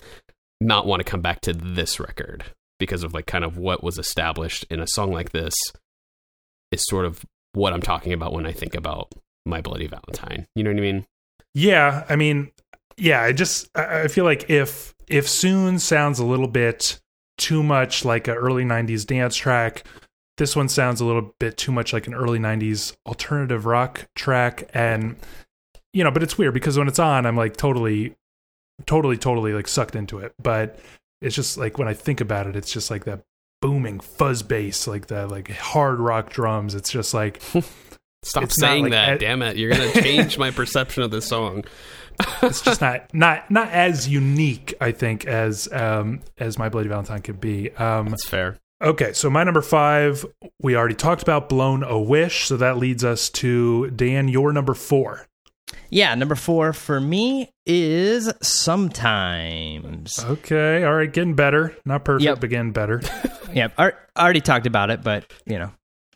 not 0.61 0.85
want 0.85 1.01
to 1.01 1.09
come 1.09 1.21
back 1.21 1.41
to 1.41 1.53
this 1.53 1.99
record 1.99 2.45
because 2.79 3.03
of 3.03 3.13
like 3.13 3.25
kind 3.25 3.43
of 3.43 3.57
what 3.57 3.83
was 3.83 3.97
established 3.97 4.65
in 4.69 4.79
a 4.79 4.87
song 4.87 5.11
like 5.11 5.31
this 5.31 5.53
is 6.71 6.83
sort 6.87 7.05
of 7.05 7.25
what 7.53 7.73
I'm 7.73 7.81
talking 7.81 8.13
about 8.13 8.31
when 8.31 8.45
I 8.45 8.53
think 8.53 8.75
about 8.75 9.11
My 9.45 9.61
Bloody 9.61 9.87
Valentine. 9.87 10.47
You 10.55 10.63
know 10.63 10.69
what 10.69 10.77
I 10.77 10.81
mean? 10.81 11.05
Yeah, 11.53 12.05
I 12.07 12.15
mean, 12.15 12.51
yeah, 12.97 13.21
I 13.21 13.33
just 13.33 13.75
I 13.75 14.07
feel 14.07 14.23
like 14.23 14.49
if 14.49 14.93
if 15.07 15.27
soon 15.27 15.79
sounds 15.79 16.19
a 16.19 16.25
little 16.25 16.47
bit 16.47 16.99
too 17.37 17.63
much 17.63 18.05
like 18.05 18.27
an 18.27 18.35
early 18.35 18.63
90s 18.63 19.05
dance 19.05 19.35
track, 19.35 19.83
this 20.41 20.55
one 20.55 20.67
sounds 20.67 20.99
a 20.99 21.05
little 21.05 21.35
bit 21.37 21.55
too 21.55 21.71
much 21.71 21.93
like 21.93 22.07
an 22.07 22.15
early 22.15 22.39
90s 22.39 22.95
alternative 23.05 23.67
rock 23.67 24.07
track 24.15 24.67
and 24.73 25.15
you 25.93 26.03
know, 26.03 26.09
but 26.09 26.23
it's 26.23 26.35
weird 26.35 26.55
because 26.55 26.79
when 26.79 26.87
it's 26.87 26.97
on 26.97 27.27
I'm 27.27 27.37
like 27.37 27.57
totally 27.57 28.15
totally 28.87 29.17
totally 29.17 29.53
like 29.53 29.67
sucked 29.67 29.95
into 29.95 30.17
it, 30.17 30.33
but 30.41 30.79
it's 31.21 31.35
just 31.35 31.59
like 31.59 31.77
when 31.77 31.87
I 31.87 31.93
think 31.93 32.21
about 32.21 32.47
it 32.47 32.55
it's 32.55 32.71
just 32.73 32.89
like 32.89 33.05
that 33.05 33.21
booming 33.61 33.99
fuzz 33.99 34.41
bass 34.41 34.87
like 34.87 35.05
the 35.05 35.27
like 35.27 35.51
hard 35.51 35.99
rock 35.99 36.31
drums. 36.31 36.73
It's 36.73 36.89
just 36.89 37.13
like 37.13 37.39
Stop 38.23 38.43
It's 38.45 38.59
saying 38.59 38.85
like 38.85 38.93
that, 38.93 39.19
damn 39.19 39.43
it. 39.43 39.57
You're 39.57 39.69
going 39.69 39.91
to 39.93 40.01
change 40.01 40.39
my 40.39 40.49
perception 40.49 41.03
of 41.03 41.11
this 41.11 41.27
song. 41.27 41.65
it's 42.41 42.61
just 42.63 42.81
not 42.81 43.13
not 43.13 43.49
not 43.51 43.69
as 43.69 44.07
unique 44.07 44.75
i 44.81 44.91
think 44.91 45.25
as 45.25 45.71
um 45.71 46.19
as 46.37 46.59
my 46.59 46.67
bloody 46.67 46.89
valentine 46.89 47.21
could 47.21 47.39
be 47.39 47.71
um 47.75 48.09
That's 48.09 48.27
fair. 48.27 48.57
Okay 48.81 49.13
so 49.13 49.29
my 49.29 49.43
number 49.43 49.61
five 49.61 50.25
we 50.61 50.75
already 50.75 50.95
talked 50.95 51.21
about 51.21 51.47
blown 51.49 51.83
a 51.83 51.99
wish 51.99 52.45
so 52.47 52.57
that 52.57 52.77
leads 52.77 53.03
us 53.03 53.29
to 53.29 53.89
dan 53.91 54.27
your 54.27 54.51
number 54.51 54.73
four 54.73 55.25
Yeah, 55.89 56.15
number 56.15 56.35
four 56.35 56.73
for 56.73 56.99
me 56.99 57.51
is 57.65 58.31
sometimes. 58.41 60.23
okay 60.25 60.83
all 60.83 60.95
right 60.95 61.11
getting 61.11 61.35
better 61.35 61.75
not 61.85 62.03
perfect 62.05 62.23
Yep. 62.25 62.41
but 62.41 62.49
getting 62.49 62.71
better 62.71 63.01
Yeah, 63.53 63.67
I 63.77 63.91
I 64.15 64.23
already 64.23 64.39
talked 64.39 64.65
about 64.65 64.91
it, 64.91 65.03
but 65.03 65.31
you 65.45 65.59
know, 65.59 65.71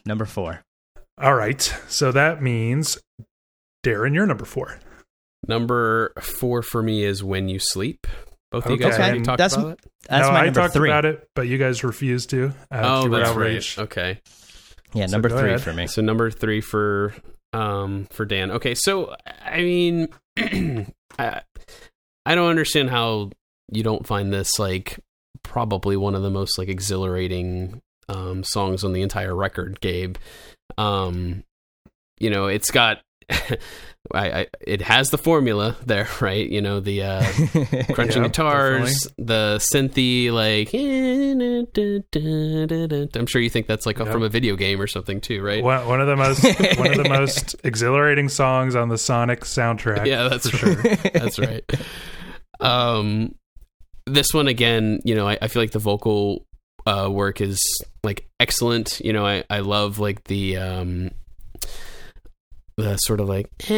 number 0.06 0.24
four. 0.26 0.62
all 1.22 1.34
right 1.36 1.62
so 1.90 2.12
that 2.14 2.42
means 2.42 2.98
darren 3.86 4.14
you're 4.16 4.26
number 4.26 4.46
four 4.46 4.80
Number 5.48 6.12
four 6.20 6.64
for 6.64 6.82
me 6.82 7.04
is 7.04 7.24
When 7.24 7.48
You 7.50 7.60
Sleep. 7.60 8.08
Both 8.52 8.66
of 8.66 8.72
you 8.72 8.78
guys 8.78 8.94
Okay. 8.94 9.04
already 9.04 9.22
talked 9.22 9.38
That's- 9.40 9.56
about 9.58 9.72
it? 9.74 9.80
That's 10.08 10.28
no, 10.28 10.34
my 10.34 10.40
I 10.42 10.46
number 10.46 10.60
talked 10.62 10.74
three. 10.74 10.90
about 10.90 11.06
it 11.06 11.28
but 11.36 11.48
you 11.48 11.58
guys 11.58 11.84
refused 11.84 12.30
to 12.30 12.54
uh, 12.72 12.82
Oh, 13.04 13.10
that's 13.10 13.30
outraged. 13.30 13.78
right. 13.78 13.84
Okay. 13.86 14.20
Yeah, 14.94 15.08
So 15.08 15.12
number 15.14 15.30
three 15.30 15.50
ahead. 15.50 15.62
for 15.62 15.74
me. 15.74 15.88
So 15.88 16.02
number 16.02 16.30
three 16.32 16.62
for 16.62 17.14
um 17.54 18.08
for 18.12 18.24
Dan. 18.26 18.52
Okay, 18.52 18.76
so 18.76 19.16
I 19.44 19.58
mean, 19.62 20.08
I 21.20 21.42
I 22.26 22.36
don't 22.36 22.50
understand 22.50 22.90
how 22.92 23.32
you 23.72 23.84
don't 23.84 24.06
find 24.08 24.32
this 24.32 24.58
like 24.60 25.00
probably 25.44 25.98
one 25.98 26.16
of 26.16 26.22
the 26.22 26.30
most 26.30 26.58
like 26.58 26.70
exhilarating 26.70 27.82
um 28.08 28.44
songs 28.44 28.84
on 28.84 28.94
the 28.94 29.02
entire 29.02 29.36
record, 29.36 29.80
Gabe. 29.82 30.16
Um, 30.78 31.44
you 32.20 32.30
know, 32.30 32.48
it's 32.48 32.72
got. 32.72 33.02
I, 34.14 34.42
I 34.42 34.48
it 34.62 34.82
has 34.82 35.10
the 35.10 35.18
formula 35.18 35.76
there, 35.86 36.08
right? 36.22 36.48
You 36.48 36.62
know 36.62 36.80
the 36.80 37.02
uh, 37.04 37.24
crunching 37.94 38.22
Yeah, 38.22 38.28
guitars, 38.28 39.08
the 39.18 39.58
synthy 39.74 40.32
like. 40.32 40.70
I'm 43.16 43.26
sure 43.26 43.42
you 43.42 43.50
think 43.50 43.68
that's 43.68 43.86
like 43.86 43.98
Yeah. 44.00 44.12
from 44.12 44.24
a 44.24 44.30
video 44.30 44.56
game 44.56 44.80
or 44.82 44.88
something 44.88 45.22
too, 45.22 45.42
right? 45.42 45.64
one, 45.64 45.88
one 45.88 46.02
of 46.02 46.08
the 46.08 46.16
most 46.16 46.44
one 46.78 46.92
of 46.92 46.98
the 46.98 47.10
most 47.10 47.56
exhilarating 47.64 48.30
songs 48.30 48.76
on 48.76 48.90
the 48.90 48.98
sonic 48.98 49.42
soundtrack 49.42 50.06
yeah, 50.06 50.28
that's 50.28 50.50
for 50.50 50.58
sure 50.58 50.76
that's 51.14 51.40
right. 51.40 51.64
Um, 52.60 53.36
this 54.06 54.34
one 54.34 54.48
again, 54.48 55.00
you 55.04 55.16
know, 55.16 55.28
I, 55.28 55.38
I 55.42 55.48
feel 55.48 55.62
like 55.62 55.72
the 55.72 55.80
vocal 55.80 56.46
uh, 56.86 57.10
work 57.12 57.42
is 57.42 57.60
like 58.04 58.30
excellent. 58.40 59.00
You 59.02 59.14
know, 59.14 59.26
I 59.26 59.44
I 59.50 59.60
love 59.60 60.00
like 60.00 60.26
the 60.26 60.58
um 60.58 61.12
the 62.78 62.98
sort 62.98 63.20
of 63.20 63.30
like 63.30 63.48
you 63.70 63.78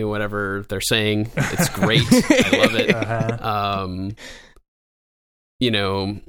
know, 0.00 0.08
whatever 0.08 0.64
they're 0.68 0.80
saying. 0.80 1.30
It's 1.36 1.68
great. 1.70 2.02
I 2.02 2.58
love 2.58 2.74
it. 2.74 2.94
uh-huh. 2.94 3.38
Um, 3.84 4.16
you 5.60 5.70
know. 5.70 6.20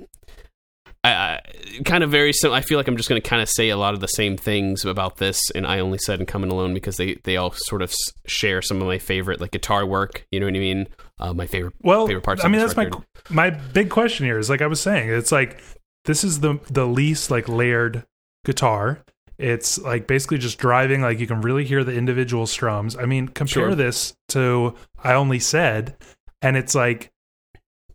I, 1.03 1.11
I 1.11 1.41
kind 1.85 2.03
of 2.03 2.09
very 2.09 2.33
sim- 2.33 2.51
I 2.51 2.61
feel 2.61 2.77
like 2.79 2.87
I'm 2.87 2.97
just 2.97 3.07
going 3.07 3.21
to 3.21 3.29
kind 3.29 3.41
of 3.41 3.47
say 3.47 3.69
a 3.69 3.77
lot 3.77 3.93
of 3.93 3.99
the 3.99 4.07
same 4.07 4.35
things 4.35 4.83
about 4.83 5.17
this 5.17 5.39
and 5.51 5.65
I 5.65 5.79
only 5.79 5.99
said 5.99 6.19
and 6.19 6.27
come 6.27 6.43
in 6.43 6.49
alone 6.49 6.73
because 6.73 6.97
they 6.97 7.19
they 7.23 7.37
all 7.37 7.51
sort 7.51 7.83
of 7.83 7.93
share 8.25 8.63
some 8.63 8.81
of 8.81 8.87
my 8.87 8.97
favorite 8.97 9.39
like 9.39 9.51
guitar 9.51 9.85
work. 9.85 10.25
You 10.31 10.39
know 10.39 10.47
what 10.47 10.55
I 10.55 10.59
mean? 10.59 10.87
Uh, 11.19 11.33
my 11.33 11.45
favorite 11.47 11.73
well 11.81 12.05
favorite 12.05 12.23
parts 12.23 12.45
i 12.45 12.47
mean 12.47 12.61
that's 12.61 12.77
record. 12.77 13.03
my 13.29 13.49
my 13.49 13.49
big 13.49 13.89
question 13.89 14.23
here 14.23 14.37
is 14.37 14.51
like 14.51 14.61
i 14.61 14.67
was 14.67 14.79
saying 14.79 15.09
it's 15.09 15.31
like 15.31 15.59
this 16.05 16.23
is 16.23 16.41
the 16.41 16.59
the 16.69 16.85
least 16.85 17.31
like 17.31 17.49
layered 17.49 18.05
guitar 18.45 18.99
it's 19.37 19.77
like 19.79 20.07
basically 20.07 20.37
just 20.37 20.57
driving 20.57 21.01
like 21.01 21.19
you 21.19 21.27
can 21.27 21.41
really 21.41 21.63
hear 21.63 21.83
the 21.83 21.93
individual 21.93 22.47
strums 22.47 22.95
i 22.95 23.05
mean 23.05 23.27
compare 23.27 23.67
Sure. 23.67 23.75
this 23.75 24.15
to 24.29 24.73
i 25.03 25.13
only 25.13 25.37
said 25.39 25.95
and 26.41 26.57
it's 26.57 26.73
like 26.73 27.11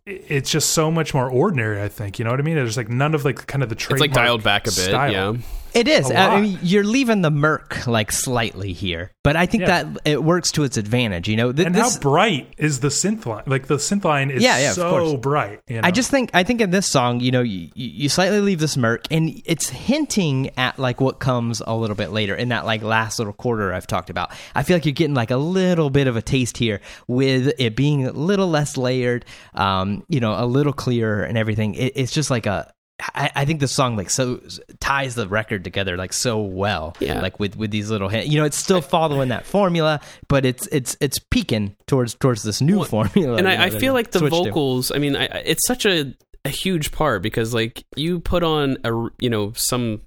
it's 0.05 0.49
just 0.49 0.69
so 0.71 0.89
much 0.91 1.13
more 1.13 1.29
ordinary 1.29 1.81
i 1.81 1.87
think 1.89 2.17
you 2.19 2.25
know 2.25 2.31
what 2.31 2.39
i 2.39 2.43
mean 2.43 2.55
there's 2.55 2.77
like 2.77 2.89
none 2.89 3.13
of 3.13 3.25
like 3.25 3.45
kind 3.47 3.61
of 3.63 3.69
the 3.69 3.75
It's 3.75 3.99
like 4.01 4.13
dialed 4.13 4.43
back 4.43 4.63
a 4.63 4.69
bit. 4.69 4.73
style. 4.73 5.11
Yeah. 5.11 5.41
It 5.73 5.87
is. 5.87 6.11
I 6.11 6.39
mean, 6.41 6.59
you're 6.61 6.83
leaving 6.83 7.21
the 7.21 7.31
murk 7.31 7.87
like 7.87 8.11
slightly 8.11 8.73
here, 8.73 9.11
but 9.23 9.35
I 9.35 9.45
think 9.45 9.61
Yeah. 9.61 9.83
that 9.83 10.01
it 10.05 10.23
works 10.23 10.51
to 10.53 10.63
its 10.63 10.77
advantage. 10.77 11.27
You 11.27 11.35
know, 11.35 11.51
Th- 11.51 11.65
and 11.65 11.75
this, 11.75 11.95
how 11.95 11.99
bright 11.99 12.53
is 12.57 12.79
the 12.81 12.89
synth 12.89 13.25
line 13.25 13.43
like 13.47 13.67
the 13.67 13.77
synth 13.77 14.03
line 14.03 14.29
is 14.31 14.43
Yeah, 14.43 14.59
yeah, 14.59 14.73
so 14.73 15.17
bright 15.17 15.61
you 15.67 15.75
know? 15.77 15.81
I 15.83 15.91
just 15.91 16.11
think 16.11 16.29
I 16.33 16.43
think 16.43 16.61
in 16.61 16.69
this 16.71 16.87
song, 16.87 17.19
you 17.19 17.31
know, 17.31 17.41
you, 17.41 17.69
you 17.75 18.09
slightly 18.09 18.39
leave 18.39 18.59
the 18.59 18.73
murk, 18.79 19.05
and 19.11 19.41
it's 19.45 19.69
hinting 19.69 20.51
at 20.57 20.77
like 20.79 21.01
what 21.01 21.19
comes 21.19 21.61
a 21.65 21.75
little 21.75 21.95
bit 21.95 22.11
later 22.11 22.35
in 22.35 22.49
that 22.49 22.65
like 22.65 22.81
last 22.83 23.19
little 23.19 23.33
quarter 23.33 23.73
I've 23.73 23.87
talked 23.87 24.09
about. 24.09 24.31
I 24.55 24.63
feel 24.63 24.75
like 24.75 24.85
you're 24.85 24.93
getting 24.93 25.15
like 25.15 25.31
a 25.31 25.37
little 25.37 25.89
bit 25.89 26.07
of 26.07 26.15
a 26.15 26.21
taste 26.21 26.57
here 26.57 26.81
with 27.07 27.53
it 27.57 27.75
being 27.75 28.05
a 28.05 28.11
little 28.11 28.47
less 28.47 28.77
layered, 28.77 29.25
um, 29.55 30.03
you 30.07 30.19
know, 30.19 30.35
a 30.37 30.45
little 30.45 30.73
clearer 30.73 31.23
and 31.23 31.37
everything. 31.37 31.73
It, 31.75 31.93
it's 31.95 32.11
just 32.11 32.29
like 32.29 32.45
a 32.45 32.71
I, 33.15 33.31
I 33.35 33.45
think 33.45 33.59
the 33.59 33.67
song 33.67 33.95
like 33.97 34.09
so 34.09 34.39
ties 34.79 35.15
the 35.15 35.27
record 35.27 35.63
together 35.63 35.97
like 35.97 36.13
so 36.13 36.41
well. 36.41 36.95
Yeah. 36.99 37.21
Like 37.21 37.39
with 37.39 37.55
with 37.57 37.71
these 37.71 37.89
little 37.89 38.09
hits. 38.09 38.27
You 38.29 38.39
know, 38.39 38.45
it's 38.45 38.57
still 38.57 38.81
following 38.81 39.29
that 39.29 39.45
formula, 39.45 39.99
but 40.27 40.45
it's 40.45 40.67
it's 40.67 40.95
it's 41.01 41.19
peaking 41.19 41.75
towards 41.87 42.13
towards 42.15 42.43
this 42.43 42.61
new 42.61 42.83
formula. 42.85 43.37
and 43.37 43.47
you 43.47 43.55
know, 43.55 43.63
I, 43.63 43.65
I 43.65 43.69
feel 43.69 43.93
like 43.93 44.11
the 44.11 44.19
switched 44.19 44.35
to. 44.35 44.43
vocals. 44.45 44.91
I 44.91 44.97
mean, 44.99 45.15
I, 45.15 45.25
I- 45.25 45.43
it's 45.45 45.65
such 45.67 45.85
a 45.85 46.13
a 46.45 46.49
huge 46.49 46.91
part 46.91 47.21
because 47.21 47.53
like 47.53 47.83
you 47.95 48.19
put 48.19 48.43
on 48.43 48.77
a 48.83 48.91
you 49.19 49.29
know 49.29 49.53
some 49.55 50.01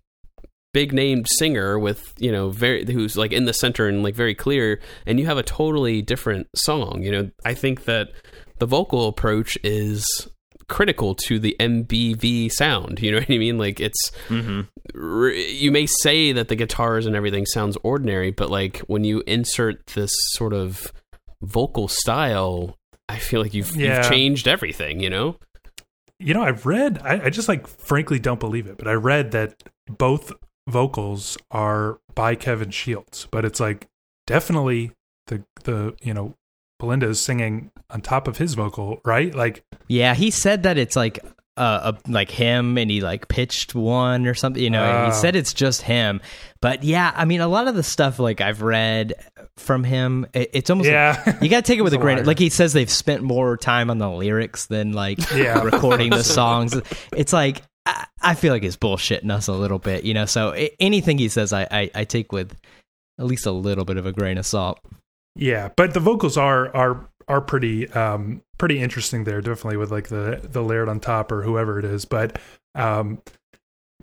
big 0.75 0.93
named 0.93 1.27
singer 1.39 1.79
with 1.79 2.13
you 2.19 2.31
know 2.31 2.51
very 2.51 2.85
who's 2.93 3.17
like 3.17 3.33
in 3.33 3.47
the 3.47 3.53
center 3.55 3.89
and 3.89 4.03
like 4.03 4.15
very 4.15 4.35
clear, 4.35 4.81
and 5.07 5.19
you 5.19 5.27
have 5.27 5.39
a 5.39 5.43
totally 5.43 6.03
different 6.03 6.47
song. 6.55 7.03
You 7.03 7.11
know, 7.13 7.31
I 7.45 7.55
think 7.55 7.85
that 7.85 8.09
the 8.59 8.67
vocal 8.67 9.09
approach 9.09 9.57
is 9.65 10.29
critical 10.69 11.15
to 11.27 11.39
the 11.39 11.57
MBV 11.61 12.51
sound. 12.51 13.01
You 13.01 13.13
know 13.13 13.19
what 13.21 13.31
I 13.31 13.39
mean? 13.39 13.59
Like 13.59 13.81
it's 13.81 14.11
Mhm. 14.29 14.69
r- 14.95 15.29
you 15.31 15.71
may 15.71 15.87
say 15.87 16.33
that 16.33 16.49
the 16.49 16.57
guitars 16.57 17.07
and 17.07 17.15
everything 17.17 17.47
sounds 17.47 17.77
ordinary, 17.83 18.31
but 18.31 18.51
like 18.51 18.79
when 18.81 19.05
you 19.05 19.23
insert 19.27 19.87
this 19.89 20.11
sort 20.33 20.53
of 20.53 20.93
vocal 21.43 21.89
style, 21.89 22.77
I 23.09 23.19
feel 23.19 23.41
like 23.43 23.55
you've, 23.55 23.75
Yeah. 23.77 23.99
you've 23.99 24.11
changed 24.11 24.49
everything. 24.49 25.01
You 25.01 25.11
know? 25.11 25.37
You 26.19 26.33
know, 26.35 26.43
I've 26.43 26.65
read. 26.67 26.99
I, 27.05 27.27
I 27.27 27.31
just 27.31 27.49
like 27.49 27.67
frankly 27.67 28.19
don't 28.19 28.41
believe 28.41 28.67
it, 28.67 28.79
but 28.79 28.89
I 28.89 28.95
read 28.95 29.33
that 29.33 29.63
both 29.87 30.33
vocals 30.69 31.37
are 31.51 31.99
by 32.15 32.35
Kevin 32.35 32.71
Shields, 32.71 33.29
but 33.31 33.45
it's 33.45 33.61
like 33.61 33.87
definitely 34.27 34.93
the 35.29 35.45
the 35.65 35.95
you 36.03 36.13
know 36.15 36.35
Bilinda 36.83 37.05
is 37.05 37.21
singing 37.21 37.71
on 37.91 38.01
top 38.01 38.27
of 38.29 38.39
his 38.39 38.55
vocal, 38.55 39.01
right? 39.05 39.35
Like 39.35 39.63
Yeah, 39.89 40.15
he 40.15 40.31
said 40.31 40.65
that 40.65 40.79
it's 40.79 40.97
like 40.97 41.21
uh, 41.57 41.93
a, 41.95 42.11
like 42.11 42.31
him 42.31 42.77
and 42.77 42.91
he 42.91 43.01
like 43.01 43.29
pitched 43.29 43.75
one 43.75 44.27
or 44.27 44.35
something. 44.35 44.63
You 44.63 44.71
know, 44.71 44.85
Oh. 44.85 45.07
he 45.07 45.13
said 45.13 45.37
it's 45.37 45.55
just 45.55 45.83
him. 45.83 46.21
But 46.61 46.85
yeah, 46.85 47.13
I 47.15 47.25
mean, 47.25 47.41
a 47.41 47.49
lot 47.49 47.67
of 47.69 47.75
the 47.75 47.83
stuff 47.83 48.19
like 48.19 48.41
I've 48.41 48.61
read 48.63 49.15
from 49.57 49.83
him, 49.85 50.27
it, 50.35 50.51
it's 50.53 50.69
almost 50.71 50.87
like- 50.89 50.93
yeah, 50.93 51.39
you 51.41 51.49
got 51.49 51.65
to 51.65 51.71
take 51.73 51.79
it 51.79 51.83
with 51.89 51.95
a 51.95 51.97
a 51.97 52.01
grain. 52.01 52.25
Like 52.27 52.39
he 52.39 52.51
says, 52.51 52.73
they've 52.75 52.91
spent 52.91 53.23
more 53.23 53.57
time 53.57 53.91
on 53.91 53.99
the 53.99 54.11
lyrics 54.11 54.67
than 54.67 54.93
like 54.93 55.19
Yeah. 55.35 55.63
recording 55.63 56.11
the 56.11 56.25
songs. 56.25 56.79
It's 57.17 57.33
like 57.33 57.63
I, 57.87 58.07
I 58.21 58.35
feel 58.35 58.53
like 58.53 58.63
he's 58.63 58.77
bullshitting 58.77 59.31
us 59.31 59.47
a 59.49 59.53
little 59.53 59.79
bit, 59.79 60.05
you 60.05 60.13
know. 60.13 60.27
So 60.27 60.53
a- 60.55 60.75
anything 60.81 61.17
he 61.19 61.29
says, 61.29 61.53
I, 61.55 61.67
I 61.71 61.91
I 61.95 62.05
take 62.05 62.33
with 62.33 62.55
at 63.19 63.25
least 63.25 63.47
a 63.47 63.53
little 63.53 63.85
bit 63.87 63.97
of 63.97 64.05
a 64.05 64.13
grain 64.13 64.37
of 64.37 64.45
salt. 64.45 64.79
yeah. 65.37 65.71
But 65.75 65.95
the 65.95 66.01
vocals 66.01 66.37
are 66.37 66.75
are 66.77 67.09
are 67.29 67.41
pretty 67.41 67.89
um 67.93 68.43
pretty 68.59 68.81
interesting 68.81 69.25
there, 69.25 69.41
definitely 69.41 69.77
with 69.77 69.91
like 69.91 70.09
the 70.09 70.41
the 70.43 70.63
layered 70.63 70.89
on 70.89 71.01
top 71.01 71.31
or 71.33 71.43
whoever 71.43 71.79
it 71.79 71.85
is. 71.85 72.05
But 72.05 72.39
um, 72.75 73.23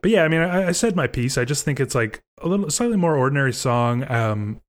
but 0.01 0.11
yeah, 0.11 0.23
I 0.23 0.27
mean, 0.27 0.41
I, 0.41 0.67
I 0.67 0.71
said 0.71 0.95
my 0.95 1.07
piece. 1.07 1.37
I 1.37 1.45
just 1.45 1.63
think 1.63 1.79
it's 1.79 1.95
like 1.95 2.21
a 2.41 2.47
little 2.47 2.69
slightly 2.69 2.97
more 2.97 3.15
ordinary 3.15 3.53
song. 3.53 4.09
Um, 4.11 4.61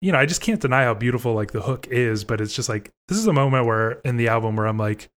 you 0.00 0.12
know, 0.12 0.18
I 0.18 0.26
just 0.26 0.40
can't 0.40 0.60
deny 0.60 0.84
how 0.84 0.94
beautiful 0.94 1.34
like 1.34 1.52
the 1.52 1.62
hook 1.62 1.86
is, 1.88 2.24
but 2.24 2.40
it's 2.40 2.54
just 2.54 2.68
like 2.68 2.90
this 3.08 3.18
is 3.18 3.26
a 3.26 3.32
moment 3.32 3.66
where 3.66 3.92
in 4.04 4.16
the 4.16 4.28
album 4.28 4.56
where 4.56 4.66
I'm 4.66 4.78
like, 4.78 5.08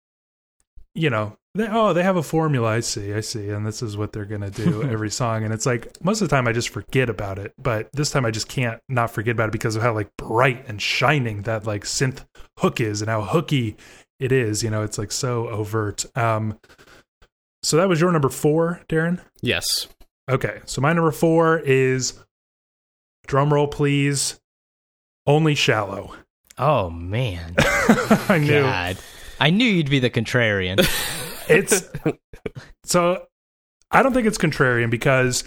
you 0.95 1.11
know, 1.11 1.37
they, 1.59 1.67
oh, 1.69 1.93
they 1.93 2.05
have 2.05 2.17
a 2.17 2.23
formula. 2.23 2.69
I 2.69 2.81
see, 2.81 3.13
I 3.13 3.19
see, 3.19 3.49
and 3.49 3.67
this 3.67 3.83
is 3.83 3.97
what 3.97 4.13
they're 4.13 4.25
gonna 4.25 4.49
do 4.49 4.83
every 4.91 5.11
song. 5.11 5.43
And 5.43 5.53
it's 5.53 5.67
like 5.67 5.89
most 6.05 6.23
of 6.23 6.29
the 6.29 6.35
time 6.35 6.47
I 6.47 6.53
just 6.53 6.69
forget 6.69 7.11
about 7.11 7.37
it, 7.37 7.53
but 7.59 7.91
this 7.93 8.13
time 8.13 8.25
I 8.25 8.31
just 8.31 8.49
can't 8.49 8.81
not 8.89 9.11
forget 9.11 9.33
about 9.33 9.49
it 9.49 9.53
because 9.53 9.75
of 9.75 9.83
how 9.83 9.93
like 9.93 10.09
bright 10.17 10.65
and 10.69 10.81
shining 10.81 11.43
that 11.43 11.67
like 11.67 11.83
synth 11.83 12.25
hook 12.61 12.81
is 12.81 13.03
and 13.03 13.11
how 13.11 13.23
hooky 13.23 13.77
it 14.21 14.31
is. 14.31 14.63
You 14.63 14.71
know, 14.71 14.85
it's 14.85 14.99
like 14.99 15.11
so 15.11 15.49
overt. 15.49 16.07
Um, 16.17 16.61
so 17.65 17.77
that 17.77 17.89
was 17.89 18.01
your 18.01 18.13
number 18.13 18.29
four, 18.29 18.81
Darren. 18.89 19.21
Yes. 19.43 19.89
Okay, 20.31 20.61
so 20.65 20.81
my 20.81 20.93
number 20.93 21.11
four 21.11 21.59
is 21.59 22.23
drum 23.27 23.53
roll, 23.53 23.67
please. 23.67 24.39
Only 25.27 25.57
shallow. 25.57 26.15
Oh 26.57 26.89
man, 26.89 27.57
I 27.59 28.39
knew 28.41 28.63
God, 28.63 28.97
I 29.41 29.51
knew 29.51 29.67
you'd 29.67 29.91
be 29.91 29.99
the 29.99 30.09
contrarian. 30.11 30.87
it's 31.49 31.89
so. 32.85 33.25
I 33.91 34.03
don't 34.03 34.13
think 34.13 34.27
it's 34.27 34.37
contrarian 34.37 34.91
because 34.91 35.45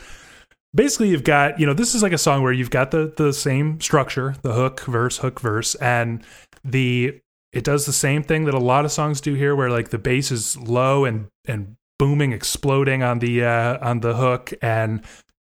basically 0.74 1.10
you've 1.10 1.24
got 1.24 1.60
you 1.60 1.66
know 1.66 1.74
this 1.74 1.93
is 1.93 2.02
like 2.02 2.14
a 2.14 2.18
song 2.18 2.41
where 2.41 2.52
you've 2.52 2.72
got 2.72 2.91
the 2.91 3.14
the 3.16 3.34
same 3.34 3.80
structure, 3.80 4.36
the 4.41 4.54
hook 4.54 4.82
verse 4.82 5.18
hook 5.18 5.39
verse, 5.39 5.76
and 5.76 6.24
the 6.64 7.20
it 7.54 7.64
does 7.64 7.86
the 7.86 7.93
same 7.93 8.24
thing 8.24 8.45
that 8.45 8.54
a 8.54 8.60
lot 8.60 8.86
of 8.86 8.91
songs 8.91 9.22
do 9.22 9.34
here, 9.34 9.56
where 9.56 9.70
like 9.70 9.89
the 9.89 9.97
bass 9.97 10.32
is 10.32 10.58
low 10.58 11.06
and 11.06 11.28
and 11.45 11.76
booming, 11.99 12.32
exploding 12.32 13.04
on 13.04 13.20
the 13.20 13.43
uh, 13.43 13.78
on 13.88 13.99
the 13.99 14.16
hook, 14.16 14.54
and 14.62 15.02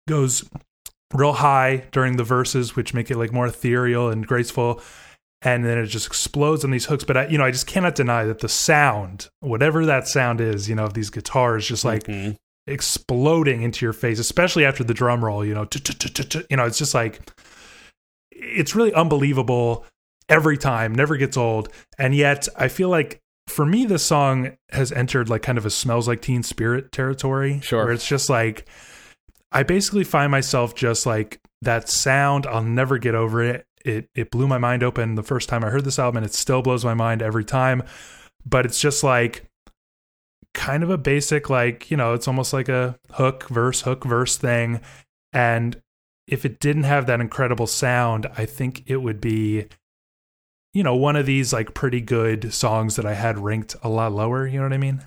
goes 0.08 0.48
real 1.14 1.34
high 1.34 1.86
during 1.92 2.18
the 2.18 2.24
verses, 2.24 2.76
which 2.76 2.94
make 2.94 3.10
it 3.10 3.18
like 3.18 3.34
more 3.34 3.48
ethereal 3.48 4.10
and 4.10 4.28
graceful. 4.28 4.82
And 5.46 5.64
then 5.64 5.78
it 5.78 5.86
just 5.86 6.08
explodes 6.08 6.66
on 6.66 6.72
these 6.72 6.86
hooks. 6.86 7.04
But 7.06 7.16
I, 7.18 7.28
you 7.28 7.38
know, 7.38 7.46
I 7.46 7.52
just 7.52 7.68
cannot 7.68 7.96
deny 7.96 8.26
that 8.26 8.40
the 8.40 8.50
sound, 8.50 9.30
whatever 9.40 9.86
that 9.86 10.08
sound 10.08 10.42
is, 10.42 10.68
you 10.68 10.76
know, 10.76 10.86
of 10.86 10.94
these 10.96 11.10
guitars, 11.12 11.68
just 11.68 11.86
like 11.86 12.04
Mhm. 12.06 12.36
exploding 12.68 13.62
into 13.62 13.86
your 13.86 13.94
face, 13.94 14.18
especially 14.20 14.66
after 14.66 14.84
the 14.84 14.94
drum 14.94 15.24
roll. 15.24 15.46
You 15.46 15.54
know, 15.54 15.68
you 16.50 16.58
know, 16.58 16.66
it's 16.66 16.78
just 16.80 16.94
like 16.94 17.20
it's 18.32 18.76
really 18.76 18.94
unbelievable 18.94 19.86
every 20.30 20.58
time. 20.58 20.94
Never 20.94 21.16
gets 21.16 21.38
old. 21.38 21.70
And 21.98 22.14
yet, 22.16 22.48
I 22.58 22.68
feel 22.68 22.90
like 22.90 23.22
for 23.48 23.66
me, 23.66 23.86
this 23.86 24.04
song 24.04 24.58
has 24.72 24.92
entered 24.92 25.30
like 25.30 25.44
kind 25.44 25.58
of 25.60 25.66
a 25.66 25.70
smells 25.70 26.08
like 26.08 26.22
Teen 26.22 26.42
Spirit 26.44 26.92
territory. 26.92 27.60
Sure. 27.64 27.86
where 27.86 27.94
it's 27.94 28.08
just 28.08 28.30
like 28.30 28.66
I 29.52 29.62
basically 29.64 30.04
find 30.04 30.32
myself 30.32 30.74
just 30.76 31.06
like 31.06 31.40
that 31.62 31.88
sound. 31.88 32.46
I'll 32.48 32.64
never 32.64 32.98
get 32.98 33.14
over 33.16 33.42
it. 33.44 33.66
It 33.86 34.10
it 34.16 34.32
blew 34.32 34.48
my 34.48 34.58
mind 34.58 34.84
open 34.84 35.16
the 35.16 35.24
first 35.24 35.48
time 35.48 35.64
I 35.64 35.70
heard 35.70 35.86
this 35.86 36.00
album, 36.00 36.18
and 36.18 36.26
it 36.26 36.34
still 36.34 36.62
blows 36.62 36.84
my 36.84 36.94
mind 36.96 37.22
every 37.22 37.46
time. 37.46 37.84
But 38.46 38.66
it's 38.66 38.80
just 38.80 39.04
like 39.04 39.46
kind 40.54 40.84
of 40.84 40.90
a 40.90 40.98
basic, 40.98 41.50
like 41.50 41.92
you 41.92 41.98
know, 41.98 42.14
it's 42.14 42.28
almost 42.28 42.52
like 42.54 42.68
a 42.70 42.98
hook 43.12 43.48
verse 43.50 43.82
hook 43.82 44.04
verse 44.04 44.38
thing. 44.38 44.82
And 45.34 45.80
if 46.28 46.46
it 46.46 46.60
didn't 46.60 46.84
have 46.84 47.06
that 47.06 47.22
incredible 47.22 47.68
sound, 47.68 48.28
I 48.38 48.46
think 48.46 48.84
it 48.88 48.98
would 48.98 49.22
be, 49.22 49.66
you 50.74 50.82
know, 50.82 50.96
one 50.96 51.16
of 51.16 51.26
these 51.28 51.54
like 51.54 51.76
pretty 51.76 52.02
good 52.02 52.54
songs 52.54 52.96
that 52.96 53.06
I 53.06 53.14
had 53.14 53.38
ranked 53.38 53.76
a 53.84 53.90
lot 53.90 54.12
lower. 54.14 54.48
You 54.48 54.58
know 54.58 54.66
what 54.66 54.74
I 54.74 54.78
mean? 54.78 55.04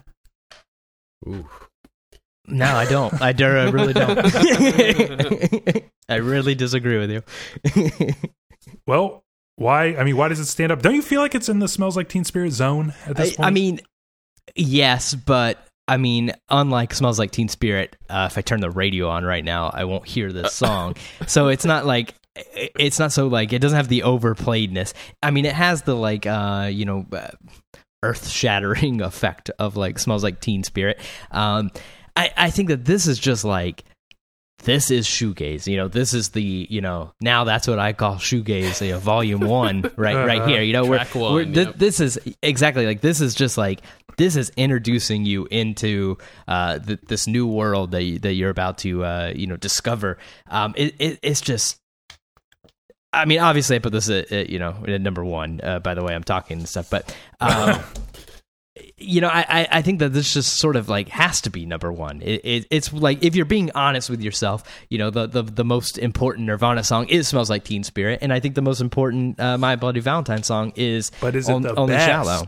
Ooh. 1.27 1.49
No, 2.47 2.77
I 2.77 2.87
don't. 2.87 3.21
I, 3.21 3.33
do- 3.33 3.45
I 3.45 3.69
really 3.69 3.93
don't. 3.93 4.19
I 6.09 6.15
really 6.17 6.55
disagree 6.55 6.99
with 6.99 7.11
you. 7.11 7.23
Well, 8.87 9.25
why? 9.57 9.97
I 9.97 10.05
mean, 10.05 10.17
why 10.17 10.29
does 10.29 10.41
it 10.41 10.47
stand 10.47 10.73
up? 10.73 10.83
Don't 10.83 10.95
you 10.95 11.03
feel 11.03 11.21
like 11.21 11.35
it's 11.35 11.49
in 11.49 11.59
the 11.59 11.69
smells 11.69 11.97
like 11.97 12.09
Teen 12.09 12.25
Spirit 12.25 12.53
zone 12.53 12.95
at 13.07 13.17
this 13.17 13.33
I, 13.33 13.37
point? 13.37 13.47
I 13.47 13.51
mean, 13.51 13.81
yes, 14.55 15.15
but 15.15 15.59
I 15.89 15.97
mean, 15.97 16.33
unlike 16.51 16.95
"Smells 16.95 17.19
Like 17.19 17.31
Teen 17.31 17.49
Spirit," 17.49 17.97
uh, 18.09 18.29
if 18.31 18.39
I 18.39 18.43
turn 18.43 18.61
the 18.61 18.71
radio 18.71 19.09
on 19.09 19.25
right 19.25 19.45
now, 19.45 19.71
I 19.73 19.85
won't 19.85 20.07
hear 20.07 20.33
this 20.33 20.53
song. 20.55 20.97
so 21.27 21.49
it's 21.49 21.65
not 21.65 21.87
like 21.87 22.15
it's 22.55 22.99
not 22.99 23.11
so 23.11 23.27
like 23.27 23.53
it 23.53 23.61
doesn't 23.61 23.77
have 23.77 23.89
the 23.89 24.03
overplayedness. 24.03 24.93
I 25.23 25.31
mean, 25.31 25.45
it 25.45 25.55
has 25.55 25.83
the 25.83 25.97
like 25.97 26.27
uh, 26.27 26.69
you 26.73 26.85
know. 26.85 27.07
Uh, 27.13 27.31
earth 28.05 28.29
shattering 28.29 29.01
effect 29.03 29.51
of 29.59 29.77
like 29.77 29.99
smells 29.99 30.23
like 30.23 30.41
teen 30.41 30.63
spirit 30.63 31.01
um 31.33 31.69
i 32.15 32.31
i 32.37 32.49
think 32.49 32.69
that 32.69 32.85
this 32.85 33.09
is 33.09 33.19
just 33.19 33.45
like 33.45 33.83
this 34.65 34.91
is 34.91 35.07
shoegaze 35.07 35.67
you 35.67 35.77
know 35.77 35.89
this 35.89 36.13
is 36.13 36.31
the 36.31 36.67
you 36.69 36.81
know 36.81 37.13
now 37.21 37.45
that's 37.45 37.69
what 37.69 37.79
i 37.79 37.93
call 37.93 38.17
shoegaze 38.17 38.85
you 38.85 38.93
know, 38.93 38.99
volume 38.99 39.41
one 39.41 39.83
right 39.97 40.27
right 40.27 40.49
here 40.49 40.63
you 40.63 40.73
know 40.73 40.87
Track 40.87 41.15
one, 41.15 41.35
where 41.35 41.45
thi- 41.45 41.63
yep. 41.63 41.79
this 41.79 42.01
is 42.01 42.19
exactly 42.43 42.85
like 42.85 43.01
this 43.01 43.21
is 43.21 43.35
just 43.35 43.57
like 43.57 43.81
this 44.17 44.35
is 44.35 44.51
introducing 44.57 45.25
you 45.25 45.47
into 45.51 46.19
uh 46.49 46.79
th- 46.81 47.01
this 47.07 47.27
new 47.27 47.47
world 47.47 47.93
that 47.93 48.03
you, 48.03 48.19
that 48.19 48.33
you're 48.33 48.51
about 48.51 48.79
to 48.79 49.05
uh 49.05 49.33
you 49.35 49.47
know 49.47 49.57
discover 49.57 50.19
um 50.49 50.75
it, 50.77 50.95
it 50.99 51.19
it's 51.23 51.41
just 51.41 51.81
I 53.11 53.25
mean, 53.25 53.41
obviously, 53.41 53.77
I 53.77 53.79
put 53.79 53.93
this 53.93 54.11
at, 54.11 54.31
at 54.31 54.51
you 54.51 54.59
know 54.59 54.85
at 54.87 55.01
number 55.01 55.25
one. 55.25 55.61
Uh, 55.63 55.79
by 55.79 55.95
the 55.95 56.05
way, 56.05 56.15
I'm 56.15 56.25
talking 56.25 56.59
and 56.59 56.69
stuff, 56.69 56.91
but 56.91 57.17
um, 57.41 57.81
you 58.99 59.21
know, 59.21 59.29
I, 59.29 59.67
I 59.71 59.83
think 59.83 60.01
that 60.01 60.13
this 60.13 60.33
just 60.35 60.59
sort 60.59 60.77
of 60.77 60.89
like 60.89 61.09
has 61.09 61.41
to 61.43 61.51
be 61.51 61.65
number 61.67 61.93
one. 61.93 62.21
It, 62.23 62.41
it, 62.45 62.67
it's 62.71 62.93
like 62.93 63.23
if 63.25 63.35
you're 63.37 63.45
being 63.47 63.71
honest 63.75 64.11
with 64.11 64.21
yourself, 64.21 64.63
you 64.91 64.99
know, 64.99 65.11
the, 65.11 65.27
the 65.27 65.43
the 65.43 65.65
most 65.65 65.99
important 65.99 66.47
Nirvana 66.47 66.83
song 66.85 67.09
is 67.09 67.29
"Smells 67.29 67.49
Like 67.51 67.65
Teen 67.65 67.85
Spirit," 67.85 68.19
and 68.23 68.33
I 68.33 68.41
think 68.41 68.55
the 68.55 68.63
most 68.63 68.81
important 68.81 69.39
uh, 69.41 69.57
"My 69.59 69.77
Bloody 69.77 70.01
Valentine" 70.01 70.43
song 70.43 70.73
is 70.77 71.11
but 71.21 71.37
is 71.37 71.49
it 71.49 71.53
On- 71.53 71.63
the 71.63 71.75
only 71.75 71.95
best? 71.95 72.07
shallow. 72.07 72.47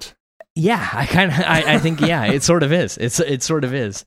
Yeah, 0.56 0.86
I 0.93 1.06
kind 1.06 1.31
of 1.31 1.39
I, 1.39 1.74
I 1.74 1.78
think 1.78 2.01
yeah, 2.01 2.24
it 2.27 2.43
sort 2.43 2.62
of 2.64 2.72
is. 2.72 2.98
It's 2.98 3.20
it 3.20 3.43
sort 3.43 3.62
of 3.64 3.72
is. 3.72 4.05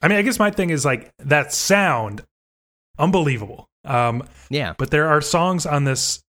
I 0.00 0.08
mean, 0.08 0.18
I 0.18 0.22
guess 0.22 0.38
my 0.38 0.50
thing 0.50 0.70
is 0.70 0.84
like 0.84 1.12
that 1.18 1.52
sound, 1.52 2.22
unbelievable. 2.98 3.68
Um, 3.84 4.22
Yeah, 4.48 4.74
but 4.78 4.90
there 4.90 5.08
are 5.08 5.20
songs 5.20 5.66
on 5.66 5.84
this 5.84 6.22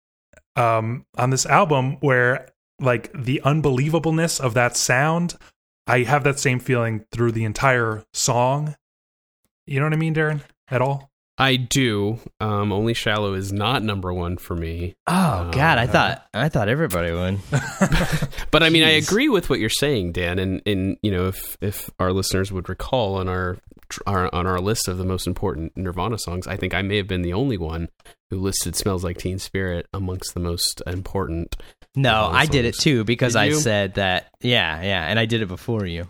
um 0.56 1.06
on 1.18 1.30
this 1.30 1.46
album 1.46 1.98
where 2.02 2.50
like 2.82 3.12
the 3.14 3.42
unbelievableness 3.46 4.40
of 4.42 4.54
that 4.56 4.76
sound 4.76 5.36
I 5.88 6.04
have 6.04 6.24
that 6.26 6.40
same 6.40 6.60
feeling 6.60 7.06
through 7.12 7.32
the 7.32 7.44
entire 7.44 8.04
song. 8.14 8.76
You 9.66 9.80
know 9.80 9.86
what 9.88 9.94
I 9.94 9.98
mean, 9.98 10.14
Darren? 10.14 10.42
At 10.70 10.82
all? 10.82 11.10
I 11.38 11.56
do. 11.56 12.20
Um, 12.40 12.72
Only 12.72 12.94
Shallow 12.94 13.34
is 13.34 13.52
not 13.52 13.82
number 13.84 14.14
one 14.14 14.38
for 14.38 14.56
me. 14.56 14.94
Oh 15.08 15.50
God, 15.52 15.78
I 15.80 15.86
Uh, 15.86 15.88
thought 15.88 16.28
I 16.34 16.50
thought 16.50 16.70
everybody 16.70 17.12
would. 17.12 17.40
But 18.52 18.64
I 18.64 18.70
mean, 18.70 18.84
I 18.84 18.92
agree 18.92 19.28
with 19.30 19.50
what 19.50 19.60
you're 19.60 19.70
saying, 19.70 20.12
Dan. 20.12 20.38
And, 20.38 20.62
and 20.66 20.98
you 21.02 21.10
know, 21.12 21.28
if 21.28 21.58
if 21.62 21.90
our 22.00 22.12
listeners 22.14 22.52
would 22.52 22.70
recall 22.70 23.16
on 23.16 23.28
our, 23.28 23.58
our 24.06 24.34
on 24.34 24.48
our 24.48 24.60
list 24.60 24.88
of 24.88 24.98
the 24.98 25.06
most 25.06 25.28
important 25.28 25.76
Nirvana 25.76 26.18
songs, 26.18 26.48
I 26.48 26.58
think 26.58 26.74
I 26.74 26.82
may 26.82 26.98
have 26.98 27.08
been 27.08 27.22
the 27.22 27.34
only 27.34 27.58
one 27.58 27.90
who 28.30 28.40
listed 28.40 28.76
"Smells 28.76 29.04
Like 29.04 29.18
Teen 29.18 29.40
Spirit" 29.40 29.88
amongst 29.94 30.34
the 30.34 30.40
most 30.40 30.82
important. 30.88 31.56
No, 31.96 32.28
Nirvana 32.28 32.38
I 32.38 32.46
did 32.46 32.66
it 32.66 32.76
too 32.78 33.04
because 33.04 33.34
Did 33.34 33.40
I 33.40 33.46
you? 33.46 33.56
said 33.56 33.96
that. 33.96 34.30
Yeah, 34.42 34.82
yeah, 34.82 35.06
and 35.06 35.20
I 35.20 35.26
did 35.26 35.42
it 35.42 35.48
before 35.48 35.86
you, 35.86 36.08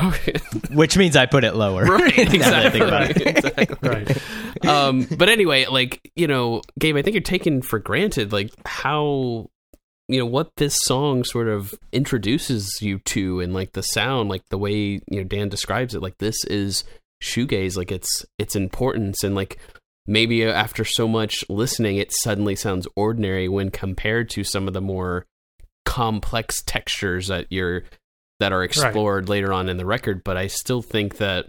which 0.70 0.96
means 0.96 1.16
I 1.16 1.26
put 1.26 1.44
it 1.44 1.54
lower. 1.54 1.84
now 1.86 1.98
that 1.98 2.18
I 2.18 2.22
exactly. 2.22 2.70
think 2.70 2.84
about 2.84 3.10
it. 3.10 3.26
exactly. 3.26 3.88
Right. 3.88 4.66
um, 4.66 5.06
but 5.16 5.28
anyway, 5.28 5.66
like 5.66 6.00
you 6.16 6.26
know, 6.26 6.62
Gabe, 6.78 6.96
I 6.96 7.02
think 7.02 7.14
you're 7.14 7.22
taking 7.22 7.62
for 7.62 7.78
granted 7.78 8.32
like 8.32 8.50
how 8.64 9.50
you 10.08 10.18
know 10.18 10.26
what 10.26 10.56
this 10.56 10.76
song 10.84 11.22
sort 11.24 11.48
of 11.48 11.74
introduces 11.92 12.78
you 12.80 12.98
to, 13.00 13.40
and 13.40 13.52
like 13.52 13.72
the 13.72 13.82
sound, 13.82 14.28
like 14.28 14.48
the 14.48 14.58
way 14.58 14.72
you 14.74 15.02
know 15.10 15.24
Dan 15.24 15.48
describes 15.48 15.94
it. 15.94 16.02
Like 16.02 16.18
this 16.18 16.44
is 16.44 16.84
shoegaze, 17.22 17.76
like 17.76 17.92
it's 17.92 18.24
its 18.38 18.56
importance, 18.56 19.22
and 19.22 19.34
like 19.34 19.58
maybe 20.06 20.44
after 20.44 20.84
so 20.84 21.06
much 21.06 21.44
listening, 21.48 21.96
it 21.96 22.12
suddenly 22.22 22.56
sounds 22.56 22.88
ordinary 22.96 23.48
when 23.48 23.70
compared 23.70 24.30
to 24.30 24.44
some 24.44 24.66
of 24.66 24.74
the 24.74 24.80
more 24.80 25.26
complex 25.84 26.62
textures 26.62 27.28
that 27.28 27.46
you're 27.50 27.82
that 28.40 28.52
are 28.52 28.62
explored 28.62 29.28
later 29.28 29.52
on 29.52 29.68
in 29.68 29.76
the 29.76 29.86
record. 29.86 30.22
But 30.24 30.36
I 30.36 30.46
still 30.46 30.82
think 30.82 31.16
that 31.18 31.46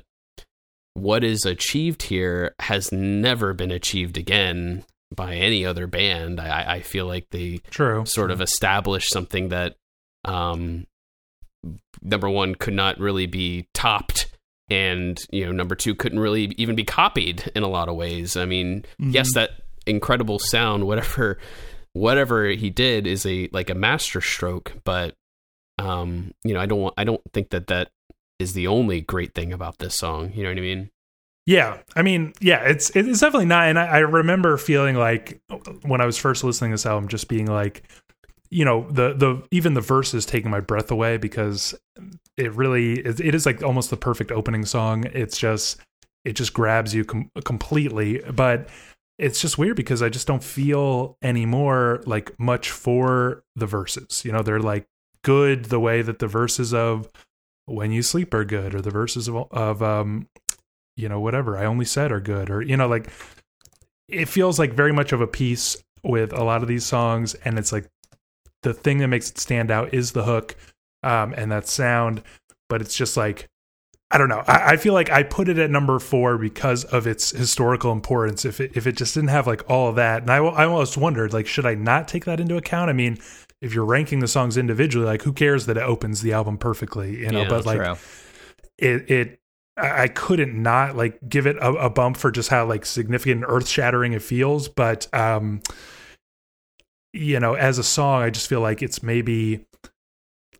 what 0.93 1.23
is 1.23 1.45
achieved 1.45 2.03
here 2.03 2.55
has 2.59 2.91
never 2.91 3.53
been 3.53 3.71
achieved 3.71 4.17
again 4.17 4.83
by 5.15 5.35
any 5.35 5.65
other 5.65 5.87
band. 5.87 6.39
I, 6.39 6.75
I 6.75 6.81
feel 6.81 7.05
like 7.05 7.27
they 7.31 7.59
True. 7.69 8.05
sort 8.05 8.31
of 8.31 8.41
established 8.41 9.11
something 9.11 9.49
that, 9.49 9.75
um, 10.25 10.85
number 12.01 12.29
one, 12.29 12.55
could 12.55 12.73
not 12.73 12.99
really 12.99 13.25
be 13.27 13.67
topped. 13.73 14.28
And, 14.69 15.19
you 15.31 15.45
know, 15.45 15.51
number 15.51 15.75
two, 15.75 15.95
couldn't 15.95 16.19
really 16.19 16.53
even 16.57 16.75
be 16.75 16.83
copied 16.83 17.51
in 17.55 17.63
a 17.63 17.67
lot 17.67 17.89
of 17.89 17.95
ways. 17.95 18.37
I 18.37 18.45
mean, 18.45 18.85
Mhm. 19.01 19.13
yes, 19.13 19.33
that 19.33 19.51
incredible 19.87 20.37
sound, 20.39 20.85
whatever, 20.85 21.39
whatever 21.93 22.45
he 22.49 22.69
did 22.69 23.07
is 23.07 23.25
a, 23.25 23.49
like 23.51 23.69
a 23.69 23.75
master 23.75 24.21
stroke, 24.21 24.73
but, 24.85 25.15
um, 25.79 26.33
you 26.43 26.53
know, 26.53 26.59
I 26.59 26.65
don't 26.67 26.79
want, 26.81 26.93
I 26.97 27.03
don't 27.03 27.21
think 27.33 27.49
that 27.49 27.67
that 27.67 27.89
is 28.37 28.53
the 28.53 28.67
only 28.67 29.01
great 29.01 29.33
thing 29.33 29.51
about 29.53 29.79
this 29.79 29.95
song. 29.95 30.31
You 30.35 30.43
know 30.43 30.49
what 30.49 30.57
I 30.57 30.61
mean? 30.61 30.89
Yeah, 31.45 31.79
I 31.95 32.03
mean, 32.03 32.33
yeah, 32.39 32.59
it's 32.65 32.91
it's 32.95 33.19
definitely 33.21 33.47
not. 33.47 33.69
And 33.69 33.79
I, 33.79 33.85
I 33.87 33.97
remember 33.99 34.55
feeling 34.57 34.95
like 34.95 35.41
when 35.81 35.99
I 35.99 36.05
was 36.05 36.15
first 36.17 36.43
listening 36.43 36.69
to 36.71 36.73
this 36.75 36.85
album, 36.85 37.07
just 37.07 37.27
being 37.27 37.47
like, 37.47 37.83
you 38.51 38.65
know, 38.65 38.89
the 38.89 39.13
the 39.13 39.43
even 39.51 39.73
the 39.73 39.81
verses 39.81 40.25
taking 40.25 40.51
my 40.51 40.59
breath 40.59 40.91
away 40.91 41.17
because 41.17 41.75
it 42.37 42.51
really 42.53 42.99
it, 42.99 43.19
it 43.19 43.35
is 43.35 43.45
like 43.45 43.63
almost 43.63 43.89
the 43.89 43.97
perfect 43.97 44.31
opening 44.31 44.65
song. 44.65 45.05
It's 45.13 45.37
just 45.37 45.79
it 46.25 46.33
just 46.33 46.53
grabs 46.53 46.93
you 46.93 47.05
com- 47.05 47.31
completely, 47.45 48.21
but 48.33 48.69
it's 49.17 49.41
just 49.41 49.57
weird 49.57 49.75
because 49.75 50.01
I 50.01 50.09
just 50.09 50.27
don't 50.27 50.43
feel 50.43 51.17
anymore 51.21 52.01
like 52.05 52.37
much 52.39 52.71
for 52.71 53.43
the 53.55 53.65
verses. 53.65 54.23
You 54.25 54.31
know, 54.31 54.41
they're 54.41 54.59
like 54.59 54.85
good 55.23 55.65
the 55.65 55.79
way 55.79 56.01
that 56.01 56.19
the 56.19 56.27
verses 56.27 56.73
of 56.73 57.09
when 57.65 57.91
you 57.91 58.01
sleep 58.01 58.33
are 58.33 58.45
good 58.45 58.73
or 58.73 58.81
the 58.81 58.89
verses 58.89 59.27
of 59.27 59.35
of 59.51 59.83
um 59.83 60.27
you 60.95 61.07
know 61.07 61.19
whatever 61.19 61.57
i 61.57 61.65
only 61.65 61.85
said 61.85 62.11
are 62.11 62.19
good 62.19 62.49
or 62.49 62.61
you 62.61 62.75
know 62.75 62.87
like 62.87 63.09
it 64.07 64.27
feels 64.27 64.57
like 64.57 64.73
very 64.73 64.91
much 64.91 65.11
of 65.11 65.21
a 65.21 65.27
piece 65.27 65.77
with 66.03 66.33
a 66.33 66.43
lot 66.43 66.61
of 66.61 66.67
these 66.67 66.85
songs 66.85 67.35
and 67.45 67.59
it's 67.59 67.71
like 67.71 67.87
the 68.63 68.73
thing 68.73 68.99
that 68.99 69.07
makes 69.07 69.29
it 69.29 69.37
stand 69.37 69.71
out 69.71 69.93
is 69.93 70.11
the 70.11 70.23
hook 70.23 70.55
um 71.03 71.33
and 71.37 71.51
that 71.51 71.67
sound 71.67 72.21
but 72.67 72.81
it's 72.81 72.95
just 72.95 73.17
like 73.17 73.47
i 74.11 74.17
don't 74.17 74.29
know. 74.29 74.43
I, 74.47 74.73
I 74.73 74.77
feel 74.77 74.93
like 74.93 75.09
i 75.09 75.23
put 75.23 75.49
it 75.49 75.57
at 75.57 75.69
number 75.69 75.99
four 75.99 76.37
because 76.37 76.83
of 76.85 77.07
its 77.07 77.31
historical 77.31 77.91
importance. 77.91 78.45
If 78.45 78.59
it 78.59 78.71
if 78.75 78.87
it 78.87 78.97
just 78.97 79.13
didn't 79.13 79.29
have 79.29 79.47
like 79.47 79.69
all 79.69 79.89
of 79.89 79.95
that 79.95 80.21
and 80.21 80.31
i, 80.31 80.37
I 80.37 80.65
almost 80.65 80.97
wondered 80.97 81.33
like 81.33 81.47
should 81.47 81.65
i 81.65 81.75
not 81.75 82.07
take 82.07 82.25
that 82.25 82.39
into 82.39 82.57
account? 82.57 82.89
I 82.89 82.93
mean 82.93 83.17
if 83.61 83.73
you're 83.73 83.85
ranking 83.85 84.19
the 84.19 84.27
songs 84.27 84.57
individually 84.57 85.05
like 85.05 85.21
who 85.21 85.33
cares 85.33 85.65
that 85.65 85.77
it 85.77 85.83
opens 85.83 86.21
the 86.21 86.33
album 86.33 86.57
perfectly 86.57 87.19
you 87.19 87.31
know? 87.31 87.43
Yeah, 87.43 87.49
but 87.49 87.65
like 87.65 87.77
True. 87.77 87.95
it 88.77 89.11
it 89.11 89.39
I 89.81 90.07
couldn't 90.09 90.61
not 90.61 90.95
like 90.95 91.19
give 91.27 91.47
it 91.47 91.55
a, 91.57 91.69
a 91.73 91.89
bump 91.89 92.17
for 92.17 92.31
just 92.31 92.49
how 92.49 92.65
like 92.65 92.85
significant 92.85 93.43
and 93.43 93.51
earth 93.51 93.67
shattering 93.67 94.13
it 94.13 94.21
feels, 94.21 94.67
but 94.67 95.07
um 95.13 95.61
you 97.13 97.39
know, 97.39 97.53
as 97.55 97.77
a 97.77 97.83
song, 97.83 98.21
I 98.21 98.29
just 98.29 98.47
feel 98.47 98.61
like 98.61 98.81
it's 98.81 99.01
maybe 99.03 99.65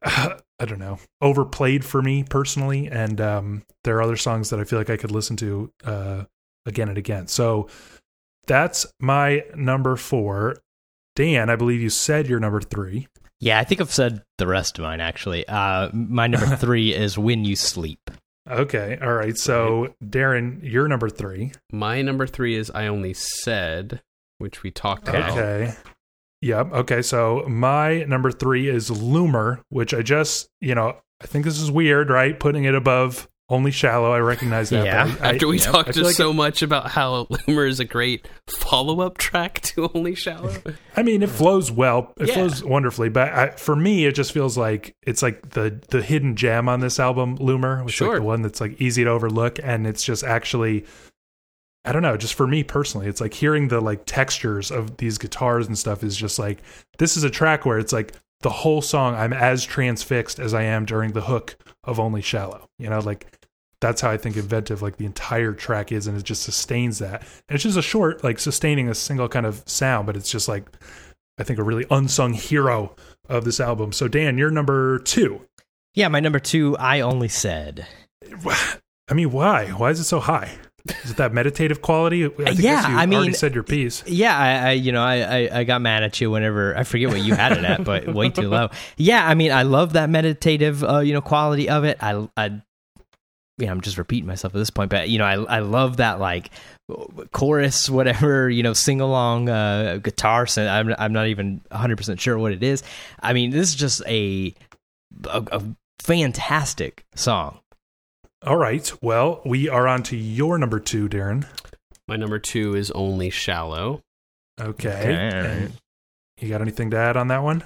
I 0.03 0.65
don't 0.65 0.79
know, 0.79 0.99
overplayed 1.21 1.85
for 1.85 2.01
me 2.01 2.23
personally 2.23 2.87
and 2.87 3.19
um 3.21 3.63
there 3.83 3.97
are 3.97 4.01
other 4.01 4.17
songs 4.17 4.49
that 4.49 4.59
I 4.59 4.63
feel 4.63 4.79
like 4.79 4.89
I 4.89 4.97
could 4.97 5.11
listen 5.11 5.35
to 5.37 5.71
uh 5.83 6.23
again 6.65 6.89
and 6.89 6.97
again. 6.97 7.27
So 7.27 7.67
that's 8.47 8.85
my 8.99 9.45
number 9.55 9.95
4. 9.95 10.57
Dan, 11.15 11.49
I 11.49 11.55
believe 11.55 11.81
you 11.81 11.89
said 11.89 12.27
your 12.27 12.39
number 12.39 12.61
3. 12.61 13.07
Yeah, 13.41 13.59
I 13.59 13.63
think 13.63 13.79
I've 13.79 13.93
said 13.93 14.23
the 14.37 14.47
rest 14.47 14.77
of 14.77 14.83
mine 14.83 14.99
actually. 14.99 15.47
Uh, 15.47 15.89
my 15.93 16.27
number 16.27 16.55
three 16.57 16.93
is 16.93 17.17
"When 17.17 17.45
You 17.45 17.55
Sleep." 17.55 18.11
Okay. 18.49 18.97
All 19.01 19.13
right. 19.13 19.37
So, 19.37 19.93
Darren, 20.03 20.59
your 20.61 20.87
number 20.87 21.09
3. 21.09 21.51
My 21.71 22.01
number 22.01 22.25
three 22.25 22.55
is 22.55 22.71
I 22.71 22.87
Only 22.87 23.13
Said, 23.13 24.01
which 24.39 24.63
we 24.63 24.71
talked 24.71 25.07
about. 25.07 25.31
Okay. 25.31 25.73
Yep. 26.41 26.71
Okay. 26.73 27.01
So 27.01 27.43
my 27.47 28.03
number 28.05 28.31
three 28.31 28.69
is 28.69 28.89
Loomer, 28.89 29.59
which 29.69 29.93
I 29.93 30.01
just, 30.01 30.47
you 30.61 30.75
know, 30.75 30.95
I 31.21 31.25
think 31.27 31.45
this 31.45 31.59
is 31.59 31.69
weird, 31.69 32.09
right? 32.09 32.39
Putting 32.39 32.63
it 32.63 32.75
above 32.75 33.27
only 33.51 33.71
shallow. 33.71 34.13
I 34.13 34.19
recognize 34.19 34.69
that. 34.69 34.85
Yeah. 34.85 35.13
I- 35.21 35.33
After 35.33 35.47
we 35.47 35.55
I- 35.55 35.63
talked 35.63 35.89
I 35.89 35.91
just 35.93 36.05
like 36.05 36.15
so 36.15 36.31
much 36.31 36.61
about 36.61 36.91
how 36.91 37.25
Loomer 37.31 37.67
is 37.67 37.79
a 37.79 37.85
great 37.85 38.27
follow 38.47 39.01
up 39.01 39.17
track 39.17 39.59
to 39.61 39.89
Only 39.95 40.13
Shallow. 40.15 40.53
I 40.95 41.01
mean, 41.03 41.23
it 41.23 41.29
flows 41.29 41.71
well. 41.71 42.13
It 42.17 42.27
Yeah. 42.29 42.35
flows 42.35 42.63
wonderfully, 42.63 43.09
but 43.09 43.33
I, 43.33 43.49
for 43.49 43.75
me, 43.75 44.05
it 44.05 44.13
just 44.13 44.31
feels 44.33 44.55
like 44.55 44.95
it's 45.01 45.23
like 45.23 45.49
the 45.49 45.81
the 45.89 46.01
hidden 46.03 46.35
gem 46.35 46.69
on 46.69 46.79
this 46.79 46.99
album, 46.99 47.37
Loomer, 47.39 47.83
which 47.83 47.95
is 47.95 47.97
Sure. 47.97 48.09
like 48.09 48.17
the 48.17 48.23
one 48.23 48.41
that's 48.43 48.61
like 48.61 48.79
easy 48.79 49.03
to 49.03 49.09
overlook, 49.09 49.57
and 49.63 49.85
it's 49.87 50.03
just 50.03 50.23
actually. 50.23 50.85
I 51.85 51.91
don't 51.91 52.01
know, 52.01 52.17
just 52.17 52.33
for 52.33 52.45
me 52.45 52.63
personally, 52.63 53.07
it's 53.07 53.21
like 53.21 53.33
hearing 53.33 53.67
the 53.67 53.79
like 53.81 54.03
textures 54.05 54.71
of 54.71 54.97
these 54.97 55.17
guitars 55.17 55.67
and 55.67 55.77
stuff 55.77 56.03
is 56.03 56.15
just 56.15 56.37
like 56.37 56.59
this 56.97 57.15
is 57.15 57.23
a 57.23 57.29
track 57.29 57.65
where 57.65 57.79
it's 57.79 57.93
like 57.93 58.13
the 58.41 58.49
whole 58.49 58.81
song 58.81 59.15
I'm 59.15 59.33
as 59.33 59.65
transfixed 59.65 60.39
as 60.39 60.53
I 60.53 60.63
am 60.63 60.85
during 60.85 61.13
the 61.13 61.21
hook 61.21 61.57
of 61.83 61.99
Only 61.99 62.21
Shallow. 62.21 62.67
You 62.77 62.89
know, 62.89 62.99
like 62.99 63.27
that's 63.81 64.01
how 64.01 64.11
I 64.11 64.17
think 64.17 64.35
inventive 64.35 64.81
like 64.81 64.97
the 64.97 65.05
entire 65.05 65.53
track 65.53 65.91
is 65.91 66.07
and 66.07 66.17
it 66.17 66.23
just 66.23 66.43
sustains 66.43 66.99
that. 66.99 67.21
And 67.21 67.55
it's 67.55 67.63
just 67.63 67.77
a 67.77 67.81
short 67.81 68.23
like 68.23 68.39
sustaining 68.39 68.89
a 68.89 68.95
single 68.95 69.29
kind 69.29 69.45
of 69.45 69.63
sound, 69.67 70.05
but 70.05 70.17
it's 70.17 70.31
just 70.31 70.47
like 70.47 70.65
I 71.37 71.43
think 71.43 71.59
a 71.59 71.63
really 71.63 71.85
unsung 71.89 72.33
hero 72.33 72.95
of 73.29 73.45
this 73.45 73.61
album. 73.61 73.93
So 73.93 74.07
Dan, 74.09 74.37
you're 74.37 74.51
number 74.51 74.99
2. 74.99 75.45
Yeah, 75.95 76.07
my 76.07 76.19
number 76.19 76.39
two. 76.39 76.77
I 76.77 77.01
only 77.01 77.27
said. 77.27 77.87
I 79.07 79.13
mean, 79.13 79.31
why? 79.31 79.69
Why 79.69 79.89
is 79.89 79.99
it 79.99 80.05
so 80.05 80.19
high? 80.19 80.57
Is 81.03 81.11
it 81.11 81.17
that 81.17 81.33
meditative 81.33 81.81
quality? 81.81 82.25
I 82.25 82.29
think 82.29 82.59
Yeah, 82.59 82.83
I 82.85 83.05
mean- 83.05 83.11
you 83.11 83.17
already 83.17 83.33
said 83.33 83.53
your 83.53 83.63
piece. 83.63 84.03
Yeah, 84.05 84.37
I, 84.37 84.69
I 84.69 84.71
you 84.71 84.91
know, 84.91 85.03
I, 85.03 85.15
I, 85.17 85.59
I 85.59 85.63
got 85.63 85.81
mad 85.81 86.03
at 86.03 86.19
you 86.19 86.31
whenever 86.31 86.75
I 86.77 86.83
forget 86.83 87.09
what 87.09 87.21
you 87.21 87.35
had 87.35 87.53
it 87.53 87.63
at, 87.63 87.83
but 87.83 88.13
way 88.13 88.29
too 88.29 88.49
low. 88.49 88.69
Yeah, 88.97 89.25
I 89.25 89.33
mean, 89.33 89.51
I 89.51 89.63
love 89.63 89.93
that 89.93 90.09
meditative, 90.09 90.83
uh, 90.83 90.99
you 90.99 91.13
know, 91.13 91.21
quality 91.21 91.69
of 91.69 91.83
it. 91.83 91.97
I, 92.01 92.27
I, 92.35 92.61
know, 93.65 93.71
I'm 93.71 93.81
just 93.81 93.97
repeating 93.97 94.27
myself 94.27 94.53
at 94.55 94.57
this 94.57 94.69
point, 94.69 94.89
but 94.89 95.09
you 95.09 95.17
know, 95.17 95.25
I, 95.25 95.57
I 95.57 95.59
love 95.59 95.97
that 95.97 96.19
like 96.19 96.49
chorus, 97.31 97.89
whatever, 97.89 98.49
you 98.49 98.63
know, 98.63 98.73
sing 98.73 99.01
along 99.01 99.49
uh, 99.49 99.97
guitar. 100.01 100.45
So 100.45 100.65
I'm, 100.65 100.93
I'm 100.97 101.13
not 101.13 101.27
even 101.27 101.61
100 101.69 101.97
percent 101.97 102.19
sure 102.19 102.37
what 102.37 102.51
it 102.51 102.63
is. 102.63 102.83
I 103.19 103.33
mean, 103.33 103.51
this 103.51 103.69
is 103.69 103.75
just 103.75 104.01
a, 104.07 104.53
a, 105.25 105.43
a 105.51 105.63
fantastic 105.99 107.05
song. 107.15 107.59
All 108.45 108.57
right. 108.57 108.91
Well, 109.01 109.41
we 109.45 109.67
are 109.67 109.87
on 109.87 110.03
to 110.03 110.15
your 110.15 110.57
number 110.57 110.79
2, 110.79 111.09
Darren. 111.09 111.45
My 112.09 112.15
number 112.15 112.39
two 112.39 112.75
is 112.75 112.89
Only 112.89 113.29
Shallow. 113.29 114.01
Okay. 114.59 114.89
Okay, 114.89 115.61
right. 115.61 115.71
You 116.41 116.49
got 116.49 116.59
anything 116.59 116.89
to 116.89 116.97
add 116.97 117.15
on 117.15 117.27
that 117.27 117.43
one? 117.43 117.63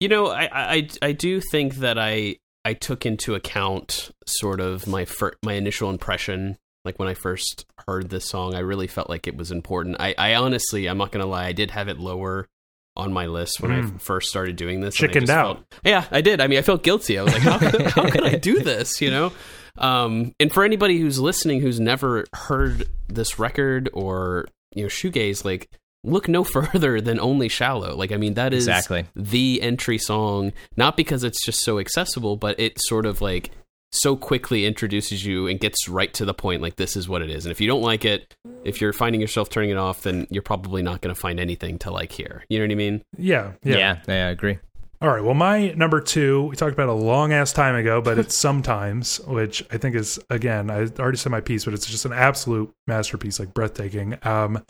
You 0.00 0.08
know, 0.08 0.26
I, 0.26 0.48
I 0.52 0.88
I 1.00 1.12
do 1.12 1.40
think 1.40 1.76
that 1.76 1.98
I 1.98 2.36
I 2.62 2.74
took 2.74 3.06
into 3.06 3.34
account 3.34 4.10
sort 4.26 4.60
of 4.60 4.86
my 4.86 5.06
fir- 5.06 5.32
my 5.42 5.54
initial 5.54 5.88
impression. 5.88 6.58
Like 6.84 6.98
when 6.98 7.08
I 7.08 7.14
first 7.14 7.64
heard 7.86 8.10
this 8.10 8.26
song, 8.26 8.54
I 8.54 8.58
really 8.58 8.86
felt 8.86 9.08
like 9.08 9.26
it 9.26 9.36
was 9.36 9.50
important. 9.50 9.96
I, 9.98 10.14
I 10.18 10.34
honestly, 10.34 10.86
I'm 10.86 10.98
not 10.98 11.10
gonna 11.10 11.24
lie, 11.24 11.46
I 11.46 11.52
did 11.52 11.70
have 11.70 11.88
it 11.88 11.98
lower 11.98 12.48
on 12.96 13.14
my 13.14 13.26
list 13.26 13.62
when 13.62 13.72
I 13.72 13.80
hmm. 13.80 13.96
first 13.96 14.28
started 14.28 14.56
doing 14.56 14.80
this. 14.80 15.00
and 15.00 15.10
Chickened 15.10 15.30
out. 15.30 15.56
felt- 15.56 15.80
yeah, 15.86 16.04
I 16.10 16.20
did. 16.20 16.42
I 16.42 16.48
mean, 16.48 16.58
I 16.58 16.62
felt 16.62 16.82
guilty. 16.82 17.18
I 17.18 17.22
was 17.22 17.32
like, 17.32 17.42
how 17.42 17.58
could, 17.58 17.82
how 17.82 18.10
could 18.10 18.24
I 18.24 18.34
do 18.34 18.58
this? 18.62 19.00
You 19.00 19.10
know. 19.10 19.32
Um, 19.78 20.34
and 20.40 20.52
for 20.52 20.64
anybody 20.64 20.98
who's 20.98 21.18
listening 21.18 21.60
who's 21.60 21.80
never 21.80 22.26
heard 22.34 22.88
this 23.08 23.38
record 23.38 23.88
or 23.92 24.46
you 24.74 24.82
know 24.82 24.88
shoegaze, 24.88 25.44
like 25.44 25.70
look 26.04 26.28
no 26.28 26.44
further 26.56 27.00
than 27.00 27.20
only 27.20 27.48
shallow. 27.48 27.94
Like 27.96 28.12
I 28.12 28.16
mean, 28.16 28.34
that 28.34 28.52
is 28.52 28.66
Exactly. 28.66 29.06
the 29.14 29.60
entry 29.62 29.98
song. 29.98 30.52
Not 30.76 30.96
because 30.96 31.24
it's 31.24 31.44
just 31.44 31.60
so 31.62 31.78
accessible, 31.78 32.36
but 32.36 32.58
it 32.58 32.80
sort 32.80 33.06
of 33.06 33.20
like 33.20 33.50
so 33.92 34.14
quickly 34.14 34.66
introduces 34.66 35.26
you 35.26 35.48
and 35.48 35.58
gets 35.58 35.88
right 35.88 36.14
to 36.14 36.24
the 36.24 36.32
point. 36.32 36.62
Like 36.62 36.76
this 36.76 36.96
is 36.96 37.08
what 37.08 37.22
it 37.22 37.30
is. 37.30 37.44
And 37.44 37.50
if 37.50 37.60
you 37.60 37.66
don't 37.66 37.82
like 37.82 38.04
it, 38.04 38.36
if 38.62 38.80
you're 38.80 38.92
finding 38.92 39.20
yourself 39.20 39.50
turning 39.50 39.70
it 39.70 39.76
off, 39.76 40.02
then 40.02 40.28
you're 40.30 40.44
probably 40.44 40.80
not 40.80 41.00
going 41.00 41.12
to 41.12 41.20
find 41.20 41.40
anything 41.40 41.76
to 41.80 41.90
like 41.90 42.12
here. 42.12 42.44
You 42.48 42.60
know 42.60 42.66
what 42.66 42.70
I 42.70 42.74
mean? 42.76 43.02
Yeah, 43.18 43.52
yeah. 43.64 43.76
Yeah, 43.76 43.96
yeah, 44.06 44.26
I 44.28 44.30
agree. 44.30 44.58
All 45.02 45.08
right. 45.08 45.24
Well, 45.24 45.32
my 45.34 45.70
number 45.70 45.98
two, 46.00 46.42
we 46.42 46.56
talked 46.56 46.74
about 46.74 46.90
a 46.90 46.92
long 46.92 47.32
ass 47.32 47.52
time 47.54 47.74
ago, 47.74 48.02
but 48.02 48.18
it's 48.18 48.34
sometimes, 48.48 49.18
which 49.20 49.64
I 49.70 49.78
think 49.78 49.96
is 49.96 50.18
again, 50.28 50.70
I 50.70 50.86
already 50.98 51.16
said 51.16 51.32
my 51.32 51.40
piece, 51.40 51.64
but 51.64 51.72
it's 51.72 51.86
just 51.86 52.04
an 52.04 52.12
absolute 52.12 52.70
masterpiece, 52.86 53.38
like 53.38 53.54
breathtaking. 53.54 54.18
Um, 54.24 54.62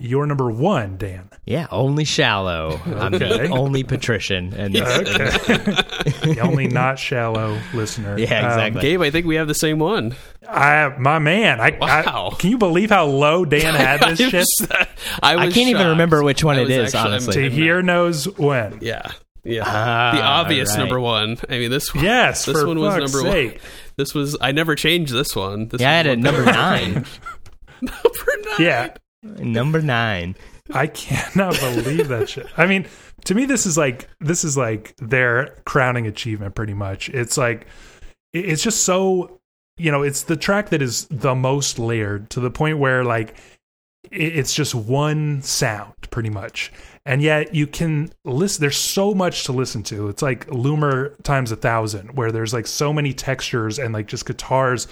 your 0.00 0.26
number 0.26 0.48
one, 0.50 0.96
Dan. 0.96 1.28
Yeah, 1.44 1.66
only 1.72 2.04
shallow. 2.04 2.78
I'm 2.86 3.14
Okay. 3.14 3.26
the 3.26 3.48
only 3.48 3.82
patrician, 3.82 4.52
and 4.54 4.76
Okay. 4.76 5.02
the 5.02 6.38
only 6.40 6.68
not 6.68 7.00
shallow 7.00 7.58
listener. 7.74 8.16
Yeah, 8.16 8.38
Um, 8.42 8.46
exactly. 8.46 8.80
Gabe, 8.82 9.00
I 9.00 9.10
think 9.10 9.26
we 9.26 9.34
have 9.36 9.48
the 9.48 9.54
same 9.54 9.78
one. 9.80 10.14
I, 10.48 10.94
my 10.98 11.18
man, 11.18 11.58
I, 11.60 11.76
Wow. 11.80 12.30
I 12.32 12.36
can 12.36 12.50
you 12.50 12.58
believe 12.58 12.90
how 12.90 13.06
low 13.06 13.44
Dan 13.44 13.74
had 13.74 14.00
this 14.00 14.20
I'm 14.20 14.30
shit? 14.30 14.30
just- 14.30 14.66
I, 15.22 15.34
was 15.36 15.46
I 15.46 15.50
can't 15.52 15.70
even 15.70 15.88
remember 15.88 16.22
which 16.22 16.44
one 16.44 16.58
I 16.58 16.62
it 16.62 16.70
actually- 16.70 17.00
honestly. 17.00 17.34
To 17.34 17.50
here 17.50 17.82
knows 17.82 18.26
when. 18.38 18.78
Yeah. 18.80 19.10
Yeah. 19.44 19.64
Ah, 19.66 20.12
the 20.14 20.22
obvious 20.22 20.70
right. 20.70 20.78
number 20.78 21.00
one. 21.00 21.38
I 21.48 21.58
mean, 21.58 21.70
this 21.70 21.94
one. 21.94 22.04
Yes, 22.04 22.44
This 22.44 22.58
for 22.60 22.66
one 22.66 22.78
was 22.78 22.94
number 22.96 23.30
sake. 23.30 23.52
one. 23.52 23.60
This 23.96 24.14
was. 24.14 24.36
I 24.40 24.52
never 24.52 24.74
changed 24.74 25.12
this 25.12 25.34
one. 25.34 25.68
This 25.68 25.80
Yeah, 25.80 25.90
I 25.90 25.94
had 25.94 26.06
was 26.06 26.14
a 26.14 26.16
number 26.18 26.44
nine. 26.44 26.92
number 27.80 28.32
nine. 28.44 28.56
Yeah, 28.58 28.94
number 29.22 29.80
nine. 29.82 30.36
I 30.70 30.86
cannot 30.86 31.58
believe 31.58 32.08
that 32.08 32.28
shit. 32.28 32.46
I 32.56 32.66
mean, 32.66 32.86
to 33.24 33.34
me, 33.34 33.46
this 33.46 33.64
is 33.66 33.78
like 33.78 34.08
this 34.20 34.44
is 34.44 34.56
like 34.56 34.94
their 34.98 35.54
crowning 35.64 36.06
achievement, 36.06 36.54
pretty 36.54 36.74
much. 36.74 37.08
It's 37.08 37.38
like 37.38 37.66
it's 38.32 38.62
just 38.62 38.84
so 38.84 39.40
you 39.78 39.92
know, 39.92 40.02
it's 40.02 40.24
the 40.24 40.36
track 40.36 40.70
that 40.70 40.82
is 40.82 41.06
the 41.06 41.34
most 41.34 41.78
layered 41.78 42.28
to 42.30 42.40
the 42.40 42.50
point 42.50 42.78
where 42.78 43.04
like 43.04 43.36
it's 44.10 44.54
just 44.54 44.74
one 44.74 45.40
sound, 45.42 45.94
pretty 46.10 46.30
much, 46.30 46.72
and 47.08 47.22
yet 47.22 47.54
you 47.54 47.66
can 47.66 48.10
listen. 48.24 48.60
There's 48.60 48.76
so 48.76 49.14
much 49.14 49.44
to 49.44 49.52
listen 49.52 49.82
to. 49.84 50.08
It's 50.08 50.20
like 50.20 50.46
Loomer 50.48 51.20
times 51.22 51.50
a 51.50 51.56
thousand, 51.56 52.14
where 52.14 52.30
there's 52.30 52.52
like 52.52 52.66
so 52.66 52.92
many 52.92 53.14
textures 53.14 53.78
and 53.78 53.94
like 53.94 54.06
just 54.06 54.26
guitars 54.26 54.86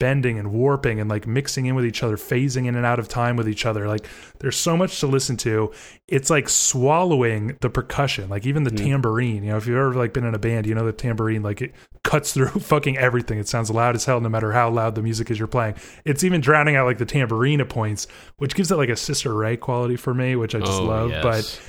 bending 0.00 0.38
and 0.38 0.50
warping 0.50 0.98
and 0.98 1.08
like 1.08 1.28
mixing 1.28 1.66
in 1.66 1.76
with 1.76 1.84
each 1.84 2.02
other, 2.02 2.16
phasing 2.16 2.66
in 2.66 2.74
and 2.74 2.84
out 2.84 2.98
of 2.98 3.06
time 3.06 3.36
with 3.36 3.48
each 3.48 3.64
other. 3.64 3.86
Like 3.86 4.08
there's 4.40 4.56
so 4.56 4.76
much 4.76 4.98
to 4.98 5.06
listen 5.06 5.36
to. 5.38 5.70
It's 6.08 6.30
like 6.30 6.48
swallowing 6.48 7.56
the 7.60 7.70
percussion, 7.70 8.28
like 8.28 8.46
even 8.46 8.64
the 8.64 8.70
hmm. 8.70 8.76
tambourine. 8.76 9.44
You 9.44 9.50
know, 9.50 9.56
if 9.58 9.68
you've 9.68 9.76
ever 9.76 9.94
like 9.94 10.12
been 10.12 10.24
in 10.24 10.34
a 10.34 10.38
band, 10.38 10.66
you 10.66 10.74
know 10.74 10.84
the 10.84 10.92
tambourine 10.92 11.44
like 11.44 11.62
it 11.62 11.74
cuts 12.02 12.32
through 12.32 12.48
fucking 12.60 12.96
everything. 12.98 13.38
It 13.38 13.46
sounds 13.46 13.70
loud 13.70 13.94
as 13.94 14.06
hell 14.06 14.20
no 14.20 14.28
matter 14.28 14.50
how 14.50 14.70
loud 14.70 14.96
the 14.96 15.02
music 15.02 15.30
is 15.30 15.38
you're 15.38 15.46
playing. 15.46 15.76
It's 16.04 16.24
even 16.24 16.40
drowning 16.40 16.74
out 16.74 16.86
like 16.86 16.98
the 16.98 17.06
tambourine 17.06 17.60
at 17.60 17.68
points, 17.68 18.08
which 18.38 18.56
gives 18.56 18.72
it 18.72 18.76
like 18.76 18.88
a 18.88 18.96
Sister 18.96 19.32
Ray 19.32 19.56
quality 19.56 19.96
for 19.96 20.14
me, 20.14 20.34
which 20.34 20.54
I 20.54 20.58
just 20.58 20.80
Oh, 20.80 20.84
love. 20.84 21.10
yes. 21.10 21.22
But 21.22 21.60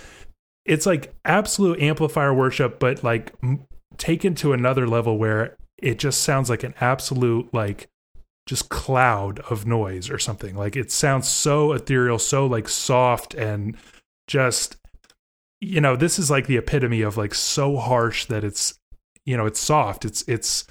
it's 0.65 0.85
like 0.85 1.13
absolute 1.25 1.79
amplifier 1.81 2.33
worship, 2.33 2.79
but 2.79 3.03
like 3.03 3.33
m- 3.43 3.67
taken 3.97 4.35
to 4.35 4.53
another 4.53 4.87
level 4.87 5.17
where 5.17 5.57
it 5.77 5.99
just 5.99 6.21
sounds 6.21 6.49
like 6.49 6.63
an 6.63 6.73
absolute 6.79 7.53
like 7.53 7.87
just 8.45 8.69
cloud 8.69 9.39
of 9.49 9.65
noise 9.65 10.09
or 10.09 10.19
something. 10.19 10.55
Like 10.55 10.75
it 10.75 10.91
sounds 10.91 11.27
so 11.27 11.73
ethereal, 11.73 12.19
so 12.19 12.45
like 12.45 12.67
soft 12.67 13.33
and 13.33 13.77
just 14.27 14.77
you 15.63 15.79
know, 15.79 15.95
this 15.95 16.17
is 16.17 16.31
like 16.31 16.47
the 16.47 16.57
epitome 16.57 17.01
of 17.01 17.17
like 17.17 17.35
so 17.35 17.77
harsh 17.77 18.25
that 18.25 18.43
it's 18.43 18.79
you 19.25 19.37
know, 19.37 19.45
it's 19.45 19.59
soft. 19.59 20.05
It's 20.05 20.23
it's 20.27 20.65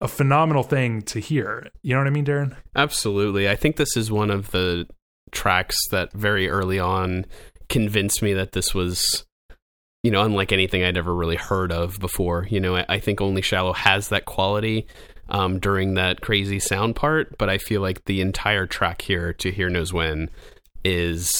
a 0.00 0.08
phenomenal 0.08 0.62
thing 0.62 1.02
to 1.02 1.20
hear. 1.20 1.68
You 1.82 1.94
know 1.94 2.00
what 2.00 2.06
I 2.06 2.10
mean, 2.10 2.24
Darren? 2.24 2.56
Absolutely. 2.74 3.48
I 3.48 3.56
think 3.56 3.76
this 3.76 3.96
is 3.96 4.10
one 4.10 4.30
of 4.30 4.50
the 4.50 4.88
tracks 5.30 5.76
that 5.90 6.12
very 6.12 6.48
early 6.48 6.78
on 6.78 7.26
convinced 7.68 8.22
me 8.22 8.32
that 8.32 8.52
this 8.52 8.74
was, 8.74 9.24
you 10.02 10.10
know, 10.10 10.22
unlike 10.22 10.52
anything 10.52 10.82
I'd 10.82 10.96
ever 10.96 11.14
really 11.14 11.36
heard 11.36 11.70
of 11.70 12.00
before. 12.00 12.46
You 12.50 12.60
know, 12.60 12.76
I, 12.76 12.86
I 12.88 12.98
think 12.98 13.20
Only 13.20 13.42
Shallow 13.42 13.74
has 13.74 14.08
that 14.08 14.24
quality 14.24 14.86
um, 15.30 15.58
during 15.58 15.94
that 15.94 16.20
crazy 16.20 16.58
sound 16.58 16.96
part, 16.96 17.36
but 17.38 17.48
I 17.48 17.58
feel 17.58 17.80
like 17.80 18.04
the 18.04 18.20
entire 18.20 18.66
track 18.66 19.02
here, 19.02 19.32
To 19.34 19.50
Here 19.50 19.68
Knows 19.68 19.92
When, 19.92 20.30
is 20.84 21.38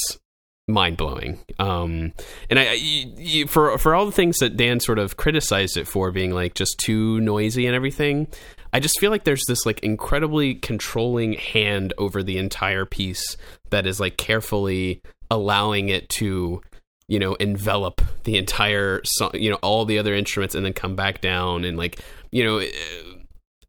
mind 0.68 0.96
blowing. 0.96 1.40
Um, 1.58 2.12
and 2.48 2.58
I, 2.58 2.74
you, 2.74 3.12
you, 3.16 3.46
for 3.46 3.76
for 3.78 3.94
all 3.94 4.06
the 4.06 4.12
things 4.12 4.38
that 4.38 4.56
Dan 4.56 4.80
sort 4.80 4.98
of 4.98 5.16
criticized 5.16 5.76
it 5.76 5.88
for 5.88 6.10
being 6.10 6.30
like 6.30 6.54
just 6.54 6.78
too 6.78 7.20
noisy 7.20 7.66
and 7.66 7.74
everything, 7.74 8.28
I 8.72 8.80
just 8.80 8.98
feel 9.00 9.10
like 9.10 9.24
there's 9.24 9.44
this 9.46 9.66
like 9.66 9.80
incredibly 9.80 10.54
controlling 10.54 11.34
hand 11.34 11.92
over 11.98 12.22
the 12.22 12.38
entire 12.38 12.86
piece 12.86 13.36
that 13.70 13.86
is 13.86 14.00
like 14.00 14.16
carefully 14.16 15.02
allowing 15.30 15.88
it 15.88 16.08
to 16.10 16.60
you 17.08 17.18
know 17.18 17.34
envelop 17.34 18.00
the 18.24 18.36
entire 18.36 19.00
song 19.04 19.30
you 19.34 19.50
know 19.50 19.58
all 19.62 19.84
the 19.84 19.98
other 19.98 20.14
instruments 20.14 20.54
and 20.54 20.64
then 20.64 20.72
come 20.72 20.94
back 20.94 21.20
down 21.20 21.64
and 21.64 21.76
like 21.76 22.00
you 22.30 22.44
know 22.44 22.60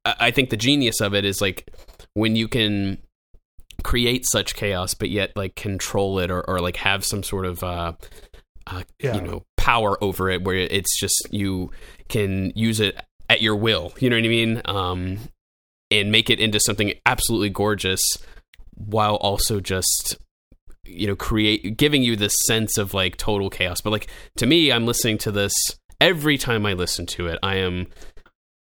I 0.06 0.32
think 0.32 0.50
the 0.50 0.58
genius 0.58 1.00
of 1.02 1.14
it 1.14 1.26
is 1.26 1.42
like 1.42 1.70
when 2.14 2.36
you 2.36 2.48
can 2.48 2.98
create 3.84 4.26
such 4.32 4.56
chaos 4.56 4.94
but 4.94 5.10
yet 5.10 5.32
like 5.36 5.56
control 5.56 6.20
it 6.20 6.30
or, 6.30 6.42
or 6.48 6.60
like 6.60 6.78
have 6.78 7.04
some 7.04 7.24
sort 7.24 7.46
of 7.46 7.64
uh, 7.64 7.94
uh 8.68 8.84
Yeah. 9.00 9.16
you 9.16 9.22
know 9.22 9.44
power 9.58 9.98
over 10.04 10.30
it 10.30 10.44
where 10.44 10.56
it's 10.56 11.00
just 11.00 11.28
you 11.32 11.72
can 12.08 12.52
use 12.56 12.80
it 12.80 12.96
at 13.30 13.42
your 13.42 13.56
will 13.56 13.92
you 14.00 14.10
know 14.10 14.16
what 14.18 14.26
i 14.26 14.28
mean? 14.28 14.62
Um 14.66 15.18
and 15.90 16.12
make 16.12 16.30
it 16.30 16.40
into 16.40 16.60
something 16.60 16.94
absolutely 17.06 17.50
gorgeous 17.50 18.02
while 18.76 19.16
also 19.16 19.60
just 19.60 20.18
you 20.86 21.08
know 21.08 21.16
create 21.16 21.76
giving 21.78 22.02
you 22.04 22.16
this 22.16 22.34
sense 22.46 22.78
of 22.78 22.94
like 22.94 23.18
total 23.18 23.50
chaos. 23.50 23.82
But 23.82 23.92
like 23.92 24.08
to 24.38 24.46
me 24.46 24.72
i'm 24.72 24.86
listening 24.86 25.18
to 25.20 25.32
this 25.32 25.54
every 26.00 26.38
time 26.38 26.66
i 26.66 26.74
listen 26.74 27.06
to 27.08 27.28
it. 27.28 27.40
I 27.42 27.56
am 27.56 27.88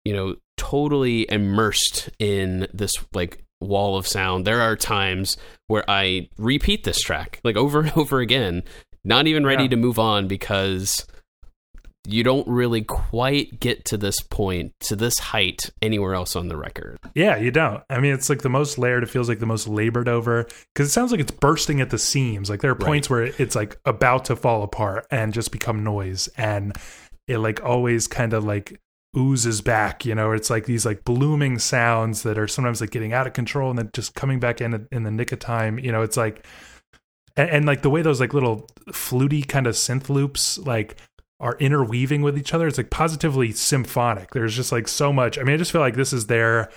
you 0.06 0.14
know 0.14 0.36
totally 0.62 1.26
immersed 1.32 2.10
in 2.20 2.68
this 2.74 2.92
like 3.14 3.44
wall 3.60 3.98
of 3.98 4.08
sound 4.08 4.46
there 4.46 4.62
are 4.62 4.76
times 4.76 5.38
where 5.68 5.84
i 5.90 6.28
repeat 6.38 6.84
this 6.84 7.00
track 7.02 7.40
like 7.44 7.56
over 7.56 7.80
and 7.82 7.92
over 7.98 8.20
again 8.20 8.64
not 9.04 9.26
even 9.28 9.44
ready 9.46 9.64
Yeah. 9.64 9.70
to 9.70 9.76
move 9.78 9.98
on 10.00 10.28
because 10.28 11.06
you 12.08 12.24
don't 12.24 12.48
really 12.48 12.82
quite 12.82 13.60
get 13.60 13.86
to 13.86 13.98
this 13.98 14.20
point 14.22 14.74
to 14.82 14.96
this 14.96 15.20
height 15.20 15.70
anywhere 15.84 16.16
else 16.16 16.36
on 16.36 16.48
the 16.48 16.58
record 16.58 16.98
Yeah, 17.14 17.38
you 17.38 17.52
don't. 17.52 17.84
I 17.92 18.00
mean, 18.00 18.12
it's 18.14 18.28
like 18.30 18.42
the 18.42 18.50
most 18.50 18.80
layered. 18.80 19.04
It 19.04 19.10
feels 19.10 19.30
like 19.30 19.38
the 19.40 19.46
most 19.46 19.68
labored 19.68 20.10
over 20.10 20.48
because 20.74 20.88
it 20.88 20.92
sounds 20.92 21.12
like 21.12 21.22
it's 21.22 21.30
bursting 21.32 21.80
at 21.80 21.92
the 21.92 22.00
seams. 22.00 22.50
Like 22.50 22.62
there 22.62 22.72
are 22.72 22.76
Right. 22.76 22.86
points 22.88 23.08
where 23.10 23.26
it's 23.26 23.56
like 23.56 23.78
about 23.86 24.26
to 24.26 24.36
fall 24.36 24.64
apart 24.64 25.06
and 25.12 25.32
just 25.32 25.52
become 25.52 25.84
noise, 25.84 26.28
and 26.38 26.76
it 27.28 27.38
like 27.38 27.64
always 27.64 28.08
kind 28.08 28.34
of 28.34 28.44
like 28.44 28.80
oozes 29.18 29.62
back. 29.62 30.06
You 30.06 30.16
know, 30.16 30.32
it's 30.32 30.50
like 30.50 30.66
these 30.66 30.86
like 30.86 31.04
blooming 31.04 31.60
sounds 31.60 32.24
that 32.24 32.38
are 32.38 32.48
sometimes 32.48 32.82
like 32.82 32.92
getting 32.92 33.14
out 33.14 33.28
of 33.28 33.34
control 33.34 33.70
and 33.70 33.80
then 33.80 33.90
just 33.94 34.16
coming 34.16 34.40
back 34.40 34.62
in 34.62 34.88
in 34.92 35.04
the 35.04 35.12
nick 35.12 35.32
of 35.32 35.40
time. 35.40 35.80
You 35.80 35.92
know, 35.92 36.02
it's 36.02 36.18
like 36.18 36.46
and, 37.36 37.50
and 37.50 37.66
like 37.66 37.82
the 37.82 37.90
way 37.90 38.02
those 38.02 38.20
like 38.20 38.34
little 38.34 38.68
fluty 38.92 39.42
kind 39.42 39.68
of 39.68 39.76
synth 39.76 40.10
loops 40.10 40.58
like 40.60 40.98
are 41.40 41.58
interweaving 41.60 42.22
with 42.22 42.38
each 42.38 42.54
other. 42.54 42.68
It's 42.68 42.78
like 42.78 42.90
positively 42.90 43.52
symphonic. 43.52 44.32
There's 44.32 44.56
just 44.56 44.72
like 44.72 44.88
so 44.88 45.12
much. 45.12 45.38
I 45.38 45.44
mean, 45.44 45.56
I 45.56 45.58
just 45.58 45.72
feel 45.72 45.82
like 45.82 45.96
this 45.96 46.14
is 46.14 46.28
their, 46.28 46.70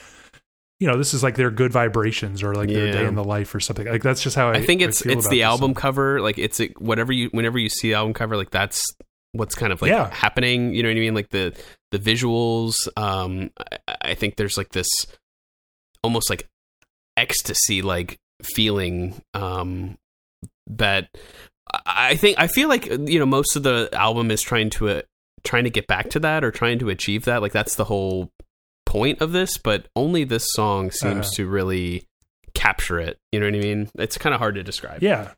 you 0.81 0.89
know, 0.89 0.97
this 0.97 1.13
is 1.13 1.23
like 1.23 1.37
their 1.37 1.51
good 1.51 1.71
vibrations 1.71 2.43
or 2.43 2.55
like 2.55 2.71
their 2.71 2.91
day 2.91 3.05
in 3.05 3.15
the 3.15 3.25
life 3.25 3.55
or 3.55 3.61
something. 3.61 3.87
Like 3.87 4.03
that's 4.03 4.23
just 4.23 4.37
how 4.37 4.49
I. 4.49 4.55
I 4.55 4.65
think 4.65 4.81
it's 4.81 5.03
feel 5.03 5.13
it's 5.13 5.29
the 5.29 5.43
album 5.43 5.69
song. 5.69 5.75
cover. 5.75 6.21
Like 6.21 6.39
it's 6.39 6.61
a, 6.61 6.69
whatever 6.79 7.13
you 7.13 7.29
whenever 7.33 7.59
you 7.59 7.69
see 7.69 7.89
the 7.89 7.95
album 7.95 8.15
cover, 8.15 8.37
like 8.37 8.51
that's 8.51 8.83
what's 9.35 9.55
kind 9.55 9.73
of 9.73 9.83
like 9.83 9.91
Yeah. 9.91 10.09
happening. 10.13 10.73
You 10.75 10.83
know 10.83 10.89
what 10.89 10.97
I 10.97 11.01
mean? 11.01 11.15
Like 11.15 11.29
the 11.31 11.55
the 11.91 11.99
visuals. 11.99 12.75
Um, 12.97 13.51
I, 13.89 13.97
I 14.03 14.15
think 14.15 14.37
there's 14.37 14.57
like 14.57 14.71
this 14.71 14.89
almost 16.03 16.31
like 16.31 16.49
ecstasy 17.17 17.83
like 17.83 18.19
feeling. 18.43 19.21
Um, 19.35 19.97
that 20.67 21.09
I 21.87 22.17
think 22.17 22.39
I 22.39 22.47
feel 22.47 22.69
like 22.69 22.87
you 22.87 23.19
know 23.19 23.27
most 23.27 23.57
of 23.57 23.63
the 23.63 23.89
album 23.93 24.31
is 24.31 24.41
trying 24.43 24.71
to 24.71 24.89
uh, 24.89 25.03
trying 25.45 25.65
to 25.65 25.71
get 25.71 25.87
back 25.87 26.11
to 26.11 26.21
that 26.21 26.43
or 26.45 26.51
trying 26.51 26.79
to 26.79 26.89
achieve 26.91 27.25
that. 27.27 27.43
Like 27.43 27.53
that's 27.53 27.75
the 27.75 27.85
whole 27.85 28.31
point 28.87 29.21
of 29.21 29.33
this, 29.33 29.59
but 29.59 29.89
only 29.97 30.25
this 30.25 30.47
song 30.53 30.91
seems 30.91 31.27
Uh-huh. 31.27 31.35
to 31.37 31.47
really 31.49 32.05
capture 32.55 33.01
it. 33.01 33.19
You 33.33 33.41
know 33.41 33.47
what 33.47 33.57
I 33.57 33.59
mean? 33.59 33.91
It's 33.99 34.17
kind 34.17 34.33
of 34.35 34.39
hard 34.41 34.55
to 34.55 34.63
describe. 34.63 35.03
Yeah. 35.03 35.33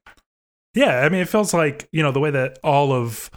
Yeah, 0.75 1.01
I 1.01 1.09
mean, 1.09 1.23
it 1.23 1.29
feels 1.29 1.55
like 1.55 1.89
you 1.93 2.03
know 2.03 2.13
the 2.13 2.21
way 2.21 2.31
that 2.31 2.59
all 2.63 2.93
of 2.93 3.31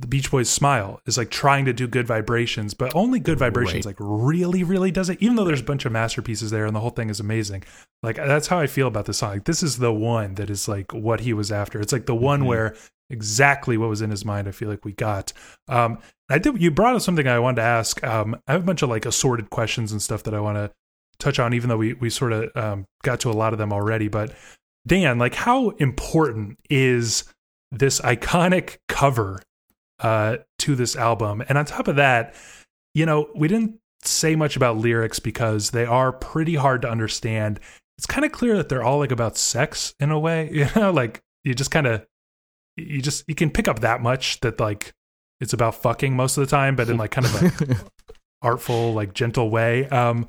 the 0.00 0.06
Beach 0.06 0.30
Boys 0.30 0.48
smile 0.48 1.00
is 1.06 1.18
like 1.18 1.30
trying 1.30 1.64
to 1.64 1.72
do 1.72 1.88
good 1.88 2.06
vibrations, 2.06 2.72
but 2.74 2.94
only 2.94 3.18
good 3.18 3.38
vibrations 3.38 3.84
Right. 3.84 3.86
like 3.86 3.96
really, 4.00 4.62
really 4.62 4.90
does 4.90 5.08
it. 5.10 5.18
Even 5.20 5.36
though 5.36 5.44
there's 5.44 5.60
a 5.60 5.64
bunch 5.64 5.84
of 5.84 5.92
masterpieces 5.92 6.50
there 6.50 6.66
and 6.66 6.76
the 6.76 6.80
whole 6.80 6.90
thing 6.90 7.10
is 7.10 7.18
amazing, 7.20 7.64
like 8.02 8.16
that's 8.16 8.46
how 8.46 8.58
I 8.58 8.66
feel 8.68 8.86
about 8.86 9.06
the 9.06 9.14
song. 9.14 9.30
Like, 9.30 9.44
this 9.44 9.62
is 9.62 9.78
the 9.78 9.92
one 9.92 10.34
that 10.36 10.50
is 10.50 10.68
like 10.68 10.92
what 10.92 11.20
he 11.20 11.32
was 11.32 11.50
after. 11.50 11.80
It's 11.80 11.92
like 11.92 12.06
the 12.06 12.14
one 12.14 12.42
Mhm. 12.42 12.46
where 12.46 12.76
exactly 13.10 13.76
what 13.76 13.88
was 13.88 14.02
in 14.02 14.10
his 14.10 14.24
mind. 14.24 14.46
I 14.46 14.52
feel 14.52 14.68
like 14.68 14.84
we 14.84 14.92
got. 14.92 15.32
Um, 15.68 15.98
I 16.30 16.38
did. 16.38 16.60
You 16.60 16.70
brought 16.70 16.94
up 16.94 17.02
something 17.02 17.26
I 17.26 17.38
wanted 17.38 17.56
to 17.56 17.62
ask. 17.62 18.04
Um, 18.04 18.36
I 18.46 18.52
have 18.52 18.62
a 18.62 18.66
bunch 18.66 18.82
of 18.82 18.90
like 18.90 19.06
assorted 19.06 19.50
questions 19.50 19.92
and 19.92 20.00
stuff 20.02 20.22
that 20.24 20.34
I 20.34 20.40
want 20.40 20.56
to 20.58 20.70
touch 21.18 21.38
on, 21.38 21.54
even 21.54 21.68
though 21.70 21.76
we 21.78 21.94
we 21.94 22.10
sort 22.10 22.32
of 22.32 22.50
um, 22.54 22.84
got 23.02 23.18
to 23.20 23.30
a 23.30 23.32
lot 23.32 23.52
of 23.52 23.58
them 23.58 23.72
already. 23.72 24.08
But 24.08 24.34
Dan, 24.86 25.18
like, 25.18 25.34
how 25.34 25.70
important 25.70 26.58
is 26.70 27.24
this 27.72 28.00
iconic 28.02 28.76
cover 28.88 29.40
uh, 30.00 30.38
to 30.60 30.74
this 30.74 30.96
album? 30.96 31.42
And 31.48 31.58
on 31.58 31.64
top 31.64 31.88
of 31.88 31.96
that, 31.96 32.34
you 32.94 33.06
know, 33.06 33.28
we 33.34 33.48
didn't 33.48 33.78
say 34.02 34.36
much 34.36 34.56
about 34.56 34.76
lyrics 34.76 35.18
because 35.18 35.70
they 35.70 35.84
are 35.84 36.12
pretty 36.12 36.54
hard 36.54 36.82
to 36.82 36.90
understand. 36.90 37.60
It's 37.96 38.06
kind 38.06 38.24
of 38.24 38.32
clear 38.32 38.56
that 38.56 38.68
they're 38.68 38.84
all 38.84 38.98
like 38.98 39.10
about 39.10 39.36
sex 39.36 39.94
in 39.98 40.10
a 40.10 40.18
way, 40.18 40.50
you 40.52 40.66
know, 40.76 40.90
like 40.90 41.22
you 41.44 41.54
just 41.54 41.70
kind 41.70 41.86
of 41.86 42.06
you 42.76 43.02
just 43.02 43.24
you 43.26 43.34
can 43.34 43.50
pick 43.50 43.68
up 43.68 43.80
that 43.80 44.00
much 44.00 44.40
that 44.40 44.60
like 44.60 44.92
it's 45.40 45.52
about 45.52 45.74
fucking 45.74 46.16
most 46.16 46.36
of 46.36 46.46
the 46.46 46.50
time, 46.50 46.76
but 46.76 46.88
in 46.88 46.96
like 46.96 47.10
kind 47.10 47.26
of 47.26 47.42
a 47.42 47.76
artful, 48.42 48.92
like 48.92 49.14
gentle 49.14 49.50
way. 49.50 49.88
Um, 49.88 50.26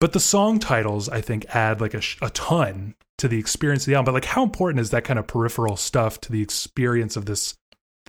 but 0.00 0.12
the 0.12 0.20
song 0.20 0.58
titles, 0.58 1.08
I 1.08 1.20
think, 1.20 1.46
add 1.54 1.80
like 1.80 1.94
a, 1.94 2.00
sh- 2.00 2.18
a 2.20 2.28
ton 2.30 2.94
to 3.18 3.28
the 3.28 3.38
experience 3.38 3.84
of 3.84 3.86
the 3.86 3.94
album. 3.94 4.06
But 4.06 4.14
like, 4.14 4.24
how 4.26 4.42
important 4.42 4.80
is 4.80 4.90
that 4.90 5.04
kind 5.04 5.18
of 5.18 5.26
peripheral 5.26 5.76
stuff 5.76 6.20
to 6.22 6.32
the 6.32 6.42
experience 6.42 7.16
of 7.16 7.26
this 7.26 7.54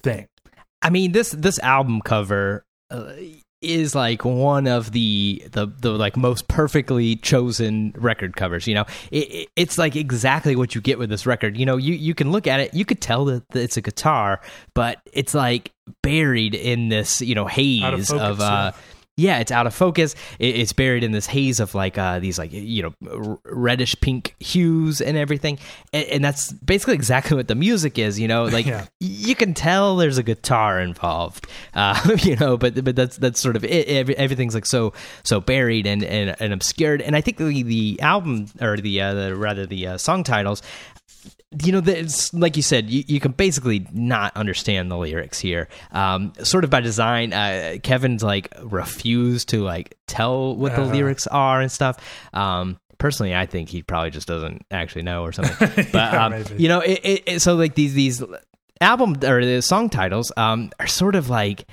thing? 0.02 0.28
I 0.82 0.90
mean 0.90 1.12
this 1.12 1.32
this 1.32 1.60
album 1.60 2.02
cover 2.02 2.66
uh, 2.92 3.14
is 3.62 3.96
like 3.96 4.24
one 4.24 4.68
of 4.68 4.92
the 4.92 5.44
the 5.52 5.68
the 5.68 5.92
like 5.92 6.16
most 6.16 6.48
perfectly 6.48 7.16
chosen 7.16 7.94
record 7.98 8.36
covers. 8.36 8.68
You 8.68 8.76
know, 8.76 8.86
it, 9.12 9.32
it, 9.32 9.50
it's 9.56 9.78
like 9.78 9.96
exactly 9.96 10.56
what 10.56 10.76
you 10.76 10.82
get 10.82 11.00
with 11.00 11.10
this 11.10 11.26
record. 11.26 11.58
You 11.58 11.66
know, 11.66 11.78
you 11.78 11.94
you 11.94 12.14
can 12.14 12.32
look 12.32 12.48
at 12.48 12.60
it, 12.60 12.74
you 12.74 12.86
could 12.86 13.02
tell 13.02 13.26
that, 13.26 13.48
that 13.50 13.62
it's 13.64 13.78
a 13.78 13.82
guitar, 13.82 14.42
but 14.74 15.00
it's 15.12 15.34
like 15.34 15.72
buried 16.04 16.56
in 16.56 16.90
this 16.90 17.22
you 17.22 17.36
know 17.36 17.46
haze 17.46 18.12
of 18.12 18.22
of, 18.22 18.40
uh. 18.40 18.72
Yeah, 18.74 18.82
it's 19.18 19.52
out 19.52 19.66
of 19.66 19.74
focus. 19.74 20.14
It's 20.40 20.74
buried 20.74 21.04
in 21.04 21.12
this 21.14 21.26
haze 21.26 21.62
of 21.62 21.74
like 21.74 21.98
uh, 21.98 22.20
these 22.20 22.38
like 22.38 22.52
you 22.52 22.84
know 23.02 23.40
reddish 23.46 23.96
pink 24.02 24.36
hues 24.40 25.00
and 25.00 25.16
everything, 25.18 25.58
and, 25.94 26.06
and 26.08 26.24
that's 26.24 26.52
basically 26.52 26.96
exactly 26.96 27.38
what 27.38 27.48
the 27.48 27.56
music 27.56 27.98
is. 27.98 28.20
You 28.20 28.28
know, 28.28 28.44
like 28.58 28.66
Yeah. 28.66 28.88
you 29.00 29.34
can 29.36 29.54
tell 29.54 29.96
there's 29.96 30.18
a 30.18 30.24
guitar 30.24 30.82
involved, 30.82 31.48
uh, 31.74 32.18
you 32.24 32.36
know, 32.36 32.58
but 32.58 32.84
but 32.84 32.96
that's 32.98 33.18
that's 33.18 33.40
sort 33.40 33.56
of 33.56 33.64
it. 33.64 33.88
Every, 33.88 34.18
everything's 34.18 34.54
like 34.54 34.66
so 34.66 34.92
so 35.24 35.40
buried 35.40 35.88
and, 35.88 36.04
and, 36.04 36.36
and 36.42 36.52
obscured. 36.52 37.02
And 37.02 37.16
I 37.16 37.22
think 37.22 37.38
the 37.38 37.64
the 37.64 38.00
album 38.02 38.48
or 38.60 38.76
the, 38.78 39.00
uh, 39.02 39.14
the 39.14 39.36
rather 39.36 39.66
the 39.66 39.88
uh, 39.88 39.98
song 39.98 40.24
titles, 40.26 40.62
you 41.64 41.72
know, 41.72 41.82
it's 41.86 42.34
like 42.34 42.56
you 42.58 42.62
said, 42.64 42.90
you, 42.90 43.04
you 43.08 43.20
can 43.20 43.32
basically 43.32 43.88
not 43.94 44.36
understand 44.36 44.90
the 44.92 44.98
lyrics 44.98 45.40
here. 45.40 45.68
Um, 45.92 46.34
sort 46.44 46.64
of 46.64 46.70
by 46.70 46.82
design, 46.82 47.34
uh, 47.34 47.78
Kevin's 47.84 48.24
like 48.24 48.54
refused 48.62 49.50
to 49.50 49.64
like 49.64 49.98
tell 50.08 50.56
what 50.56 50.76
the 50.76 50.82
Uh-huh. 50.84 50.94
lyrics 50.94 51.28
are 51.28 51.62
and 51.62 51.72
stuff. 51.72 51.98
Um, 52.34 52.78
personally, 52.98 53.36
I 53.36 53.46
think 53.46 53.70
he 53.70 53.82
probably 53.84 54.12
just 54.12 54.28
doesn't 54.28 54.66
actually 54.72 55.04
know 55.04 55.24
or 55.24 55.32
something. 55.32 55.56
But 55.92 56.14
Yeah, 56.14 56.26
um, 56.26 56.44
you 56.58 56.68
know, 56.68 56.80
it, 56.82 57.00
it, 57.04 57.24
it, 57.28 57.40
so 57.42 57.56
like 57.56 57.76
these 57.76 57.94
these 57.94 58.24
album 58.82 59.16
or 59.24 59.46
the 59.46 59.62
song 59.62 59.90
titles 59.90 60.32
um, 60.38 60.72
are 60.80 60.88
sort 60.88 61.16
of 61.16 61.30
like 61.30 61.66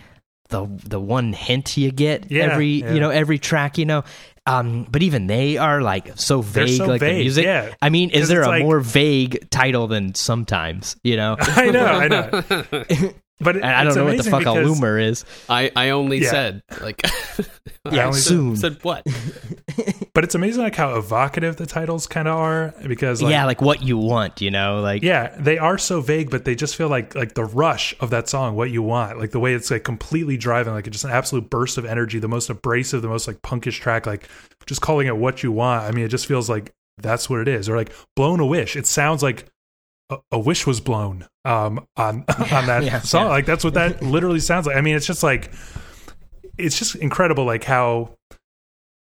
the 0.50 0.66
the 0.84 1.00
one 1.00 1.32
hint 1.32 1.76
you 1.76 1.90
get 1.90 2.30
Yeah, 2.30 2.44
every 2.44 2.66
yeah. 2.82 2.92
you 2.92 3.00
know 3.00 3.10
every 3.10 3.38
track 3.38 3.78
you 3.78 3.86
know 3.86 4.04
um 4.47 4.86
but 4.90 5.02
even 5.02 5.27
they 5.27 5.56
are 5.56 5.82
like 5.82 6.19
so 6.19 6.40
vague 6.43 6.78
so 6.78 6.86
like 6.86 7.01
the 7.01 7.12
music 7.12 7.44
yeah. 7.44 7.73
i 7.81 7.89
mean, 7.89 8.10
is 8.10 8.28
there 8.28 8.43
a 8.43 8.48
like- 8.48 8.62
more 8.62 8.81
vague 8.81 9.48
title 9.51 9.86
than 9.86 10.14
sometimes 10.14 10.97
you 11.05 11.16
know 11.16 11.36
I 11.40 11.70
know, 11.70 11.85
I 11.86 12.09
know. 12.09 13.12
But 13.40 13.56
it, 13.56 13.62
and 13.64 13.72
i 13.72 13.82
don't 13.84 13.96
know 13.96 14.04
what 14.04 14.16
the 14.18 14.22
fuck 14.24 14.42
a 14.42 14.52
because- 14.54 14.78
loomer 14.80 15.02
is 15.02 15.24
I, 15.48 15.70
I 15.74 15.90
only 15.90 16.18
Yeah. 16.18 16.30
said 16.30 16.62
like 16.80 17.02
yeah, 17.90 18.02
I 18.02 18.06
only 18.06 18.20
soon. 18.20 18.56
said, 18.56 18.74
said 18.74 18.84
what? 18.84 19.06
But 20.14 20.24
it's 20.24 20.34
amazing 20.34 20.62
like 20.62 20.74
how 20.76 20.94
evocative 20.96 21.56
the 21.56 21.64
titles 21.64 22.06
kind 22.06 22.28
of 22.28 22.36
are 22.36 22.74
because 22.86 23.22
like, 23.22 23.30
yeah 23.30 23.46
like 23.46 23.62
what 23.62 23.82
you 23.82 23.96
want 23.96 24.42
you 24.42 24.50
know 24.50 24.80
like 24.80 25.02
Yeah, 25.02 25.34
they 25.38 25.56
are 25.56 25.78
so 25.78 26.02
vague, 26.02 26.30
but 26.30 26.44
they 26.44 26.54
just 26.54 26.76
feel 26.76 26.88
like 26.88 27.14
like 27.14 27.32
the 27.34 27.44
rush 27.46 27.94
of 27.98 28.10
that 28.10 28.28
song, 28.28 28.54
"What 28.54 28.70
You 28.70 28.82
Want," 28.82 29.18
like 29.18 29.30
the 29.30 29.40
way 29.40 29.54
it's 29.54 29.70
like 29.70 29.84
completely 29.84 30.36
driving, 30.36 30.74
like 30.74 30.88
just 30.90 31.04
an 31.04 31.10
absolute 31.10 31.48
burst 31.48 31.78
of 31.78 31.86
energy, 31.86 32.18
the 32.18 32.28
most 32.28 32.50
abrasive, 32.50 33.00
the 33.00 33.09
most 33.09 33.26
like 33.26 33.40
punkish 33.40 33.80
track, 33.80 34.04
like 34.06 34.28
just 34.66 34.82
calling 34.82 35.06
it 35.06 35.16
"What 35.16 35.42
You 35.42 35.50
Want." 35.50 35.82
I 35.84 35.90
mean, 35.92 36.04
it 36.04 36.09
just 36.09 36.26
feels 36.26 36.50
like 36.50 36.72
that's 36.98 37.30
what 37.30 37.40
it 37.40 37.48
is, 37.48 37.70
or 37.70 37.76
like 37.76 37.92
"Blown 38.14 38.38
a 38.40 38.46
Wish." 38.46 38.76
It 38.76 38.86
sounds 38.86 39.22
like 39.22 39.46
a, 40.30 40.39
wish 40.39 40.66
was 40.66 40.80
blown 40.80 41.26
um, 41.44 41.86
on 41.97 42.24
on 42.52 42.66
that 42.66 42.84
Yeah, 42.84 43.01
song. 43.01 43.24
yeah. 43.26 43.30
Like 43.30 43.47
that's 43.47 43.64
what 43.64 43.74
that 43.74 44.02
literally 44.02 44.40
sounds 44.40 44.66
like. 44.66 44.76
I 44.76 44.80
mean, 44.80 44.97
it's 44.97 45.06
just 45.06 45.22
like 45.22 45.52
it's 46.59 46.78
just 46.78 46.97
incredible, 46.97 47.44
like 47.44 47.64
how 47.64 48.14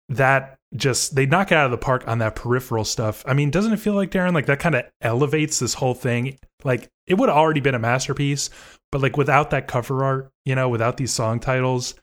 that 0.09 0.57
just 0.75 1.15
they 1.15 1.25
knock 1.25 1.51
it 1.51 1.55
out 1.57 1.65
of 1.65 1.71
the 1.71 1.77
park 1.77 2.07
on 2.07 2.19
that 2.19 2.35
peripheral 2.35 2.83
stuff. 2.85 3.23
I 3.27 3.33
mean, 3.33 3.49
doesn't 3.51 3.73
it 3.73 3.79
feel 3.79 3.93
like 3.93 4.11
Darren 4.11 4.33
like 4.33 4.45
that 4.47 4.59
kind 4.59 4.75
of 4.75 4.83
elevates 5.01 5.59
this 5.59 5.73
whole 5.73 5.93
thing? 5.93 6.37
Like 6.63 6.89
it 7.07 7.15
would 7.15 7.29
have 7.29 7.37
already 7.37 7.61
been 7.61 7.75
a 7.75 7.79
masterpiece, 7.79 8.49
but 8.91 9.01
like 9.01 9.17
without 9.17 9.51
that 9.51 9.67
cover 9.67 10.03
art, 10.03 10.31
you 10.43 10.55
know, 10.55 10.69
without 10.69 10.97
these 10.97 11.11
song 11.11 11.39
titles, 11.39 11.95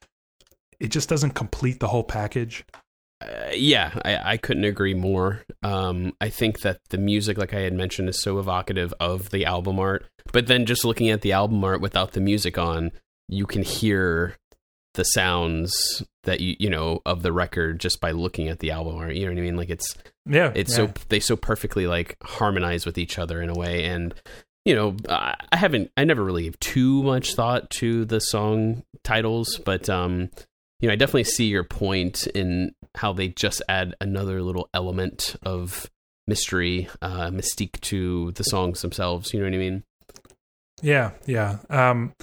it 0.80 0.88
just 0.88 1.08
doesn't 1.08 1.32
complete 1.32 1.80
the 1.80 1.88
whole 1.88 2.04
package. 2.04 2.64
Uh, 3.22 3.50
yeah, 3.54 3.92
I, 4.04 4.32
I 4.32 4.36
couldn't 4.36 4.64
agree 4.64 4.94
more. 4.94 5.44
Um, 5.62 6.14
I 6.20 6.28
think 6.28 6.60
that 6.60 6.80
the 6.90 6.98
music, 6.98 7.38
like 7.38 7.54
I 7.54 7.60
had 7.60 7.72
mentioned, 7.72 8.08
is 8.08 8.22
so 8.22 8.38
evocative 8.38 8.92
of 9.00 9.30
the 9.30 9.44
album 9.44 9.78
art. 9.78 10.06
But 10.32 10.46
then 10.46 10.66
just 10.66 10.84
looking 10.84 11.10
at 11.10 11.20
the 11.22 11.32
album 11.32 11.62
art 11.62 11.80
without 11.80 12.12
the 12.12 12.20
music 12.20 12.58
on, 12.58 12.92
you 13.28 13.46
can 13.46 13.62
hear 13.62 14.36
the 14.94 15.04
sounds 15.04 16.02
that 16.24 16.40
you 16.40 16.54
you 16.58 16.68
know 16.68 17.00
of 17.06 17.22
the 17.22 17.32
record 17.32 17.80
just 17.80 17.98
by 18.00 18.10
looking 18.10 18.48
at 18.48 18.58
the 18.58 18.70
album 18.70 18.96
art. 18.96 19.14
You 19.14 19.24
know 19.26 19.32
what 19.32 19.38
I 19.38 19.42
mean? 19.42 19.56
Like 19.56 19.70
it's 19.70 19.94
Yeah, 20.26 20.52
it's 20.54 20.70
yeah. 20.72 20.86
so 20.88 20.92
they 21.08 21.18
so 21.20 21.34
perfectly 21.36 21.86
like 21.86 22.16
harmonize 22.22 22.84
with 22.84 22.98
each 22.98 23.18
other 23.18 23.40
in 23.40 23.48
a 23.48 23.54
way 23.54 23.84
and 23.84 24.14
you 24.64 24.74
know 24.74 24.94
i 25.08 25.34
I 25.50 25.56
haven't 25.56 25.90
i 25.96 26.04
never 26.04 26.22
really 26.22 26.44
gave 26.44 26.60
too 26.60 27.02
much 27.02 27.34
thought 27.34 27.68
to 27.80 28.04
the 28.04 28.20
song 28.20 28.84
titles 29.02 29.58
but 29.64 29.88
um 29.88 30.28
you 30.78 30.86
know 30.86 30.92
i 30.92 30.96
definitely 30.96 31.24
see 31.24 31.46
your 31.46 31.64
point 31.64 32.28
in 32.28 32.72
how 32.96 33.12
they 33.12 33.28
just 33.28 33.62
add 33.68 33.94
another 34.00 34.42
little 34.42 34.68
element 34.74 35.36
of 35.42 35.90
mystery 36.26 36.88
uh 37.00 37.28
mystique 37.30 37.80
to 37.80 38.30
the 38.32 38.44
songs 38.44 38.80
themselves 38.82 39.32
you 39.32 39.40
know 39.40 39.46
what 39.46 39.54
i 39.54 39.58
mean 39.58 39.82
Yeah, 40.82 41.12
yeah. 41.26 41.58
Um, 41.70 42.14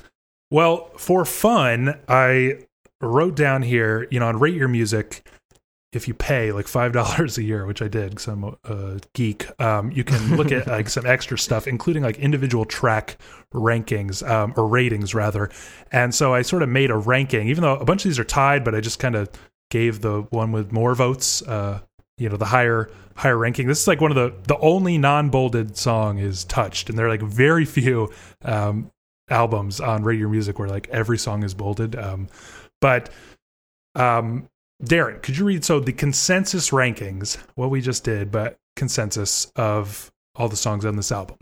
well, 0.52 0.90
for 0.98 1.24
fun, 1.26 1.98
I 2.08 2.60
wrote 3.02 3.36
down 3.36 3.62
here, 3.62 4.08
you 4.12 4.20
know, 4.20 4.28
on 4.28 4.40
Rate 4.40 4.56
Your 4.56 4.68
Music, 4.68 5.26
if 5.94 6.08
you 6.08 6.14
pay 6.14 6.52
like 6.52 6.68
five 6.68 6.92
dollars 6.94 7.38
a 7.38 7.44
year, 7.44 7.66
which 7.66 7.82
I 7.82 7.88
did 7.88 8.10
because 8.12 8.28
I'm 8.28 8.44
a, 8.44 8.58
a 8.66 9.00
geek, 9.14 9.48
um, 9.62 9.92
you 9.92 10.04
can 10.04 10.36
look 10.36 10.52
at 10.52 10.68
like 10.78 10.90
some 10.90 11.06
extra 11.06 11.38
stuff, 11.38 11.68
including 11.68 12.04
like 12.04 12.18
individual 12.20 12.66
track 12.66 13.18
rankings 13.54 14.28
um, 14.28 14.54
or 14.58 14.68
ratings 14.68 15.16
rather. 15.16 15.50
And 15.92 16.14
so 16.14 16.34
I 16.34 16.42
sort 16.42 16.62
of 16.64 16.70
made 16.70 16.92
a 16.92 16.98
ranking, 16.98 17.48
even 17.48 17.64
though 17.64 17.76
a 17.78 17.86
bunch 17.86 18.06
of 18.06 18.10
these 18.10 18.20
are 18.20 18.24
tied, 18.26 18.64
but 18.64 18.76
I 18.76 18.82
just 18.82 19.00
kind 19.00 19.16
of 19.16 19.30
gave 19.70 20.02
the 20.02 20.22
one 20.30 20.52
with 20.52 20.72
more 20.72 20.96
votes, 20.96 21.42
uh, 21.44 21.80
you 22.18 22.30
know, 22.30 22.38
the 22.38 22.46
higher 22.46 22.90
higher 23.16 23.38
ranking. 23.38 23.68
This 23.68 23.82
is 23.82 23.88
like 23.88 24.02
one 24.02 24.12
of 24.12 24.16
the 24.16 24.34
the 24.48 24.58
only 24.60 24.98
non 24.98 25.30
bolded 25.30 25.78
song 25.78 26.18
is 26.18 26.46
touched, 26.46 26.90
and 26.90 26.98
there 26.98 27.06
are 27.06 27.10
like 27.10 27.22
very 27.22 27.66
few 27.66 28.12
um, 28.44 28.92
albums 29.30 29.80
on 29.80 30.04
Rate 30.04 30.20
Your 30.20 30.30
Music 30.30 30.60
where 30.60 30.70
like 30.70 30.88
every 30.90 31.18
song 31.18 31.44
is 31.44 31.54
bolded. 31.54 31.96
Um, 31.96 32.28
but 32.82 33.10
um, 33.96 34.50
Darren, 34.84 35.22
could 35.22 35.38
you 35.38 35.46
read 35.46 35.66
so 35.66 35.80
the 35.80 35.94
consensus 35.94 36.70
rankings, 36.70 37.38
what 37.56 37.70
we 37.70 37.82
just 37.82 38.04
did, 38.04 38.32
but 38.32 38.58
consensus 38.76 39.52
of 39.56 40.12
all 40.36 40.48
the 40.48 40.56
songs 40.56 40.86
on 40.86 40.96
this 40.96 41.12
album? 41.12 41.38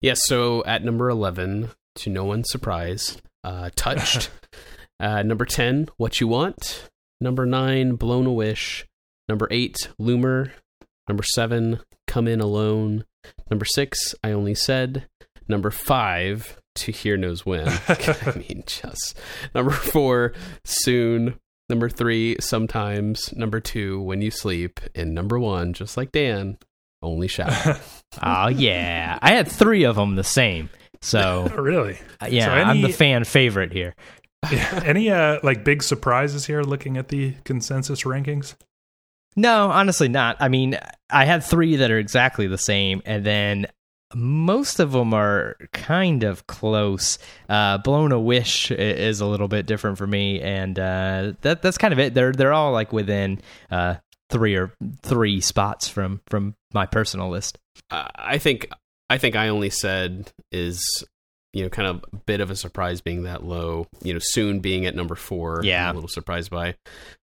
Yes, 0.00 0.20
so 0.24 0.64
at 0.64 0.84
number 0.84 1.08
11, 1.08 1.70
to 1.96 2.10
no 2.10 2.24
one's 2.24 2.50
surprise, 2.50 3.18
uh, 3.42 3.70
Touched. 3.76 4.30
uh, 5.00 5.22
number 5.22 5.44
10, 5.44 5.88
What 5.96 6.20
You 6.20 6.28
Want. 6.28 6.90
Number 7.20 7.46
9, 7.46 7.96
Blown 7.96 8.26
a 8.26 8.32
Wish. 8.32 8.86
Number 9.28 9.48
8, 9.50 9.90
Loomer. 10.00 10.50
Number 11.08 11.22
7, 11.22 11.80
Come 12.06 12.28
In 12.28 12.40
Alone. 12.40 13.04
Number 13.50 13.64
6, 13.64 14.14
I 14.22 14.32
Only 14.32 14.54
Said. 14.54 15.06
Number 15.48 15.70
5, 15.70 16.60
To 16.76 16.92
Here 16.92 17.16
Knows 17.16 17.44
When. 17.46 17.68
I 17.88 18.34
mean, 18.36 18.64
just. 18.66 19.18
Number 19.54 19.70
4, 19.72 20.32
Soon. 20.64 21.38
Number 21.68 21.88
3, 21.88 22.36
Sometimes. 22.40 23.32
Number 23.34 23.60
2, 23.60 24.00
When 24.02 24.20
You 24.20 24.30
Sleep. 24.30 24.80
And 24.94 25.14
number 25.14 25.38
1, 25.38 25.72
just 25.72 25.96
like 25.96 26.12
Dan, 26.12 26.58
Only 27.02 27.28
Shallow. 27.28 27.78
Oh 28.22 28.48
yeah, 28.54 29.18
I 29.22 29.32
had 29.32 29.48
three 29.48 29.84
of 29.84 29.96
them 29.96 30.16
the 30.16 30.24
same. 30.24 30.70
So 31.02 31.46
really? 31.58 31.98
uh, 32.20 32.28
yeah, 32.30 32.46
So 32.46 32.50
I'm 32.52 32.80
the 32.80 32.88
fan 32.92 33.24
favorite 33.24 33.72
here. 33.72 33.94
Any 34.84 35.10
uh 35.10 35.38
like 35.42 35.64
big 35.64 35.82
surprises 35.82 36.46
here 36.46 36.62
looking 36.62 36.96
at 36.96 37.08
the 37.08 37.34
consensus 37.44 38.02
rankings? 38.02 38.54
No, 39.36 39.70
honestly, 39.70 40.08
not. 40.08 40.36
I 40.40 40.48
mean, 40.48 40.78
I 41.10 41.24
had 41.24 41.42
three 41.42 41.76
that 41.76 41.90
are 41.90 41.98
exactly 41.98 42.46
the 42.46 42.58
same, 42.58 43.02
and 43.04 43.24
then 43.26 43.66
most 44.14 44.78
of 44.78 44.92
them 44.92 45.12
are 45.12 45.56
kind 45.72 46.22
of 46.22 46.46
close. 46.46 47.18
Uh, 47.48 47.78
Blown 47.78 48.12
a 48.12 48.20
Wish 48.20 48.70
is 48.70 49.20
a 49.20 49.26
little 49.26 49.48
bit 49.48 49.66
different 49.66 49.98
for 49.98 50.06
me, 50.06 50.40
and 50.40 50.78
uh, 50.78 51.32
that 51.40 51.62
that's 51.62 51.78
kind 51.78 51.92
of 51.92 51.98
it. 51.98 52.14
They're 52.14 52.32
they're 52.32 52.52
all 52.52 52.72
like 52.72 52.92
within 52.92 53.40
uh, 53.70 53.96
three 54.30 54.54
or 54.54 54.72
three 55.02 55.40
spots 55.40 55.88
from 55.88 56.20
from 56.28 56.54
my 56.72 56.86
personal 56.86 57.28
list. 57.28 57.58
Uh, 57.90 58.08
I 58.14 58.38
think 58.38 58.68
I 59.10 59.18
think 59.18 59.36
I 59.36 59.48
only 59.48 59.70
said 59.70 60.32
is 60.52 61.04
you 61.54 61.62
know 61.62 61.70
kind 61.70 61.88
of 61.88 62.04
a 62.12 62.16
bit 62.16 62.40
of 62.40 62.50
a 62.50 62.56
surprise 62.56 63.00
being 63.00 63.22
that 63.22 63.44
low. 63.44 63.86
You 64.02 64.12
know, 64.12 64.20
soon 64.22 64.60
being 64.60 64.84
at 64.84 64.94
number 64.94 65.14
four. 65.14 65.60
Yeah. 65.64 65.88
I'm 65.88 65.94
a 65.94 65.94
little 65.94 66.08
surprised 66.08 66.50
by. 66.50 66.74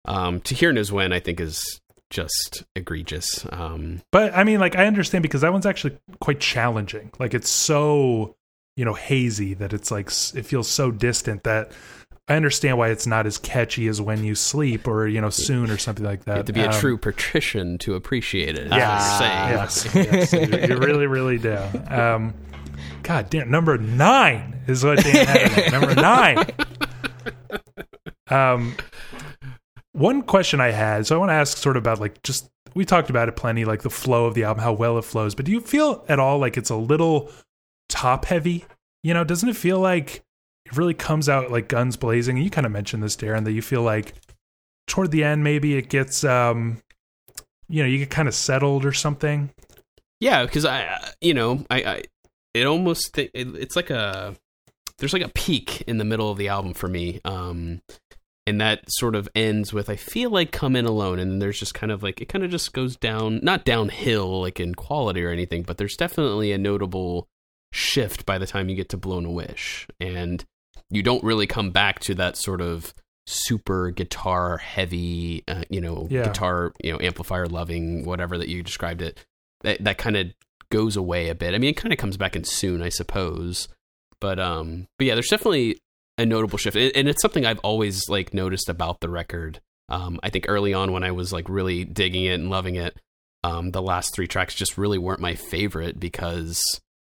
Um, 0.07 0.41
to 0.43 0.55
here 0.55 0.73
knows 0.73 0.91
when 0.91 1.13
I 1.13 1.21
think 1.21 1.41
is 1.41 1.81
just 2.09 2.65
egregious. 2.75 3.47
Um, 3.51 4.03
But 4.11 4.35
I 4.35 4.43
mean, 4.45 4.59
like, 4.59 4.77
I 4.77 4.87
understand 4.87 5.23
because 5.23 5.43
that 5.43 5.53
one's 5.53 5.67
actually 5.67 5.97
quite 6.21 6.41
challenging. 6.41 7.13
Like, 7.21 7.35
it's 7.35 7.49
so, 7.51 8.35
you 8.77 8.85
know, 8.85 8.95
hazy 8.95 9.55
that 9.55 9.73
it's 9.73 9.91
like, 9.93 10.09
it 10.35 10.45
feels 10.45 10.67
so 10.69 10.91
distant 10.91 11.45
that 11.45 11.71
I 12.27 12.35
understand 12.35 12.79
why 12.79 12.89
it's 12.91 13.07
not 13.07 13.27
as 13.27 13.39
catchy 13.39 13.87
as 13.87 14.01
when 14.01 14.25
you 14.25 14.35
sleep 14.35 14.89
or, 14.89 15.07
you 15.07 15.21
know, 15.21 15.31
soon 15.31 15.71
or 15.71 15.79
something 15.79 16.05
like 16.05 16.25
that. 16.25 16.33
you 16.33 16.37
have 16.39 16.47
to 16.47 16.53
be 16.53 16.61
a 16.63 16.71
Um, 16.71 16.81
true 16.81 16.99
patrician 16.99 17.79
to 17.79 17.95
appreciate 17.95 18.59
it. 18.59 18.69
Yes. 18.71 19.21
what 19.21 19.95
you're. 19.95 20.05
Yes. 20.05 20.33
yes 20.33 20.69
you, 20.69 20.75
you 20.75 20.81
really, 20.81 21.07
really 21.07 21.39
do. 21.39 21.57
Um, 21.89 22.35
God 23.03 23.31
damn, 23.31 23.51
number 23.51 23.79
nine 23.79 24.61
is 24.67 24.85
what 24.85 25.03
Dan 25.03 25.27
had. 25.27 25.73
Number 25.73 25.95
nine. 25.95 26.47
Um, 28.29 28.77
one 29.93 30.23
question 30.23 30.61
I 30.61 30.71
had, 30.71 31.07
so 31.07 31.17
I 31.17 31.19
want 31.19 31.31
to 31.31 31.35
ask 31.35 31.57
sort 31.57 31.77
of 31.77 31.83
about 31.83 32.01
like 32.01 32.23
just 32.23 32.49
we 32.75 32.85
talked 32.85 33.11
about 33.11 33.29
it 33.29 33.37
plenty, 33.37 33.65
like 33.65 33.83
the 33.83 33.91
flow 33.91 34.27
of 34.27 34.35
the 34.35 34.45
album, 34.45 34.63
how 34.63 34.73
well 34.73 34.99
it 34.99 35.05
flows. 35.05 35.35
But 35.35 35.47
do 35.47 35.53
you 35.53 35.61
feel 35.61 36.05
at 36.09 36.21
all 36.21 36.39
like 36.39 36.57
it's 36.57 36.71
a 36.71 36.77
little 36.77 37.31
top 37.89 38.27
heavy? 38.27 38.65
You 39.03 39.15
know, 39.15 39.25
doesn't 39.25 39.49
it 39.49 39.57
feel 39.57 39.81
like 39.81 40.23
it 40.67 40.77
really 40.77 40.95
comes 40.95 41.29
out 41.29 41.51
like 41.51 41.69
guns 41.69 41.97
blazing? 41.97 42.37
You 42.37 42.51
kind 42.51 42.67
of 42.67 42.73
mentioned 42.73 43.03
this, 43.03 43.17
Darren, 43.17 43.45
that 43.45 43.53
you 43.53 43.63
feel 43.63 43.83
like 43.83 44.15
toward 44.87 45.11
the 45.11 45.23
end 45.23 45.45
maybe 45.45 45.77
it 45.77 45.89
gets 45.89 46.25
um 46.25 46.83
you 47.69 47.81
know 47.81 47.89
you 47.89 47.99
get 47.99 48.11
kind 48.11 48.27
of 48.27 48.35
settled 48.35 48.85
or 48.85 48.93
something 48.93 49.49
Yeah, 50.21 50.45
because 50.45 50.65
I, 50.65 50.83
uh, 50.85 50.99
you 51.21 51.33
know, 51.33 51.65
I, 51.71 51.77
I 51.85 52.03
it 52.55 52.67
almost 52.67 53.15
th- 53.15 53.31
it, 53.35 53.49
it's 53.57 53.77
like 53.77 53.91
a 53.91 54.35
there's 54.99 55.13
like 55.13 55.23
a 55.23 55.29
peak 55.31 55.83
in 55.87 55.99
the 55.99 56.05
middle 56.05 56.31
of 56.31 56.39
the 56.39 56.49
album 56.49 56.75
for 56.75 56.89
me, 56.89 57.21
um, 57.25 57.81
and 58.47 58.61
that 58.61 58.81
sort 58.89 59.15
of 59.15 59.29
ends 59.35 59.73
with 59.73 59.89
I 59.89 59.97
feel 59.97 60.31
like 60.31 60.51
"Come 60.53 60.77
In 60.77 60.85
Alone," 60.87 61.19
and 61.19 61.41
there's 61.41 61.59
just 61.59 61.75
kind 61.75 61.91
of 61.93 62.03
like 62.03 62.21
it 62.21 62.29
kind 62.29 62.45
of 62.45 62.51
just 62.51 62.73
goes 62.73 62.97
down, 62.97 63.41
not 63.43 63.65
downhill 63.65 64.41
like 64.41 64.61
in 64.61 64.75
quality 64.75 65.23
or 65.25 65.31
anything, 65.31 65.63
but 65.63 65.79
there's 65.79 65.97
definitely 65.97 66.53
a 66.53 66.59
notable 66.59 67.29
shift 67.73 68.27
by 68.27 68.37
the 68.39 68.47
time 68.47 68.69
you 68.69 68.77
get 68.77 68.89
to 68.91 68.97
"Blown 68.97 69.25
a 69.25 69.31
Wish," 69.31 69.87
and 70.01 70.45
you 70.91 71.03
don't 71.03 71.23
really 71.25 71.47
come 71.47 71.71
back 71.71 72.01
to 72.01 72.15
that 72.17 72.37
sort 72.37 72.61
of 72.61 72.93
super 73.27 73.91
guitar 73.93 74.57
heavy, 74.57 75.45
uh, 75.47 75.63
you 75.71 75.81
know, 75.81 76.09
Yeah. 76.11 76.25
guitar, 76.25 76.73
you 76.83 76.93
know, 76.93 76.99
amplifier 77.01 77.47
loving, 77.47 78.05
whatever 78.05 78.37
that 78.39 78.49
you 78.49 78.63
described 78.65 79.01
it 79.03 79.25
that 79.63 79.85
that 79.85 79.99
kind 79.99 80.17
of 80.17 80.27
goes 80.71 80.97
away 80.97 81.29
a 81.29 81.35
bit. 81.35 81.55
I 81.55 81.59
mean, 81.59 81.71
it 81.71 81.77
kind 81.77 81.93
of 81.93 81.99
comes 81.99 82.17
back 82.17 82.37
in 82.37 82.45
soon, 82.45 82.83
I 82.83 82.89
suppose. 82.89 83.69
But 84.21 84.39
um, 84.39 84.87
but 84.99 85.07
yeah, 85.07 85.15
there's 85.15 85.29
definitely 85.29 85.79
a 86.19 86.27
notable 86.27 86.59
shift, 86.59 86.77
and 86.77 87.09
it's 87.09 87.23
something 87.23 87.47
I've 87.47 87.59
always 87.61 88.09
like 88.09 88.35
noticed 88.35 88.69
about 88.69 89.01
the 89.01 89.09
record. 89.09 89.61
Um, 89.89 90.21
I 90.23 90.31
think 90.31 90.45
early 90.49 90.73
on 90.75 90.93
when 90.93 91.03
I 91.03 91.11
was 91.13 91.33
like 91.33 91.49
really 91.49 91.85
digging 91.85 92.25
it 92.27 92.35
and 92.39 92.51
loving 92.51 92.77
it, 92.77 92.97
um, 93.43 93.71
the 93.71 93.83
last 93.83 94.15
three 94.15 94.29
tracks 94.29 94.55
just 94.55 94.77
really 94.79 94.99
weren't 94.99 95.21
my 95.21 95.35
favorite 95.35 95.99
because 95.99 96.63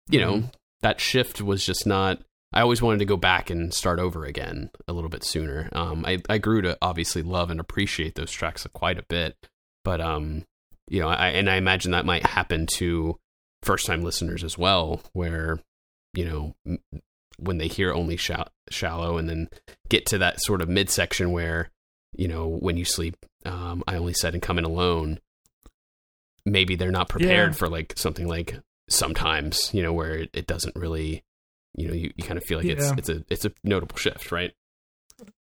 you 0.08 0.20
know 0.20 0.34
Mhm. 0.34 0.52
that 0.82 1.00
shift 1.00 1.40
was 1.42 1.66
just 1.66 1.86
not. 1.86 2.20
I 2.54 2.60
always 2.60 2.82
wanted 2.82 2.98
to 2.98 3.04
go 3.06 3.16
back 3.16 3.50
and 3.50 3.72
start 3.74 3.98
over 3.98 4.24
again 4.24 4.70
a 4.86 4.92
little 4.92 5.10
bit 5.10 5.24
sooner. 5.24 5.68
Um, 5.72 6.04
I 6.06 6.18
I 6.28 6.38
grew 6.38 6.62
to 6.62 6.78
obviously 6.80 7.22
love 7.22 7.50
and 7.50 7.58
appreciate 7.58 8.14
those 8.14 8.30
tracks 8.30 8.66
quite 8.72 8.98
a 8.98 9.04
bit, 9.08 9.36
but 9.84 10.00
um, 10.00 10.44
you 10.88 11.00
know, 11.00 11.08
I, 11.08 11.28
and 11.30 11.50
I 11.50 11.56
imagine 11.56 11.90
that 11.92 12.06
might 12.06 12.24
happen 12.26 12.66
to 12.78 13.18
first 13.62 13.86
time 13.86 14.02
listeners 14.02 14.42
as 14.44 14.56
well, 14.58 15.00
where, 15.12 15.60
you 16.14 16.24
know, 16.24 16.54
when 17.38 17.58
they 17.58 17.68
hear 17.68 17.92
only 17.92 18.16
shall- 18.16 18.48
shallow 18.70 19.16
and 19.18 19.28
then 19.28 19.48
get 19.88 20.06
to 20.06 20.18
that 20.18 20.40
sort 20.40 20.60
of 20.62 20.68
midsection 20.68 21.32
where, 21.32 21.70
you 22.14 22.28
know, 22.28 22.46
when 22.48 22.76
you 22.76 22.84
sleep, 22.84 23.16
um, 23.44 23.82
I 23.86 23.96
only 23.96 24.12
said 24.14 24.34
and 24.34 24.42
come 24.42 24.58
in 24.58 24.64
alone, 24.64 25.18
maybe 26.44 26.76
they're 26.76 26.90
not 26.90 27.08
prepared 27.08 27.50
Yeah. 27.52 27.56
for 27.56 27.68
like 27.68 27.94
something 27.96 28.26
like 28.28 28.58
sometimes, 28.88 29.70
you 29.72 29.82
know, 29.82 29.92
where 29.92 30.14
it, 30.16 30.30
it 30.34 30.46
doesn't 30.46 30.76
really, 30.76 31.22
you 31.74 31.88
know, 31.88 31.94
you, 31.94 32.12
you 32.16 32.24
kind 32.24 32.36
of 32.38 32.44
feel 32.44 32.58
like 32.58 32.66
it's, 32.66 32.90
it's 32.92 33.08
a, 33.08 33.24
it's 33.28 33.44
a 33.44 33.52
notable 33.64 33.96
shift, 33.96 34.32
right? 34.32 34.52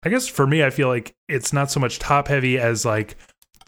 i 0.03 0.09
guess 0.09 0.27
for 0.27 0.45
me 0.45 0.61
i 0.61 0.69
feel 0.69 0.89
like 0.89 1.15
it's 1.29 1.53
not 1.53 1.71
so 1.71 1.79
much 1.79 1.99
top 1.99 2.27
heavy 2.27 2.59
as 2.59 2.83
like 2.83 3.15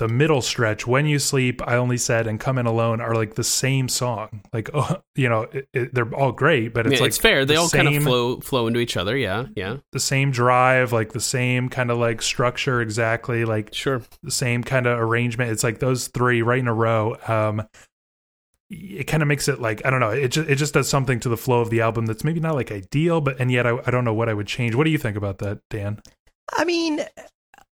the 0.02 0.08
middle 0.08 0.42
stretch 0.42 0.88
when 0.88 1.06
you 1.06 1.20
sleep 1.20 1.62
i 1.68 1.76
only 1.76 1.96
said 1.98 2.26
and 2.26 2.40
come 2.40 2.58
in 2.58 2.66
alone 2.66 3.00
are 3.00 3.14
like 3.14 3.36
the 3.36 3.44
same 3.44 3.88
song 3.88 4.42
like 4.52 4.68
oh, 4.74 5.00
you 5.16 5.30
know 5.30 5.44
it, 5.44 5.68
it, 5.74 5.94
they're 5.94 6.12
all 6.16 6.32
great 6.32 6.74
but 6.74 6.88
it's 6.88 6.94
mean, 6.94 7.02
like 7.02 7.10
it's 7.10 7.18
fair. 7.18 7.46
They 7.46 7.54
the 7.54 7.60
all 7.60 7.70
kind 7.70 7.88
of 7.88 8.02
flow, 8.04 8.40
flow 8.40 8.68
into 8.68 8.80
each 8.80 8.98
other. 8.98 9.16
Yeah. 9.16 9.46
Yeah. 9.56 9.78
the 9.92 10.00
same 10.00 10.32
drive 10.32 10.92
like 10.92 11.14
the 11.14 11.20
same 11.20 11.70
kind 11.70 11.92
of 11.92 11.98
like 11.98 12.22
structure 12.22 12.82
exactly 12.82 13.46
like 13.46 13.74
Sure. 13.74 14.02
the 14.24 14.32
same 14.32 14.64
kind 14.64 14.88
of 14.88 15.00
arrangement. 15.00 15.52
It's 15.52 15.64
like 15.64 15.80
those 15.80 16.08
three 16.08 16.42
right 16.42 16.60
in 16.60 16.68
a 16.68 16.74
row. 16.74 17.16
Um, 17.28 17.68
it 18.70 19.04
kind 19.04 19.22
of 19.22 19.28
makes 19.28 19.48
it 19.48 19.60
like 19.60 19.86
I 19.86 19.90
don't 19.90 20.00
know. 20.00 20.12
It 20.12 20.30
just 20.30 20.50
it 20.50 20.56
just 20.56 20.74
does 20.74 20.88
something 20.88 21.20
to 21.20 21.30
the 21.30 21.38
flow 21.38 21.62
of 21.62 21.70
the 21.70 21.82
album 21.82 22.06
that's 22.06 22.24
maybe 22.24 22.40
not 22.40 22.56
like 22.56 22.72
ideal, 22.72 23.20
but 23.20 23.40
and 23.40 23.52
yet 23.52 23.68
I, 23.68 23.78
I 23.86 23.92
don't 23.92 24.06
know 24.06 24.14
what 24.14 24.30
I 24.30 24.34
would 24.34 24.48
change. 24.48 24.76
What 24.76 24.86
do 24.86 24.92
you 24.92 24.98
think 24.98 25.18
about 25.18 25.40
that, 25.40 25.60
Dan? 25.70 26.02
I 26.54 26.64
mean, 26.64 27.02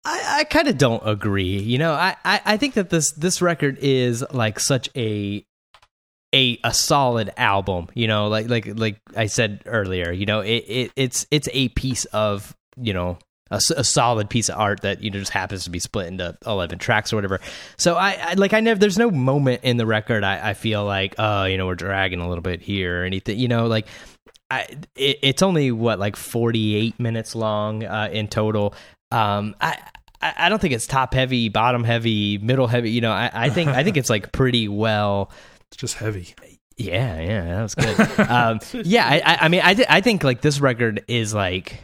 I, 0.04 0.38
I 0.40 0.44
kind 0.44 0.68
of 0.68 0.78
don't 0.78 1.02
agree. 1.06 1.58
You 1.60 1.78
know, 1.78 1.92
I, 1.92 2.16
I, 2.24 2.40
I 2.44 2.56
think 2.56 2.74
that 2.74 2.90
this 2.90 3.12
this 3.12 3.40
record 3.40 3.78
is 3.80 4.24
like 4.32 4.58
such 4.58 4.88
a 4.96 5.44
a 6.34 6.58
a 6.64 6.74
solid 6.74 7.32
album. 7.36 7.88
You 7.94 8.08
know, 8.08 8.28
like 8.28 8.48
like 8.48 8.66
like 8.78 9.00
I 9.16 9.26
said 9.26 9.62
earlier. 9.66 10.10
You 10.10 10.26
know, 10.26 10.40
it, 10.40 10.64
it 10.66 10.92
it's 10.96 11.26
it's 11.30 11.48
a 11.52 11.68
piece 11.70 12.04
of 12.06 12.54
you 12.76 12.92
know. 12.92 13.18
A, 13.50 13.60
a 13.76 13.84
solid 13.84 14.30
piece 14.30 14.48
of 14.48 14.58
art 14.58 14.80
that 14.80 15.02
you 15.02 15.10
know 15.10 15.18
just 15.18 15.30
happens 15.30 15.64
to 15.64 15.70
be 15.70 15.78
split 15.78 16.06
into 16.06 16.34
11 16.46 16.78
tracks 16.78 17.12
or 17.12 17.16
whatever 17.16 17.38
so 17.76 17.96
I, 17.96 18.16
I 18.18 18.32
like 18.32 18.54
i 18.54 18.60
never 18.60 18.80
there's 18.80 18.96
no 18.96 19.10
moment 19.10 19.60
in 19.62 19.76
the 19.76 19.84
record 19.84 20.24
i, 20.24 20.52
I 20.52 20.54
feel 20.54 20.86
like 20.86 21.16
oh 21.18 21.44
you 21.44 21.58
know 21.58 21.66
we're 21.66 21.74
dragging 21.74 22.20
a 22.20 22.28
little 22.30 22.40
bit 22.40 22.62
here 22.62 23.02
or 23.02 23.04
anything 23.04 23.38
you 23.38 23.48
know 23.48 23.66
like 23.66 23.88
I, 24.50 24.66
it, 24.96 25.18
it's 25.22 25.42
only 25.42 25.70
what 25.70 25.98
like 25.98 26.16
48 26.16 26.98
minutes 26.98 27.34
long 27.34 27.84
uh, 27.84 28.08
in 28.10 28.28
total 28.28 28.74
um 29.12 29.54
i 29.60 29.78
I 30.24 30.48
don't 30.48 30.60
think 30.62 30.72
it's 30.72 30.86
top 30.86 31.14
heavy, 31.14 31.48
bottom 31.48 31.82
heavy, 31.82 32.38
middle 32.38 32.68
heavy. 32.68 32.92
You 32.92 33.00
know, 33.00 33.10
I, 33.10 33.28
I 33.34 33.50
think 33.50 33.70
I 33.70 33.82
think 33.82 33.96
it's 33.96 34.08
like 34.08 34.30
pretty 34.38 34.68
well. 34.68 35.32
It's 35.66 35.78
just 35.78 35.96
heavy. 35.96 36.32
Yeah, 36.76 37.20
yeah, 37.20 37.44
that 37.56 37.62
was 37.62 37.74
good. 37.74 38.20
um, 38.30 38.60
yeah, 38.84 39.04
I, 39.04 39.38
I- 39.40 39.48
mean, 39.48 39.62
I, 39.64 39.84
I 39.88 40.00
think 40.00 40.22
like 40.22 40.40
this 40.40 40.60
record 40.60 41.02
is 41.08 41.34
like 41.34 41.80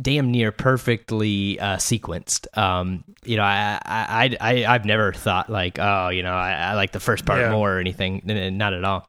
damn 0.00 0.30
near 0.30 0.52
perfectly 0.52 1.58
uh, 1.58 1.78
sequenced. 1.78 2.46
Um, 2.56 3.02
you 3.24 3.36
know, 3.36 3.42
I, 3.42 3.80
I, 3.84 4.36
I, 4.40 4.64
I've 4.66 4.84
never 4.84 5.12
thought 5.12 5.50
like, 5.50 5.80
oh, 5.80 6.10
you 6.10 6.22
know, 6.22 6.32
I, 6.32 6.52
I 6.52 6.74
like 6.74 6.92
the 6.92 7.00
first 7.00 7.26
part 7.26 7.40
Yeah. 7.40 7.50
more 7.50 7.76
or 7.76 7.80
anything. 7.80 8.22
Not 8.24 8.72
at 8.72 8.84
all. 8.84 9.04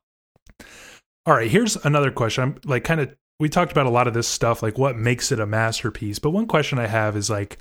All 1.27 1.35
right, 1.35 1.51
here's 1.51 1.75
another 1.85 2.09
question. 2.09 2.43
I'm 2.43 2.57
like 2.65 2.83
kind 2.83 2.99
of 3.01 3.15
we 3.39 3.49
talked 3.49 3.71
about 3.71 3.85
a 3.85 3.91
lot 3.91 4.07
of 4.07 4.13
this 4.13 4.27
stuff, 4.27 4.63
like 4.63 4.77
what 4.77 4.97
makes 4.97 5.31
it 5.31 5.39
a 5.39 5.45
masterpiece. 5.45 6.19
But 6.19 6.31
one 6.31 6.47
question 6.47 6.79
I 6.79 6.87
have 6.87 7.15
is 7.15 7.29
like, 7.29 7.57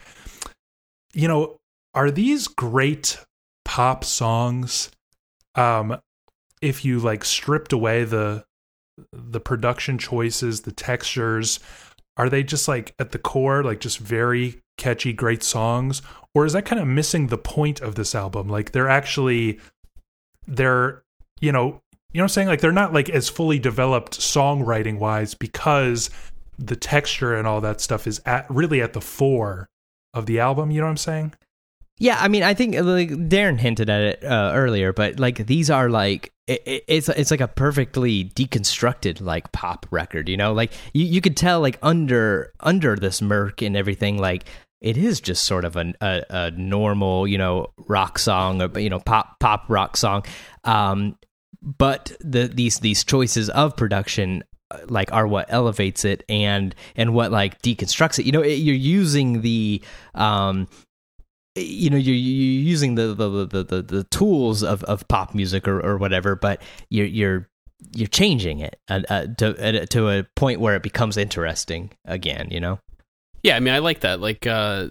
you 1.13 1.29
know, 1.29 1.59
are 1.95 2.11
these 2.11 2.49
great 2.49 3.19
pop 3.65 4.05
songs? 4.05 4.91
Um, 5.55 5.99
if 6.63 6.85
you 6.85 6.99
like 6.99 7.25
stripped 7.25 7.73
away 7.73 8.05
the 8.05 8.45
the 9.13 9.41
production 9.41 9.99
choices, 9.99 10.63
the 10.63 10.73
textures, 10.73 11.61
are 12.17 12.31
they 12.31 12.43
just 12.43 12.69
like 12.69 12.95
at 12.99 13.13
the 13.13 13.19
core, 13.19 13.63
like 13.63 13.81
just 13.81 13.99
very 13.99 14.63
catchy, 14.79 15.13
great 15.13 15.43
songs? 15.43 16.01
Or 16.35 16.47
is 16.47 16.55
that 16.55 16.65
kind 16.65 16.81
of 16.81 16.89
missing 16.89 17.27
the 17.27 17.39
point 17.39 17.81
of 17.81 17.95
this 17.95 18.15
album? 18.15 18.49
Like 18.49 18.73
they're 18.73 18.89
actually 18.89 19.61
they're 20.47 21.03
you 21.41 21.53
know 21.53 21.83
you 22.17 22.21
know 22.21 22.25
what 22.25 22.31
I'm 22.31 22.35
saying? 22.35 22.49
Like 22.49 22.63
they're 22.63 22.73
not 22.73 22.95
like 22.95 23.11
as 23.11 23.29
fully 23.29 23.59
developed 23.59 24.19
songwriting 24.19 24.99
wise 24.99 25.35
because 25.35 26.09
the 26.59 26.75
texture 26.75 27.35
and 27.35 27.47
all 27.47 27.61
that 27.61 27.83
stuff 27.83 28.07
is 28.07 28.23
at 28.25 28.47
really 28.49 28.81
at 28.81 28.95
the 28.95 29.03
fore 29.03 29.69
of 30.15 30.25
the 30.25 30.41
album. 30.41 30.71
You 30.71 30.81
know 30.81 30.87
what 30.87 30.93
I'm 30.93 30.97
saying? 30.97 31.35
Yeah, 31.99 32.17
I 32.19 32.29
mean, 32.29 32.43
I 32.43 32.55
think 32.55 32.75
like 32.75 33.11
Darren 33.11 33.61
hinted 33.61 33.91
at 33.91 34.01
it 34.01 34.25
uh, 34.25 34.53
earlier, 34.55 34.95
but 34.95 35.21
like 35.21 35.47
these 35.47 35.69
are 35.69 35.91
like 35.91 36.33
it, 36.47 36.63
it, 36.65 36.85
it's 36.89 37.11
it's 37.11 37.31
like 37.31 37.43
a 37.43 37.49
perfectly 37.49 38.25
deconstructed 38.31 39.21
like 39.21 39.53
pop 39.53 39.85
record, 39.91 40.31
you 40.31 40.39
know. 40.39 40.55
Like 40.55 40.73
you, 40.95 41.05
you 41.05 41.21
could 41.21 41.37
tell 41.37 41.61
like 41.61 41.79
under 41.83 42.51
under 42.61 42.97
this 42.97 43.21
murk 43.21 43.61
and 43.61 43.77
everything, 43.77 44.17
like 44.17 44.47
it 44.81 44.97
is 44.97 45.21
just 45.21 45.45
sort 45.45 45.67
of 45.67 45.77
a, 45.77 45.93
a, 46.01 46.23
a 46.31 46.51
normal, 46.53 47.29
you 47.29 47.37
know, 47.37 47.67
rock 47.89 48.19
song 48.19 48.63
or 48.63 48.81
you 48.81 48.89
know 48.89 49.01
pop 49.01 49.39
pop 49.39 49.67
rock 49.69 49.99
song. 49.99 50.25
Um, 50.65 51.19
but 51.67 52.13
the 52.21 52.47
these 52.47 52.79
these 52.79 53.05
choices 53.05 53.51
of 53.51 53.77
production 53.77 54.45
uh, 54.71 54.79
like 54.89 55.13
are 55.13 55.27
what 55.27 55.47
elevates 55.49 56.05
it 56.05 56.23
and 56.29 56.75
and 56.95 57.13
what 57.13 57.33
like 57.33 57.61
deconstructs 57.61 58.19
it 58.19 58.25
you 58.27 58.33
know 58.33 58.41
it, 58.41 58.55
you're 58.55 58.75
using 58.75 59.43
the 59.43 59.83
um 60.15 60.69
you 61.57 61.91
know 61.91 61.97
you're, 61.97 62.15
you're 62.15 62.63
using 62.63 62.95
the 62.95 63.15
the, 63.15 63.47
the 63.47 63.65
the 63.65 63.83
the 63.83 64.05
tools 64.05 64.63
of 64.63 64.85
of 64.85 65.07
pop 65.09 65.35
music 65.35 65.67
or 65.67 65.81
or 65.85 65.97
whatever 65.97 66.37
but 66.37 66.63
you're 66.89 67.07
you're 67.07 67.49
you're 67.95 68.09
changing 68.09 68.61
it 68.61 68.79
uh, 68.89 69.27
to 69.37 69.83
uh, 69.83 69.87
to 69.87 70.09
a 70.09 70.25
point 70.37 70.61
where 70.61 70.77
it 70.77 70.83
becomes 70.83 71.17
interesting 71.17 71.91
again 72.05 72.49
you 72.51 72.61
know 72.61 72.79
Yeah, 73.43 73.57
I 73.57 73.61
mean, 73.61 73.75
I 73.75 73.79
like 73.79 74.01
that. 74.01 74.19
Like, 74.19 74.45
uh, 74.45 74.89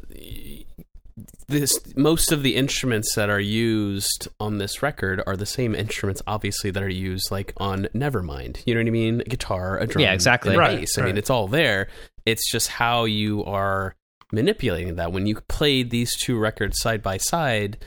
this 1.47 1.77
most 1.95 2.31
of 2.31 2.43
the 2.43 2.55
instruments 2.55 3.13
that 3.15 3.29
are 3.29 3.39
used 3.39 4.27
on 4.39 4.57
this 4.57 4.81
record 4.81 5.21
are 5.27 5.35
the 5.35 5.45
same 5.45 5.75
instruments, 5.75 6.21
obviously, 6.25 6.71
that 6.71 6.81
are 6.81 6.89
used 6.89 7.29
like 7.31 7.53
on 7.57 7.87
Nevermind. 7.93 8.61
You 8.65 8.73
know 8.73 8.81
what 8.81 8.87
I 8.87 8.91
mean? 8.91 9.21
A 9.21 9.25
guitar, 9.25 9.77
a 9.77 9.85
drum, 9.87 10.01
Yeah, 10.03 10.13
exactly. 10.13 10.55
Right, 10.55 10.79
bass. 10.79 10.97
I 10.97 11.03
mean, 11.03 11.17
it's 11.17 11.29
all 11.29 11.47
there. 11.47 11.87
It's 12.25 12.49
just 12.51 12.69
how 12.69 13.05
you 13.05 13.43
are 13.45 13.95
manipulating 14.31 14.95
that. 14.95 15.11
When 15.11 15.27
you 15.27 15.35
play 15.47 15.83
these 15.83 16.15
two 16.17 16.37
records 16.37 16.79
side 16.79 17.03
by 17.03 17.17
side, 17.17 17.77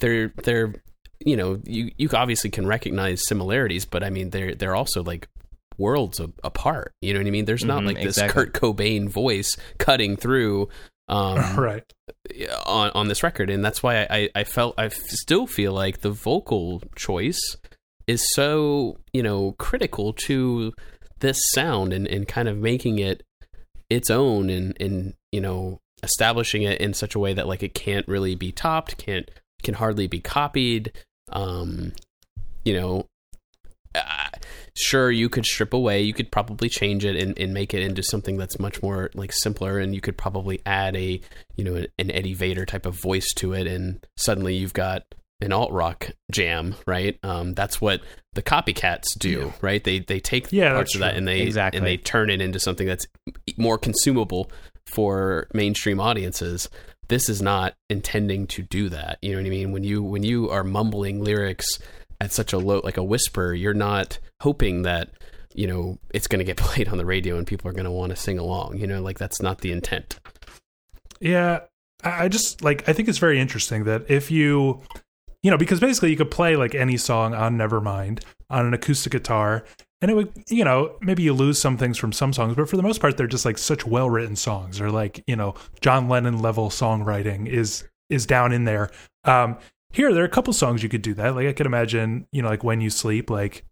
they're 0.00 0.32
they're 0.42 0.74
you 1.20 1.36
know 1.36 1.60
you 1.64 1.92
you 1.96 2.08
obviously 2.12 2.50
can 2.50 2.66
recognize 2.66 3.26
similarities, 3.26 3.84
but 3.84 4.02
I 4.02 4.10
mean 4.10 4.30
they're 4.30 4.54
they're 4.54 4.76
also 4.76 5.02
like 5.02 5.28
worlds 5.76 6.20
apart. 6.42 6.92
You 7.00 7.14
know 7.14 7.20
what 7.20 7.28
I 7.28 7.30
mean? 7.30 7.44
There's 7.44 7.64
not 7.64 7.82
Mhm, 7.82 7.86
like 7.86 7.96
this 7.98 8.18
exactly. 8.18 8.46
Kurt 8.46 8.54
Cobain 8.54 9.08
voice 9.08 9.56
cutting 9.78 10.16
through 10.16 10.68
um, 11.08 11.56
right. 11.56 11.84
on 12.66 12.90
on 12.90 13.08
this 13.08 13.22
record, 13.22 13.50
and 13.50 13.64
that's 13.64 13.82
why 13.82 14.06
I 14.10 14.28
I 14.34 14.44
felt 14.44 14.74
I 14.78 14.88
still 14.88 15.46
feel 15.46 15.72
like 15.72 16.00
the 16.00 16.10
vocal 16.10 16.82
choice 16.94 17.56
is 18.06 18.24
so 18.34 18.98
you 19.12 19.22
know 19.22 19.54
critical 19.58 20.12
to 20.12 20.72
this 21.20 21.40
sound 21.52 21.92
and 21.92 22.06
and 22.06 22.28
kind 22.28 22.48
of 22.48 22.56
making 22.56 22.98
it 22.98 23.22
its 23.90 24.10
own 24.10 24.50
and 24.50 24.76
and 24.80 25.14
you 25.32 25.40
know 25.40 25.80
establishing 26.02 26.62
it 26.62 26.80
in 26.80 26.94
such 26.94 27.14
a 27.14 27.18
way 27.18 27.32
that 27.32 27.46
like 27.46 27.62
it 27.62 27.74
can't 27.74 28.06
really 28.06 28.34
be 28.34 28.52
topped, 28.52 28.98
can't 28.98 29.30
can 29.62 29.74
hardly 29.74 30.06
be 30.06 30.20
copied. 30.20 30.92
Um, 31.30 31.92
you 32.64 32.74
know, 32.74 33.06
sure 34.76 35.10
you 35.10 35.28
could 35.28 35.44
strip 35.46 35.72
away 35.72 36.02
you 36.02 36.12
could 36.14 36.30
probably 36.30 36.68
change 36.68 37.04
it 37.04 37.16
and, 37.16 37.38
and 37.38 37.52
make 37.54 37.74
it 37.74 37.82
into 37.82 38.02
something 38.02 38.36
that's 38.36 38.58
much 38.58 38.82
more 38.82 39.10
like 39.14 39.32
simpler 39.32 39.78
and 39.78 39.94
you 39.94 40.00
could 40.00 40.16
probably 40.16 40.60
add 40.66 40.94
a 40.96 41.20
you 41.56 41.64
know 41.64 41.84
an 41.98 42.10
Eddie 42.10 42.34
Vedder 42.34 42.64
type 42.66 42.86
of 42.86 43.00
voice 43.00 43.32
to 43.36 43.52
it 43.52 43.66
and 43.66 44.06
suddenly 44.16 44.54
you've 44.56 44.72
got 44.74 45.02
an 45.40 45.52
alt 45.52 45.70
rock 45.72 46.10
jam 46.32 46.74
right? 46.86 47.16
Um, 47.22 47.54
that's 47.54 47.80
what 47.80 48.00
the 48.34 48.42
copycats 48.42 49.16
do 49.18 49.52
right? 49.60 49.82
They 49.82 50.00
they 50.00 50.18
take 50.20 50.50
Yeah, 50.52 50.72
parts 50.74 50.94
of 50.94 51.00
that 51.00 51.10
true. 51.10 51.18
and 51.18 51.28
they 51.28 51.40
Exactly. 51.42 51.78
and 51.78 51.86
they 51.86 51.96
turn 51.96 52.28
it 52.30 52.40
into 52.40 52.58
something 52.58 52.86
that's 52.86 53.06
more 53.56 53.78
consumable 53.78 54.50
for 54.86 55.46
mainstream 55.54 56.00
audiences. 56.00 56.68
This 57.08 57.28
is 57.28 57.40
not 57.40 57.74
intending 57.88 58.46
to 58.48 58.62
do 58.62 58.88
that 58.90 59.18
you 59.22 59.32
know 59.32 59.38
what 59.38 59.46
i 59.46 59.50
mean? 59.50 59.72
When 59.72 59.84
you 59.84 60.02
when 60.02 60.22
you 60.24 60.50
are 60.50 60.64
mumbling 60.64 61.22
lyrics 61.22 61.66
at 62.20 62.32
such 62.32 62.52
a 62.52 62.58
low 62.58 62.80
like 62.84 62.96
a 62.96 63.02
whisper 63.02 63.54
you're 63.54 63.74
not 63.74 64.18
hoping 64.40 64.82
that 64.82 65.10
you 65.54 65.66
know 65.66 65.98
it's 66.12 66.26
going 66.26 66.38
to 66.38 66.44
get 66.44 66.56
played 66.68 66.88
on 66.88 66.98
the 66.98 67.06
radio 67.06 67.36
and 67.36 67.46
people 67.46 67.68
are 67.68 67.74
going 67.74 67.84
to 67.84 67.90
want 67.90 68.10
to 68.10 68.16
sing 68.16 68.38
along 68.38 68.76
you 68.76 68.86
know 68.86 69.00
like 69.02 69.18
that's 69.18 69.42
not 69.42 69.60
the 69.60 69.72
intent. 69.72 70.18
Yeah, 71.20 71.60
I 72.04 72.28
just 72.28 72.62
like 72.62 72.88
I 72.88 72.92
think 72.92 73.08
it's 73.08 73.18
very 73.18 73.40
interesting 73.40 73.84
that 73.84 74.08
if 74.08 74.30
you 74.30 74.82
you 75.42 75.50
know 75.50 75.56
because 75.56 75.80
basically 75.80 76.10
you 76.10 76.16
could 76.16 76.30
play 76.30 76.56
like 76.56 76.74
any 76.74 76.96
song 76.96 77.34
on 77.34 77.56
Nevermind 77.56 78.22
on 78.50 78.66
an 78.66 78.74
acoustic 78.74 79.12
guitar 79.12 79.64
and 80.00 80.10
it 80.10 80.14
would 80.14 80.32
you 80.48 80.64
know 80.64 80.96
maybe 81.00 81.22
you 81.22 81.32
lose 81.32 81.60
some 81.60 81.76
things 81.76 81.98
from 81.98 82.12
some 82.12 82.32
songs 82.32 82.54
but 82.54 82.68
for 82.68 82.76
the 82.76 82.82
most 82.82 83.00
part 83.00 83.16
they're 83.16 83.26
just 83.26 83.44
like 83.44 83.58
such 83.58 83.86
well 83.86 84.08
written 84.08 84.36
songs 84.36 84.80
or 84.80 84.90
like 84.90 85.22
you 85.26 85.36
know 85.36 85.54
John 85.80 86.08
Lennon 86.08 86.38
level 86.38 86.70
songwriting 86.70 87.48
is 87.48 87.84
is 88.08 88.26
down 88.26 88.52
in 88.52 88.64
there. 88.64 88.90
Um 89.24 89.58
here 89.98 90.14
there 90.14 90.22
are 90.22 90.26
a 90.26 90.30
couple 90.30 90.52
songs 90.52 90.80
you 90.80 90.88
could 90.88 91.02
do 91.02 91.12
that 91.12 91.34
like 91.34 91.48
I 91.48 91.52
could 91.52 91.66
imagine 91.66 92.28
you 92.30 92.40
know 92.40 92.48
like 92.48 92.62
when 92.62 92.80
you 92.80 92.88
sleep 92.88 93.30
like 93.30 93.64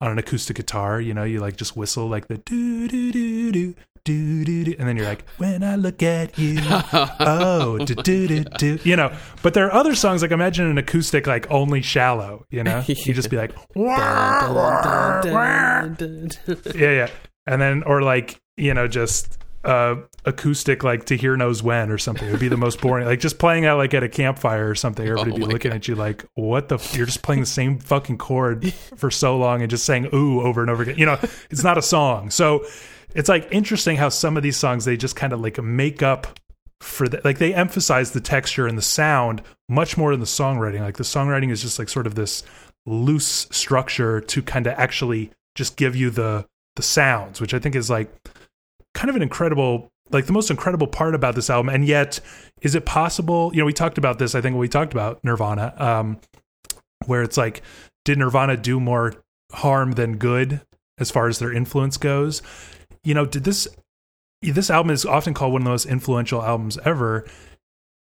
on 0.00 0.12
an 0.12 0.18
acoustic 0.18 0.56
guitar 0.56 1.00
you 1.00 1.12
know 1.12 1.24
you 1.24 1.40
like 1.40 1.56
just 1.56 1.76
whistle 1.76 2.06
like 2.06 2.28
the 2.28 2.38
do 2.38 2.86
do 2.86 3.10
do 3.10 3.50
do 3.50 3.74
do 4.04 4.44
do 4.44 4.64
do 4.64 4.76
and 4.78 4.88
then 4.88 4.96
you're 4.96 5.06
like 5.06 5.28
when 5.38 5.64
I 5.64 5.74
look 5.74 6.00
at 6.04 6.38
you 6.38 6.60
oh, 7.18 7.78
do, 7.84 7.96
do, 7.96 8.28
do, 8.28 8.44
do, 8.44 8.78
you 8.84 8.94
know. 8.94 9.12
But 9.42 9.54
there 9.54 9.66
are 9.66 9.72
other 9.72 9.96
songs 9.96 10.22
like 10.22 10.30
imagine 10.30 10.66
an 10.66 10.78
acoustic 10.78 11.26
like 11.26 11.50
only 11.50 11.82
shallow, 11.82 12.46
you 12.50 12.64
know. 12.64 12.84
You 12.88 13.14
just 13.14 13.30
be 13.30 13.36
like, 13.36 13.52
wah, 13.76 14.52
wah, 14.52 15.22
wah. 15.24 15.94
yeah, 16.74 16.90
yeah, 16.90 17.10
and 17.46 17.60
then 17.60 17.82
or 17.84 18.02
like 18.02 18.40
you 18.56 18.74
know 18.74 18.88
just 18.88 19.38
uh 19.64 19.96
acoustic 20.24 20.84
like 20.84 21.04
to 21.06 21.16
here 21.16 21.36
knows 21.36 21.62
when 21.62 21.90
or 21.90 21.98
something. 21.98 22.28
It 22.28 22.30
would 22.30 22.40
be 22.40 22.48
the 22.48 22.56
most 22.56 22.80
boring. 22.80 23.06
Like 23.06 23.20
just 23.20 23.38
playing 23.38 23.66
out 23.66 23.78
like 23.78 23.94
at 23.94 24.02
a 24.02 24.08
campfire 24.08 24.68
or 24.68 24.74
something. 24.74 25.06
Everybody 25.06 25.30
Oh 25.30 25.34
would 25.34 25.40
be 25.40 25.52
looking 25.52 25.70
God. 25.70 25.76
at 25.76 25.88
you 25.88 25.94
like, 25.94 26.24
what 26.34 26.68
the? 26.68 26.76
F-? 26.76 26.96
You're 26.96 27.06
just 27.06 27.22
playing 27.22 27.40
the 27.40 27.46
same 27.46 27.78
fucking 27.78 28.18
chord 28.18 28.72
for 28.96 29.10
so 29.10 29.36
long 29.36 29.62
and 29.62 29.70
just 29.70 29.84
saying 29.84 30.08
ooh 30.14 30.40
over 30.42 30.60
and 30.60 30.70
over 30.70 30.82
again. 30.82 30.96
You 30.98 31.06
know, 31.06 31.18
it's 31.50 31.64
not 31.64 31.78
a 31.78 31.82
song. 31.82 32.30
So 32.30 32.64
it's 33.14 33.28
like 33.28 33.48
interesting 33.50 33.96
how 33.96 34.08
some 34.08 34.36
of 34.36 34.42
these 34.42 34.56
songs 34.56 34.84
they 34.84 34.96
just 34.96 35.16
kind 35.16 35.32
of 35.32 35.40
like 35.40 35.62
make 35.62 36.02
up 36.02 36.38
for 36.80 37.08
the, 37.08 37.20
like 37.24 37.38
they 37.38 37.54
emphasize 37.54 38.10
the 38.10 38.20
texture 38.20 38.66
and 38.66 38.76
the 38.76 38.82
sound 38.82 39.42
much 39.68 39.96
more 39.96 40.10
than 40.10 40.20
the 40.20 40.26
songwriting. 40.26 40.80
Like 40.80 40.96
the 40.96 41.04
songwriting 41.04 41.50
is 41.50 41.62
just 41.62 41.78
like 41.78 41.88
sort 41.88 42.06
of 42.06 42.14
this 42.14 42.42
loose 42.86 43.46
structure 43.50 44.20
to 44.20 44.42
kind 44.42 44.66
of 44.66 44.74
actually 44.76 45.30
just 45.54 45.76
give 45.76 45.94
you 45.94 46.10
the 46.10 46.46
the 46.76 46.82
sounds, 46.82 47.40
which 47.40 47.54
I 47.54 47.58
think 47.58 47.76
is 47.76 47.90
like 47.90 48.10
kind 48.94 49.10
of 49.10 49.16
an 49.16 49.22
incredible 49.22 49.90
like 50.10 50.26
the 50.26 50.32
most 50.32 50.50
incredible 50.50 50.86
part 50.86 51.14
about 51.14 51.34
this 51.34 51.48
album. 51.48 51.70
And 51.70 51.86
yet, 51.86 52.20
is 52.60 52.74
it 52.74 52.84
possible? 52.84 53.50
You 53.54 53.60
know, 53.60 53.64
we 53.64 53.72
talked 53.72 53.96
about 53.96 54.18
this. 54.18 54.34
I 54.34 54.42
think 54.42 54.56
we 54.56 54.68
talked 54.68 54.92
about 54.92 55.24
Nirvana, 55.24 55.74
um, 55.78 56.20
where 57.06 57.22
it's 57.22 57.38
like, 57.38 57.62
did 58.04 58.18
Nirvana 58.18 58.58
do 58.58 58.78
more 58.78 59.14
harm 59.52 59.92
than 59.92 60.18
good 60.18 60.60
as 60.98 61.10
far 61.10 61.28
as 61.28 61.38
their 61.38 61.52
influence 61.52 61.96
goes? 61.96 62.42
You 63.04 63.14
know, 63.14 63.24
did 63.24 63.44
this 63.44 63.68
this 64.42 64.70
album 64.70 64.90
is 64.90 65.06
often 65.06 65.34
called 65.34 65.52
one 65.52 65.62
of 65.62 65.64
the 65.64 65.70
most 65.70 65.86
influential 65.86 66.42
albums 66.42 66.78
ever. 66.84 67.24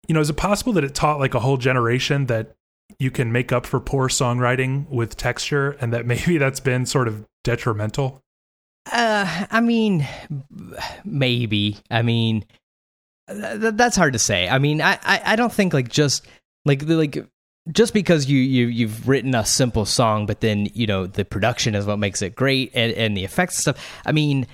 You 0.06 0.14
know, 0.14 0.20
is 0.20 0.30
it 0.30 0.36
possible 0.36 0.72
that 0.74 0.84
it 0.84 0.94
taught 0.94 1.18
like 1.18 1.34
a 1.34 1.40
whole 1.40 1.56
generation 1.56 2.26
that 2.26 2.54
you 2.98 3.10
can 3.10 3.32
make 3.32 3.52
up 3.52 3.66
for 3.66 3.80
poor 3.80 4.08
songwriting 4.08 4.88
with 4.88 5.16
texture 5.16 5.76
and 5.80 5.92
that 5.92 6.06
maybe 6.12 6.38
that's 6.38 6.60
been 6.60 6.86
sort 6.86 7.08
of 7.08 7.26
detrimental? 7.42 8.22
Uh, 8.90 9.46
I 9.50 9.60
mean, 9.60 10.06
maybe. 11.04 11.78
I 11.90 12.02
mean, 12.02 12.44
th- 13.28 13.74
that's 13.74 13.96
hard 13.96 14.14
to 14.14 14.18
say. 14.18 14.48
I 14.48 14.58
mean, 14.58 14.80
I, 14.80 14.98
I, 15.02 15.22
I 15.24 15.36
don't 15.36 15.52
think 15.52 15.72
like 15.72 15.88
just 15.88 16.26
like 16.64 16.82
like 16.84 17.26
just 17.70 17.92
because 17.92 18.26
you 18.26 18.38
you 18.38 18.66
you've 18.66 19.08
written 19.08 19.34
a 19.34 19.44
simple 19.44 19.84
song, 19.84 20.26
but 20.26 20.40
then 20.40 20.68
you 20.74 20.86
know 20.86 21.06
the 21.06 21.24
production 21.24 21.74
is 21.74 21.86
what 21.86 21.98
makes 21.98 22.22
it 22.22 22.34
great 22.34 22.70
and 22.74 22.92
and 22.92 23.16
the 23.16 23.24
effects 23.24 23.58
stuff. 23.58 24.00
I 24.04 24.12
mean. 24.12 24.46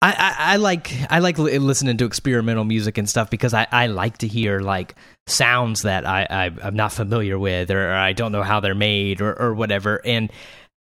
I, 0.00 0.12
I, 0.12 0.52
I 0.52 0.56
like 0.58 0.92
I 1.10 1.18
like 1.18 1.38
li- 1.38 1.58
listening 1.58 1.96
to 1.96 2.04
experimental 2.04 2.62
music 2.62 2.98
and 2.98 3.10
stuff 3.10 3.30
because 3.30 3.52
I, 3.52 3.66
I 3.72 3.88
like 3.88 4.18
to 4.18 4.28
hear 4.28 4.60
like 4.60 4.94
sounds 5.26 5.82
that 5.82 6.06
I, 6.06 6.24
I 6.30 6.52
I'm 6.62 6.76
not 6.76 6.92
familiar 6.92 7.36
with 7.36 7.72
or, 7.72 7.90
I 7.90 8.12
don't 8.12 8.30
know 8.30 8.44
how 8.44 8.60
they're 8.60 8.76
made 8.76 9.20
or, 9.20 9.34
or 9.36 9.54
whatever 9.54 10.00
and 10.06 10.30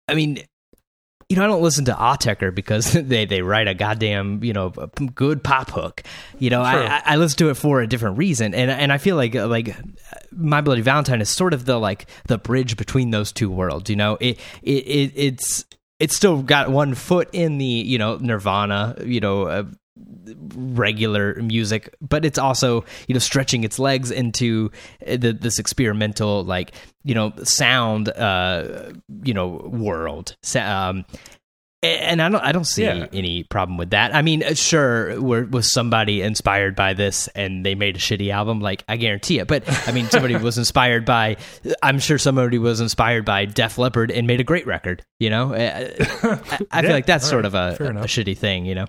I 0.07 0.13
mean 0.13 0.43
you 1.29 1.35
know, 1.35 1.43
I 1.43 1.47
don't 1.47 1.61
listen 1.61 1.85
to 1.85 1.93
Autechre 1.93 2.53
because 2.53 2.91
they, 2.93 3.25
they 3.25 3.43
write 3.43 3.67
a 3.67 3.75
goddamn, 3.75 4.43
you 4.43 4.51
know, 4.51 4.71
good 5.13 5.43
pop 5.43 5.69
hook. 5.69 6.01
You 6.39 6.49
know, 6.49 6.61
True. 6.61 6.81
I, 6.81 6.97
I 6.97 7.01
I 7.05 7.15
listen 7.17 7.37
to 7.37 7.49
it 7.49 7.53
for 7.53 7.81
a 7.81 7.87
different 7.87 8.17
reason, 8.17 8.55
and 8.55 8.71
and 8.71 8.91
I 8.91 8.97
feel 8.97 9.15
like 9.15 9.35
like 9.35 9.75
My 10.31 10.61
Bloody 10.61 10.81
Valentine 10.81 11.21
is 11.21 11.29
sort 11.29 11.53
of 11.53 11.65
the 11.65 11.79
like 11.79 12.07
the 12.27 12.39
bridge 12.39 12.77
between 12.77 13.11
those 13.11 13.31
two 13.31 13.51
worlds. 13.51 13.89
You 13.89 13.95
know, 13.95 14.17
it 14.19 14.39
it, 14.63 14.71
it 14.71 15.11
it's 15.15 15.65
it's 15.99 16.15
still 16.15 16.41
got 16.41 16.69
one 16.71 16.95
foot 16.95 17.29
in 17.31 17.59
the 17.59 17.65
you 17.65 17.99
know 17.99 18.17
Nirvana, 18.17 18.97
you 19.05 19.19
know. 19.19 19.43
Uh, 19.43 19.63
regular 20.55 21.35
music 21.41 21.93
but 22.01 22.25
it's 22.25 22.37
also 22.37 22.83
you 23.07 23.13
know 23.13 23.19
stretching 23.19 23.63
its 23.63 23.79
legs 23.79 24.11
into 24.11 24.71
uh, 25.07 25.17
the, 25.17 25.33
this 25.33 25.59
experimental 25.59 26.43
like 26.43 26.73
you 27.03 27.15
know 27.15 27.31
sound 27.43 28.09
uh 28.09 28.91
you 29.23 29.33
know 29.33 29.47
world 29.71 30.35
um 30.55 31.05
and 31.81 32.21
I 32.21 32.27
don't, 32.27 32.41
I 32.43 32.51
don't 32.51 32.65
see 32.67 32.83
Yeah. 32.83 33.07
any 33.13 33.45
problem 33.45 33.77
with 33.77 33.91
that. 33.91 34.13
I 34.13 34.21
mean, 34.21 34.43
uh, 34.43 34.53
sure, 34.53 35.17
were, 35.21 35.45
was 35.45 35.71
somebody 35.71 36.21
inspired 36.21 36.75
by 36.75 36.93
this 36.93 37.29
and 37.35 37.65
they 37.65 37.73
made 37.73 37.95
a 37.95 37.99
shitty 37.99 38.33
album? 38.33 38.59
Like, 38.59 38.83
I 38.89 38.97
guarantee 38.97 39.39
it. 39.39 39.47
But 39.47 39.63
I 39.87 39.93
mean, 39.93 40.09
somebody 40.09 40.35
was 40.35 40.57
inspired 40.63 41.05
by. 41.05 41.37
I'm 41.81 41.99
sure 41.99 42.17
somebody 42.17 42.57
was 42.57 42.81
inspired 42.81 43.23
by 43.23 43.45
Def 43.45 43.77
Leppard 43.77 44.11
and 44.11 44.27
made 44.27 44.41
a 44.41 44.43
great 44.43 44.67
record. 44.67 45.03
You 45.21 45.29
know, 45.29 45.53
Uh, 45.53 45.87
I, 46.51 46.59
I 46.69 46.81
feel 46.81 46.91
like 46.91 47.05
that's 47.05 47.25
sort 47.25 47.45
right, 47.45 47.53
of 47.71 47.79
a, 47.79 47.99
a 48.01 48.03
shitty 48.07 48.37
thing. 48.37 48.65
You 48.65 48.75
know, 48.75 48.85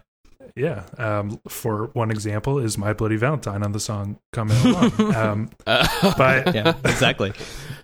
Yeah. 0.57 0.85
Um, 0.99 1.41
for 1.49 1.87
one 1.93 2.11
example, 2.11 2.59
is 2.59 2.77
My 2.79 2.93
Bloody 2.93 3.17
Valentine 3.17 3.63
on 3.63 3.73
the 3.73 3.81
song 3.81 4.19
Come 4.33 4.51
In 4.51 4.57
Alone. 4.67 5.15
um, 5.17 5.51
Uh, 5.67 6.15
but 6.17 6.55
yeah, 6.55 6.75
exactly. 6.85 7.33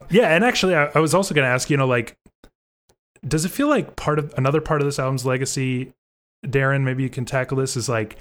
Yeah, 0.09 0.29
and 0.33 0.45
actually, 0.45 0.77
I, 0.77 0.85
I 0.95 1.01
was 1.01 1.15
also 1.15 1.35
going 1.35 1.45
to 1.45 1.51
ask, 1.51 1.69
you 1.69 1.77
know, 1.77 1.89
like, 1.89 2.17
does 3.27 3.45
it 3.45 3.49
feel 3.49 3.67
like 3.69 3.97
part 3.97 4.21
of 4.21 4.33
another 4.37 4.61
part 4.61 4.81
of 4.81 4.87
this 4.87 5.01
album's 5.01 5.27
legacy, 5.27 5.95
Darren? 6.47 6.85
Maybe 6.85 7.03
you 7.03 7.11
can 7.11 7.25
tackle 7.25 7.57
this. 7.57 7.77
Is 7.77 7.89
like, 7.89 8.17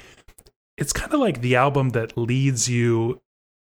it's 0.80 0.92
kind 0.92 1.14
of 1.14 1.20
like 1.20 1.42
the 1.42 1.58
album 1.58 1.90
that 1.90 2.18
leads 2.18 2.68
you 2.68 3.22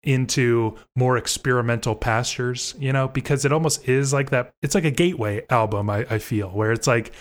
into 0.02 0.74
more 0.96 1.18
experimental 1.18 1.94
pastures, 1.94 2.74
you 2.78 2.94
know, 2.94 3.08
because 3.08 3.44
it 3.44 3.52
almost 3.52 3.86
is 3.86 4.14
like 4.14 4.30
that. 4.30 4.54
It's 4.62 4.74
like 4.74 4.86
a 4.86 4.90
gateway 4.90 5.44
album. 5.50 5.90
I, 5.90 6.06
I 6.08 6.18
feel 6.18 6.48
where 6.48 6.72
it's 6.72 6.86
like. 6.86 7.12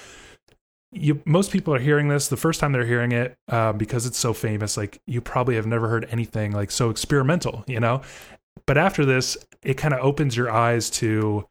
You, 0.91 1.21
most 1.25 1.51
people 1.51 1.73
are 1.73 1.79
hearing 1.79 2.07
this 2.07 2.29
the 2.29 2.37
first 2.37 2.59
time 2.59 2.71
they're 2.71 2.85
hearing 2.85 3.11
it 3.11 3.35
um, 3.49 3.77
because 3.77 4.05
it's 4.05 4.17
so 4.17 4.33
famous. 4.33 4.77
Like 4.77 5.01
you 5.05 5.21
probably 5.21 5.55
have 5.55 5.67
never 5.67 5.87
heard 5.89 6.07
anything 6.11 6.53
like 6.53 6.71
so 6.71 6.89
experimental, 6.89 7.63
you 7.67 7.79
know. 7.79 8.01
But 8.65 8.77
after 8.77 9.05
this, 9.05 9.37
it 9.63 9.75
kind 9.75 9.93
of 9.93 9.99
opens 9.99 10.35
your 10.35 10.49
eyes 10.49 10.89
to 10.91 11.45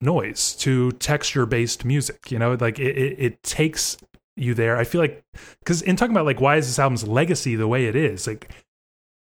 noise, 0.00 0.54
to 0.56 0.92
texture 0.92 1.46
based 1.46 1.84
music. 1.84 2.30
You 2.30 2.38
know, 2.38 2.56
like 2.60 2.78
it, 2.78 2.96
it, 2.96 3.16
it 3.18 3.42
takes 3.42 3.96
you 4.36 4.54
there. 4.54 4.76
I 4.76 4.84
feel 4.84 5.00
like 5.00 5.22
because 5.60 5.82
in 5.82 5.96
talking 5.96 6.14
about 6.14 6.26
like 6.26 6.40
why 6.40 6.56
is 6.56 6.66
this 6.66 6.78
album's 6.78 7.06
legacy 7.06 7.56
the 7.56 7.68
way 7.68 7.86
it 7.86 7.96
is, 7.96 8.26
like 8.26 8.50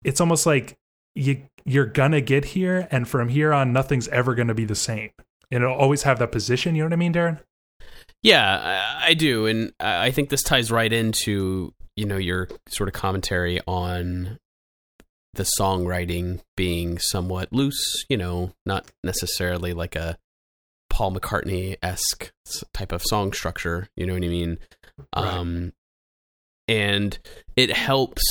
it's 0.05 0.21
almost 0.21 0.47
like 0.47 0.77
you 1.15 1.43
you're 1.65 1.87
gonna 1.87 2.21
get 2.21 2.45
here, 2.47 2.87
and 2.91 3.09
from 3.09 3.29
here 3.29 3.53
on, 3.53 3.73
nothing's 3.73 4.09
ever 4.09 4.35
gonna 4.35 4.55
be 4.55 4.65
the 4.65 4.75
same, 4.75 5.11
and 5.51 5.63
it'll 5.65 5.77
always 5.77 6.03
have 6.03 6.19
that 6.19 6.33
position. 6.33 6.75
You 6.77 6.83
know 6.83 6.87
what 6.87 6.93
I 6.95 6.97
mean, 6.97 7.13
Darren? 7.13 7.41
Yeah, 8.23 8.97
I, 9.03 9.09
I 9.11 9.15
do, 9.15 9.47
and 9.47 9.73
I 9.79 10.11
think 10.11 10.29
this 10.31 10.43
ties 10.43 10.71
right 10.73 10.93
into 10.93 11.73
you 11.97 12.05
know 12.07 12.17
your 12.17 12.49
sort 12.69 12.89
of 12.89 12.95
commentary 12.95 13.61
on 13.67 14.39
the 15.35 15.47
songwriting 15.59 16.41
being 16.57 16.99
somewhat 16.99 17.53
loose. 17.53 18.05
You 18.09 18.17
know, 18.17 18.53
not 18.65 18.91
necessarily 19.05 19.73
like 19.75 19.95
a 19.97 20.17
Paul 20.91 21.13
McCartney 21.15 21.77
esque 21.83 22.33
type 22.73 22.93
of 22.93 23.03
song 23.03 23.33
structure. 23.33 23.89
You 23.97 24.07
know 24.07 24.15
what 24.15 24.25
I 24.25 24.29
mean? 24.29 24.59
Right. 25.15 25.25
Um, 25.27 25.73
and 26.69 27.19
it 27.55 27.71
helps. 27.77 28.23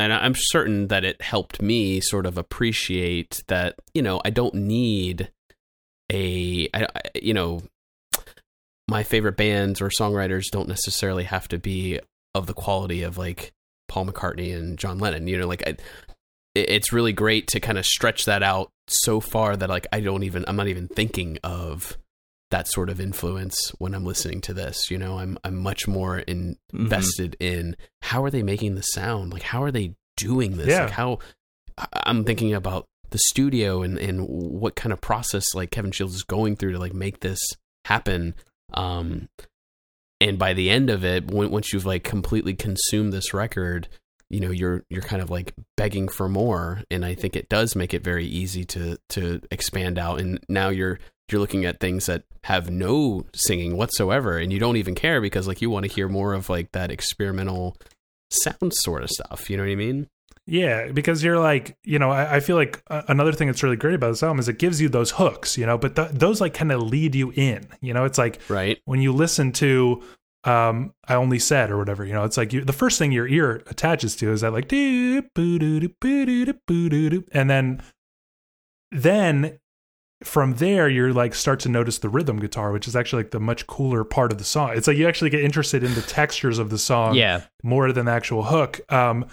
And 0.00 0.12
I'm 0.12 0.34
certain 0.36 0.88
that 0.88 1.04
it 1.04 1.20
helped 1.22 1.60
me 1.60 2.00
sort 2.00 2.24
of 2.26 2.38
appreciate 2.38 3.42
that, 3.48 3.74
you 3.94 4.02
know, 4.02 4.20
I 4.24 4.30
don't 4.30 4.54
need 4.54 5.32
a, 6.12 6.68
I- 6.72 6.86
you 7.16 7.34
know, 7.34 7.62
my 8.88 9.02
favorite 9.02 9.36
bands 9.36 9.80
or 9.80 9.88
songwriters 9.90 10.44
don't 10.50 10.68
necessarily 10.68 11.24
have 11.24 11.46
to 11.48 11.58
be 11.58 12.00
of 12.34 12.46
the 12.46 12.54
quality 12.54 13.02
of 13.02 13.18
like 13.18 13.52
Paul 13.88 14.06
McCartney 14.06 14.56
and 14.56 14.78
John 14.78 14.98
Lennon. 14.98 15.26
You 15.26 15.38
know, 15.38 15.46
like 15.46 15.62
I, 15.66 15.76
it's 16.54 16.92
really 16.92 17.12
great 17.12 17.48
to 17.48 17.60
kind 17.60 17.78
of 17.78 17.86
stretch 17.86 18.24
that 18.24 18.42
out 18.42 18.70
so 18.88 19.20
far 19.20 19.56
that 19.56 19.68
like 19.68 19.86
I 19.92 20.00
don't 20.00 20.22
even 20.24 20.44
I'm 20.48 20.56
not 20.56 20.68
even 20.68 20.88
thinking 20.88 21.38
of 21.44 21.96
that 22.50 22.66
sort 22.66 22.88
of 22.88 22.98
influence 22.98 23.70
when 23.78 23.94
I'm 23.94 24.06
listening 24.06 24.40
to 24.42 24.54
this. 24.54 24.90
You 24.90 24.96
know, 24.98 25.18
I'm 25.18 25.38
I'm 25.44 25.56
much 25.56 25.86
more 25.86 26.16
Mm-hmm. 26.26 26.82
invested 26.84 27.36
in 27.40 27.76
how 28.02 28.24
are 28.24 28.30
they 28.30 28.42
making 28.42 28.74
the 28.74 28.82
sound? 28.82 29.32
Like 29.32 29.42
how 29.42 29.62
are 29.62 29.70
they 29.70 29.94
doing 30.16 30.56
this? 30.56 30.68
Yeah. 30.68 30.84
Like 30.84 30.90
how 30.92 31.18
I'm 31.92 32.24
thinking 32.24 32.54
about 32.54 32.86
the 33.10 33.18
studio 33.18 33.82
and 33.82 33.98
and 33.98 34.26
what 34.26 34.76
kind 34.76 34.92
of 34.92 35.00
process 35.00 35.54
like 35.54 35.70
Kevin 35.70 35.92
Shields 35.92 36.14
is 36.14 36.22
going 36.24 36.56
through 36.56 36.72
to 36.72 36.78
like 36.78 36.94
make 36.94 37.20
this 37.20 37.38
happen. 37.84 38.34
Um, 38.74 39.28
and 40.20 40.38
by 40.38 40.52
the 40.52 40.70
end 40.70 40.90
of 40.90 41.04
it, 41.04 41.30
when, 41.30 41.50
once 41.50 41.72
you've 41.72 41.86
like 41.86 42.04
completely 42.04 42.54
consumed 42.54 43.12
this 43.12 43.32
record, 43.32 43.88
you 44.30 44.40
know 44.40 44.50
you're 44.50 44.84
you're 44.90 45.02
kind 45.02 45.22
of 45.22 45.30
like 45.30 45.54
begging 45.76 46.08
for 46.08 46.28
more, 46.28 46.82
and 46.90 47.04
I 47.04 47.14
think 47.14 47.36
it 47.36 47.48
does 47.48 47.74
make 47.76 47.94
it 47.94 48.04
very 48.04 48.26
easy 48.26 48.64
to 48.66 48.98
to 49.10 49.40
expand 49.50 49.98
out. 49.98 50.20
And 50.20 50.40
now 50.48 50.68
you're 50.68 50.98
you're 51.30 51.40
looking 51.40 51.64
at 51.64 51.80
things 51.80 52.06
that 52.06 52.24
have 52.44 52.70
no 52.70 53.26
singing 53.34 53.76
whatsoever, 53.76 54.38
and 54.38 54.52
you 54.52 54.58
don't 54.58 54.76
even 54.76 54.94
care 54.94 55.20
because 55.20 55.48
like 55.48 55.62
you 55.62 55.70
want 55.70 55.86
to 55.86 55.92
hear 55.92 56.08
more 56.08 56.34
of 56.34 56.50
like 56.50 56.72
that 56.72 56.90
experimental 56.90 57.76
sound 58.30 58.72
sort 58.74 59.02
of 59.02 59.10
stuff. 59.10 59.48
You 59.48 59.56
know 59.56 59.62
what 59.62 59.72
I 59.72 59.76
mean? 59.76 60.08
Yeah, 60.50 60.90
because 60.92 61.22
you're 61.22 61.38
like, 61.38 61.76
you 61.84 61.98
know, 61.98 62.10
I, 62.10 62.36
I 62.36 62.40
feel 62.40 62.56
like 62.56 62.82
uh, 62.88 63.02
another 63.08 63.32
thing 63.32 63.48
that's 63.48 63.62
really 63.62 63.76
great 63.76 63.94
about 63.96 64.08
this 64.08 64.22
album 64.22 64.38
is 64.38 64.48
it 64.48 64.58
gives 64.58 64.80
you 64.80 64.88
those 64.88 65.10
hooks, 65.10 65.58
you 65.58 65.66
know, 65.66 65.76
but 65.76 65.94
th- 65.94 66.08
those 66.12 66.40
like 66.40 66.54
kind 66.54 66.72
of 66.72 66.80
lead 66.82 67.14
you 67.14 67.30
in, 67.36 67.68
you 67.82 67.92
know, 67.92 68.04
it's 68.06 68.16
like 68.16 68.40
Right. 68.48 68.78
when 68.86 69.00
you 69.02 69.12
listen 69.12 69.52
to 69.52 70.02
um 70.44 70.94
I 71.06 71.14
only 71.16 71.38
said 71.38 71.70
or 71.70 71.76
whatever, 71.76 72.02
you 72.04 72.14
know, 72.14 72.24
it's 72.24 72.38
like 72.38 72.52
you 72.54 72.64
the 72.64 72.72
first 72.72 72.98
thing 72.98 73.12
your 73.12 73.28
ear 73.28 73.62
attaches 73.66 74.16
to 74.16 74.32
is 74.32 74.40
that 74.40 74.52
like 74.54 74.72
and 77.32 77.50
then 77.50 77.82
then 78.90 79.58
from 80.24 80.54
there 80.54 80.88
you're 80.88 81.12
like 81.12 81.34
start 81.34 81.60
to 81.60 81.68
notice 81.68 81.98
the 81.98 82.08
rhythm 82.08 82.38
guitar, 82.40 82.72
which 82.72 82.88
is 82.88 82.96
actually 82.96 83.22
like 83.24 83.30
the 83.32 83.40
much 83.40 83.66
cooler 83.66 84.02
part 84.02 84.32
of 84.32 84.38
the 84.38 84.44
song. 84.44 84.72
It's 84.74 84.88
like 84.88 84.96
you 84.96 85.06
actually 85.06 85.30
get 85.30 85.44
interested 85.44 85.84
in 85.84 85.94
the 85.94 86.02
textures 86.02 86.58
of 86.58 86.70
the 86.70 86.78
song 86.78 87.14
Yeah. 87.14 87.42
more 87.62 87.92
than 87.92 88.06
the 88.06 88.12
actual 88.12 88.44
hook. 88.44 88.80
Um 88.90 89.26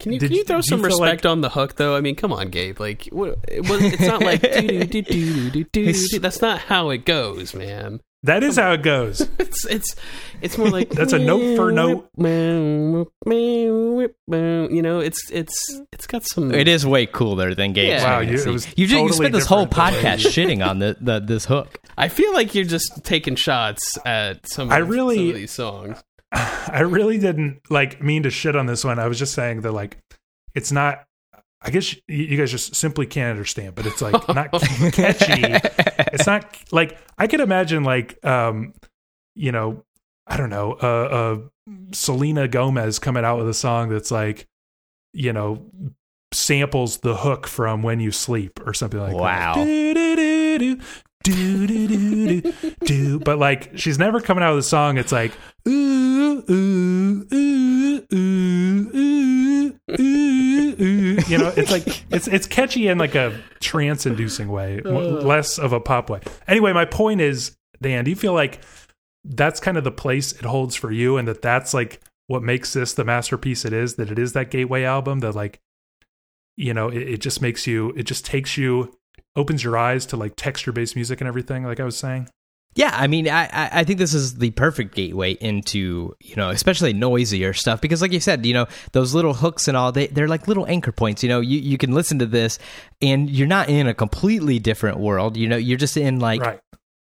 Can 0.00 0.12
you, 0.12 0.18
Did 0.18 0.26
can 0.26 0.32
you 0.34 0.38
you- 0.40 0.44
throw 0.44 0.56
do 0.56 0.58
you 0.58 0.62
some 0.68 0.80
feel 0.80 0.90
respect 0.90 1.24
on 1.26 1.40
the 1.40 1.48
hook, 1.50 1.76
though? 1.76 1.96
I 1.96 2.00
mean, 2.00 2.16
come 2.16 2.32
on, 2.32 2.50
Gabe. 2.50 2.78
Like, 2.80 3.06
what, 3.12 3.38
it 3.48 3.68
was, 3.68 3.80
it's 3.82 4.02
not 4.02 4.20
like 4.22 4.42
that's 6.20 6.42
not 6.42 6.58
how 6.60 6.90
it 6.90 7.04
goes, 7.04 7.54
man. 7.54 8.00
that 8.22 8.42
is 8.42 8.56
how 8.56 8.72
it 8.72 8.82
goes. 8.82 9.28
It's 9.38 9.64
it's 9.66 9.94
it's 10.42 10.58
more 10.58 10.68
like 10.68 10.90
That's 10.98 11.14
a 11.14 11.18
note 11.18 11.56
for 11.56 11.72
note. 11.72 12.10
You 13.26 14.82
know, 14.82 15.00
it's 15.00 15.30
it's 15.30 15.80
it's 15.92 16.06
got 16.06 16.26
some. 16.26 16.52
It 16.52 16.68
is 16.68 16.84
way 16.86 17.06
cooler 17.06 17.54
than 17.54 17.72
Gabe's. 17.72 17.88
Yeah. 18.02 18.04
Wow, 18.04 18.20
you- 18.20 18.38
it 18.38 18.46
was 18.46 18.66
you, 18.76 18.86
ju- 18.86 19.00
you 19.02 19.12
spent 19.12 19.32
this 19.32 19.46
whole 19.46 19.64
different 19.66 19.94
than 20.02 20.18
podcast 20.18 20.26
shitting 20.26 20.66
on 20.66 20.78
the, 20.80 20.96
the 21.00 21.20
this 21.20 21.46
hook. 21.46 21.80
I 21.96 22.08
feel 22.08 22.32
like 22.34 22.54
you're 22.54 22.64
just 22.64 23.02
taking 23.04 23.36
shots 23.36 23.96
at 24.04 24.46
some. 24.48 24.70
I 24.70 24.78
really- 24.78 25.16
some 25.16 25.28
of 25.28 25.34
these 25.36 25.50
songs. 25.52 26.02
I 26.32 26.80
really 26.80 27.18
didn't 27.18 27.60
like 27.70 28.02
mean 28.02 28.22
to 28.24 28.30
shit 28.30 28.56
on 28.56 28.66
this 28.66 28.84
one. 28.84 28.98
I 28.98 29.06
was 29.08 29.18
just 29.18 29.34
saying 29.34 29.62
that 29.62 29.72
like 29.72 29.98
it's 30.54 30.72
not. 30.72 31.04
I 31.62 31.70
guess 31.70 31.96
you, 32.06 32.36
guys 32.36 32.50
just 32.52 32.76
simply 32.76 33.06
can't 33.06 33.30
understand, 33.30 33.74
but 33.74 33.86
it's 33.86 34.00
like 34.00 34.12
not 34.28 34.52
catchy. 34.92 35.42
It's 36.12 36.26
not 36.26 36.56
like 36.70 36.98
I 37.18 37.26
could 37.26 37.40
imagine 37.40 37.82
like 37.82 38.24
um, 38.24 38.74
you 39.34 39.50
know, 39.52 39.82
I 40.26 40.36
don't 40.36 40.50
know, 40.50 40.72
uh, 40.80 40.86
uh, 41.66 41.72
Selena 41.92 42.46
Gomez 42.46 42.98
coming 42.98 43.24
out 43.24 43.38
with 43.38 43.48
a 43.48 43.54
song 43.54 43.88
that's 43.88 44.10
like, 44.10 44.46
you 45.12 45.32
know, 45.32 45.66
samples 46.32 46.98
the 46.98 47.16
hook 47.16 47.46
from 47.46 47.82
When 47.82 48.00
You 48.00 48.12
Sleep 48.12 48.60
or 48.66 48.74
something 48.74 49.00
like 49.00 49.16
Wow. 49.16 49.54
that. 49.56 50.80
Do-do-do-do, 51.26 52.40
do-do-do-do-do. 52.40 53.18
But 53.20 53.38
like 53.38 53.72
she's 53.76 53.98
never 53.98 54.20
coming 54.20 54.44
out 54.44 54.54
with 54.54 54.64
a 54.64 54.68
song. 54.68 54.96
It's 54.96 55.10
like 55.12 55.32
ooh 55.66 56.44
ooh 56.48 57.26
ooh 57.32 58.06
ooh 58.12 58.90
ooh 58.94 59.72
ooh 59.90 59.96
ooh. 60.00 61.18
You 61.26 61.38
know, 61.38 61.52
it's 61.56 61.72
like 61.72 62.04
it's 62.10 62.28
it's 62.28 62.46
catchy 62.46 62.86
in 62.88 62.98
like 62.98 63.14
a 63.14 63.38
trance-inducing 63.60 64.48
way, 64.48 64.80
less 64.80 65.58
of 65.58 65.72
a 65.72 65.80
pop 65.80 66.08
way. 66.10 66.20
Anyway, 66.46 66.72
my 66.72 66.84
point 66.84 67.20
is, 67.20 67.56
Dan, 67.82 68.04
do 68.04 68.10
you 68.10 68.16
feel 68.16 68.32
like 68.32 68.60
that's 69.24 69.58
kind 69.58 69.76
of 69.76 69.82
the 69.82 69.90
place 69.90 70.32
it 70.32 70.44
holds 70.44 70.76
for 70.76 70.92
you, 70.92 71.16
and 71.16 71.26
that 71.26 71.42
that's 71.42 71.74
like 71.74 72.00
what 72.28 72.42
makes 72.42 72.72
this 72.72 72.92
the 72.92 73.04
masterpiece 73.04 73.64
it 73.64 73.72
is? 73.72 73.96
That 73.96 74.10
it 74.12 74.18
is 74.18 74.32
that 74.34 74.50
gateway 74.50 74.84
album 74.84 75.20
that 75.20 75.34
like, 75.34 75.58
you 76.56 76.72
know, 76.72 76.88
it, 76.88 77.02
it 77.02 77.20
just 77.20 77.42
makes 77.42 77.66
you, 77.66 77.92
it 77.96 78.04
just 78.04 78.24
takes 78.24 78.56
you, 78.56 78.96
opens 79.36 79.62
your 79.62 79.76
eyes 79.76 80.06
to 80.06 80.16
like 80.16 80.34
texture-based 80.36 80.96
music 80.96 81.20
and 81.20 81.28
everything. 81.28 81.64
Like 81.64 81.80
I 81.80 81.84
was 81.84 81.96
saying. 81.96 82.28
Yeah, 82.76 82.90
I 82.92 83.06
mean, 83.06 83.26
I, 83.26 83.44
I 83.46 83.70
I 83.72 83.84
think 83.84 83.98
this 83.98 84.12
is 84.12 84.34
the 84.34 84.50
perfect 84.50 84.94
gateway 84.94 85.32
into 85.32 86.14
you 86.20 86.36
know, 86.36 86.50
especially 86.50 86.92
noisier 86.92 87.54
stuff 87.54 87.80
because, 87.80 88.02
like 88.02 88.12
you 88.12 88.20
said, 88.20 88.44
you 88.44 88.52
know, 88.52 88.66
those 88.92 89.14
little 89.14 89.32
hooks 89.32 89.66
and 89.66 89.76
all 89.78 89.92
they 89.92 90.08
they're 90.08 90.28
like 90.28 90.46
little 90.46 90.66
anchor 90.66 90.92
points. 90.92 91.22
You 91.22 91.30
know, 91.30 91.40
you 91.40 91.58
you 91.58 91.78
can 91.78 91.92
listen 91.92 92.18
to 92.18 92.26
this 92.26 92.58
and 93.00 93.30
you're 93.30 93.46
not 93.46 93.70
in 93.70 93.86
a 93.86 93.94
completely 93.94 94.58
different 94.58 94.98
world. 94.98 95.38
You 95.38 95.48
know, 95.48 95.56
you're 95.56 95.78
just 95.78 95.96
in 95.96 96.20
like 96.20 96.42
right. 96.42 96.60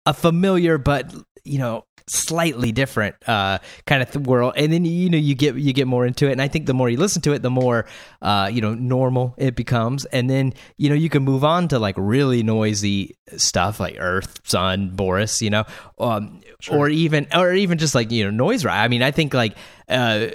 a 0.07 0.15
familiar 0.15 0.79
but 0.79 1.15
you 1.45 1.59
know 1.59 1.85
slightly 2.09 2.73
different 2.73 3.17
uh, 3.29 3.59
kind 3.87 4.03
of 4.03 4.11
th- 4.11 4.27
world. 4.27 4.55
And 4.57 4.73
then 4.73 4.85
you 4.85 5.11
know 5.11 5.19
you 5.19 5.35
get 5.35 5.57
you 5.57 5.73
get 5.73 5.87
more 5.87 6.07
into 6.07 6.29
it. 6.29 6.33
And 6.33 6.43
i 6.43 6.49
think 6.49 6.67
the 6.67 6.75
more 6.75 6.89
you 6.89 6.97
listen 6.97 7.23
to 7.23 7.33
it 7.33 7.43
the 7.43 7.51
more 7.51 7.87
uh, 8.23 8.51
you 8.53 8.61
know 8.61 8.75
normal 8.75 9.35
it 9.39 9.55
becomes. 9.55 10.05
And 10.07 10.29
then 10.29 10.55
you 10.77 10.89
know 10.89 10.95
you 10.95 11.09
can 11.09 11.23
move 11.23 11.45
on 11.45 11.69
to 11.69 11.79
like 11.79 11.95
really 11.99 12.43
noisy 12.43 13.17
stuff 13.37 13.81
like 13.81 13.97
earth 13.99 14.41
Sunn 14.45 14.91
boris 14.91 15.41
you 15.43 15.51
know? 15.51 15.65
Um, 15.99 16.41
or 16.71 16.89
even 16.89 17.27
or 17.35 17.53
even 17.53 17.79
just 17.79 17.95
like 17.95 18.11
you 18.11 18.25
know 18.25 18.31
noise 18.31 18.65
right 18.65 18.83
i 18.83 18.89
mean 18.89 19.03
i 19.03 19.11
think 19.11 19.33
like 19.33 19.57
uh, 19.89 20.27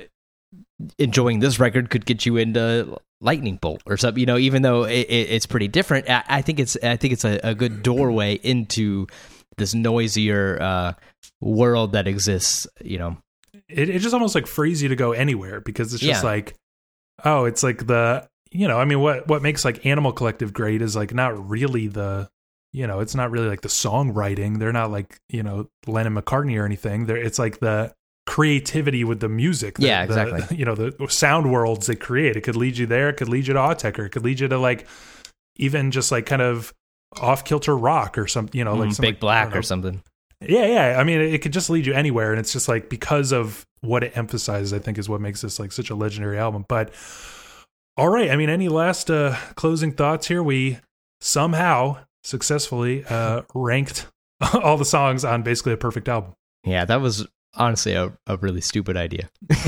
enjoying 0.98 1.40
this 1.40 1.60
record 1.60 1.90
could 1.90 2.06
get 2.06 2.26
you 2.26 2.38
into 2.38 2.98
lightning 3.22 3.58
bolt 3.58 3.82
or 3.86 3.98
something 3.98 4.20
you 4.20 4.26
know 4.26 4.38
even 4.38 4.62
though 4.62 4.84
it, 4.84 5.08
it, 5.08 5.30
it's 5.30 5.46
pretty 5.46 5.68
different. 5.68 6.10
I, 6.10 6.24
I 6.28 6.42
think 6.42 6.60
it's 6.60 6.78
i 6.84 6.96
think 6.96 7.14
it's 7.14 7.26
a, 7.26 7.40
a 7.44 7.56
good 7.56 7.84
doorway 7.84 8.36
into 8.36 9.08
this 9.58 9.74
noisier 9.74 10.58
uh, 10.62 10.94
world 11.42 11.92
that 11.94 12.08
exists 12.08 12.68
you 12.84 12.98
know? 12.98 13.18
It, 13.70 13.90
it 13.90 14.00
just 14.00 14.14
almost 14.14 14.36
like 14.36 14.48
frees 14.48 14.82
you 14.82 14.90
to 14.90 14.96
go 14.96 15.12
anywhere 15.14 15.62
because 15.62 15.94
it's 15.94 16.04
just 16.04 16.24
Yeah. 16.24 16.30
like 16.30 16.56
oh 17.24 17.46
it's 17.46 17.64
like 17.64 17.86
the 17.88 18.28
you 18.52 18.68
know 18.68 18.80
i 18.80 18.86
mean 18.86 19.00
what 19.00 19.28
what 19.28 19.42
makes 19.42 19.64
like 19.66 19.86
animal 19.86 20.12
collective 20.12 20.54
great 20.54 20.82
is 20.82 20.96
like 20.96 21.14
not 21.14 21.50
really 21.50 21.88
the 21.88 22.30
you 22.72 22.86
know 22.88 23.00
it's 23.00 23.14
not 23.16 23.30
really 23.32 23.48
like 23.48 23.62
the 23.62 23.68
songwriting. 23.70 24.58
They're 24.60 24.74
not 24.74 24.90
like 24.92 25.20
you 25.30 25.44
know 25.44 25.70
lennon 25.86 26.16
mccartney 26.16 26.60
or 26.60 26.66
anything. 26.66 27.06
They're 27.06 27.18
it's 27.18 27.38
like 27.38 27.60
the 27.60 27.94
creativity 28.26 29.04
with 29.04 29.20
the 29.20 29.30
music 29.30 29.76
the, 29.76 29.86
Yeah, 29.88 30.06
the- 30.08 30.14
exactly. 30.26 30.58
you 30.58 30.66
know 30.66 30.74
the 30.76 31.08
sound 31.10 31.52
worlds 31.52 31.86
they 31.88 31.96
create. 31.96 32.36
It 32.36 32.42
could 32.42 32.56
lead 32.56 32.78
you 32.78 32.88
there. 32.88 33.10
It 33.10 33.18
could 33.18 33.30
lead 33.30 33.46
you 33.48 33.54
to 33.54 33.60
Autechre 33.60 34.08
it 34.08 34.10
could 34.10 34.24
lead 34.26 34.40
you 34.40 34.48
to 34.48 34.58
like 34.58 34.88
even 35.58 35.92
just 35.92 36.12
like 36.12 36.26
kind 36.26 36.42
of 36.42 36.74
off 37.22 37.44
kilter 37.46 37.76
rock 37.78 38.18
or 38.18 38.28
something 38.28 38.58
you 38.58 38.64
know 38.66 38.76
like 38.76 38.90
Mm, 38.90 38.94
some, 38.96 39.04
big 39.04 39.14
like, 39.16 39.20
black 39.20 39.56
or 39.56 39.62
something 39.62 40.02
yeah, 40.46 40.66
yeah. 40.66 41.00
I 41.00 41.06
mean, 41.06 41.22
it, 41.22 41.36
it 41.36 41.42
could 41.42 41.54
just 41.54 41.70
lead 41.70 41.86
you 41.86 41.94
anywhere, 41.94 42.32
and 42.32 42.38
it's 42.38 42.52
just 42.52 42.68
like 42.68 42.90
because 42.90 43.32
of 43.32 43.66
what 43.80 44.04
it 44.04 44.18
emphasizes. 44.18 44.74
I 44.74 44.80
think 44.80 44.98
is 44.98 45.08
what 45.08 45.22
makes 45.22 45.40
this 45.40 45.58
like 45.58 45.72
such 45.72 45.90
a 45.90 45.96
legendary 45.96 46.38
album. 46.38 46.66
But 46.68 46.94
all 47.96 48.10
right, 48.10 48.30
I 48.30 48.36
mean, 48.36 48.50
any 48.50 48.68
last 48.68 49.10
uh, 49.10 49.38
closing 49.56 49.94
thoughts 49.94 50.28
here? 50.28 50.44
We 50.44 50.80
somehow 51.22 52.00
successfully 52.24 53.06
uh, 53.06 53.44
ranked 53.54 54.08
all 54.54 54.76
the 54.78 54.84
songs 54.86 55.24
on 55.24 55.44
basically 55.44 55.74
a 55.74 55.78
perfect 55.78 56.10
album. 56.10 56.34
yeah 56.66 56.84
that 56.86 57.00
was 57.02 57.26
honestly 57.56 57.94
a, 57.94 58.12
a 58.28 58.36
really 58.38 58.62
stupid 58.62 58.98
idea 58.98 59.30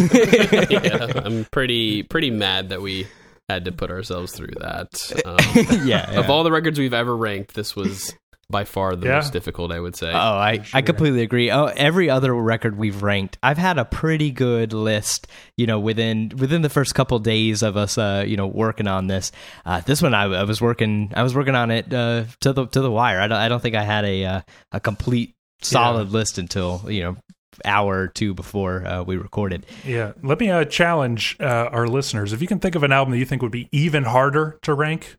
yeah, 0.70 1.12
I'm 1.24 1.46
pretty 1.52 2.04
pretty 2.04 2.32
mad 2.32 2.70
that 2.70 2.82
we 2.82 3.08
had 3.50 3.66
to 3.66 3.72
put 3.72 3.92
ourselves 3.92 4.34
through 4.36 4.54
that. 4.60 4.90
Um, 5.26 5.88
yeah, 5.88 6.20
Of 6.20 6.30
all 6.30 6.44
the 6.44 6.52
records 6.52 6.78
we've 6.80 6.94
ever 6.94 7.16
ranked, 7.16 7.54
this 7.56 7.76
was 7.76 8.14
by 8.50 8.64
far 8.64 8.96
the 8.96 9.08
Yeah. 9.08 9.16
most 9.16 9.34
difficult. 9.34 9.72
I 9.72 9.80
would 9.80 9.96
say. 9.96 10.12
Oh, 10.12 10.14
I, 10.14 10.64
I 10.74 10.82
completely 10.84 11.22
agree. 11.24 11.50
Oh, 11.50 11.66
every 11.66 12.10
other 12.12 12.34
record 12.36 12.78
we've 12.78 13.02
ranked, 13.02 13.38
I've 13.42 13.58
had 13.58 13.78
a 13.80 13.86
pretty 13.86 14.30
good 14.32 14.72
list. 14.74 15.28
You 15.58 15.66
know, 15.66 15.80
within 15.80 16.32
within 16.38 16.62
the 16.62 16.70
first 16.70 16.94
couple 16.94 17.18
days 17.20 17.64
of 17.64 17.76
us, 17.78 17.98
uh, 17.98 18.24
you 18.28 18.38
know, 18.38 18.46
working 18.48 18.88
on 18.88 19.08
this. 19.08 19.32
Uh, 19.66 19.82
this 19.82 20.02
one, 20.02 20.14
I, 20.14 20.24
I 20.26 20.44
was 20.44 20.62
working, 20.62 21.12
I 21.16 21.24
was 21.24 21.34
working 21.34 21.56
on 21.56 21.72
it 21.72 21.92
uh, 21.92 22.26
to 22.42 22.54
the 22.54 22.68
to 22.68 22.82
the 22.82 22.92
wire. 22.92 23.20
I 23.20 23.28
don't, 23.28 23.38
I 23.40 23.50
don't 23.50 23.62
think 23.62 23.76
I 23.76 23.84
had 23.84 24.06
a 24.06 24.26
uh, 24.26 24.42
a 24.72 24.80
complete 24.80 25.36
solid 25.64 26.12
list 26.12 26.38
until 26.38 26.84
you 26.88 27.02
know 27.02 27.18
hour 27.64 28.00
or 28.02 28.08
two 28.08 28.34
before 28.34 28.86
uh, 28.86 29.04
we 29.04 29.18
recorded. 29.18 29.66
Yeah, 29.86 30.14
let 30.24 30.40
me 30.40 30.50
uh, 30.50 30.66
challenge 30.66 31.38
uh, 31.40 31.44
our 31.72 31.88
listeners. 31.88 32.34
If 32.34 32.42
you 32.42 32.48
can 32.48 32.60
think 32.60 32.76
of 32.76 32.84
an 32.84 32.92
album 32.92 33.12
that 33.12 33.18
you 33.20 33.26
think 33.26 33.42
would 33.42 33.52
be 33.52 33.70
even 33.72 34.04
harder 34.04 34.60
to 34.64 34.74
rank, 34.74 35.16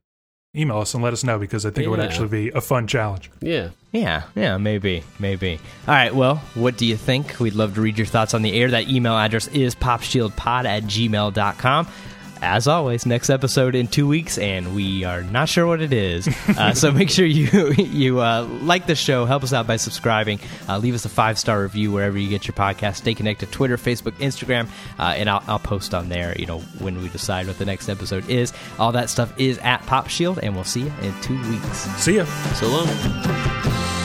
email 0.54 0.78
us 0.78 0.94
and 0.94 1.02
let 1.02 1.12
us 1.12 1.22
know 1.24 1.38
because 1.38 1.64
I 1.66 1.70
think 1.70 1.86
it 1.86 1.90
would 1.90 2.00
actually 2.00 2.28
be 2.28 2.50
a 2.50 2.60
fun 2.60 2.86
challenge. 2.86 3.30
yeah. 3.40 3.70
Yeah, 3.92 4.24
yeah, 4.34 4.58
maybe, 4.58 5.04
maybe. 5.18 5.58
All 5.88 5.94
right, 5.94 6.14
well, 6.14 6.36
what 6.54 6.76
do 6.76 6.84
you 6.84 6.96
think? 6.98 7.40
We'd 7.40 7.54
love 7.54 7.76
to 7.76 7.80
read 7.80 7.96
your 7.96 8.06
thoughts 8.06 8.34
on 8.34 8.42
the 8.42 8.52
air. 8.52 8.70
That 8.72 8.90
email 8.90 9.16
address 9.16 9.48
is 9.48 9.74
popshieldpod 9.74 10.66
at 10.66 10.82
gmail.com. 10.82 11.86
As 12.42 12.68
always, 12.68 13.06
next 13.06 13.30
episode 13.30 13.74
in 13.74 13.88
two 13.88 14.06
weeks, 14.06 14.36
and 14.38 14.74
we 14.74 15.04
are 15.04 15.22
not 15.22 15.48
sure 15.48 15.66
what 15.66 15.80
it 15.80 15.92
is. 15.92 16.28
Uh, 16.56 16.72
so 16.72 16.90
make 16.90 17.10
sure 17.10 17.26
you 17.26 17.72
you 17.76 18.20
uh, 18.20 18.42
like 18.62 18.86
the 18.86 18.94
show, 18.94 19.26
help 19.26 19.42
us 19.42 19.52
out 19.52 19.66
by 19.66 19.76
subscribing, 19.76 20.40
uh, 20.68 20.78
leave 20.78 20.94
us 20.94 21.04
a 21.04 21.08
five 21.08 21.38
star 21.38 21.60
review 21.60 21.92
wherever 21.92 22.16
you 22.16 22.30
get 22.30 22.46
your 22.46 22.54
podcast. 22.54 22.96
Stay 22.96 23.12
connected: 23.14 23.52
Twitter, 23.52 23.76
Facebook, 23.76 24.12
Instagram, 24.12 24.68
uh, 24.98 25.14
and 25.16 25.28
I'll, 25.28 25.42
I'll 25.46 25.58
post 25.58 25.92
on 25.92 26.08
there. 26.08 26.34
You 26.38 26.46
know 26.46 26.60
when 26.78 27.02
we 27.02 27.08
decide 27.10 27.46
what 27.46 27.58
the 27.58 27.66
next 27.66 27.90
episode 27.90 28.30
is. 28.30 28.54
All 28.78 28.92
that 28.92 29.10
stuff 29.10 29.38
is 29.38 29.58
at 29.58 29.84
Pop 29.86 30.08
Shield, 30.08 30.38
and 30.38 30.54
we'll 30.54 30.64
see 30.64 30.82
you 30.82 30.92
in 31.02 31.12
two 31.20 31.36
weeks. 31.50 31.78
See 32.00 32.16
ya. 32.16 32.24
So 32.54 32.68
long. 32.68 33.95